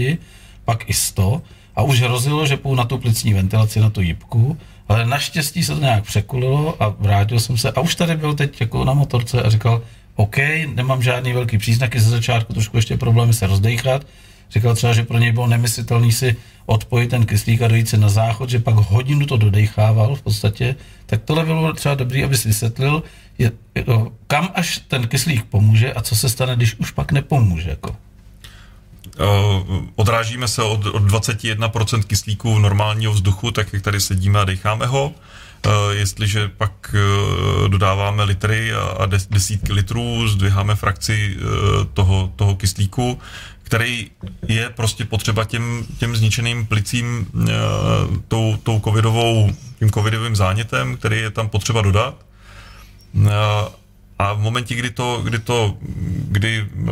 pak 0.66 0.90
i 0.90 0.94
100 0.94 1.42
a 1.76 1.82
už 1.84 2.02
hrozilo, 2.02 2.46
že 2.46 2.58
půjdu 2.58 2.76
na 2.76 2.86
tu 2.86 2.98
plicní 2.98 3.34
ventilaci, 3.34 3.80
na 3.80 3.90
tu 3.90 4.02
jibku, 4.02 4.58
ale 4.88 5.06
naštěstí 5.06 5.64
se 5.64 5.76
to 5.76 5.82
nějak 5.82 6.04
překulilo 6.04 6.84
a 6.84 6.96
vrátil 7.00 7.40
jsem 7.40 7.58
se. 7.58 7.72
A 7.72 7.82
už 7.82 7.96
tady 7.96 8.16
byl 8.16 8.34
teď 8.34 8.62
jako 8.62 8.86
na 8.86 8.94
motorce 8.94 9.42
a 9.42 9.50
říkal, 9.50 9.82
OK, 10.16 10.38
nemám 10.76 11.04
žádný 11.04 11.34
velký 11.34 11.58
příznaky 11.58 12.00
ze 12.00 12.10
začátku, 12.10 12.54
trošku 12.54 12.78
ještě 12.78 12.98
problémy 12.98 13.34
se 13.34 13.48
rozdechat, 13.48 14.06
Říkal 14.52 14.76
třeba, 14.76 14.94
že 14.94 15.04
pro 15.04 15.18
něj 15.18 15.32
bylo 15.32 15.48
nemyslitelný 15.48 16.12
si 16.12 16.36
odpojit 16.66 17.10
ten 17.10 17.26
kyslík 17.26 17.62
a 17.62 17.68
dojít 17.68 17.90
se 17.90 17.98
na 17.98 18.10
záchod, 18.10 18.50
že 18.50 18.60
pak 18.60 18.76
hodinu 18.76 19.26
to 19.26 19.38
dodechával 19.38 20.16
v 20.16 20.22
podstatě. 20.22 20.76
Tak 21.06 21.22
tohle 21.26 21.46
bylo 21.46 21.74
třeba 21.74 21.96
dobrý, 21.96 22.24
abys 22.24 22.44
vysvětlil, 22.44 23.04
je, 23.38 23.52
kam 24.28 24.50
až 24.56 24.82
ten 24.88 25.08
kyslík 25.08 25.46
pomůže 25.46 25.94
a 25.94 26.02
co 26.02 26.16
se 26.16 26.30
stane, 26.30 26.56
když 26.56 26.76
už 26.76 26.92
pak 26.92 27.12
nepomůže. 27.12 27.70
Jako. 27.70 27.96
Odrážíme 29.96 30.48
se 30.48 30.64
od, 30.64 30.86
od 30.86 31.04
21% 31.04 32.04
kyslíku 32.04 32.60
normálního 32.60 33.14
vzduchu, 33.14 33.52
tak 33.52 33.74
jak 33.74 33.82
tady 33.82 34.02
sedíme 34.02 34.40
a 34.40 34.46
decháme 34.46 34.86
ho. 34.86 35.12
Jestliže 35.92 36.48
pak 36.48 36.96
dodáváme 37.68 38.24
litry 38.24 38.74
a 38.74 39.06
desítky 39.06 39.74
litrů, 39.74 40.28
zdviháme 40.28 40.76
frakci 40.76 41.38
toho, 41.94 42.34
toho 42.36 42.56
kyslíku, 42.56 43.20
který 43.68 44.12
je 44.48 44.70
prostě 44.70 45.06
potřeba 45.06 45.46
těm, 45.46 45.86
těm 45.98 46.16
zničeným 46.16 46.66
plicím 46.66 47.28
e, 47.28 47.54
tou, 48.28 48.58
tou 48.64 48.80
covidovou, 48.80 49.52
tím 49.80 49.92
covidovým 49.92 50.36
zánětem, 50.36 50.98
který 50.98 51.18
je 51.18 51.32
tam 51.32 51.50
potřeba 51.50 51.82
dodat. 51.82 52.16
E, 53.28 53.30
a 54.20 54.34
v 54.34 54.40
momentě, 54.40 54.76
kdy 54.76 54.90
to, 54.90 55.22
kdy 55.24 55.40
to, 55.40 55.78
kdy 56.28 56.62
uh, 56.62 56.90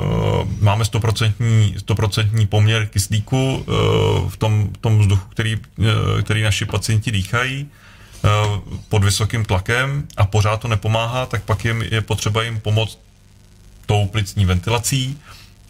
máme 0.61 0.83
100%, 0.83 1.33
100% 1.75 2.47
poměr 2.47 2.85
kyslíku 2.85 3.65
v 4.29 4.37
tom, 4.37 4.69
tom 4.81 4.99
vzduchu, 4.99 5.29
který, 5.29 5.57
který 6.21 6.41
naši 6.43 6.65
pacienti 6.65 7.11
dýchají 7.11 7.69
pod 8.89 9.03
vysokým 9.03 9.45
tlakem 9.45 10.07
a 10.17 10.25
pořád 10.25 10.57
to 10.57 10.67
nepomáhá, 10.67 11.25
tak 11.25 11.43
pak 11.43 11.65
je, 11.65 11.75
je 11.91 12.01
potřeba 12.01 12.43
jim 12.43 12.59
pomoct 12.59 12.99
tou 13.85 14.05
plicní 14.05 14.45
ventilací, 14.45 15.17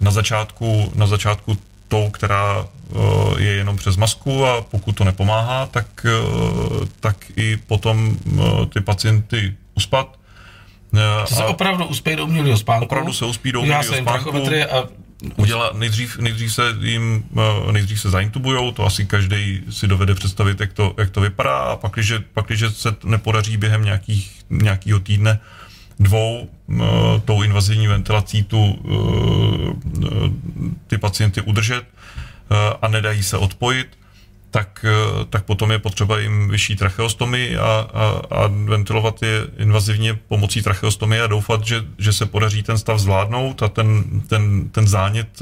na 0.01 0.11
začátku, 0.11 0.91
na 0.95 1.07
začátku 1.07 1.57
tou, 1.87 2.09
která 2.09 2.65
uh, 2.89 3.41
je 3.41 3.51
jenom 3.51 3.77
přes 3.77 3.97
masku 3.97 4.45
a 4.45 4.61
pokud 4.61 4.91
to 4.91 5.03
nepomáhá, 5.03 5.65
tak, 5.65 6.05
uh, 6.05 6.85
tak 6.99 7.17
i 7.35 7.57
potom 7.57 8.17
uh, 8.25 8.65
ty 8.65 8.81
pacienty 8.81 9.55
uspat. 9.75 10.19
To 11.27 11.35
se 11.35 11.45
opravdu 11.45 11.85
uspějí 11.85 12.17
do 12.17 12.25
umělého 12.25 12.57
spánku. 12.57 12.85
Opravdu 12.85 13.13
se 13.13 13.25
uspí 13.25 13.51
do 13.51 13.61
umělého 13.61 13.93
spánku. 13.93 14.29
A... 14.71 14.83
Udělá, 15.35 15.71
nejdřív, 15.73 16.17
nejdřív, 16.17 16.53
se 16.53 16.61
jim, 16.79 17.23
nejdřív 17.71 18.01
se 18.01 18.09
zaintubujou, 18.09 18.71
to 18.71 18.85
asi 18.85 19.05
každý 19.05 19.61
si 19.69 19.87
dovede 19.87 20.15
představit, 20.15 20.59
jak 20.59 20.73
to, 20.73 20.93
jak 20.97 21.09
to 21.09 21.21
vypadá 21.21 21.57
a 21.57 21.75
pak, 21.75 21.91
když, 21.93 22.13
pak, 22.33 22.45
když 22.45 22.63
se 22.69 22.95
nepodaří 23.03 23.57
během 23.57 23.83
nějakých, 23.83 24.31
nějakého 24.49 24.99
týdne 24.99 25.39
dvou 25.99 26.49
tou 27.25 27.43
invazivní 27.43 27.87
ventilací 27.87 28.43
tu, 28.43 28.71
uh, 28.71 29.73
ty 30.87 30.97
pacienty 30.97 31.41
udržet 31.41 31.83
uh, 31.83 32.57
a 32.81 32.87
nedají 32.87 33.23
se 33.23 33.37
odpojit, 33.37 33.87
tak, 34.51 34.85
tak 35.29 35.45
potom 35.45 35.71
je 35.71 35.79
potřeba 35.79 36.19
jim 36.19 36.49
vyšší 36.49 36.75
tracheostomy 36.75 37.57
a, 37.57 37.87
a, 37.93 38.21
a 38.35 38.47
ventilovat 38.47 39.21
je 39.21 39.47
invazivně 39.57 40.13
pomocí 40.13 40.61
tracheostomy 40.61 41.21
a 41.21 41.27
doufat, 41.27 41.65
že, 41.65 41.83
že 41.97 42.13
se 42.13 42.25
podaří 42.25 42.63
ten 42.63 42.77
stav 42.77 42.99
zvládnout 42.99 43.63
a 43.63 43.67
ten, 43.67 44.03
ten, 44.27 44.69
ten 44.69 44.87
zánět 44.87 45.39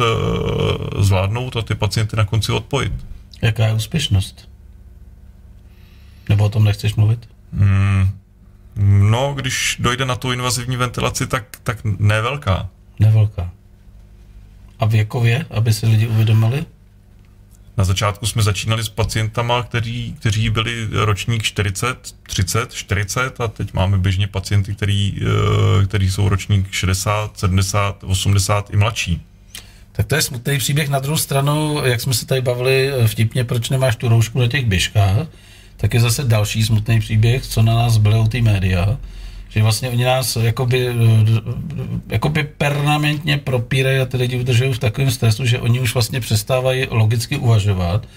zvládnout 0.99 1.57
a 1.57 1.61
ty 1.61 1.75
pacienty 1.75 2.15
na 2.15 2.25
konci 2.25 2.51
odpojit. 2.51 2.93
Jaká 3.41 3.65
je 3.65 3.73
úspěšnost? 3.73 4.49
Nebo 6.29 6.45
o 6.45 6.49
tom 6.49 6.63
nechceš 6.63 6.95
mluvit? 6.95 7.29
Hmm, 7.53 8.09
No, 8.75 9.33
když 9.33 9.77
dojde 9.79 10.05
na 10.05 10.15
tu 10.15 10.31
invazivní 10.31 10.77
ventilaci, 10.77 11.27
tak, 11.27 11.43
tak 11.63 11.77
nevelká. 11.83 12.69
Nevelká. 12.99 13.51
A 14.79 14.85
věkově, 14.85 15.45
aby 15.49 15.73
si 15.73 15.85
lidi 15.87 16.07
uvědomili? 16.07 16.65
Na 17.77 17.83
začátku 17.83 18.25
jsme 18.25 18.43
začínali 18.43 18.83
s 18.83 18.89
pacientama, 18.89 19.63
kteří, 19.63 20.15
kteří 20.19 20.49
byli 20.49 20.87
ročník 20.91 21.43
40, 21.43 22.15
30, 22.23 22.73
40 22.73 23.41
a 23.41 23.47
teď 23.47 23.73
máme 23.73 23.97
běžně 23.97 24.27
pacienty, 24.27 24.75
který, 24.75 25.21
eh, 25.21 25.85
který 25.85 26.11
jsou 26.11 26.29
ročník 26.29 26.71
60, 26.71 27.39
70, 27.39 28.03
80 28.03 28.69
i 28.69 28.77
mladší. 28.77 29.21
Tak 29.91 30.05
to 30.05 30.15
je 30.15 30.21
smutný 30.21 30.57
příběh. 30.57 30.89
Na 30.89 30.99
druhou 30.99 31.17
stranu, 31.17 31.81
jak 31.85 32.01
jsme 32.01 32.13
se 32.13 32.25
tady 32.25 32.41
bavili 32.41 32.91
eh, 32.91 33.07
vtipně, 33.07 33.43
proč 33.43 33.69
nemáš 33.69 33.95
tu 33.95 34.09
roušku 34.09 34.39
na 34.39 34.47
těch 34.47 34.65
běžkách, 34.65 35.27
tak 35.83 35.93
je 35.93 35.99
zase 35.99 36.23
další 36.23 36.63
smutný 36.63 36.99
příběh, 36.99 37.47
co 37.47 37.61
na 37.61 37.75
nás 37.75 37.97
byly 37.97 38.29
ty 38.29 38.41
média, 38.41 38.97
že 39.49 39.63
vlastně 39.63 39.89
oni 39.89 40.03
nás 40.03 40.35
jakoby, 40.35 40.89
jakoby 42.09 42.43
permanentně 42.43 43.37
propírají 43.37 43.99
a 43.99 44.05
ty 44.05 44.17
lidi 44.17 44.39
udržují 44.39 44.73
v 44.73 44.79
takovém 44.79 45.11
stresu, 45.11 45.45
že 45.45 45.59
oni 45.59 45.79
už 45.79 45.93
vlastně 45.93 46.19
přestávají 46.19 46.87
logicky 46.89 47.37
uvažovat 47.37 48.07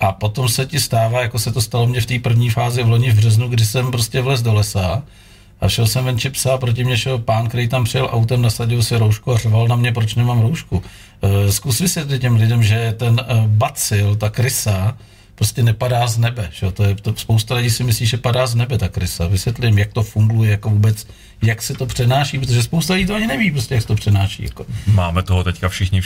a 0.00 0.12
potom 0.12 0.48
se 0.48 0.66
ti 0.66 0.80
stává, 0.80 1.22
jako 1.22 1.38
se 1.38 1.52
to 1.52 1.60
stalo 1.60 1.86
mě 1.86 2.00
v 2.00 2.06
té 2.06 2.18
první 2.18 2.50
fázi 2.50 2.82
v 2.82 2.88
loni 2.88 3.10
v 3.10 3.16
březnu, 3.16 3.48
kdy 3.48 3.64
jsem 3.64 3.90
prostě 3.90 4.22
vlez 4.22 4.42
do 4.42 4.54
lesa 4.54 5.02
a 5.60 5.68
šel 5.68 5.86
jsem 5.86 6.04
ven 6.04 6.16
psa 6.32 6.54
a 6.54 6.58
proti 6.58 6.84
mě 6.84 6.96
šel 6.96 7.18
pán, 7.18 7.48
který 7.48 7.68
tam 7.68 7.84
přijel 7.84 8.08
autem, 8.12 8.42
nasadil 8.42 8.82
si 8.82 8.96
roušku 8.96 9.32
a 9.32 9.38
řval 9.38 9.68
na 9.68 9.76
mě, 9.76 9.92
proč 9.92 10.14
nemám 10.14 10.40
roušku. 10.40 10.82
Eh, 11.22 11.52
zkus 11.52 11.80
vysvětlit 11.80 12.18
těm 12.18 12.36
lidem, 12.36 12.62
že 12.62 12.94
ten 12.96 13.20
eh, 13.20 13.44
bacil, 13.46 14.16
ta 14.16 14.30
krysa, 14.30 14.96
prostě 15.34 15.62
nepadá 15.62 16.06
z 16.06 16.18
nebe. 16.18 16.48
Že? 16.52 16.72
To 16.72 16.84
je, 16.84 16.94
to, 16.94 17.14
spousta 17.16 17.54
lidí 17.54 17.70
si 17.70 17.84
myslí, 17.84 18.06
že 18.06 18.16
padá 18.16 18.46
z 18.46 18.54
nebe 18.54 18.78
ta 18.78 18.88
krysa. 18.88 19.26
Vysvětlím, 19.26 19.78
jak 19.78 19.92
to 19.92 20.02
funguje, 20.02 20.50
jako 20.50 20.70
vůbec, 20.70 21.06
jak 21.42 21.62
se 21.62 21.74
to 21.74 21.86
přenáší, 21.86 22.38
protože 22.38 22.62
spousta 22.62 22.94
lidí 22.94 23.06
to 23.06 23.14
ani 23.14 23.26
neví, 23.26 23.50
prostě, 23.50 23.74
jak 23.74 23.82
se 23.82 23.88
to 23.88 23.94
přenáší. 23.94 24.42
Jako. 24.42 24.66
Máme 24.86 25.22
toho 25.22 25.44
teďka 25.44 25.68
všichni 25.68 26.00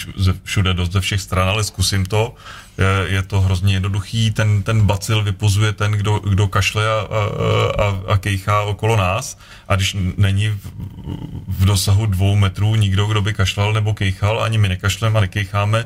všude 0.44 0.74
dost 0.74 0.92
ze 0.92 1.00
všech 1.00 1.20
stran, 1.20 1.48
ale 1.48 1.64
zkusím 1.64 2.06
to. 2.06 2.34
Je, 2.78 3.12
je 3.14 3.22
to 3.22 3.40
hrozně 3.40 3.74
jednoduchý. 3.74 4.30
Ten, 4.30 4.62
ten 4.62 4.80
bacil 4.80 5.22
vypozuje 5.22 5.72
ten, 5.72 5.92
kdo, 5.92 6.18
kdo 6.18 6.48
kašle 6.48 6.88
a, 6.88 7.00
a, 7.00 7.82
a, 7.82 8.12
a 8.12 8.18
kejchá 8.18 8.62
okolo 8.62 8.96
nás. 8.96 9.38
A 9.68 9.76
když 9.76 9.96
není 10.16 10.48
v, 10.48 10.60
v 11.48 11.64
dosahu 11.64 12.06
dvou 12.06 12.36
metrů 12.36 12.74
nikdo, 12.74 13.06
kdo 13.06 13.22
by 13.22 13.34
kašlal 13.34 13.72
nebo 13.72 13.94
kejchal, 13.94 14.42
ani 14.42 14.58
my 14.58 14.68
nekašleme 14.68 15.18
a 15.18 15.20
nekejcháme, 15.20 15.84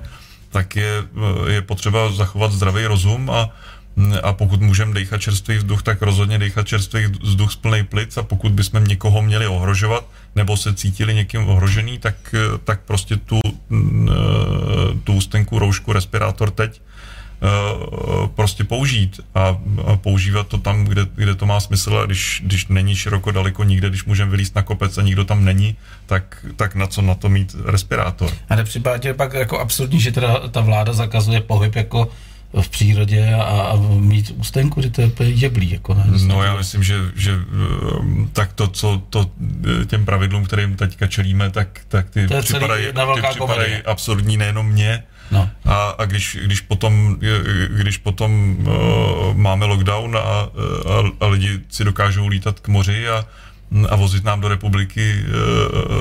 tak 0.52 0.76
je, 0.76 1.04
je 1.48 1.62
potřeba 1.62 2.12
zachovat 2.12 2.52
zdravý 2.52 2.86
rozum 2.86 3.30
a, 3.30 3.50
A 4.22 4.32
pokud 4.32 4.60
můžeme 4.60 4.94
dechat 4.94 5.20
čerstvý 5.20 5.56
vzduch, 5.56 5.82
tak 5.82 6.02
rozhodně 6.02 6.38
dechat 6.38 6.66
čerstvý 6.66 7.06
vzduch 7.20 7.52
z 7.52 7.56
plnej 7.56 7.82
plic 7.82 8.16
a 8.16 8.22
pokud 8.22 8.52
bychom 8.52 8.84
někoho 8.84 9.22
měli 9.22 9.46
ohrožovat 9.46 10.08
nebo 10.36 10.56
se 10.56 10.74
cítili 10.74 11.14
někým 11.14 11.48
ohrožený, 11.48 11.98
tak, 11.98 12.16
tak 12.64 12.80
prostě 12.88 13.16
tu, 13.16 13.40
tu 15.04 15.12
ústenku, 15.12 15.58
roušku, 15.58 15.92
respirátor 15.92 16.50
teď 16.50 16.80
prostě 18.34 18.64
použít 18.64 19.20
a, 19.34 19.58
používat 19.96 20.46
to 20.46 20.58
tam, 20.58 20.84
kde, 20.84 21.06
kde 21.14 21.34
to 21.34 21.46
má 21.46 21.60
smysl 21.60 21.98
a 21.98 22.06
když, 22.06 22.42
když 22.44 22.66
není 22.66 22.96
široko 22.96 23.30
daleko 23.30 23.64
nikde, 23.64 23.88
když 23.88 24.04
můžeme 24.04 24.30
vylíst 24.30 24.54
na 24.54 24.62
kopec 24.62 24.98
a 24.98 25.02
nikdo 25.02 25.24
tam 25.24 25.44
není, 25.44 25.76
tak, 26.06 26.46
tak 26.56 26.74
na 26.74 26.86
co 26.86 27.02
na 27.02 27.14
to 27.14 27.28
mít 27.28 27.56
respirátor. 27.64 28.30
A 28.48 28.56
nepřipadá 28.56 28.98
tě 28.98 29.14
pak 29.14 29.34
jako 29.34 29.58
absurdní, 29.58 30.00
že 30.00 30.12
teda 30.12 30.48
ta 30.48 30.60
vláda 30.60 30.92
zakazuje 30.92 31.40
pohyb 31.40 31.76
jako 31.76 32.08
v 32.60 32.68
přírodě 32.68 33.34
a, 33.34 33.42
a 33.42 33.76
mít 33.96 34.34
ústenku, 34.36 34.82
že 34.82 34.90
to 34.90 35.00
je 35.00 35.10
jeblý, 35.20 35.70
jako 35.70 35.94
ne? 35.94 36.04
No 36.26 36.42
já 36.42 36.56
myslím, 36.56 36.82
že, 36.82 36.98
že 37.16 37.32
ehm, 37.32 38.30
tak 38.32 38.52
to, 38.52 38.68
co 38.68 39.02
to 39.10 39.30
eh, 39.82 39.84
těm 39.84 40.04
pravidlům, 40.04 40.44
kterým 40.44 40.76
teďka 40.76 41.06
čelíme, 41.06 41.50
tak, 41.50 41.80
tak 41.88 42.10
ty 42.10 42.20
je 42.20 42.42
připadají, 42.42 42.86
ty 43.32 43.38
komedie. 43.38 43.82
absurdní 43.82 44.36
nejenom 44.36 44.66
mě. 44.66 45.02
No. 45.32 45.50
A, 45.64 45.90
a 45.90 46.04
když, 46.04 46.38
když 46.44 46.60
potom, 46.60 47.16
eh, 47.22 47.68
když 47.68 47.98
potom 47.98 48.56
uh, 48.60 49.36
máme 49.36 49.66
lockdown 49.66 50.16
a, 50.16 50.20
a, 50.20 50.48
a 51.20 51.26
lidi 51.26 51.60
si 51.68 51.84
dokážou 51.84 52.26
lítat 52.26 52.60
k 52.60 52.68
moři 52.68 53.08
a, 53.08 53.26
a 53.88 53.96
vozit 53.96 54.24
nám 54.24 54.40
do 54.40 54.48
republiky 54.48 55.24
uh, 55.24 56.00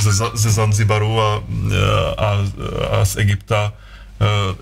ze, 0.00 0.24
ze 0.34 0.50
Zanzibaru 0.50 1.20
a, 1.20 1.42
a, 2.18 2.38
a 2.90 3.04
z 3.04 3.16
Egypta 3.16 3.72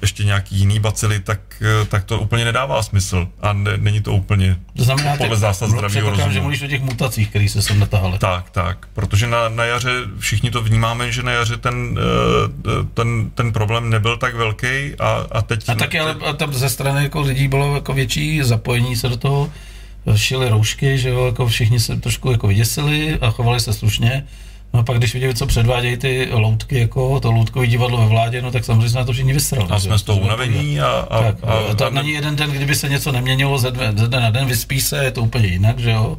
ještě 0.03 0.25
nějaký 0.25 0.57
jiný 0.57 0.81
bacily, 0.81 1.21
tak, 1.21 1.41
eh, 1.83 1.85
tak 1.85 2.05
to 2.05 2.21
úplně 2.21 2.45
nedává 2.45 2.83
smysl. 2.83 3.29
A 3.43 3.53
ne, 3.53 3.77
není 3.77 4.01
to 4.01 4.13
úplně 4.13 4.57
To 4.77 4.85
znamená, 4.85 5.17
podle 5.17 5.37
zásad 5.37 5.67
zdravého 5.67 5.89
předpokládám, 5.89 6.19
že 6.19 6.25
rozumu. 6.25 6.43
mluvíš 6.43 6.63
o 6.63 6.67
těch 6.67 6.83
mutacích, 6.83 7.29
které 7.31 7.49
se 7.49 7.63
sem 7.63 7.79
natahaly. 7.79 8.19
Tak, 8.19 8.51
tak, 8.51 8.87
protože 8.95 9.27
na, 9.27 9.49
na 9.49 9.65
jaře 9.65 9.91
všichni 10.19 10.51
to 10.51 10.63
vnímáme, 10.63 11.13
že 11.13 11.23
na 11.23 11.33
jaře 11.33 11.57
ten, 11.57 11.99
eh, 11.99 12.69
ten, 12.95 13.31
ten 13.31 13.53
problém 13.53 13.91
nebyl 13.91 14.17
tak 14.17 14.35
velký 14.35 14.95
a, 14.99 15.27
a 15.31 15.43
teď... 15.43 15.69
A 15.69 15.75
taky 15.75 16.01
ale 16.01 16.17
a 16.27 16.33
tam 16.33 16.53
ze 16.53 16.69
strany 16.69 17.03
jako 17.03 17.21
lidí 17.21 17.49
bylo 17.49 17.75
jako 17.75 17.93
větší 17.93 18.43
zapojení 18.43 18.97
se 18.97 19.09
do 19.09 19.17
toho, 19.17 19.51
šili 20.15 20.49
roušky, 20.49 20.99
že 20.99 21.09
jo, 21.09 21.27
jako 21.27 21.49
všichni 21.49 21.81
se 21.81 21.97
trošku 21.97 22.31
jako 22.31 22.49
vyděsili 22.49 23.19
a 23.21 23.31
chovali 23.31 23.61
se 23.61 23.73
slušně. 23.73 24.27
No 24.75 24.81
a 24.81 24.83
pak, 24.83 24.99
když 24.99 25.15
viděli, 25.15 25.35
co 25.35 25.47
předvádějí 25.47 25.97
ty 25.97 26.29
loutky, 26.33 26.79
jako 26.79 27.21
to 27.21 27.33
loutkový 27.33 27.69
divadlo 27.69 27.99
ve 27.99 28.07
vládě, 28.07 28.43
no 28.43 28.51
tak 28.51 28.65
samozřejmě 28.65 28.89
se 28.89 28.99
na 28.99 29.05
to 29.05 29.13
všichni 29.13 29.33
vysrali. 29.33 29.71
A 29.71 29.81
jsme 29.81 29.99
z 29.99 30.03
toho 30.03 30.19
unavení 30.19 30.81
a... 30.81 30.87
a, 30.87 31.23
tak, 31.23 31.37
a, 31.43 31.53
a, 31.53 31.75
to 31.75 31.91
není 31.91 32.13
jeden 32.13 32.37
den, 32.37 32.51
kdyby 32.51 32.75
se 32.75 32.89
něco 32.89 33.13
neměnilo 33.13 33.59
ze 33.59 33.71
dne, 33.71 33.93
ze 33.97 34.09
dne 34.09 34.21
na 34.21 34.31
den, 34.31 34.47
vyspíš 34.47 34.85
se, 34.85 35.05
je 35.05 35.11
to 35.11 35.23
úplně 35.23 35.47
jinak, 35.47 35.79
že 35.79 35.91
jo. 35.91 36.19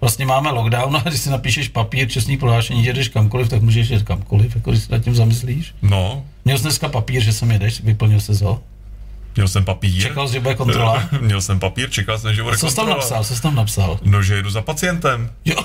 Vlastně 0.00 0.26
máme 0.26 0.50
lockdown 0.50 0.96
a 1.04 1.08
když 1.08 1.20
si 1.20 1.30
napíšeš 1.30 1.68
papír, 1.68 2.08
čestný 2.08 2.36
prohlášení, 2.36 2.84
že 2.84 2.92
jdeš 2.92 3.08
kamkoliv, 3.08 3.48
tak 3.48 3.62
můžeš 3.62 3.90
jít 3.90 4.02
kamkoliv, 4.02 4.54
jako 4.54 4.70
když 4.70 4.82
si 4.82 4.92
nad 4.92 4.98
tím 4.98 5.14
zamyslíš. 5.14 5.74
No, 5.82 6.24
Měl 6.44 6.58
jsi 6.58 6.62
dneska 6.62 6.88
papír, 6.88 7.22
že 7.22 7.32
sem 7.32 7.50
jedeš, 7.50 7.80
vyplnil 7.80 8.20
jsi 8.20 8.44
ho. 8.44 8.60
Měl 9.36 9.48
jsem 9.48 9.64
papír. 9.64 10.02
Čekal 10.02 10.28
jsi, 10.28 10.34
že 10.34 10.40
bude 10.40 10.54
kontrola? 10.54 11.08
měl 11.20 11.40
jsem 11.40 11.60
papír, 11.60 11.90
čekal 11.90 12.18
jsem, 12.18 12.34
že 12.34 12.42
bude 12.42 12.56
Co 12.56 12.70
jsi 12.70 12.76
tam 12.76 12.84
kontrola. 12.86 13.00
napsal, 13.04 13.24
co 13.24 13.36
jsi 13.36 13.42
tam 13.42 13.54
napsal? 13.54 13.98
No, 14.02 14.22
že 14.22 14.34
jedu 14.34 14.50
za 14.50 14.62
pacientem. 14.62 15.30
Jo. 15.44 15.56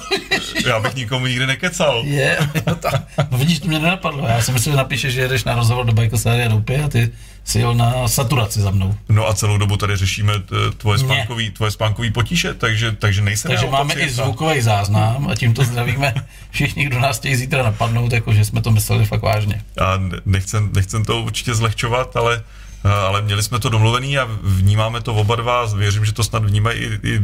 Já 0.66 0.80
bych 0.80 0.96
nikomu 0.96 1.26
nikdy 1.28 1.48
nekecal. 1.48 2.02
Je, 2.06 2.38
jo, 2.68 2.76
ta, 2.76 3.04
no 3.32 3.38
vidíš, 3.38 3.60
to 3.60 3.68
mě 3.68 3.80
nenapadlo. 3.80 4.28
Já 4.28 4.41
si 4.41 4.52
myslím, 4.52 4.74
že 4.74 4.78
napíšeš, 4.78 5.14
že 5.14 5.22
jedeš 5.22 5.44
na 5.44 5.56
rozhovor 5.56 5.86
do 5.86 5.94
Bajkosáry 5.94 6.44
a 6.44 6.48
Doupy 6.48 6.78
a 6.78 6.88
ty 6.88 7.12
si 7.44 7.60
jel 7.60 7.76
na 7.76 8.08
saturaci 8.08 8.62
za 8.62 8.72
mnou. 8.72 8.96
No 9.10 9.28
a 9.28 9.34
celou 9.34 9.58
dobu 9.58 9.78
tady 9.78 9.98
řešíme 9.98 10.34
tvoje 10.78 11.00
spánkový, 11.00 11.50
tvoje 11.52 11.72
spánkový 11.72 12.12
potíže, 12.12 12.54
takže, 12.54 12.91
takže 12.91 13.22
nejsem 13.22 13.52
Takže 13.52 13.68
máme 13.68 13.94
i 13.94 13.98
pacienta. 13.98 14.24
zvukový 14.24 14.62
záznam 14.62 15.28
a 15.32 15.36
tímto 15.36 15.64
zdravíme 15.64 16.14
všichni, 16.52 16.86
kdo 16.86 17.00
nás 17.00 17.18
chtějí 17.20 17.36
zítra 17.36 17.64
napadnout, 17.64 18.14
jako 18.14 18.34
že 18.34 18.46
jsme 18.46 18.62
to 18.62 18.72
mysleli 18.72 19.06
fakt 19.06 19.22
vážně. 19.22 19.62
Já 19.80 19.98
ne- 19.98 20.18
nechcem, 20.26 20.70
nechcem 20.76 21.06
to 21.06 21.22
určitě 21.22 21.54
zlehčovat, 21.56 22.16
ale, 22.16 22.44
ale 22.84 23.22
měli 23.22 23.43
jsme 23.43 23.60
to 23.60 23.69
domluvený 23.69 24.18
a 24.18 24.27
vnímáme 24.43 25.01
to 25.01 25.15
oba 25.15 25.35
dva. 25.35 25.65
Věřím, 25.65 26.06
že 26.06 26.14
to 26.14 26.23
snad 26.23 26.45
vnímají 26.45 26.80
i, 26.80 26.99
i 27.03 27.15
e, 27.15 27.22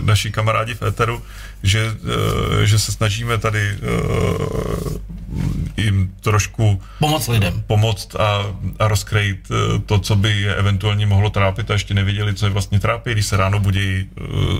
naši 0.00 0.30
kamarádi 0.30 0.74
v 0.74 0.82
Eteru, 0.82 1.22
že, 1.62 1.96
e, 2.62 2.66
že 2.66 2.78
se 2.78 2.92
snažíme 2.92 3.38
tady 3.38 3.78
jim 5.76 6.14
trošku 6.20 6.82
Pomoc 6.98 7.28
lidem. 7.28 7.62
pomoct 7.66 8.16
a, 8.16 8.46
a 8.78 8.88
rozkrejit 8.88 9.48
to, 9.86 9.98
co 9.98 10.16
by 10.16 10.40
je 10.40 10.54
eventuálně 10.54 11.06
mohlo 11.06 11.30
trápit 11.30 11.70
a 11.70 11.72
ještě 11.72 11.94
nevěděli, 11.94 12.34
co 12.34 12.46
je 12.46 12.52
vlastně 12.52 12.80
trápí, 12.80 13.12
když 13.12 13.26
se 13.26 13.36
ráno 13.36 13.60
budí 13.60 14.10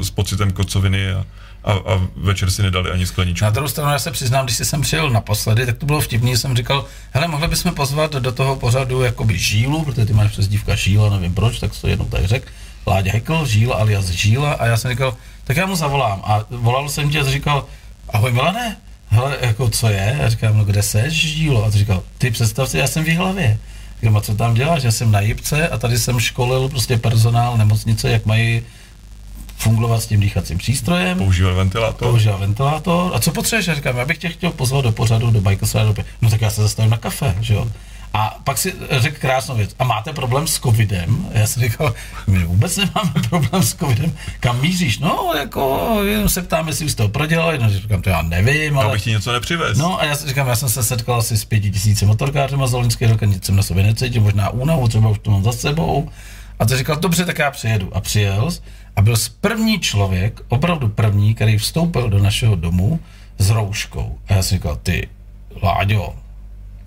s 0.02 0.10
pocitem 0.10 0.50
kocoviny 0.50 1.12
a, 1.12 1.26
a, 1.64 1.72
a 1.72 2.00
večer 2.16 2.50
si 2.50 2.62
nedali 2.62 2.90
ani 2.90 3.06
skleničku. 3.06 3.44
Na 3.44 3.50
druhou 3.50 3.68
stranu, 3.68 3.92
já 3.92 3.98
se 3.98 4.10
přiznám, 4.10 4.44
když 4.44 4.56
jsem 4.56 4.80
přijel 4.80 5.10
naposledy, 5.10 5.66
tak 5.66 5.78
to 5.78 5.86
bylo 5.86 6.00
vtipný, 6.00 6.36
jsem 6.36 6.56
říkal, 6.56 6.84
hele, 7.12 7.28
mohli 7.28 7.48
bychom 7.48 7.74
pozvat 7.74 8.12
do 8.12 8.32
toho 8.32 8.56
pořadu 8.56 9.02
jakoby 9.02 9.38
Žílu, 9.38 9.84
protože 9.84 10.06
ty 10.06 10.12
máš 10.12 10.30
přezdívka 10.30 10.74
Žíla, 10.74 11.10
nevím 11.10 11.34
proč, 11.34 11.58
tak 11.58 11.72
to 11.80 11.88
jednou 11.88 12.04
tak 12.04 12.24
řekl. 12.24 12.46
Láďa 12.86 13.12
Hekl, 13.12 13.46
Žíla 13.46 13.76
alias 13.76 14.06
Žíla 14.06 14.52
a 14.52 14.66
já 14.66 14.76
jsem 14.76 14.90
říkal, 14.90 15.16
tak 15.44 15.56
já 15.56 15.66
mu 15.66 15.76
zavolám. 15.76 16.22
A 16.24 16.44
volal 16.50 16.88
jsem 16.88 17.10
tě 17.10 17.20
a 17.20 17.24
říkal, 17.24 17.66
ahoj 18.08 18.32
Milane, 18.32 18.76
hele, 19.08 19.36
jako 19.40 19.70
co 19.70 19.88
je? 19.88 20.20
A 20.24 20.28
říkám, 20.28 20.58
no 20.58 20.64
kde 20.64 20.82
seš, 20.82 21.12
Žílo? 21.12 21.64
A 21.64 21.70
ty 21.70 21.78
říkal, 21.78 22.02
ty 22.18 22.30
představ 22.30 22.68
si, 22.68 22.78
já 22.78 22.86
jsem 22.86 23.04
v 23.04 23.08
Jihlavě. 23.08 23.58
Říkám, 24.00 24.16
a 24.16 24.20
co 24.20 24.34
tam 24.34 24.54
děláš? 24.54 24.82
Já 24.82 24.90
jsem 24.90 25.12
na 25.12 25.20
Jipce 25.20 25.68
a 25.68 25.78
tady 25.78 25.98
jsem 25.98 26.20
školil 26.20 26.68
prostě 26.68 26.96
personál 26.96 27.56
nemocnice, 27.56 28.10
jak 28.10 28.26
mají 28.26 28.62
fungovat 29.60 30.02
s 30.02 30.06
tím 30.06 30.20
dýchacím 30.20 30.58
přístrojem. 30.58 31.18
Používal 31.18 31.54
ventilátor. 31.54 32.08
Používal 32.08 32.38
ventilátor. 32.38 33.12
A 33.14 33.20
co 33.20 33.32
potřebuješ? 33.32 33.66
Já 33.66 33.74
říkám, 33.74 33.96
já 33.96 34.04
bych 34.04 34.18
tě 34.18 34.28
chtěl 34.28 34.50
pozvat 34.50 34.84
do 34.84 34.92
pořadu 34.92 35.30
do 35.30 35.40
Bajkos 35.40 35.74
Rádio. 35.74 35.94
No 36.22 36.30
tak 36.30 36.40
já 36.40 36.50
se 36.50 36.62
zastavím 36.62 36.90
na 36.90 36.96
kafe, 36.96 37.34
že 37.40 37.54
jo. 37.54 37.66
A 38.14 38.38
pak 38.44 38.58
si 38.58 38.74
řekl 38.90 39.16
krásnou 39.20 39.56
věc. 39.56 39.70
A 39.78 39.84
máte 39.84 40.12
problém 40.12 40.46
s 40.46 40.60
covidem? 40.60 41.28
Já 41.32 41.46
jsem 41.46 41.62
říkal, 41.62 41.94
my 42.26 42.44
vůbec 42.44 42.76
nemáme 42.76 43.12
problém 43.28 43.62
s 43.62 43.74
covidem. 43.74 44.12
Kam 44.40 44.60
míříš? 44.60 44.98
No, 44.98 45.32
jako, 45.38 45.96
jenom 46.04 46.28
se 46.28 46.42
ptám, 46.42 46.68
jestli 46.68 46.86
už 46.86 46.94
to 46.94 47.08
prodělali. 47.08 47.58
No, 47.58 47.70
říkám, 47.70 48.02
to 48.02 48.10
já 48.10 48.22
nevím, 48.22 48.78
ale... 48.78 48.88
Abych 48.88 49.02
ti 49.02 49.10
něco 49.10 49.32
nepřivez. 49.32 49.78
No 49.78 50.00
a 50.00 50.04
já 50.04 50.16
si 50.16 50.28
říkám, 50.28 50.48
já 50.48 50.56
jsem 50.56 50.68
se 50.68 50.82
setkal 50.82 51.18
asi 51.18 51.38
s 51.38 51.44
pěti 51.44 51.70
tisíci 51.70 52.06
motorkářema 52.06 52.66
z 52.66 52.72
Lolinského 52.72 53.12
roka, 53.12 53.26
nic 53.26 53.44
jsem 53.44 53.56
na 53.56 53.62
sobě 53.62 53.82
necítil, 53.82 54.22
možná 54.22 54.50
únavu, 54.50 54.88
třeba 54.88 55.08
už 55.08 55.18
to 55.18 55.30
mám 55.30 55.44
za 55.44 55.52
sebou. 55.52 56.08
A 56.58 56.66
to 56.66 56.76
říkal, 56.76 56.96
dobře, 56.96 57.24
tak 57.24 57.38
já 57.38 57.50
přijedu. 57.50 57.96
A 57.96 58.00
přijel 58.00 58.50
jsi 58.50 58.60
a 58.96 59.02
byl 59.02 59.14
první 59.40 59.80
člověk, 59.80 60.40
opravdu 60.48 60.88
první, 60.88 61.34
který 61.34 61.58
vstoupil 61.58 62.10
do 62.10 62.18
našeho 62.18 62.56
domu 62.56 63.00
s 63.38 63.50
rouškou. 63.50 64.18
A 64.28 64.32
já 64.34 64.42
jsem 64.42 64.58
říkal, 64.58 64.76
ty, 64.82 65.08
Láďo. 65.62 66.14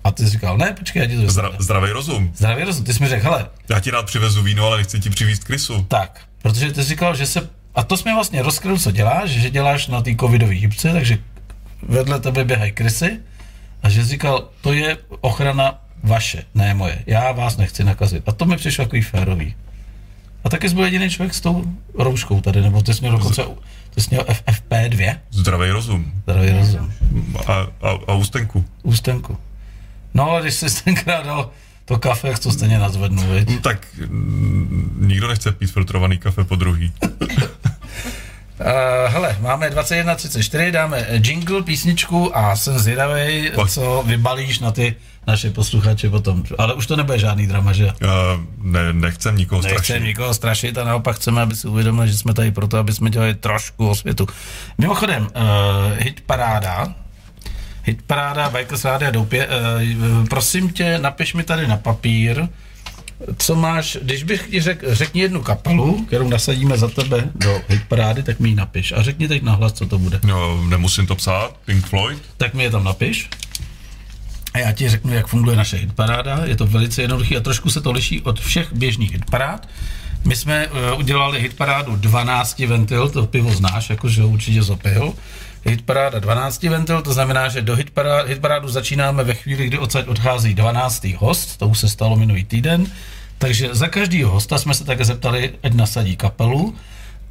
A 0.04 0.10
ty 0.10 0.24
jsi 0.24 0.30
říkal, 0.30 0.58
ne, 0.58 0.74
počkej, 0.78 1.02
já 1.02 1.08
ti 1.08 1.16
to 1.16 1.30
Zdra, 1.30 1.50
zdravý 1.58 1.90
rozum. 1.90 2.30
Zdravý 2.36 2.64
rozum. 2.64 2.84
Ty 2.84 2.94
jsi 2.94 3.02
mi 3.02 3.08
řekl, 3.08 3.24
hele, 3.24 3.48
Já 3.70 3.80
ti 3.80 3.90
rád 3.90 4.06
přivezu 4.06 4.42
víno, 4.42 4.66
ale 4.66 4.76
nechci 4.76 5.00
ti 5.00 5.10
přivízt 5.10 5.44
krysu. 5.44 5.84
tak, 5.88 6.20
protože 6.42 6.72
ty 6.72 6.82
jsi 6.82 6.88
říkal, 6.88 7.16
že 7.16 7.26
se, 7.26 7.48
a 7.74 7.82
to 7.82 7.96
jsi 7.96 8.08
mi 8.08 8.14
vlastně 8.14 8.42
rozkryl, 8.42 8.78
co 8.78 8.90
děláš, 8.90 9.30
že 9.30 9.50
děláš 9.50 9.86
na 9.86 10.02
té 10.02 10.14
covidové 10.20 10.54
hybce, 10.54 10.92
takže 10.92 11.18
vedle 11.82 12.20
tebe 12.20 12.44
běhají 12.44 12.72
krysy 12.72 13.18
a 13.82 13.88
že 13.88 14.04
jsi 14.04 14.10
říkal, 14.10 14.48
to 14.60 14.72
je 14.72 14.96
ochrana 15.20 15.80
vaše, 16.02 16.42
ne 16.54 16.74
moje. 16.74 17.02
Já 17.06 17.32
vás 17.32 17.56
nechci 17.56 17.84
nakazit. 17.84 18.28
A 18.28 18.32
to 18.32 18.44
mi 18.44 18.56
přišlo 18.56 18.84
takový 18.84 19.02
férový. 19.02 19.54
A 20.44 20.48
taky 20.48 20.68
jsi 20.68 20.74
byl 20.74 20.84
jediný 20.84 21.10
člověk 21.10 21.34
s 21.34 21.40
tou 21.40 21.64
rouškou 21.98 22.40
tady, 22.40 22.60
nebo 22.62 22.82
ty 22.82 22.94
jsi 22.94 23.00
měl 23.00 23.12
dokonce, 23.12 23.44
ty 23.94 24.00
jsi 24.00 24.08
měl 24.10 24.22
FFP2, 24.24 25.16
Zdravý 25.30 25.70
rozum. 25.70 26.12
zdravý 26.22 26.50
rozum, 26.50 26.92
A, 27.46 27.52
a, 27.52 27.66
a 28.06 28.12
ústenku. 28.14 28.64
ústenku. 28.82 29.38
No 30.14 30.30
ale 30.30 30.42
když 30.42 30.54
jsi 30.54 30.84
tenkrát 30.84 31.26
dal 31.26 31.50
to 31.84 31.98
kafe, 31.98 32.28
jak 32.28 32.38
to 32.38 32.50
stejně 32.52 32.78
nazvednu, 32.78 33.22
viď? 33.32 33.48
No, 33.50 33.58
tak 33.60 33.86
mm, 34.08 34.98
nikdo 35.08 35.28
nechce 35.28 35.52
pít 35.52 35.70
filtrovaný 35.70 36.18
kafe 36.18 36.44
po 36.44 36.56
druhý. 36.56 36.92
Uh, 38.60 39.12
hele, 39.12 39.36
máme 39.40 39.70
21.34, 39.70 40.70
dáme 40.70 41.06
jingle, 41.24 41.62
písničku 41.62 42.36
a 42.36 42.56
jsem 42.56 42.78
zvědavý, 42.78 43.50
co 43.68 44.02
vybalíš 44.06 44.58
na 44.58 44.70
ty 44.70 44.94
naše 45.26 45.50
posluchače 45.50 46.10
potom. 46.10 46.42
Ale 46.58 46.74
už 46.74 46.86
to 46.86 46.96
nebude 46.96 47.18
žádný 47.18 47.46
drama, 47.46 47.72
že? 47.72 47.84
Uh, 47.86 47.90
ne, 48.58 48.92
nechcem 48.92 49.36
nikoho 49.36 49.62
Nechceme 49.62 49.84
strašit. 49.84 50.04
nikoho 50.04 50.34
strašit 50.34 50.78
a 50.78 50.84
naopak 50.84 51.16
chceme, 51.16 51.42
aby 51.42 51.56
si 51.56 51.68
uvědomili, 51.68 52.08
že 52.08 52.18
jsme 52.18 52.34
tady 52.34 52.50
proto, 52.50 52.78
aby 52.78 52.92
jsme 52.92 53.10
dělali 53.10 53.34
trošku 53.34 53.88
o 53.88 53.94
světu. 53.94 54.26
Mimochodem, 54.78 55.22
uh, 55.22 55.98
hit 55.98 56.20
paráda, 56.26 56.94
hit 57.82 58.02
paráda, 58.06 58.50
Bikers 58.50 58.84
Rádia 58.84 59.10
Doupě, 59.10 59.48
uh, 59.48 60.26
prosím 60.28 60.70
tě, 60.72 60.98
napiš 60.98 61.34
mi 61.34 61.42
tady 61.42 61.66
na 61.66 61.76
papír, 61.76 62.48
co 63.36 63.56
máš, 63.56 63.98
když 64.02 64.22
bych 64.22 64.48
ti 64.50 64.60
řekl, 64.60 64.94
řekni 64.94 65.20
jednu 65.20 65.42
kapelu, 65.42 66.04
kterou 66.04 66.28
nasadíme 66.28 66.78
za 66.78 66.88
tebe 66.88 67.28
do 67.34 67.60
hitparády, 67.68 68.22
tak 68.22 68.40
mi 68.40 68.48
ji 68.48 68.54
napiš. 68.54 68.92
A 68.92 69.02
řekni 69.02 69.28
teď 69.28 69.42
nahlas, 69.42 69.72
co 69.72 69.86
to 69.86 69.98
bude. 69.98 70.20
No, 70.24 70.64
nemusím 70.64 71.06
to 71.06 71.14
psát. 71.14 71.56
Pink 71.64 71.86
Floyd. 71.86 72.22
Tak 72.36 72.54
mi 72.54 72.62
je 72.62 72.70
tam 72.70 72.84
napiš. 72.84 73.30
A 74.54 74.58
já 74.58 74.72
ti 74.72 74.88
řeknu, 74.88 75.14
jak 75.14 75.26
funguje 75.26 75.56
naše 75.56 75.76
hitparáda. 75.76 76.40
Je 76.44 76.56
to 76.56 76.66
velice 76.66 77.02
jednoduché 77.02 77.36
a 77.36 77.40
trošku 77.40 77.70
se 77.70 77.80
to 77.80 77.92
liší 77.92 78.20
od 78.20 78.40
všech 78.40 78.72
běžných 78.72 79.12
hitparád. 79.12 79.68
My 80.24 80.36
jsme 80.36 80.66
uh, 80.66 80.98
udělali 80.98 81.40
hitparádu 81.40 81.96
12 81.96 82.58
ventil, 82.58 83.08
to 83.08 83.26
pivo 83.26 83.52
znáš, 83.52 83.90
jakože 83.90 84.22
ho 84.22 84.28
určitě 84.28 84.62
zopil. 84.62 85.12
Hitparáda 85.64 86.18
12 86.18 86.62
ventil, 86.62 87.02
to 87.02 87.12
znamená, 87.12 87.48
že 87.48 87.62
do 87.62 87.74
hitparádu, 87.74 88.28
hitparádu 88.28 88.68
začínáme 88.68 89.24
ve 89.24 89.34
chvíli, 89.34 89.66
kdy 89.66 89.78
odsaď 89.78 90.08
odchází 90.08 90.54
12. 90.54 91.04
host, 91.04 91.56
to 91.56 91.68
už 91.68 91.78
se 91.78 91.88
stalo 91.88 92.16
minulý 92.16 92.44
týden. 92.44 92.86
Takže 93.38 93.68
za 93.72 93.88
každého 93.88 94.32
hosta 94.32 94.58
jsme 94.58 94.74
se 94.74 94.84
také 94.84 95.04
zeptali, 95.04 95.52
ať 95.62 95.72
nasadí 95.72 96.16
kapelu. 96.16 96.74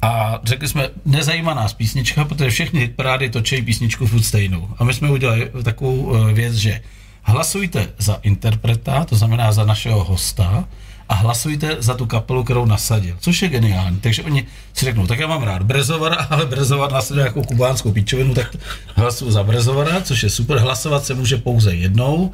A 0.02 0.40
řekli 0.44 0.68
jsme, 0.68 0.88
nezajímá 1.04 1.54
nás 1.54 1.72
písnička, 1.72 2.24
protože 2.24 2.50
všechny 2.50 2.80
hitparády 2.80 3.30
točí 3.30 3.62
písničku 3.62 4.06
furt 4.06 4.22
stejnou. 4.22 4.68
A 4.78 4.84
my 4.84 4.94
jsme 4.94 5.10
udělali 5.10 5.50
takovou 5.62 6.16
eh, 6.16 6.32
věc, 6.32 6.54
že 6.54 6.80
hlasujte 7.22 7.88
za 7.98 8.18
interpreta, 8.22 9.04
to 9.04 9.16
znamená 9.16 9.52
za 9.52 9.64
našeho 9.64 10.04
hosta, 10.04 10.68
a 11.14 11.16
hlasujte 11.16 11.76
za 11.78 11.94
tu 11.94 12.06
kapelu, 12.06 12.44
kterou 12.44 12.66
nasadil, 12.66 13.16
což 13.20 13.42
je 13.42 13.48
geniální. 13.48 14.00
Takže 14.00 14.22
oni 14.22 14.46
si 14.72 14.84
řeknou, 14.84 15.06
tak 15.06 15.18
já 15.18 15.26
mám 15.26 15.42
rád 15.42 15.62
Brezovara, 15.62 16.16
ale 16.30 16.46
Brezovar 16.46 16.92
nasadil 16.92 17.22
jako 17.22 17.42
kubánskou 17.42 17.92
píčovinu, 17.92 18.34
tak 18.34 18.56
hlasuju 18.94 19.30
za 19.30 19.42
Brezovara, 19.42 20.00
což 20.00 20.22
je 20.22 20.30
super. 20.30 20.58
Hlasovat 20.58 21.04
se 21.04 21.14
může 21.14 21.36
pouze 21.36 21.74
jednou. 21.74 22.14
Uh, 22.14 22.30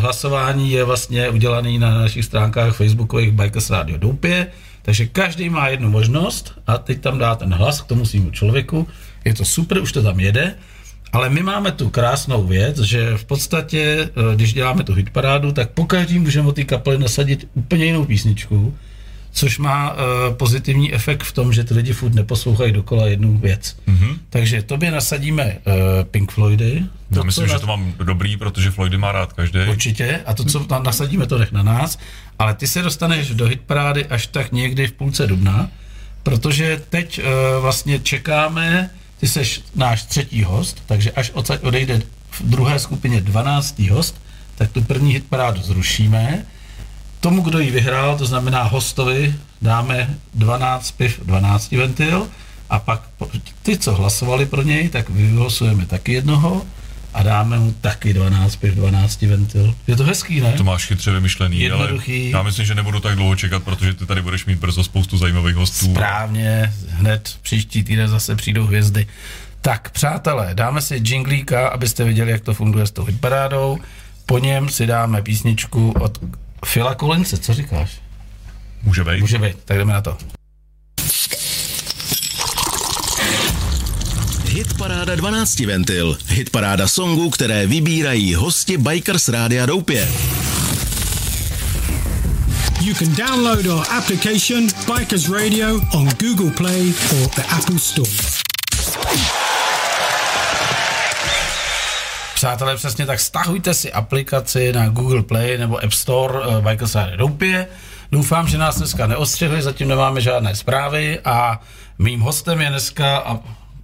hlasování 0.00 0.70
je 0.70 0.84
vlastně 0.84 1.28
udělané 1.28 1.78
na 1.78 1.94
našich 1.94 2.24
stránkách 2.24 2.76
facebookových 2.76 3.32
Bikers 3.32 3.70
Radio 3.70 3.98
Doupě, 3.98 4.46
takže 4.82 5.06
každý 5.06 5.48
má 5.48 5.68
jednu 5.68 5.90
možnost 5.90 6.52
a 6.66 6.78
teď 6.78 7.00
tam 7.00 7.18
dá 7.18 7.34
ten 7.34 7.54
hlas 7.54 7.80
k 7.80 7.86
tomu 7.86 8.04
svýmu 8.06 8.30
člověku. 8.30 8.88
Je 9.24 9.34
to 9.34 9.44
super, 9.44 9.78
už 9.78 9.92
to 9.92 10.02
tam 10.02 10.20
jede. 10.20 10.54
Ale 11.12 11.30
my 11.30 11.42
máme 11.42 11.72
tu 11.72 11.90
krásnou 11.90 12.46
věc, 12.46 12.78
že 12.78 13.16
v 13.16 13.24
podstatě, 13.24 14.10
eh, 14.32 14.36
když 14.36 14.52
děláme 14.52 14.84
tu 14.84 14.94
hitparádu, 14.94 15.52
tak 15.52 15.70
po 15.70 15.84
každý 15.84 16.18
můžeme 16.18 16.48
od 16.48 16.56
té 16.56 16.64
kapely 16.64 16.98
nasadit 16.98 17.48
úplně 17.54 17.84
jinou 17.84 18.04
písničku, 18.04 18.74
což 19.36 19.58
má 19.58 19.92
uh, 19.92 19.98
pozitivní 20.34 20.94
efekt 20.94 21.22
v 21.22 21.32
tom, 21.32 21.52
že 21.52 21.64
ty 21.64 21.74
lidi 21.74 21.92
furt 21.92 22.14
neposlouchají 22.14 22.72
dokola 22.72 23.06
jednu 23.06 23.38
věc. 23.38 23.76
Mm-hmm. 23.88 24.18
Takže 24.30 24.62
tobě 24.62 24.90
nasadíme 24.90 25.44
uh, 25.44 25.72
Pink 26.10 26.32
Floydy. 26.32 26.84
To, 27.12 27.18
Já 27.18 27.22
myslím, 27.22 27.48
že 27.48 27.58
to 27.58 27.66
mám 27.66 27.94
dobrý, 28.04 28.36
protože 28.36 28.70
Floydy 28.70 28.98
má 28.98 29.12
rád 29.12 29.32
každý. 29.32 29.58
Určitě. 29.68 30.20
A 30.26 30.34
to, 30.34 30.44
co 30.44 30.64
tam 30.64 30.82
nasadíme, 30.82 31.26
to 31.26 31.38
nech 31.38 31.52
na 31.52 31.62
nás. 31.62 31.98
Ale 32.38 32.54
ty 32.54 32.66
se 32.66 32.82
dostaneš 32.82 33.30
do 33.30 33.46
hitparády 33.46 34.06
až 34.06 34.26
tak 34.26 34.52
někdy 34.52 34.86
v 34.86 34.92
půlce 34.92 35.26
dubna, 35.26 35.68
protože 36.22 36.82
teď 36.88 37.18
uh, 37.18 37.24
vlastně 37.62 37.98
čekáme 37.98 38.90
ty 39.20 39.28
seš 39.28 39.62
náš 39.74 40.02
třetí 40.02 40.42
host, 40.42 40.82
takže 40.86 41.12
až 41.12 41.32
odejde 41.62 42.02
v 42.30 42.40
druhé 42.40 42.78
skupině 42.78 43.20
12. 43.20 43.78
host, 43.78 44.20
tak 44.54 44.72
tu 44.72 44.82
první 44.82 45.12
hitparádu 45.12 45.62
zrušíme. 45.62 46.44
Tomu, 47.20 47.42
kdo 47.42 47.58
ji 47.58 47.70
vyhrál, 47.70 48.18
to 48.18 48.26
znamená 48.26 48.62
hostovi, 48.62 49.34
dáme 49.62 50.14
12 50.34 50.90
piv, 50.90 51.20
12 51.24 51.72
ventil 51.72 52.28
a 52.70 52.78
pak 52.78 53.02
ty, 53.62 53.78
co 53.78 53.94
hlasovali 53.94 54.46
pro 54.46 54.62
něj, 54.62 54.88
tak 54.88 55.10
vyhlasujeme 55.10 55.86
taky 55.86 56.12
jednoho 56.12 56.62
a 57.16 57.22
dáme 57.22 57.58
mu 57.58 57.72
taky 57.80 58.12
12 58.14 58.56
piv, 58.56 58.74
12 58.74 59.22
ventil. 59.22 59.74
Je 59.86 59.96
to 59.96 60.04
hezký, 60.04 60.40
ne? 60.40 60.52
To 60.52 60.64
máš 60.64 60.86
chytře 60.86 61.10
vymyšlený, 61.10 61.60
Jednoduchý. 61.60 62.22
ale 62.34 62.40
já 62.40 62.42
myslím, 62.42 62.66
že 62.66 62.74
nebudu 62.74 63.00
tak 63.00 63.16
dlouho 63.16 63.36
čekat, 63.36 63.62
protože 63.62 63.94
ty 63.94 64.06
tady 64.06 64.22
budeš 64.22 64.46
mít 64.46 64.58
brzo 64.58 64.84
spoustu 64.84 65.18
zajímavých 65.18 65.56
hostů. 65.56 65.86
Správně, 65.90 66.72
hned 66.88 67.36
příští 67.42 67.82
týden 67.84 68.08
zase 68.08 68.36
přijdou 68.36 68.66
hvězdy. 68.66 69.06
Tak, 69.60 69.90
přátelé, 69.90 70.50
dáme 70.54 70.80
si 70.82 71.00
jinglíka, 71.04 71.68
abyste 71.68 72.04
viděli, 72.04 72.30
jak 72.30 72.40
to 72.40 72.54
funguje 72.54 72.86
s 72.86 72.90
tou 72.90 73.04
hitparádou. 73.04 73.78
Po 74.26 74.38
něm 74.38 74.68
si 74.68 74.86
dáme 74.86 75.22
písničku 75.22 75.92
od 75.92 76.18
Fila 76.64 76.94
Kolince, 76.94 77.36
co 77.38 77.54
říkáš? 77.54 77.90
Může 78.82 79.04
být. 79.04 79.20
Může 79.20 79.38
být, 79.38 79.56
tak 79.64 79.76
jdeme 79.78 79.92
na 79.92 80.00
to. 80.00 80.16
Hitparáda 84.56 85.14
12 85.14 85.60
ventil. 85.60 86.18
Hitparáda 86.28 86.88
songů, 86.88 87.30
které 87.30 87.66
vybírají 87.66 88.34
hosti 88.34 88.76
Bikers 88.76 89.28
Rádia 89.28 89.66
Doupě. 89.66 90.08
You 92.80 92.94
can 92.94 93.14
download 93.14 93.66
our 93.66 93.86
application 93.90 94.66
Bikers 94.94 95.28
Radio 95.28 95.80
on 95.94 96.08
Google 96.08 96.50
Play 96.50 96.94
or 97.12 97.28
the 97.36 97.42
Apple 97.42 97.78
Store. 97.78 98.10
Přátelé, 102.34 102.76
přesně 102.76 103.06
tak 103.06 103.20
stahujte 103.20 103.74
si 103.74 103.92
aplikaci 103.92 104.72
na 104.72 104.88
Google 104.88 105.22
Play 105.22 105.58
nebo 105.58 105.84
App 105.84 105.92
Store 105.92 106.46
uh, 106.46 106.70
Bikers 106.70 106.94
Radio 106.94 107.16
Doupě. 107.16 107.66
Doufám, 108.12 108.48
že 108.48 108.58
nás 108.58 108.78
dneska 108.78 109.06
neostřihli, 109.06 109.62
zatím 109.62 109.88
nemáme 109.88 110.20
žádné 110.20 110.56
zprávy 110.56 111.20
a 111.24 111.60
mým 111.98 112.20
hostem 112.20 112.60
je 112.60 112.68
dneska, 112.68 113.18
a 113.18 113.38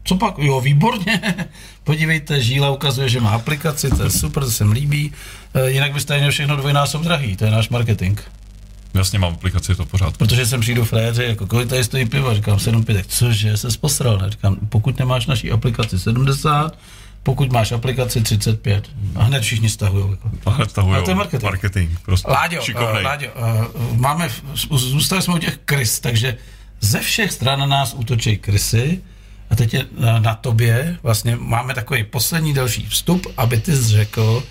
co 0.05 0.17
pak, 0.17 0.35
jo, 0.39 0.61
výborně, 0.61 1.35
podívejte, 1.85 2.41
Žíla 2.41 2.71
ukazuje, 2.71 3.09
že 3.09 3.21
má 3.21 3.31
aplikaci, 3.31 3.91
to 3.91 4.03
je 4.03 4.11
super, 4.11 4.45
to 4.45 4.51
se 4.51 4.65
mi 4.65 4.75
líbí, 4.75 5.13
e, 5.55 5.71
jinak 5.71 5.93
byste 5.93 6.19
měl 6.19 6.31
všechno 6.31 6.57
dvojnásob 6.57 7.03
drahý, 7.03 7.37
to 7.37 7.45
je 7.45 7.51
náš 7.51 7.69
marketing. 7.69 8.21
Jasně 8.95 9.19
mám 9.19 9.33
aplikaci, 9.33 9.75
to 9.75 9.87
pořád. 9.87 10.17
Protože 10.17 10.47
jsem 10.47 10.61
přijdu 10.61 10.85
fréři, 10.85 11.25
jako 11.25 11.47
kolik 11.47 11.69
tady 11.69 11.85
stojí 11.85 12.05
pivo, 12.05 12.35
říkám 12.35 12.59
7 12.59 12.85
pětek, 12.85 13.07
cože, 13.07 13.57
se 13.57 13.69
posral, 13.81 14.19
ne? 14.19 14.31
říkám, 14.31 14.57
pokud 14.69 14.99
nemáš 14.99 15.27
naší 15.27 15.51
aplikaci 15.51 15.99
70, 15.99 16.79
pokud 17.23 17.53
máš 17.53 17.73
aplikaci 17.73 18.21
35. 18.21 18.91
A 19.15 19.23
hned 19.23 19.43
všichni 19.43 19.69
stahují. 19.69 20.11
Jako. 20.11 20.31
A 20.47 20.51
hned 20.51 20.71
stahují. 20.71 20.97
A 20.97 21.03
to 21.03 21.11
je 21.11 21.15
marketing. 21.15 21.45
Marketing, 21.45 21.99
prostě. 22.05 22.31
Láďo, 22.31 22.61
uh, 22.75 23.03
Láďo 23.03 23.27
uh, 23.27 23.97
máme, 23.97 24.29
zůstali 24.71 25.23
jsme 25.23 25.35
u 25.35 25.39
těch 25.39 25.59
krys, 25.65 26.01
takže 26.01 26.37
ze 26.81 27.01
všech 27.01 27.33
stran 27.33 27.61
na 27.61 27.67
nás 27.67 27.95
útočí 27.95 28.37
krysy, 28.37 29.01
a 29.53 29.57
teď 29.57 29.75
je 29.75 29.87
na, 30.19 30.35
tobě, 30.35 30.97
vlastně 31.03 31.37
máme 31.37 31.75
takový 31.75 32.05
poslední 32.05 32.55
další 32.55 32.87
vstup, 32.87 33.27
aby 33.37 33.59
ty 33.59 33.77
jsi 33.77 33.83
řekl, 33.83 34.43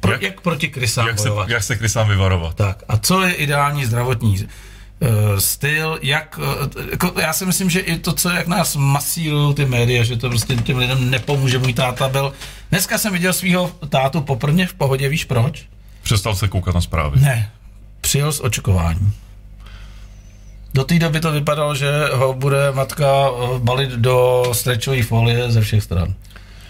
pro, 0.00 0.12
jak, 0.12 0.22
jak 0.22 0.40
proti 0.40 0.68
krysám 0.68 1.06
jak 1.06 1.16
bojovat. 1.16 1.46
Se, 1.46 1.52
jak 1.52 1.62
se 1.62 1.76
krysám 1.76 2.08
vyvarovat. 2.08 2.54
Tak, 2.54 2.82
a 2.88 2.96
co 2.96 3.22
je 3.22 3.32
ideální 3.32 3.84
zdravotní 3.84 4.38
uh, 4.38 5.08
styl, 5.38 5.98
jak, 6.02 6.38
uh, 6.38 6.82
jako, 6.90 7.20
já 7.20 7.32
si 7.32 7.46
myslím, 7.46 7.70
že 7.70 7.80
i 7.80 7.98
to, 7.98 8.12
co, 8.12 8.30
jak 8.30 8.46
nás 8.46 8.76
masírují 8.76 9.54
ty 9.54 9.64
média, 9.64 10.04
že 10.04 10.16
to 10.16 10.28
prostě 10.28 10.56
těm 10.56 10.78
lidem 10.78 11.10
nepomůže. 11.10 11.58
Můj 11.58 11.72
táta 11.72 12.08
byl, 12.08 12.32
dneska 12.70 12.98
jsem 12.98 13.12
viděl 13.12 13.32
svého 13.32 13.72
tátu 13.88 14.20
poprvé 14.20 14.66
v 14.66 14.74
pohodě, 14.74 15.08
víš 15.08 15.24
proč? 15.24 15.66
Přestal 16.02 16.34
se 16.34 16.48
koukat 16.48 16.74
na 16.74 16.80
zprávy. 16.80 17.20
Ne, 17.20 17.50
přijel 18.00 18.32
z 18.32 18.40
očkování. 18.40 19.12
Do 20.76 20.84
té 20.84 20.98
doby 20.98 21.20
to 21.20 21.32
vypadalo, 21.32 21.74
že 21.74 21.90
ho 22.12 22.32
bude 22.32 22.72
matka 22.72 23.06
eh, 23.06 23.58
balit 23.58 23.90
do 23.90 24.44
strečové 24.52 25.02
folie 25.02 25.50
ze 25.50 25.60
všech 25.60 25.82
stran. 25.82 26.14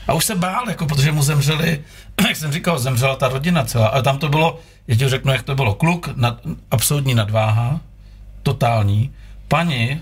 A 0.07 0.15
už 0.15 0.25
se 0.25 0.35
bál, 0.35 0.69
jako, 0.69 0.87
protože 0.87 1.13
mu 1.13 1.23
zemřeli, 1.23 1.81
jak 2.29 2.37
jsem 2.37 2.53
říkal, 2.53 2.79
zemřela 2.79 3.17
ta 3.17 3.29
rodina 3.29 3.65
celá. 3.65 3.87
A 3.89 4.03
tam 4.03 4.19
to 4.19 4.29
bylo, 4.29 4.59
já 4.89 4.97
ti 4.97 5.09
řeknu, 5.09 5.33
jak 5.33 5.43
to 5.43 5.55
bylo. 5.55 5.75
Kluk, 5.75 6.09
nad, 6.17 6.41
absolutní 6.71 7.15
nadváha, 7.15 7.81
totální. 8.43 9.11
Paní, 9.49 10.01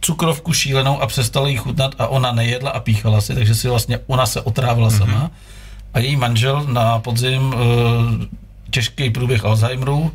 cukrovku 0.00 0.52
šílenou 0.52 1.02
a 1.02 1.06
přestala 1.06 1.48
jí 1.48 1.56
chutnat 1.56 1.94
a 1.98 2.06
ona 2.06 2.32
nejedla 2.32 2.70
a 2.70 2.80
píchala 2.80 3.20
si, 3.20 3.34
takže 3.34 3.54
si 3.54 3.68
vlastně 3.68 3.98
ona 4.06 4.26
se 4.26 4.40
otrávila 4.40 4.88
mm-hmm. 4.88 4.98
sama. 4.98 5.30
A 5.94 5.98
její 5.98 6.16
manžel 6.16 6.64
na 6.64 6.98
podzim 6.98 7.54
e, 7.54 7.56
těžký 8.70 9.10
průběh 9.10 9.44
Alzheimeru, 9.44 10.12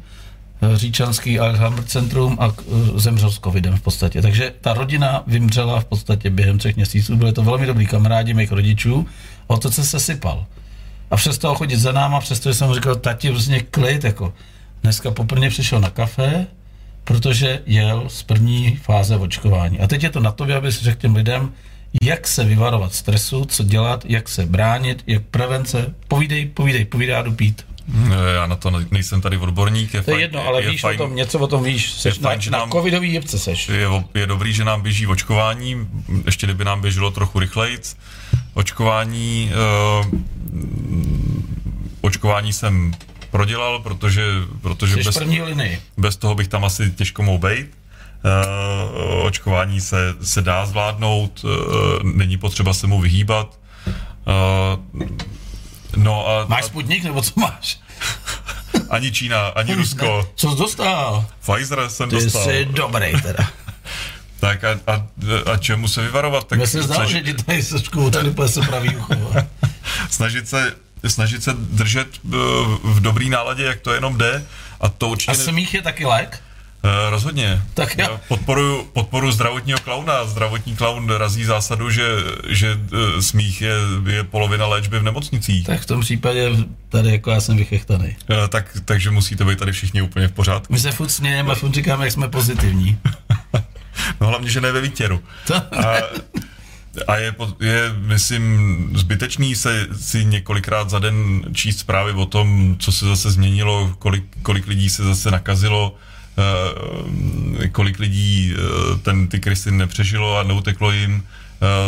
Říčanský 0.76 1.40
Alzheimer 1.40 1.84
centrum 1.84 2.38
a 2.40 2.54
zemřel 2.96 3.32
s 3.32 3.40
covidem 3.40 3.78
v 3.78 3.82
podstatě. 3.82 4.22
Takže 4.22 4.54
ta 4.62 4.74
rodina 4.74 5.24
vymřela 5.28 5.80
v 5.80 5.86
podstatě 5.86 6.30
během 6.30 6.58
třech 6.58 6.76
měsíců. 6.76 7.16
Byli 7.16 7.34
to 7.34 7.44
velmi 7.44 7.66
dobrý 7.66 7.86
kamarádi 7.86 8.34
mých 8.34 8.52
rodičů. 8.52 9.08
O 9.48 9.58
to 9.58 9.72
se 9.72 10.00
sypal. 10.00 10.46
A 11.12 11.16
přestal 11.16 11.56
chodit 11.56 11.78
za 11.78 11.92
náma, 11.92 12.20
přestože 12.20 12.54
jsem 12.54 12.74
říkal, 12.74 12.96
tati, 12.96 13.30
vlastně 13.30 13.60
klid, 13.60 14.04
jako. 14.04 14.34
Dneska 14.84 15.12
poprvé 15.12 15.50
přišel 15.50 15.80
na 15.80 15.90
kafe, 15.90 16.48
protože 17.04 17.62
jel 17.66 18.04
z 18.08 18.24
první 18.24 18.76
fáze 18.76 19.16
očkování. 19.16 19.80
A 19.80 19.88
teď 19.88 20.04
je 20.04 20.10
to 20.10 20.20
na 20.20 20.32
to, 20.32 20.56
aby 20.58 20.72
si 20.72 20.84
řekl 20.84 21.02
těm 21.02 21.16
lidem, 21.16 21.52
jak 22.04 22.28
se 22.28 22.44
vyvarovat 22.44 22.94
stresu, 22.94 23.46
co 23.46 23.64
dělat, 23.64 24.06
jak 24.08 24.30
se 24.30 24.46
bránit, 24.46 25.04
jak 25.08 25.24
prevence. 25.24 25.94
Povídej, 26.08 26.46
povídej, 26.46 26.86
povídej, 26.86 27.16
jdu 27.24 27.32
pít. 27.32 27.66
Já 28.36 28.46
na 28.48 28.56
to 28.56 28.72
nejsem 28.92 29.22
tady 29.22 29.38
odborník. 29.38 29.94
Je 29.94 30.02
to 30.02 30.12
je 30.12 30.14
fajn, 30.16 30.22
jedno, 30.22 30.48
ale 30.48 30.64
je 30.64 30.70
víš 30.70 30.82
fajn, 30.82 31.02
o 31.02 31.04
tom, 31.04 31.16
něco 31.16 31.40
o 31.40 31.48
tom 31.48 31.64
víš. 31.64 31.92
Seš 31.92 32.16
je 32.16 32.22
na, 32.22 32.30
fajn, 32.30 32.42
že 32.42 32.52
na 32.52 32.58
nám- 32.58 32.72
covidový 32.72 33.14
jebce 33.14 33.40
seš. 33.40 33.70
Je, 33.70 33.88
je 34.14 34.28
dobrý, 34.28 34.54
že 34.54 34.64
nám 34.66 34.82
běží 34.82 35.08
očkování, 35.08 35.88
ještě 36.26 36.48
kdyby 36.48 36.66
nám 36.66 36.82
běželo 36.82 37.12
trochu 37.12 37.40
rychlejc. 37.40 37.98
Očkování, 38.54 39.52
uh, 40.02 40.20
očkování 42.02 42.54
jsem 42.54 42.94
prodělal, 43.32 43.80
protože, 43.80 44.24
protože 44.62 44.94
Jsi 44.94 45.04
bez, 45.04 45.18
první 45.18 45.42
linii. 45.42 45.80
bez 45.98 46.18
toho 46.18 46.36
bych 46.36 46.48
tam 46.48 46.66
asi 46.66 46.92
těžko 46.92 47.24
mohl 47.24 47.38
být. 47.50 47.68
Uh, 48.26 49.26
očkování 49.26 49.82
se, 49.82 50.16
se 50.22 50.42
dá 50.42 50.66
zvládnout, 50.66 51.44
uh, 51.44 51.52
není 52.04 52.38
potřeba 52.38 52.74
se 52.74 52.88
mu 52.88 53.02
vyhýbat. 53.02 53.60
Uh, 54.94 55.04
No 55.96 56.28
a, 56.28 56.46
Máš 56.46 56.66
Sputnik, 56.66 57.04
nebo 57.04 57.22
co 57.22 57.40
máš? 57.40 57.80
ani 58.90 59.12
Čína, 59.12 59.48
ani 59.48 59.74
Rusko. 59.74 60.30
Co 60.36 60.52
jsi 60.52 60.58
dostal? 60.58 61.26
Pfizer 61.40 61.90
jsem 61.90 62.10
Ty 62.10 62.16
dostal. 62.16 62.44
jsi 62.44 62.66
dobrý 62.66 63.22
teda. 63.22 63.50
Tak 64.40 64.64
a, 64.64 64.80
a, 64.88 65.08
a 65.54 65.58
čemu 65.58 65.88
se 65.88 66.02
vyvarovat? 66.02 66.48
Tak 66.48 66.60
Já 66.60 66.68
se 66.68 66.84
zdal, 66.84 67.06
že 67.08 67.22
ti 67.22 67.34
tady 67.34 67.64
sečku, 67.64 68.12
tady 68.12 68.34
se 68.48 68.62
pravý 68.62 68.96
ucho. 68.96 69.14
snažit 70.10 70.50
se 70.50 70.76
snažit 71.10 71.44
se 71.44 71.54
držet 71.54 72.08
eh, 72.26 72.30
v 72.84 73.00
dobrý 73.00 73.30
náladě, 73.30 73.64
jak 73.64 73.80
to 73.80 73.94
jenom 73.94 74.18
jde. 74.18 74.46
A 74.82 74.90
to 74.90 75.08
určitě... 75.08 75.32
A 75.32 75.36
smích 75.36 75.74
je 75.74 75.82
taky 75.82 76.06
lék? 76.06 76.42
Uh, 76.86 77.10
rozhodně. 77.10 77.62
Tak 77.74 77.98
já. 77.98 78.22
Podporuji, 78.28 78.84
podporuji 78.94 79.32
zdravotního 79.32 79.80
klauna. 79.80 80.26
Zdravotní 80.26 80.76
klaun 80.76 81.10
razí 81.10 81.46
zásadu, 81.46 81.90
že, 81.90 82.08
že 82.48 82.76
uh, 82.76 83.20
smích 83.20 83.62
je, 83.62 83.74
je 84.10 84.24
polovina 84.24 84.68
léčby 84.68 85.00
v 85.00 85.04
nemocnicích. 85.04 85.66
Tak 85.66 85.82
v 85.82 85.86
tom 85.86 86.02
případě 86.02 86.50
tady 86.90 87.12
jako 87.12 87.32
já 87.32 87.40
jsem 87.40 87.58
vychechtaný. 87.58 88.16
Uh, 88.30 88.48
tak, 88.50 88.78
takže 88.86 89.12
musíte 89.12 89.46
být 89.46 89.60
tady 89.60 89.72
všichni 89.72 90.02
úplně 90.02 90.28
v 90.28 90.32
pořádku. 90.32 90.74
My 90.74 90.80
se 90.80 90.92
furt 90.92 91.10
smějeme 91.10 91.52
a 91.52 91.56
furt 91.56 91.74
říkáme, 91.74 92.06
jak 92.06 92.14
jsme 92.14 92.28
pozitivní. 92.28 92.98
no 94.22 94.28
hlavně, 94.28 94.50
že 94.50 94.62
ne 94.62 94.72
ve 94.72 94.82
výtěru. 94.82 95.24
A, 95.72 95.96
a 97.08 97.16
je, 97.16 97.36
je, 97.60 97.94
myslím, 97.98 98.90
zbytečný 98.96 99.56
se 99.56 99.88
si 100.00 100.26
několikrát 100.26 100.90
za 100.90 101.00
den 101.00 101.44
číst 101.54 101.80
zprávy 101.80 102.12
o 102.12 102.26
tom, 102.26 102.76
co 102.80 102.92
se 102.92 103.06
zase 103.06 103.32
změnilo, 103.32 103.96
kolik, 104.00 104.24
kolik 104.42 104.68
lidí 104.68 104.90
se 104.90 105.04
zase 105.04 105.32
nakazilo, 105.32 105.96
kolik 107.72 108.00
lidí 108.00 108.54
uh, 108.54 109.00
ten, 109.00 109.28
ty 109.28 109.40
krysy 109.40 109.72
nepřežilo 109.72 110.38
a 110.38 110.44
neuteklo 110.44 110.92
jim. 110.92 111.24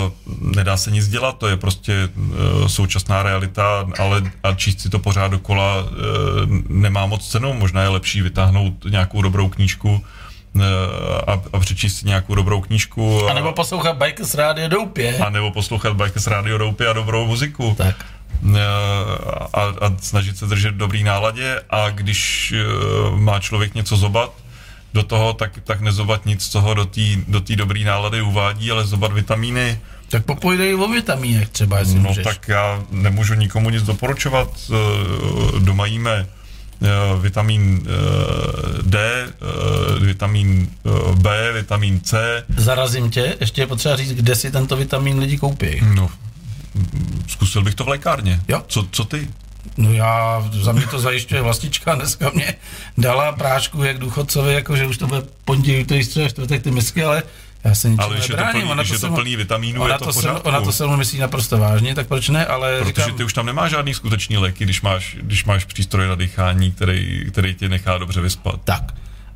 Uh, 0.06 0.12
nedá 0.56 0.78
se 0.78 0.92
nic 0.92 1.08
dělat, 1.08 1.38
to 1.38 1.48
je 1.48 1.58
prostě 1.58 2.10
současná 2.68 3.24
realita, 3.24 3.88
ale 4.00 4.32
a 4.44 4.54
číst 4.54 4.82
si 4.82 4.90
to 4.90 5.00
pořád 5.00 5.28
dokola 5.28 5.86
nemá 6.70 7.06
moc 7.06 7.28
cenu, 7.28 7.54
možná 7.54 7.82
je 7.82 7.90
lepší 7.90 8.22
vytáhnout 8.22 8.74
nějakou 8.90 9.22
dobrou 9.22 9.50
knížku, 9.50 10.04
a, 11.28 11.42
a 11.54 11.60
přečíst 11.60 11.98
si 11.98 12.06
nějakou 12.06 12.36
dobrou 12.36 12.62
knížku. 12.62 13.28
A, 13.28 13.32
a 13.32 13.34
nebo 13.34 13.54
poslouchat 13.54 13.98
Bikers 13.98 14.34
Radio 14.34 14.68
Doupě. 14.68 15.18
A 15.18 15.30
nebo 15.30 15.52
poslouchat 15.52 15.94
Bikers 15.94 16.28
Radio 16.28 16.58
Doupě 16.58 16.88
a 16.88 16.94
dobrou 16.94 17.28
muziku. 17.28 17.76
Tak. 17.78 17.96
A, 19.54 19.62
a 19.62 19.94
snažit 20.02 20.38
se 20.38 20.46
držet 20.48 20.76
dobrý 20.76 21.04
náladě 21.04 21.62
a 21.70 21.90
když 21.90 22.54
uh, 23.12 23.20
má 23.20 23.40
člověk 23.40 23.76
něco 23.76 23.98
zobat 23.98 24.34
do 24.94 25.04
toho, 25.04 25.34
tak, 25.34 25.52
tak 25.64 25.82
nezobat 25.82 26.26
nic, 26.26 26.48
co 26.48 26.62
ho 26.62 26.74
do 26.74 26.86
té 26.86 27.02
do 27.28 27.42
tý 27.42 27.56
dobrý 27.56 27.84
nálady 27.84 28.22
uvádí, 28.22 28.72
ale 28.72 28.86
zobat 28.86 29.14
vitamíny. 29.14 29.80
Tak 30.10 30.26
popojdej 30.26 30.76
o 30.76 30.88
vitamínech 30.88 31.50
třeba, 31.50 31.80
jestli 31.80 31.96
No 32.00 32.10
můžeš. 32.10 32.24
tak 32.24 32.48
já 32.48 32.84
nemůžu 32.92 33.34
nikomu 33.34 33.70
nic 33.70 33.84
doporučovat. 33.84 34.50
Doma 35.60 35.86
jíme 35.86 36.26
Uh, 36.80 37.22
vitamin 37.22 37.82
uh, 37.82 38.82
D, 38.82 39.26
uh, 39.98 40.06
vitamin 40.06 40.68
B, 41.16 41.52
vitamin 41.54 42.02
C. 42.02 42.44
Zarazím 42.58 43.10
tě, 43.10 43.38
ještě 43.40 43.62
je 43.62 43.68
potřeba 43.68 43.96
říct, 43.96 44.12
kde 44.14 44.36
si 44.36 44.52
tento 44.52 44.78
vitamin 44.78 45.20
lidi 45.20 45.38
koupí. 45.38 45.82
No, 45.96 46.10
zkusil 47.28 47.64
bych 47.64 47.76
to 47.76 47.84
v 47.84 47.88
lékárně. 47.88 48.40
Jo. 48.48 48.64
Co, 48.68 48.88
co 48.92 49.04
ty? 49.04 49.30
No 49.78 49.94
já, 49.94 50.44
za 50.52 50.72
mě 50.72 50.88
to 50.88 51.00
zajišťuje 51.00 51.42
vlastička, 51.42 51.96
dneska 51.96 52.32
mě 52.34 52.56
dala 52.98 53.32
prášku 53.32 53.84
jak 53.84 53.98
důchodcovi, 53.98 54.54
jako 54.54 54.78
že 54.78 54.88
už 54.88 54.98
to 54.98 55.08
bude 55.08 55.22
pondělí, 55.46 55.86
to 55.86 56.04
středa, 56.04 56.30
čtvrtek 56.30 56.64
ty 56.64 56.72
misky, 56.72 57.04
ale 57.04 57.24
já 57.64 57.76
se 57.76 57.90
ničemu 57.90 58.08
ale 58.08 58.18
když 58.18 58.30
nebráním. 58.30 58.48
je 58.48 58.54
to 58.54 58.60
plný, 58.60 58.72
ona 58.72 58.84
když 58.84 58.92
je 58.94 59.00
to 59.00 59.16
plný 59.16 59.36
vitamínů, 59.36 59.82
ona 59.82 59.94
je 59.94 60.00
to, 60.00 60.06
to 60.06 60.14
se, 60.14 60.32
ona 60.32 60.62
to 60.62 60.72
se 60.72 60.88
mnou 60.88 60.98
myslí 60.98 61.20
naprosto 61.20 61.58
vážně, 61.58 61.96
tak 61.96 62.08
proč 62.08 62.30
ne, 62.30 62.46
ale 62.46 62.80
Protože 62.80 63.04
říkám, 63.04 63.18
ty 63.18 63.24
už 63.24 63.34
tam 63.34 63.46
nemáš 63.46 63.72
žádný 63.72 63.94
skutečný 63.94 64.38
léky, 64.38 64.64
když 64.64 64.82
máš, 64.82 65.18
když 65.22 65.46
máš 65.46 65.66
přístroj 65.66 66.08
na 66.08 66.16
dýchání, 66.16 66.72
který, 66.72 67.26
který 67.32 67.56
tě 67.56 67.70
nechá 67.70 67.98
dobře 67.98 68.22
vyspat. 68.22 68.60
Tak. 68.64 68.84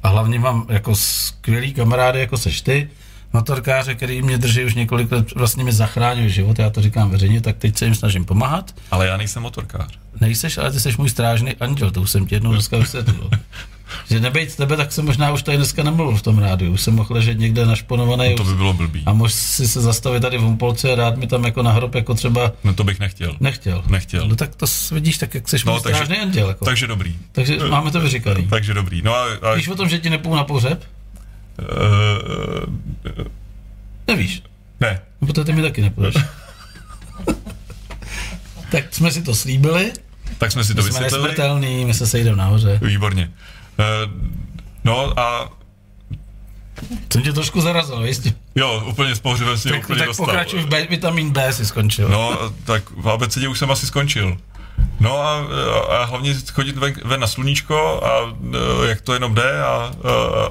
A 0.03 0.07
hlavně 0.09 0.39
mám 0.39 0.65
jako 0.69 0.95
skvělý 0.95 1.73
kamarády, 1.73 2.19
jako 2.19 2.38
seš 2.38 2.61
ty, 2.61 2.89
motorkáře, 3.34 3.95
který 3.95 4.22
mě 4.22 4.38
drží 4.38 4.64
už 4.64 4.76
několik 4.76 5.12
let, 5.12 5.36
vlastně 5.36 5.64
mi 5.64 5.72
zachránil 5.72 6.30
život, 6.30 6.60
já 6.60 6.70
to 6.70 6.82
říkám 6.82 7.10
veřejně, 7.10 7.41
tak 7.41 7.58
teď 7.58 7.78
se 7.78 7.86
jim 7.86 7.95
snažím 7.95 8.26
pomáhat. 8.26 8.76
Ale 8.91 9.08
já 9.08 9.18
nejsem 9.18 9.44
motorkář. 9.44 9.99
Nejseš, 10.22 10.58
ale 10.58 10.72
ty 10.72 10.80
jsi 10.80 10.94
můj 10.98 11.10
strážný 11.10 11.56
anděl, 11.56 11.91
to 11.91 12.02
už 12.02 12.12
jsem 12.12 12.26
ti 12.28 12.36
jednou 12.36 12.52
dneska 12.52 12.78
vysvětlil. 12.78 13.30
že 14.10 14.20
nebejt 14.20 14.56
tebe, 14.56 14.78
tak 14.78 14.91
jsem 14.91 15.06
možná 15.06 15.32
už 15.32 15.44
tady 15.44 15.58
dneska 15.58 15.84
nemluvil 15.84 16.18
v 16.18 16.22
tom 16.22 16.40
rádiu. 16.40 16.74
Už 16.74 16.82
jsem 16.82 16.95
mohl 16.95 17.14
ležet 17.14 17.40
někde 17.40 17.66
našponovaný. 17.66 18.30
No 18.30 18.36
to 18.36 18.44
by 18.44 18.56
bylo 18.56 18.74
blbý. 18.74 19.03
A 19.06 19.14
mohl 19.14 19.30
si 19.30 19.68
se 19.68 19.82
zastavit 19.82 20.22
tady 20.22 20.38
v 20.38 20.41
Humpolci 20.41 20.91
a 20.91 20.95
dát 20.95 21.18
mi 21.18 21.28
tam 21.28 21.44
jako 21.44 21.62
na 21.62 21.72
hrob, 21.72 21.95
jako 21.95 22.14
třeba... 22.14 22.52
No 22.64 22.74
to 22.74 22.84
bych 22.84 22.99
nechtěl. 22.99 23.36
Nechtěl. 23.40 23.84
Nechtěl. 23.90 24.28
No 24.28 24.36
tak 24.36 24.56
to 24.56 24.66
vidíš, 24.91 25.18
tak 25.18 25.34
jak 25.36 25.49
jsi 25.49 25.58
No, 25.66 25.72
můj 25.72 25.80
strážný 25.80 26.18
anděl. 26.18 26.48
Jako. 26.48 26.66
Takže 26.66 26.88
dobrý. 26.88 27.16
Takže 27.32 27.58
máme 27.70 27.91
to 27.91 28.02
vyříkaný. 28.02 28.48
Takže 28.48 28.74
dobrý. 28.74 29.02
No 29.02 29.16
a, 29.16 29.26
a... 29.41 29.53
Víš 29.56 29.68
o 29.68 29.76
tom, 29.76 29.90
že 29.90 29.99
ti 29.99 30.10
nepůjdu 30.10 30.36
na 30.36 30.44
pohřeb? 30.44 30.84
Uh, 31.60 33.26
Nevíš. 34.07 34.44
Ne. 34.80 34.99
No, 35.22 35.28
protože 35.28 35.44
ty 35.44 35.53
mi 35.53 35.61
taky 35.61 35.82
nepůjdeš. 35.82 36.15
tak 38.72 38.94
jsme 38.94 39.11
si 39.11 39.22
to 39.22 39.36
slíbili. 39.36 39.94
Tak 40.38 40.52
jsme 40.52 40.64
si 40.64 40.73
to 40.76 40.82
my 40.82 40.84
jsme 40.84 40.91
vysvětlili. 40.91 41.23
nesmrtelný, 41.23 41.86
my 41.86 41.94
se 41.94 42.07
sejdeme 42.07 42.38
nahoře. 42.38 42.80
Výborně. 42.82 43.32
Uh, 43.80 43.86
no 44.84 45.19
a... 45.19 45.49
Jsem 47.14 47.22
tě 47.22 47.34
trošku 47.34 47.61
zarazil, 47.61 48.06
jistě. 48.06 48.34
Jo, 48.56 48.84
úplně 48.90 49.15
s 49.15 49.19
pohřebem 49.19 49.57
si 49.57 49.69
tak, 49.69 49.84
úplně 49.84 49.99
tak 49.99 50.07
dostal. 50.07 50.26
pokračuj 50.26 50.60
v 50.60 50.68
B, 50.68 50.88
vitamin 50.90 51.32
B 51.32 51.53
si 51.53 51.65
skončil. 51.65 52.10
No, 52.10 52.52
tak 52.64 52.90
v 52.90 53.10
ABCD 53.10 53.38
už 53.38 53.60
jsem 53.60 53.72
asi 53.72 53.88
skončil. 53.88 54.38
No 54.99 55.18
a, 55.22 55.45
a 56.02 56.06
hlavně 56.06 56.36
chodit 56.53 56.78
ven, 56.78 56.94
ven 57.06 57.20
na 57.20 57.28
sluníčko 57.28 58.02
a 58.03 58.10
jak 58.88 59.02
to 59.02 59.14
jenom 59.14 59.36
jde 59.36 59.64
a, 59.64 59.68
a, 59.68 59.91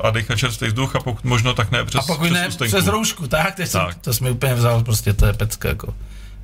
a 0.08 0.10
dechat 0.10 0.38
čerstvý 0.38 0.68
vzduch 0.68 0.96
a 0.96 1.00
pokud 1.00 1.24
možno 1.24 1.54
tak 1.54 1.70
ne 1.70 1.84
přes 1.84 2.00
A 2.00 2.06
pokud 2.06 2.24
přes 2.24 2.32
ne 2.32 2.48
ústenku. 2.48 2.76
přes 2.76 2.86
roušku, 2.86 3.26
tak, 3.28 3.54
tak. 3.54 3.66
Jsem, 3.66 3.80
to 4.00 4.12
jsme 4.12 4.30
úplně 4.30 4.54
vzal, 4.54 4.82
prostě 4.84 5.12
to 5.12 5.26
je 5.26 5.32
pecka, 5.32 5.68
jako. 5.68 5.94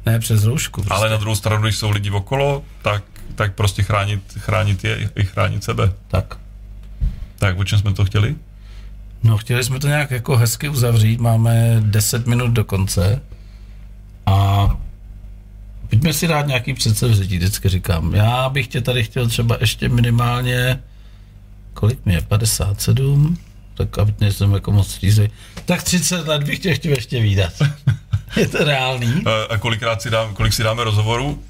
Ne 0.06 0.18
přes 0.18 0.44
roušku. 0.44 0.82
Prostě. 0.82 0.94
Ale 0.94 1.10
na 1.10 1.16
druhou 1.16 1.36
stranu, 1.36 1.62
když 1.62 1.76
jsou 1.76 1.90
lidi 1.90 2.10
okolo, 2.10 2.62
tak, 2.82 3.02
tak 3.34 3.54
prostě 3.54 3.82
chránit, 3.82 4.22
chránit 4.38 4.84
je 4.84 5.10
i 5.16 5.24
chránit 5.24 5.64
sebe. 5.64 5.92
Tak. 6.08 6.36
Tak 7.38 7.58
o 7.58 7.64
čem 7.64 7.78
jsme 7.78 7.92
to 7.94 8.04
chtěli? 8.04 8.34
No, 9.22 9.38
chtěli 9.38 9.64
jsme 9.64 9.78
to 9.80 9.88
nějak 9.88 10.10
jako 10.10 10.36
hezky 10.36 10.68
uzavřít, 10.68 11.20
máme 11.20 11.76
10 11.80 12.26
minut 12.26 12.50
do 12.50 12.64
konce 12.64 13.22
a 14.26 14.68
pojďme 15.90 16.12
si 16.12 16.28
dát 16.28 16.46
nějaký 16.46 16.74
předsevzetí, 16.74 17.36
vždycky 17.38 17.68
říkám. 17.68 18.14
Já 18.14 18.48
bych 18.48 18.68
tě 18.68 18.80
tady 18.80 19.04
chtěl 19.04 19.28
třeba 19.28 19.56
ještě 19.60 19.88
minimálně, 19.88 20.82
kolik 21.74 22.06
mi 22.06 22.14
je, 22.14 22.20
57? 22.20 23.38
Tak 23.74 23.98
aby 23.98 24.14
nejsem 24.20 24.52
jako 24.52 24.72
moc 24.72 24.88
střízej. 24.88 25.30
Tak 25.64 25.82
30 25.82 26.28
let 26.28 26.42
bych 26.42 26.58
tě 26.58 26.74
chtěl 26.74 26.92
ještě 26.92 27.20
výdat. 27.20 27.52
je 28.36 28.48
to 28.48 28.64
reálný? 28.64 29.24
A, 29.50 29.58
kolikrát 29.58 30.02
si 30.02 30.10
dám, 30.10 30.34
kolik 30.34 30.52
si 30.52 30.62
dáme 30.62 30.84
rozhovorů 30.84 31.42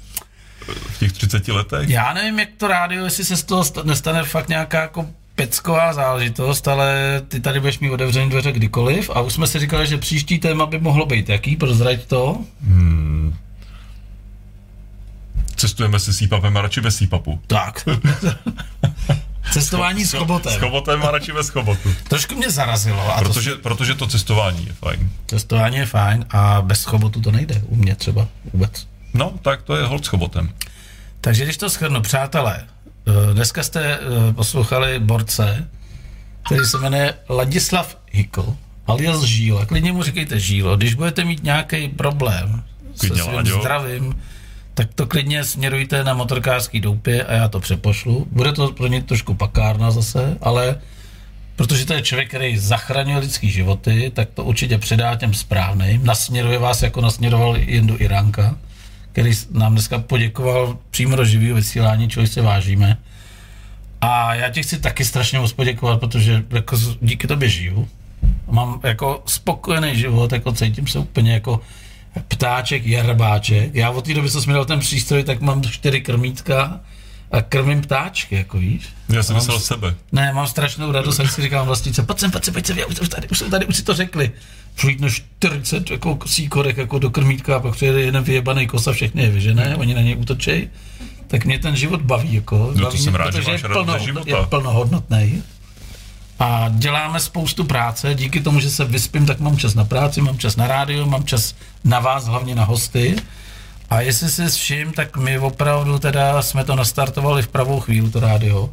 v 0.67 0.99
těch 0.99 1.11
30 1.11 1.47
letech? 1.47 1.89
Já 1.89 2.13
nevím, 2.13 2.39
jak 2.39 2.49
to 2.57 2.67
rádio, 2.67 3.05
jestli 3.05 3.25
se 3.25 3.37
z 3.37 3.43
toho 3.43 3.63
nestane 3.83 4.23
fakt 4.23 4.49
nějaká 4.49 4.81
jako 4.81 5.07
pecková 5.35 5.93
záležitost, 5.93 6.67
ale 6.67 7.21
ty 7.27 7.39
tady 7.39 7.59
budeš 7.59 7.79
mít 7.79 7.91
otevřený 7.91 8.29
dveře 8.29 8.51
kdykoliv 8.51 9.09
a 9.09 9.21
už 9.21 9.33
jsme 9.33 9.47
si 9.47 9.59
říkali, 9.59 9.87
že 9.87 9.97
příští 9.97 10.39
téma 10.39 10.65
by 10.65 10.79
mohlo 10.79 11.05
být 11.05 11.29
jaký, 11.29 11.55
prozrať 11.55 12.05
to. 12.05 12.37
Hmm. 12.67 13.35
Cestujeme 15.57 15.99
se 15.99 16.13
sípapem 16.13 16.57
a 16.57 16.61
radši 16.61 16.81
bez 16.81 16.95
sípapu. 16.95 17.41
Tak. 17.47 17.89
Cestování 19.51 20.05
s 20.05 20.13
chobotem. 20.13 20.53
S 20.53 20.55
chobotem 20.55 21.03
a 21.03 21.11
radši 21.11 21.31
bez 21.33 21.49
chobotu. 21.49 21.95
Trošku 22.07 22.35
mě 22.35 22.49
zarazilo. 22.49 23.15
A 23.15 23.21
protože, 23.21 23.51
to, 23.51 23.57
protože 23.57 23.95
to 23.95 24.07
cestování 24.07 24.65
je 24.65 24.73
fajn. 24.73 25.09
Cestování 25.27 25.77
je 25.77 25.85
fajn 25.85 26.25
a 26.29 26.61
bez 26.61 26.83
chobotu 26.83 27.21
to 27.21 27.31
nejde. 27.31 27.61
U 27.65 27.75
mě 27.75 27.95
třeba 27.95 28.27
vůbec. 28.53 28.87
No, 29.13 29.33
tak 29.41 29.61
to 29.61 29.75
je 29.75 29.83
hold 29.83 30.05
s 30.05 30.07
chobotem. 30.07 30.53
Takže 31.21 31.43
když 31.43 31.57
to 31.57 31.69
shrnu, 31.69 32.01
přátelé, 32.01 32.67
dneska 33.33 33.63
jste 33.63 33.99
poslouchali 34.35 34.99
borce, 34.99 35.67
který 36.45 36.65
se 36.65 36.77
jmenuje 36.77 37.13
Ladislav 37.29 37.97
Hikl, 38.11 38.55
alias 38.87 39.21
Žíla. 39.21 39.65
Klidně 39.65 39.91
mu 39.91 40.03
říkejte 40.03 40.39
Žílo. 40.39 40.77
Když 40.77 40.93
budete 40.93 41.23
mít 41.23 41.43
nějaký 41.43 41.87
problém 41.89 42.63
klidně 42.99 43.23
se 43.23 43.29
svým 43.29 43.61
zdravím, 43.61 44.21
tak 44.77 44.93
to 44.93 45.07
klidně 45.07 45.43
směrujte 45.43 46.03
na 46.03 46.13
motorkářský 46.13 46.79
doupě 46.79 47.23
a 47.23 47.33
já 47.33 47.47
to 47.47 47.59
přepošlu. 47.59 48.27
Bude 48.31 48.51
to 48.53 48.71
pro 48.71 48.87
ně 48.87 49.03
trošku 49.03 49.33
pakárna 49.33 49.91
zase, 49.91 50.37
ale 50.41 50.75
protože 51.55 51.85
to 51.85 51.93
je 51.93 52.01
člověk, 52.01 52.27
který 52.27 52.57
zachraňuje 52.57 53.17
lidský 53.17 53.49
životy, 53.49 54.11
tak 54.15 54.29
to 54.33 54.43
určitě 54.43 54.77
předá 54.77 55.15
těm 55.15 55.33
správným. 55.33 56.05
Nasměruje 56.05 56.59
vás, 56.59 56.83
jako 56.83 57.01
nasměroval 57.01 57.57
Jendu 57.57 57.95
Iránka, 57.99 58.57
který 59.11 59.31
nám 59.51 59.71
dneska 59.71 59.99
poděkoval 59.99 60.77
přímo 60.91 61.15
do 61.15 61.25
živého 61.25 61.55
vysílání, 61.55 62.09
čeho 62.09 62.27
se 62.27 62.41
vážíme. 62.41 62.97
A 64.01 64.35
já 64.35 64.49
ti 64.49 64.63
chci 64.63 64.79
taky 64.79 65.05
strašně 65.05 65.39
moc 65.39 65.53
poděkovat, 65.53 65.99
protože 65.99 66.43
jako 66.49 66.77
díky 67.01 67.27
tobě 67.27 67.49
žiju. 67.49 67.87
Mám 68.47 68.79
jako 68.83 69.23
spokojený 69.25 69.95
život, 69.95 70.31
jako 70.31 70.51
cítím 70.51 70.87
se 70.87 70.99
úplně 70.99 71.33
jako 71.33 71.61
ptáček, 72.27 72.85
jarbáček. 72.85 73.75
Já 73.75 73.89
od 73.89 74.05
té 74.05 74.13
doby, 74.13 74.29
co 74.29 74.41
jsme 74.41 74.53
dal 74.53 74.65
ten 74.65 74.79
přístroj, 74.79 75.23
tak 75.23 75.41
mám 75.41 75.63
čtyři 75.63 76.01
krmítka 76.01 76.79
a 77.31 77.41
krmím 77.41 77.81
ptáčky, 77.81 78.35
jako 78.35 78.57
víš. 78.57 78.89
Já 79.09 79.23
jsem 79.23 79.35
myslel 79.35 79.59
sebe. 79.59 79.95
Ne, 80.11 80.33
mám 80.33 80.47
strašnou 80.47 80.91
radost, 80.91 81.19
jak 81.19 81.31
si 81.31 81.41
říkám 81.41 81.65
vlastnice, 81.65 82.03
pojď 82.03 82.19
sem, 82.19 82.31
pojď 82.31 82.43
sem, 82.43 82.53
pojď 82.53 82.65
sem, 82.65 82.77
já 82.77 82.85
už, 82.85 82.99
už, 82.99 83.09
tady, 83.09 83.27
už 83.27 83.39
jsou 83.39 83.49
tady, 83.49 83.65
už 83.65 83.75
si 83.75 83.83
to 83.83 83.93
řekli. 83.93 84.31
Přijítnu 84.75 85.09
40 85.09 85.91
jako 85.91 86.19
síkorek 86.25 86.77
jako 86.77 86.99
do 86.99 87.09
krmítka 87.09 87.55
a 87.55 87.59
pak 87.59 87.75
přijede 87.75 88.01
jeden 88.01 88.23
vyjebaný 88.23 88.67
kosa, 88.67 88.91
všechny 88.93 89.23
je 89.23 89.29
vyžené, 89.29 89.75
oni 89.75 89.93
na 89.93 90.01
něj 90.01 90.15
útočej. 90.17 90.69
Tak 91.27 91.45
mě 91.45 91.59
ten 91.59 91.75
život 91.75 92.01
baví, 92.01 92.33
jako. 92.33 92.73
to 92.73 92.79
baví 92.81 92.97
jsem 92.97 93.13
mě, 93.13 93.17
rád, 93.17 93.33
že 93.33 93.39
protože 93.39 93.51
máš 93.51 93.63
je, 93.63 93.69
plno, 93.69 93.99
života. 93.99 94.37
je 94.37 94.45
plnohodnotný. 94.45 95.43
A 96.39 96.69
děláme 96.69 97.19
spoustu 97.19 97.63
práce, 97.63 98.15
díky 98.15 98.41
tomu, 98.41 98.59
že 98.59 98.69
se 98.69 98.85
vyspím, 98.85 99.25
tak 99.25 99.39
mám 99.39 99.57
čas 99.57 99.73
na 99.73 99.85
práci, 99.85 100.21
mám 100.21 100.37
čas 100.37 100.55
na 100.55 100.67
rádio, 100.67 101.05
mám 101.05 101.23
čas 101.23 101.55
na 101.83 101.99
vás, 101.99 102.25
hlavně 102.25 102.55
na 102.55 102.63
hosty. 102.63 103.15
A 103.89 104.01
jestli 104.01 104.29
si 104.29 104.47
všim, 104.47 104.91
tak 104.91 105.17
my 105.17 105.39
opravdu 105.39 105.99
teda 105.99 106.41
jsme 106.41 106.63
to 106.63 106.75
nastartovali 106.75 107.41
v 107.41 107.47
pravou 107.47 107.79
chvíli, 107.79 108.11
to 108.11 108.19
rádio. 108.19 108.69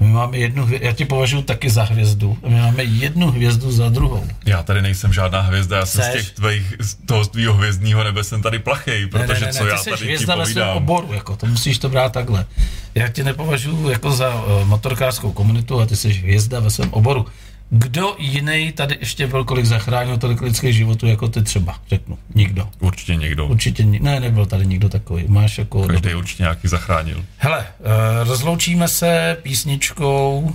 My 0.00 0.06
máme 0.06 0.38
jednu 0.38 0.64
hvězdu, 0.64 0.86
já 0.86 0.92
ti 0.92 1.04
považuji 1.04 1.42
taky 1.42 1.70
za 1.70 1.84
hvězdu, 1.84 2.38
my 2.48 2.54
máme 2.60 2.84
jednu 2.84 3.30
hvězdu 3.30 3.72
za 3.72 3.88
druhou. 3.88 4.26
Já 4.46 4.62
tady 4.62 4.82
nejsem 4.82 5.12
žádná 5.12 5.40
hvězda, 5.40 5.76
já 5.76 5.86
jsem 5.86 6.02
z 6.02 6.06
Seš. 6.06 6.14
těch 6.14 6.30
tvých, 6.34 6.74
z 6.78 6.94
toho 7.06 7.24
tvýho 7.24 7.54
hvězdního 7.54 8.04
nebe 8.04 8.24
jsem 8.24 8.42
tady 8.42 8.58
plachej, 8.58 9.06
protože 9.06 9.40
ne, 9.40 9.46
ne, 9.46 9.52
co 9.52 9.64
ne, 9.64 9.70
já 9.70 9.76
tady 9.84 9.96
ti 9.96 10.04
hvězda 10.04 10.34
svém 10.34 10.42
povídám. 10.44 10.76
oboru, 10.76 11.12
jako, 11.12 11.36
to 11.36 11.46
musíš 11.46 11.78
to 11.78 11.88
brát 11.88 12.12
takhle. 12.12 12.46
Já 12.94 13.08
tě 13.08 13.24
nepovažuji 13.24 13.90
jako 13.90 14.12
za 14.12 14.34
uh, 14.34 14.66
motorkářskou 14.68 15.32
komunitu 15.32 15.80
a 15.80 15.86
ty 15.86 15.96
jsi 15.96 16.12
hvězda 16.12 16.60
ve 16.60 16.70
svém 16.70 16.88
oboru. 16.92 17.26
Kdo 17.70 18.16
jiný 18.18 18.72
tady 18.72 18.96
ještě 19.00 19.26
byl, 19.26 19.44
kolik 19.44 19.64
zachránil 19.64 20.18
tolik 20.18 20.40
lidských 20.40 20.74
životů, 20.74 21.06
jako 21.06 21.28
ty 21.28 21.42
třeba, 21.42 21.74
řeknu. 21.88 22.18
Nikdo. 22.34 22.68
Určitě 22.80 23.16
někdo. 23.16 23.46
Určitě, 23.46 23.84
ni- 23.84 24.00
ne, 24.00 24.20
nebyl 24.20 24.46
tady 24.46 24.66
nikdo 24.66 24.88
takový. 24.88 25.24
Máš 25.28 25.58
jako... 25.58 25.86
Každý 25.86 26.14
určitě 26.14 26.42
nějaký 26.42 26.68
zachránil. 26.68 27.24
Hele, 27.36 27.58
uh, 27.58 28.28
rozloučíme 28.28 28.88
se 28.88 29.36
písničkou 29.42 30.52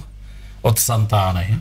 od 0.62 0.80
Santány 0.80 1.58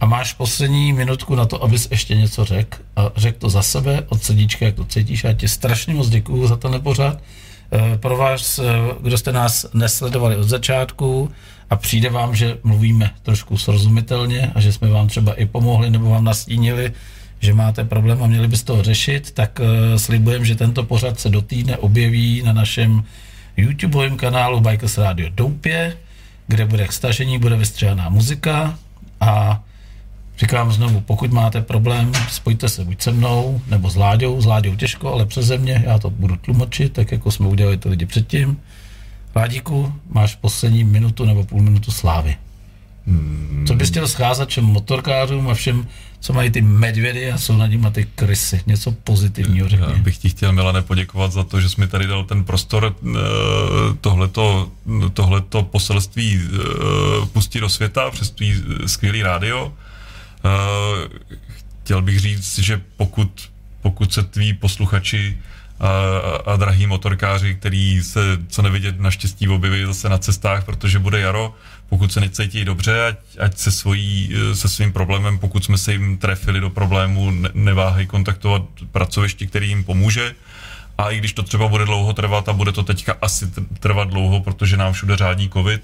a 0.00 0.06
máš 0.06 0.32
poslední 0.32 0.92
minutku 0.92 1.34
na 1.34 1.46
to, 1.46 1.62
abys 1.62 1.88
ještě 1.90 2.14
něco 2.16 2.44
řekl 2.44 2.78
a 2.96 3.10
řekl 3.16 3.38
to 3.38 3.50
za 3.50 3.62
sebe, 3.62 4.02
od 4.08 4.24
srdíčka, 4.24 4.64
jak 4.64 4.74
to 4.74 4.84
cítíš. 4.84 5.24
Já 5.24 5.32
ti 5.32 5.48
strašně 5.48 5.94
moc 5.94 6.08
děkuju 6.08 6.46
za 6.46 6.56
ten 6.56 6.80
pořad. 6.82 7.18
Eh, 7.72 7.98
Pro 7.98 8.16
vás, 8.16 8.58
eh, 8.58 8.64
kdo 9.00 9.18
jste 9.18 9.32
nás 9.32 9.66
nesledovali 9.74 10.36
od 10.36 10.48
začátku 10.48 11.30
a 11.70 11.76
přijde 11.76 12.10
vám, 12.10 12.34
že 12.34 12.58
mluvíme 12.62 13.10
trošku 13.22 13.58
srozumitelně 13.58 14.52
a 14.54 14.60
že 14.60 14.72
jsme 14.72 14.88
vám 14.88 15.08
třeba 15.08 15.34
i 15.34 15.46
pomohli 15.46 15.90
nebo 15.90 16.10
vám 16.10 16.24
nastínili, 16.24 16.92
že 17.40 17.54
máte 17.54 17.84
problém 17.84 18.22
a 18.22 18.26
měli 18.26 18.48
byste 18.48 18.66
to 18.66 18.82
řešit, 18.82 19.30
tak 19.30 19.60
uh, 19.60 19.96
slibujem, 19.96 20.44
že 20.44 20.54
tento 20.54 20.82
pořad 20.82 21.20
se 21.20 21.28
do 21.28 21.42
týdne 21.42 21.76
objeví 21.76 22.42
na 22.42 22.52
našem 22.52 23.04
YouTubeovém 23.56 24.16
kanálu 24.16 24.60
Bikers 24.60 24.98
Radio 24.98 25.28
Doupě, 25.34 25.96
kde 26.46 26.66
bude 26.66 26.86
k 26.86 26.92
stažení, 26.92 27.38
bude 27.38 27.56
vystřihaná 27.56 28.08
muzika 28.08 28.78
a 29.20 29.62
říkám 30.40 30.72
znovu, 30.72 31.00
pokud 31.00 31.32
máte 31.32 31.60
problém, 31.60 32.12
spojte 32.30 32.68
se 32.68 32.84
buď 32.84 33.02
se 33.02 33.12
mnou, 33.12 33.60
nebo 33.66 33.90
s 33.90 33.96
Láďou, 33.96 34.40
s 34.40 34.46
Láďou 34.46 34.76
těžko, 34.76 35.12
ale 35.12 35.26
přeze 35.26 35.58
mě, 35.58 35.82
já 35.86 35.98
to 35.98 36.10
budu 36.10 36.36
tlumočit, 36.36 36.92
tak 36.92 37.12
jako 37.12 37.30
jsme 37.30 37.46
udělali 37.46 37.76
to 37.76 37.88
lidi 37.88 38.06
předtím. 38.06 38.56
Láďíku, 39.36 39.92
máš 40.08 40.34
poslední 40.34 40.84
minutu 40.84 41.24
nebo 41.24 41.44
půl 41.44 41.62
minutu 41.62 41.90
slávy. 41.90 42.36
Co 43.66 43.74
bys 43.74 43.90
chtěl 43.90 44.08
scházet 44.08 44.48
všem 44.48 44.64
motorkářům 44.64 45.48
a 45.48 45.54
všem, 45.54 45.86
co 46.20 46.32
mají 46.32 46.50
ty 46.50 46.62
medvědy 46.62 47.32
a 47.32 47.38
jsou 47.38 47.56
nad 47.56 47.66
nimi 47.66 47.86
ty 47.92 48.06
krysy? 48.14 48.60
Něco 48.66 48.92
pozitivního 48.92 49.68
řekni. 49.68 49.86
Já 49.92 50.02
bych 50.02 50.18
ti 50.18 50.28
chtěl, 50.28 50.52
Milane, 50.52 50.82
poděkovat 50.82 51.32
za 51.32 51.44
to, 51.44 51.60
že 51.60 51.68
jsi 51.68 51.80
mi 51.80 51.86
tady 51.86 52.06
dal 52.06 52.24
ten 52.24 52.44
prostor 52.44 52.94
eh, 53.02 53.18
tohleto, 54.00 54.70
tohleto 55.12 55.62
poselství 55.62 56.40
eh, 56.40 56.60
pustit 57.32 57.60
do 57.60 57.68
světa 57.68 58.10
přes 58.10 58.30
tvý 58.30 58.62
skvělý 58.86 59.22
rádio. 59.22 59.72
Eh, 60.44 61.08
Chtěl 61.90 62.02
bych 62.02 62.20
říct, 62.20 62.58
že 62.58 62.80
pokud, 62.96 63.50
pokud 63.82 64.12
se 64.12 64.22
tví 64.22 64.54
posluchači 64.54 65.38
a, 65.80 65.88
a 66.52 66.56
drahí 66.56 66.86
motorkáři, 66.86 67.54
který 67.54 68.02
se 68.02 68.20
co 68.48 68.62
nevidět 68.62 69.00
naštěstí 69.00 69.48
objeví 69.48 69.84
zase 69.84 70.08
na 70.08 70.18
cestách, 70.18 70.64
protože 70.64 70.98
bude 70.98 71.20
jaro, 71.20 71.54
pokud 71.88 72.12
se 72.12 72.20
necítí 72.20 72.64
dobře, 72.64 73.06
ať, 73.06 73.16
ať 73.38 73.58
se, 73.58 73.70
svojí, 73.72 74.34
se 74.54 74.68
svým 74.68 74.92
problémem, 74.92 75.38
pokud 75.38 75.64
jsme 75.64 75.78
se 75.78 75.92
jim 75.92 76.18
trefili 76.18 76.60
do 76.60 76.70
problému, 76.70 77.30
ne, 77.30 77.48
neváhají 77.54 78.06
kontaktovat 78.06 78.62
pracoviště, 78.92 79.46
který 79.46 79.68
jim 79.68 79.84
pomůže. 79.84 80.34
A 80.98 81.10
i 81.10 81.18
když 81.18 81.32
to 81.32 81.42
třeba 81.42 81.68
bude 81.68 81.84
dlouho 81.84 82.12
trvat 82.12 82.48
a 82.48 82.52
bude 82.52 82.72
to 82.72 82.82
teďka 82.82 83.16
asi 83.22 83.46
tr- 83.46 83.66
trvat 83.80 84.10
dlouho, 84.10 84.40
protože 84.40 84.76
nám 84.76 84.92
všude 84.92 85.16
řádí 85.16 85.48
covid, 85.48 85.82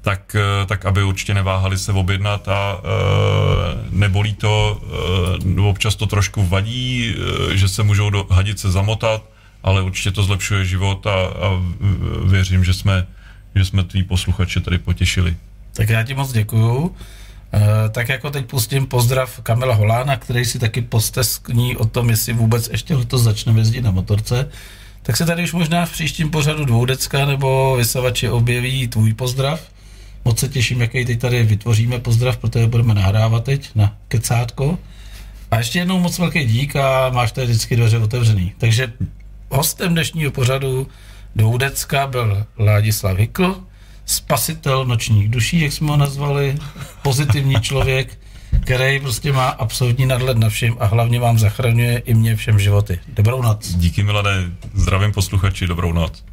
tak, 0.00 0.36
eh, 0.38 0.66
tak 0.66 0.86
aby 0.86 1.02
určitě 1.02 1.34
neváhali 1.34 1.78
se 1.78 1.92
objednat 1.92 2.48
a 2.48 2.78
e, 2.78 2.80
nebolí 3.90 4.34
to, 4.34 4.80
e, 5.56 5.60
občas 5.60 5.96
to 5.96 6.06
trošku 6.06 6.46
vadí, 6.46 7.14
e, 7.52 7.56
že 7.56 7.68
se 7.68 7.82
můžou 7.82 8.10
do 8.10 8.26
hadice 8.30 8.70
zamotat, 8.70 9.22
ale 9.62 9.82
určitě 9.82 10.10
to 10.10 10.22
zlepšuje 10.22 10.64
život 10.64 11.06
a, 11.06 11.14
a 11.14 11.62
věřím, 12.24 12.64
že 12.64 12.74
jsme, 12.74 13.06
že 13.54 13.64
jsme 13.64 13.84
tví 13.84 14.02
posluchače 14.02 14.60
tady 14.60 14.78
potěšili. 14.78 15.36
Tak 15.72 15.88
já 15.88 16.02
ti 16.02 16.14
moc 16.14 16.32
děkuju. 16.32 16.94
E, 17.54 17.88
tak 17.88 18.08
jako 18.08 18.30
teď 18.30 18.46
pustím 18.46 18.86
pozdrav 18.86 19.40
Kamila 19.42 19.74
Holána, 19.74 20.16
který 20.16 20.44
si 20.44 20.58
taky 20.58 20.82
posteskní 20.82 21.76
o 21.76 21.84
tom, 21.84 22.10
jestli 22.10 22.32
vůbec 22.32 22.68
ještě 22.68 22.94
letos 22.94 23.22
začne 23.22 23.52
jezdit 23.52 23.80
na 23.80 23.90
motorce. 23.90 24.48
Tak 25.02 25.16
se 25.16 25.26
tady 25.26 25.44
už 25.44 25.52
možná 25.52 25.86
v 25.86 25.92
příštím 25.92 26.30
pořadu 26.30 26.64
dvoudecka 26.64 27.26
nebo 27.26 27.76
vysavači 27.76 28.30
objeví 28.30 28.88
tvůj 28.88 29.14
pozdrav. 29.14 29.60
Moc 30.28 30.38
se 30.38 30.48
těším, 30.48 30.80
jaký 30.80 31.04
teď 31.04 31.20
tady 31.20 31.42
vytvoříme 31.42 31.98
pozdrav, 31.98 32.36
protože 32.36 32.66
budeme 32.66 32.94
nahrávat 32.94 33.44
teď 33.44 33.70
na 33.74 33.96
kecátko. 34.08 34.78
A 35.50 35.58
ještě 35.58 35.78
jednou 35.78 36.00
moc 36.00 36.18
velký 36.18 36.44
dík 36.44 36.76
a 36.76 37.10
máš 37.10 37.32
tady 37.32 37.46
vždycky 37.46 37.76
dveře 37.76 37.98
otevřený. 37.98 38.52
Takže 38.58 38.92
hostem 39.50 39.92
dnešního 39.92 40.30
pořadu 40.30 40.86
dvoudecka 41.36 42.06
byl 42.06 42.46
Ládislav 42.58 43.16
Hykl, 43.16 43.60
spasitel 44.06 44.84
nočních 44.84 45.28
duší, 45.28 45.60
jak 45.60 45.72
jsme 45.72 45.90
ho 45.90 45.96
nazvali, 45.96 46.56
pozitivní 47.02 47.54
člověk, 47.54 48.18
který 48.60 49.00
prostě 49.00 49.32
má 49.32 49.48
absolutní 49.48 50.06
nadhled 50.06 50.38
na 50.38 50.48
všem 50.48 50.76
a 50.80 50.86
hlavně 50.86 51.20
vám 51.20 51.38
zachraňuje 51.38 51.98
i 51.98 52.14
mě 52.14 52.36
všem 52.36 52.58
životy. 52.58 53.00
Dobrou 53.08 53.42
noc. 53.42 53.74
Díky 53.74 54.02
Milane, 54.02 54.50
zdravím 54.74 55.12
posluchači, 55.12 55.66
dobrou 55.66 55.92
noc. 55.92 56.24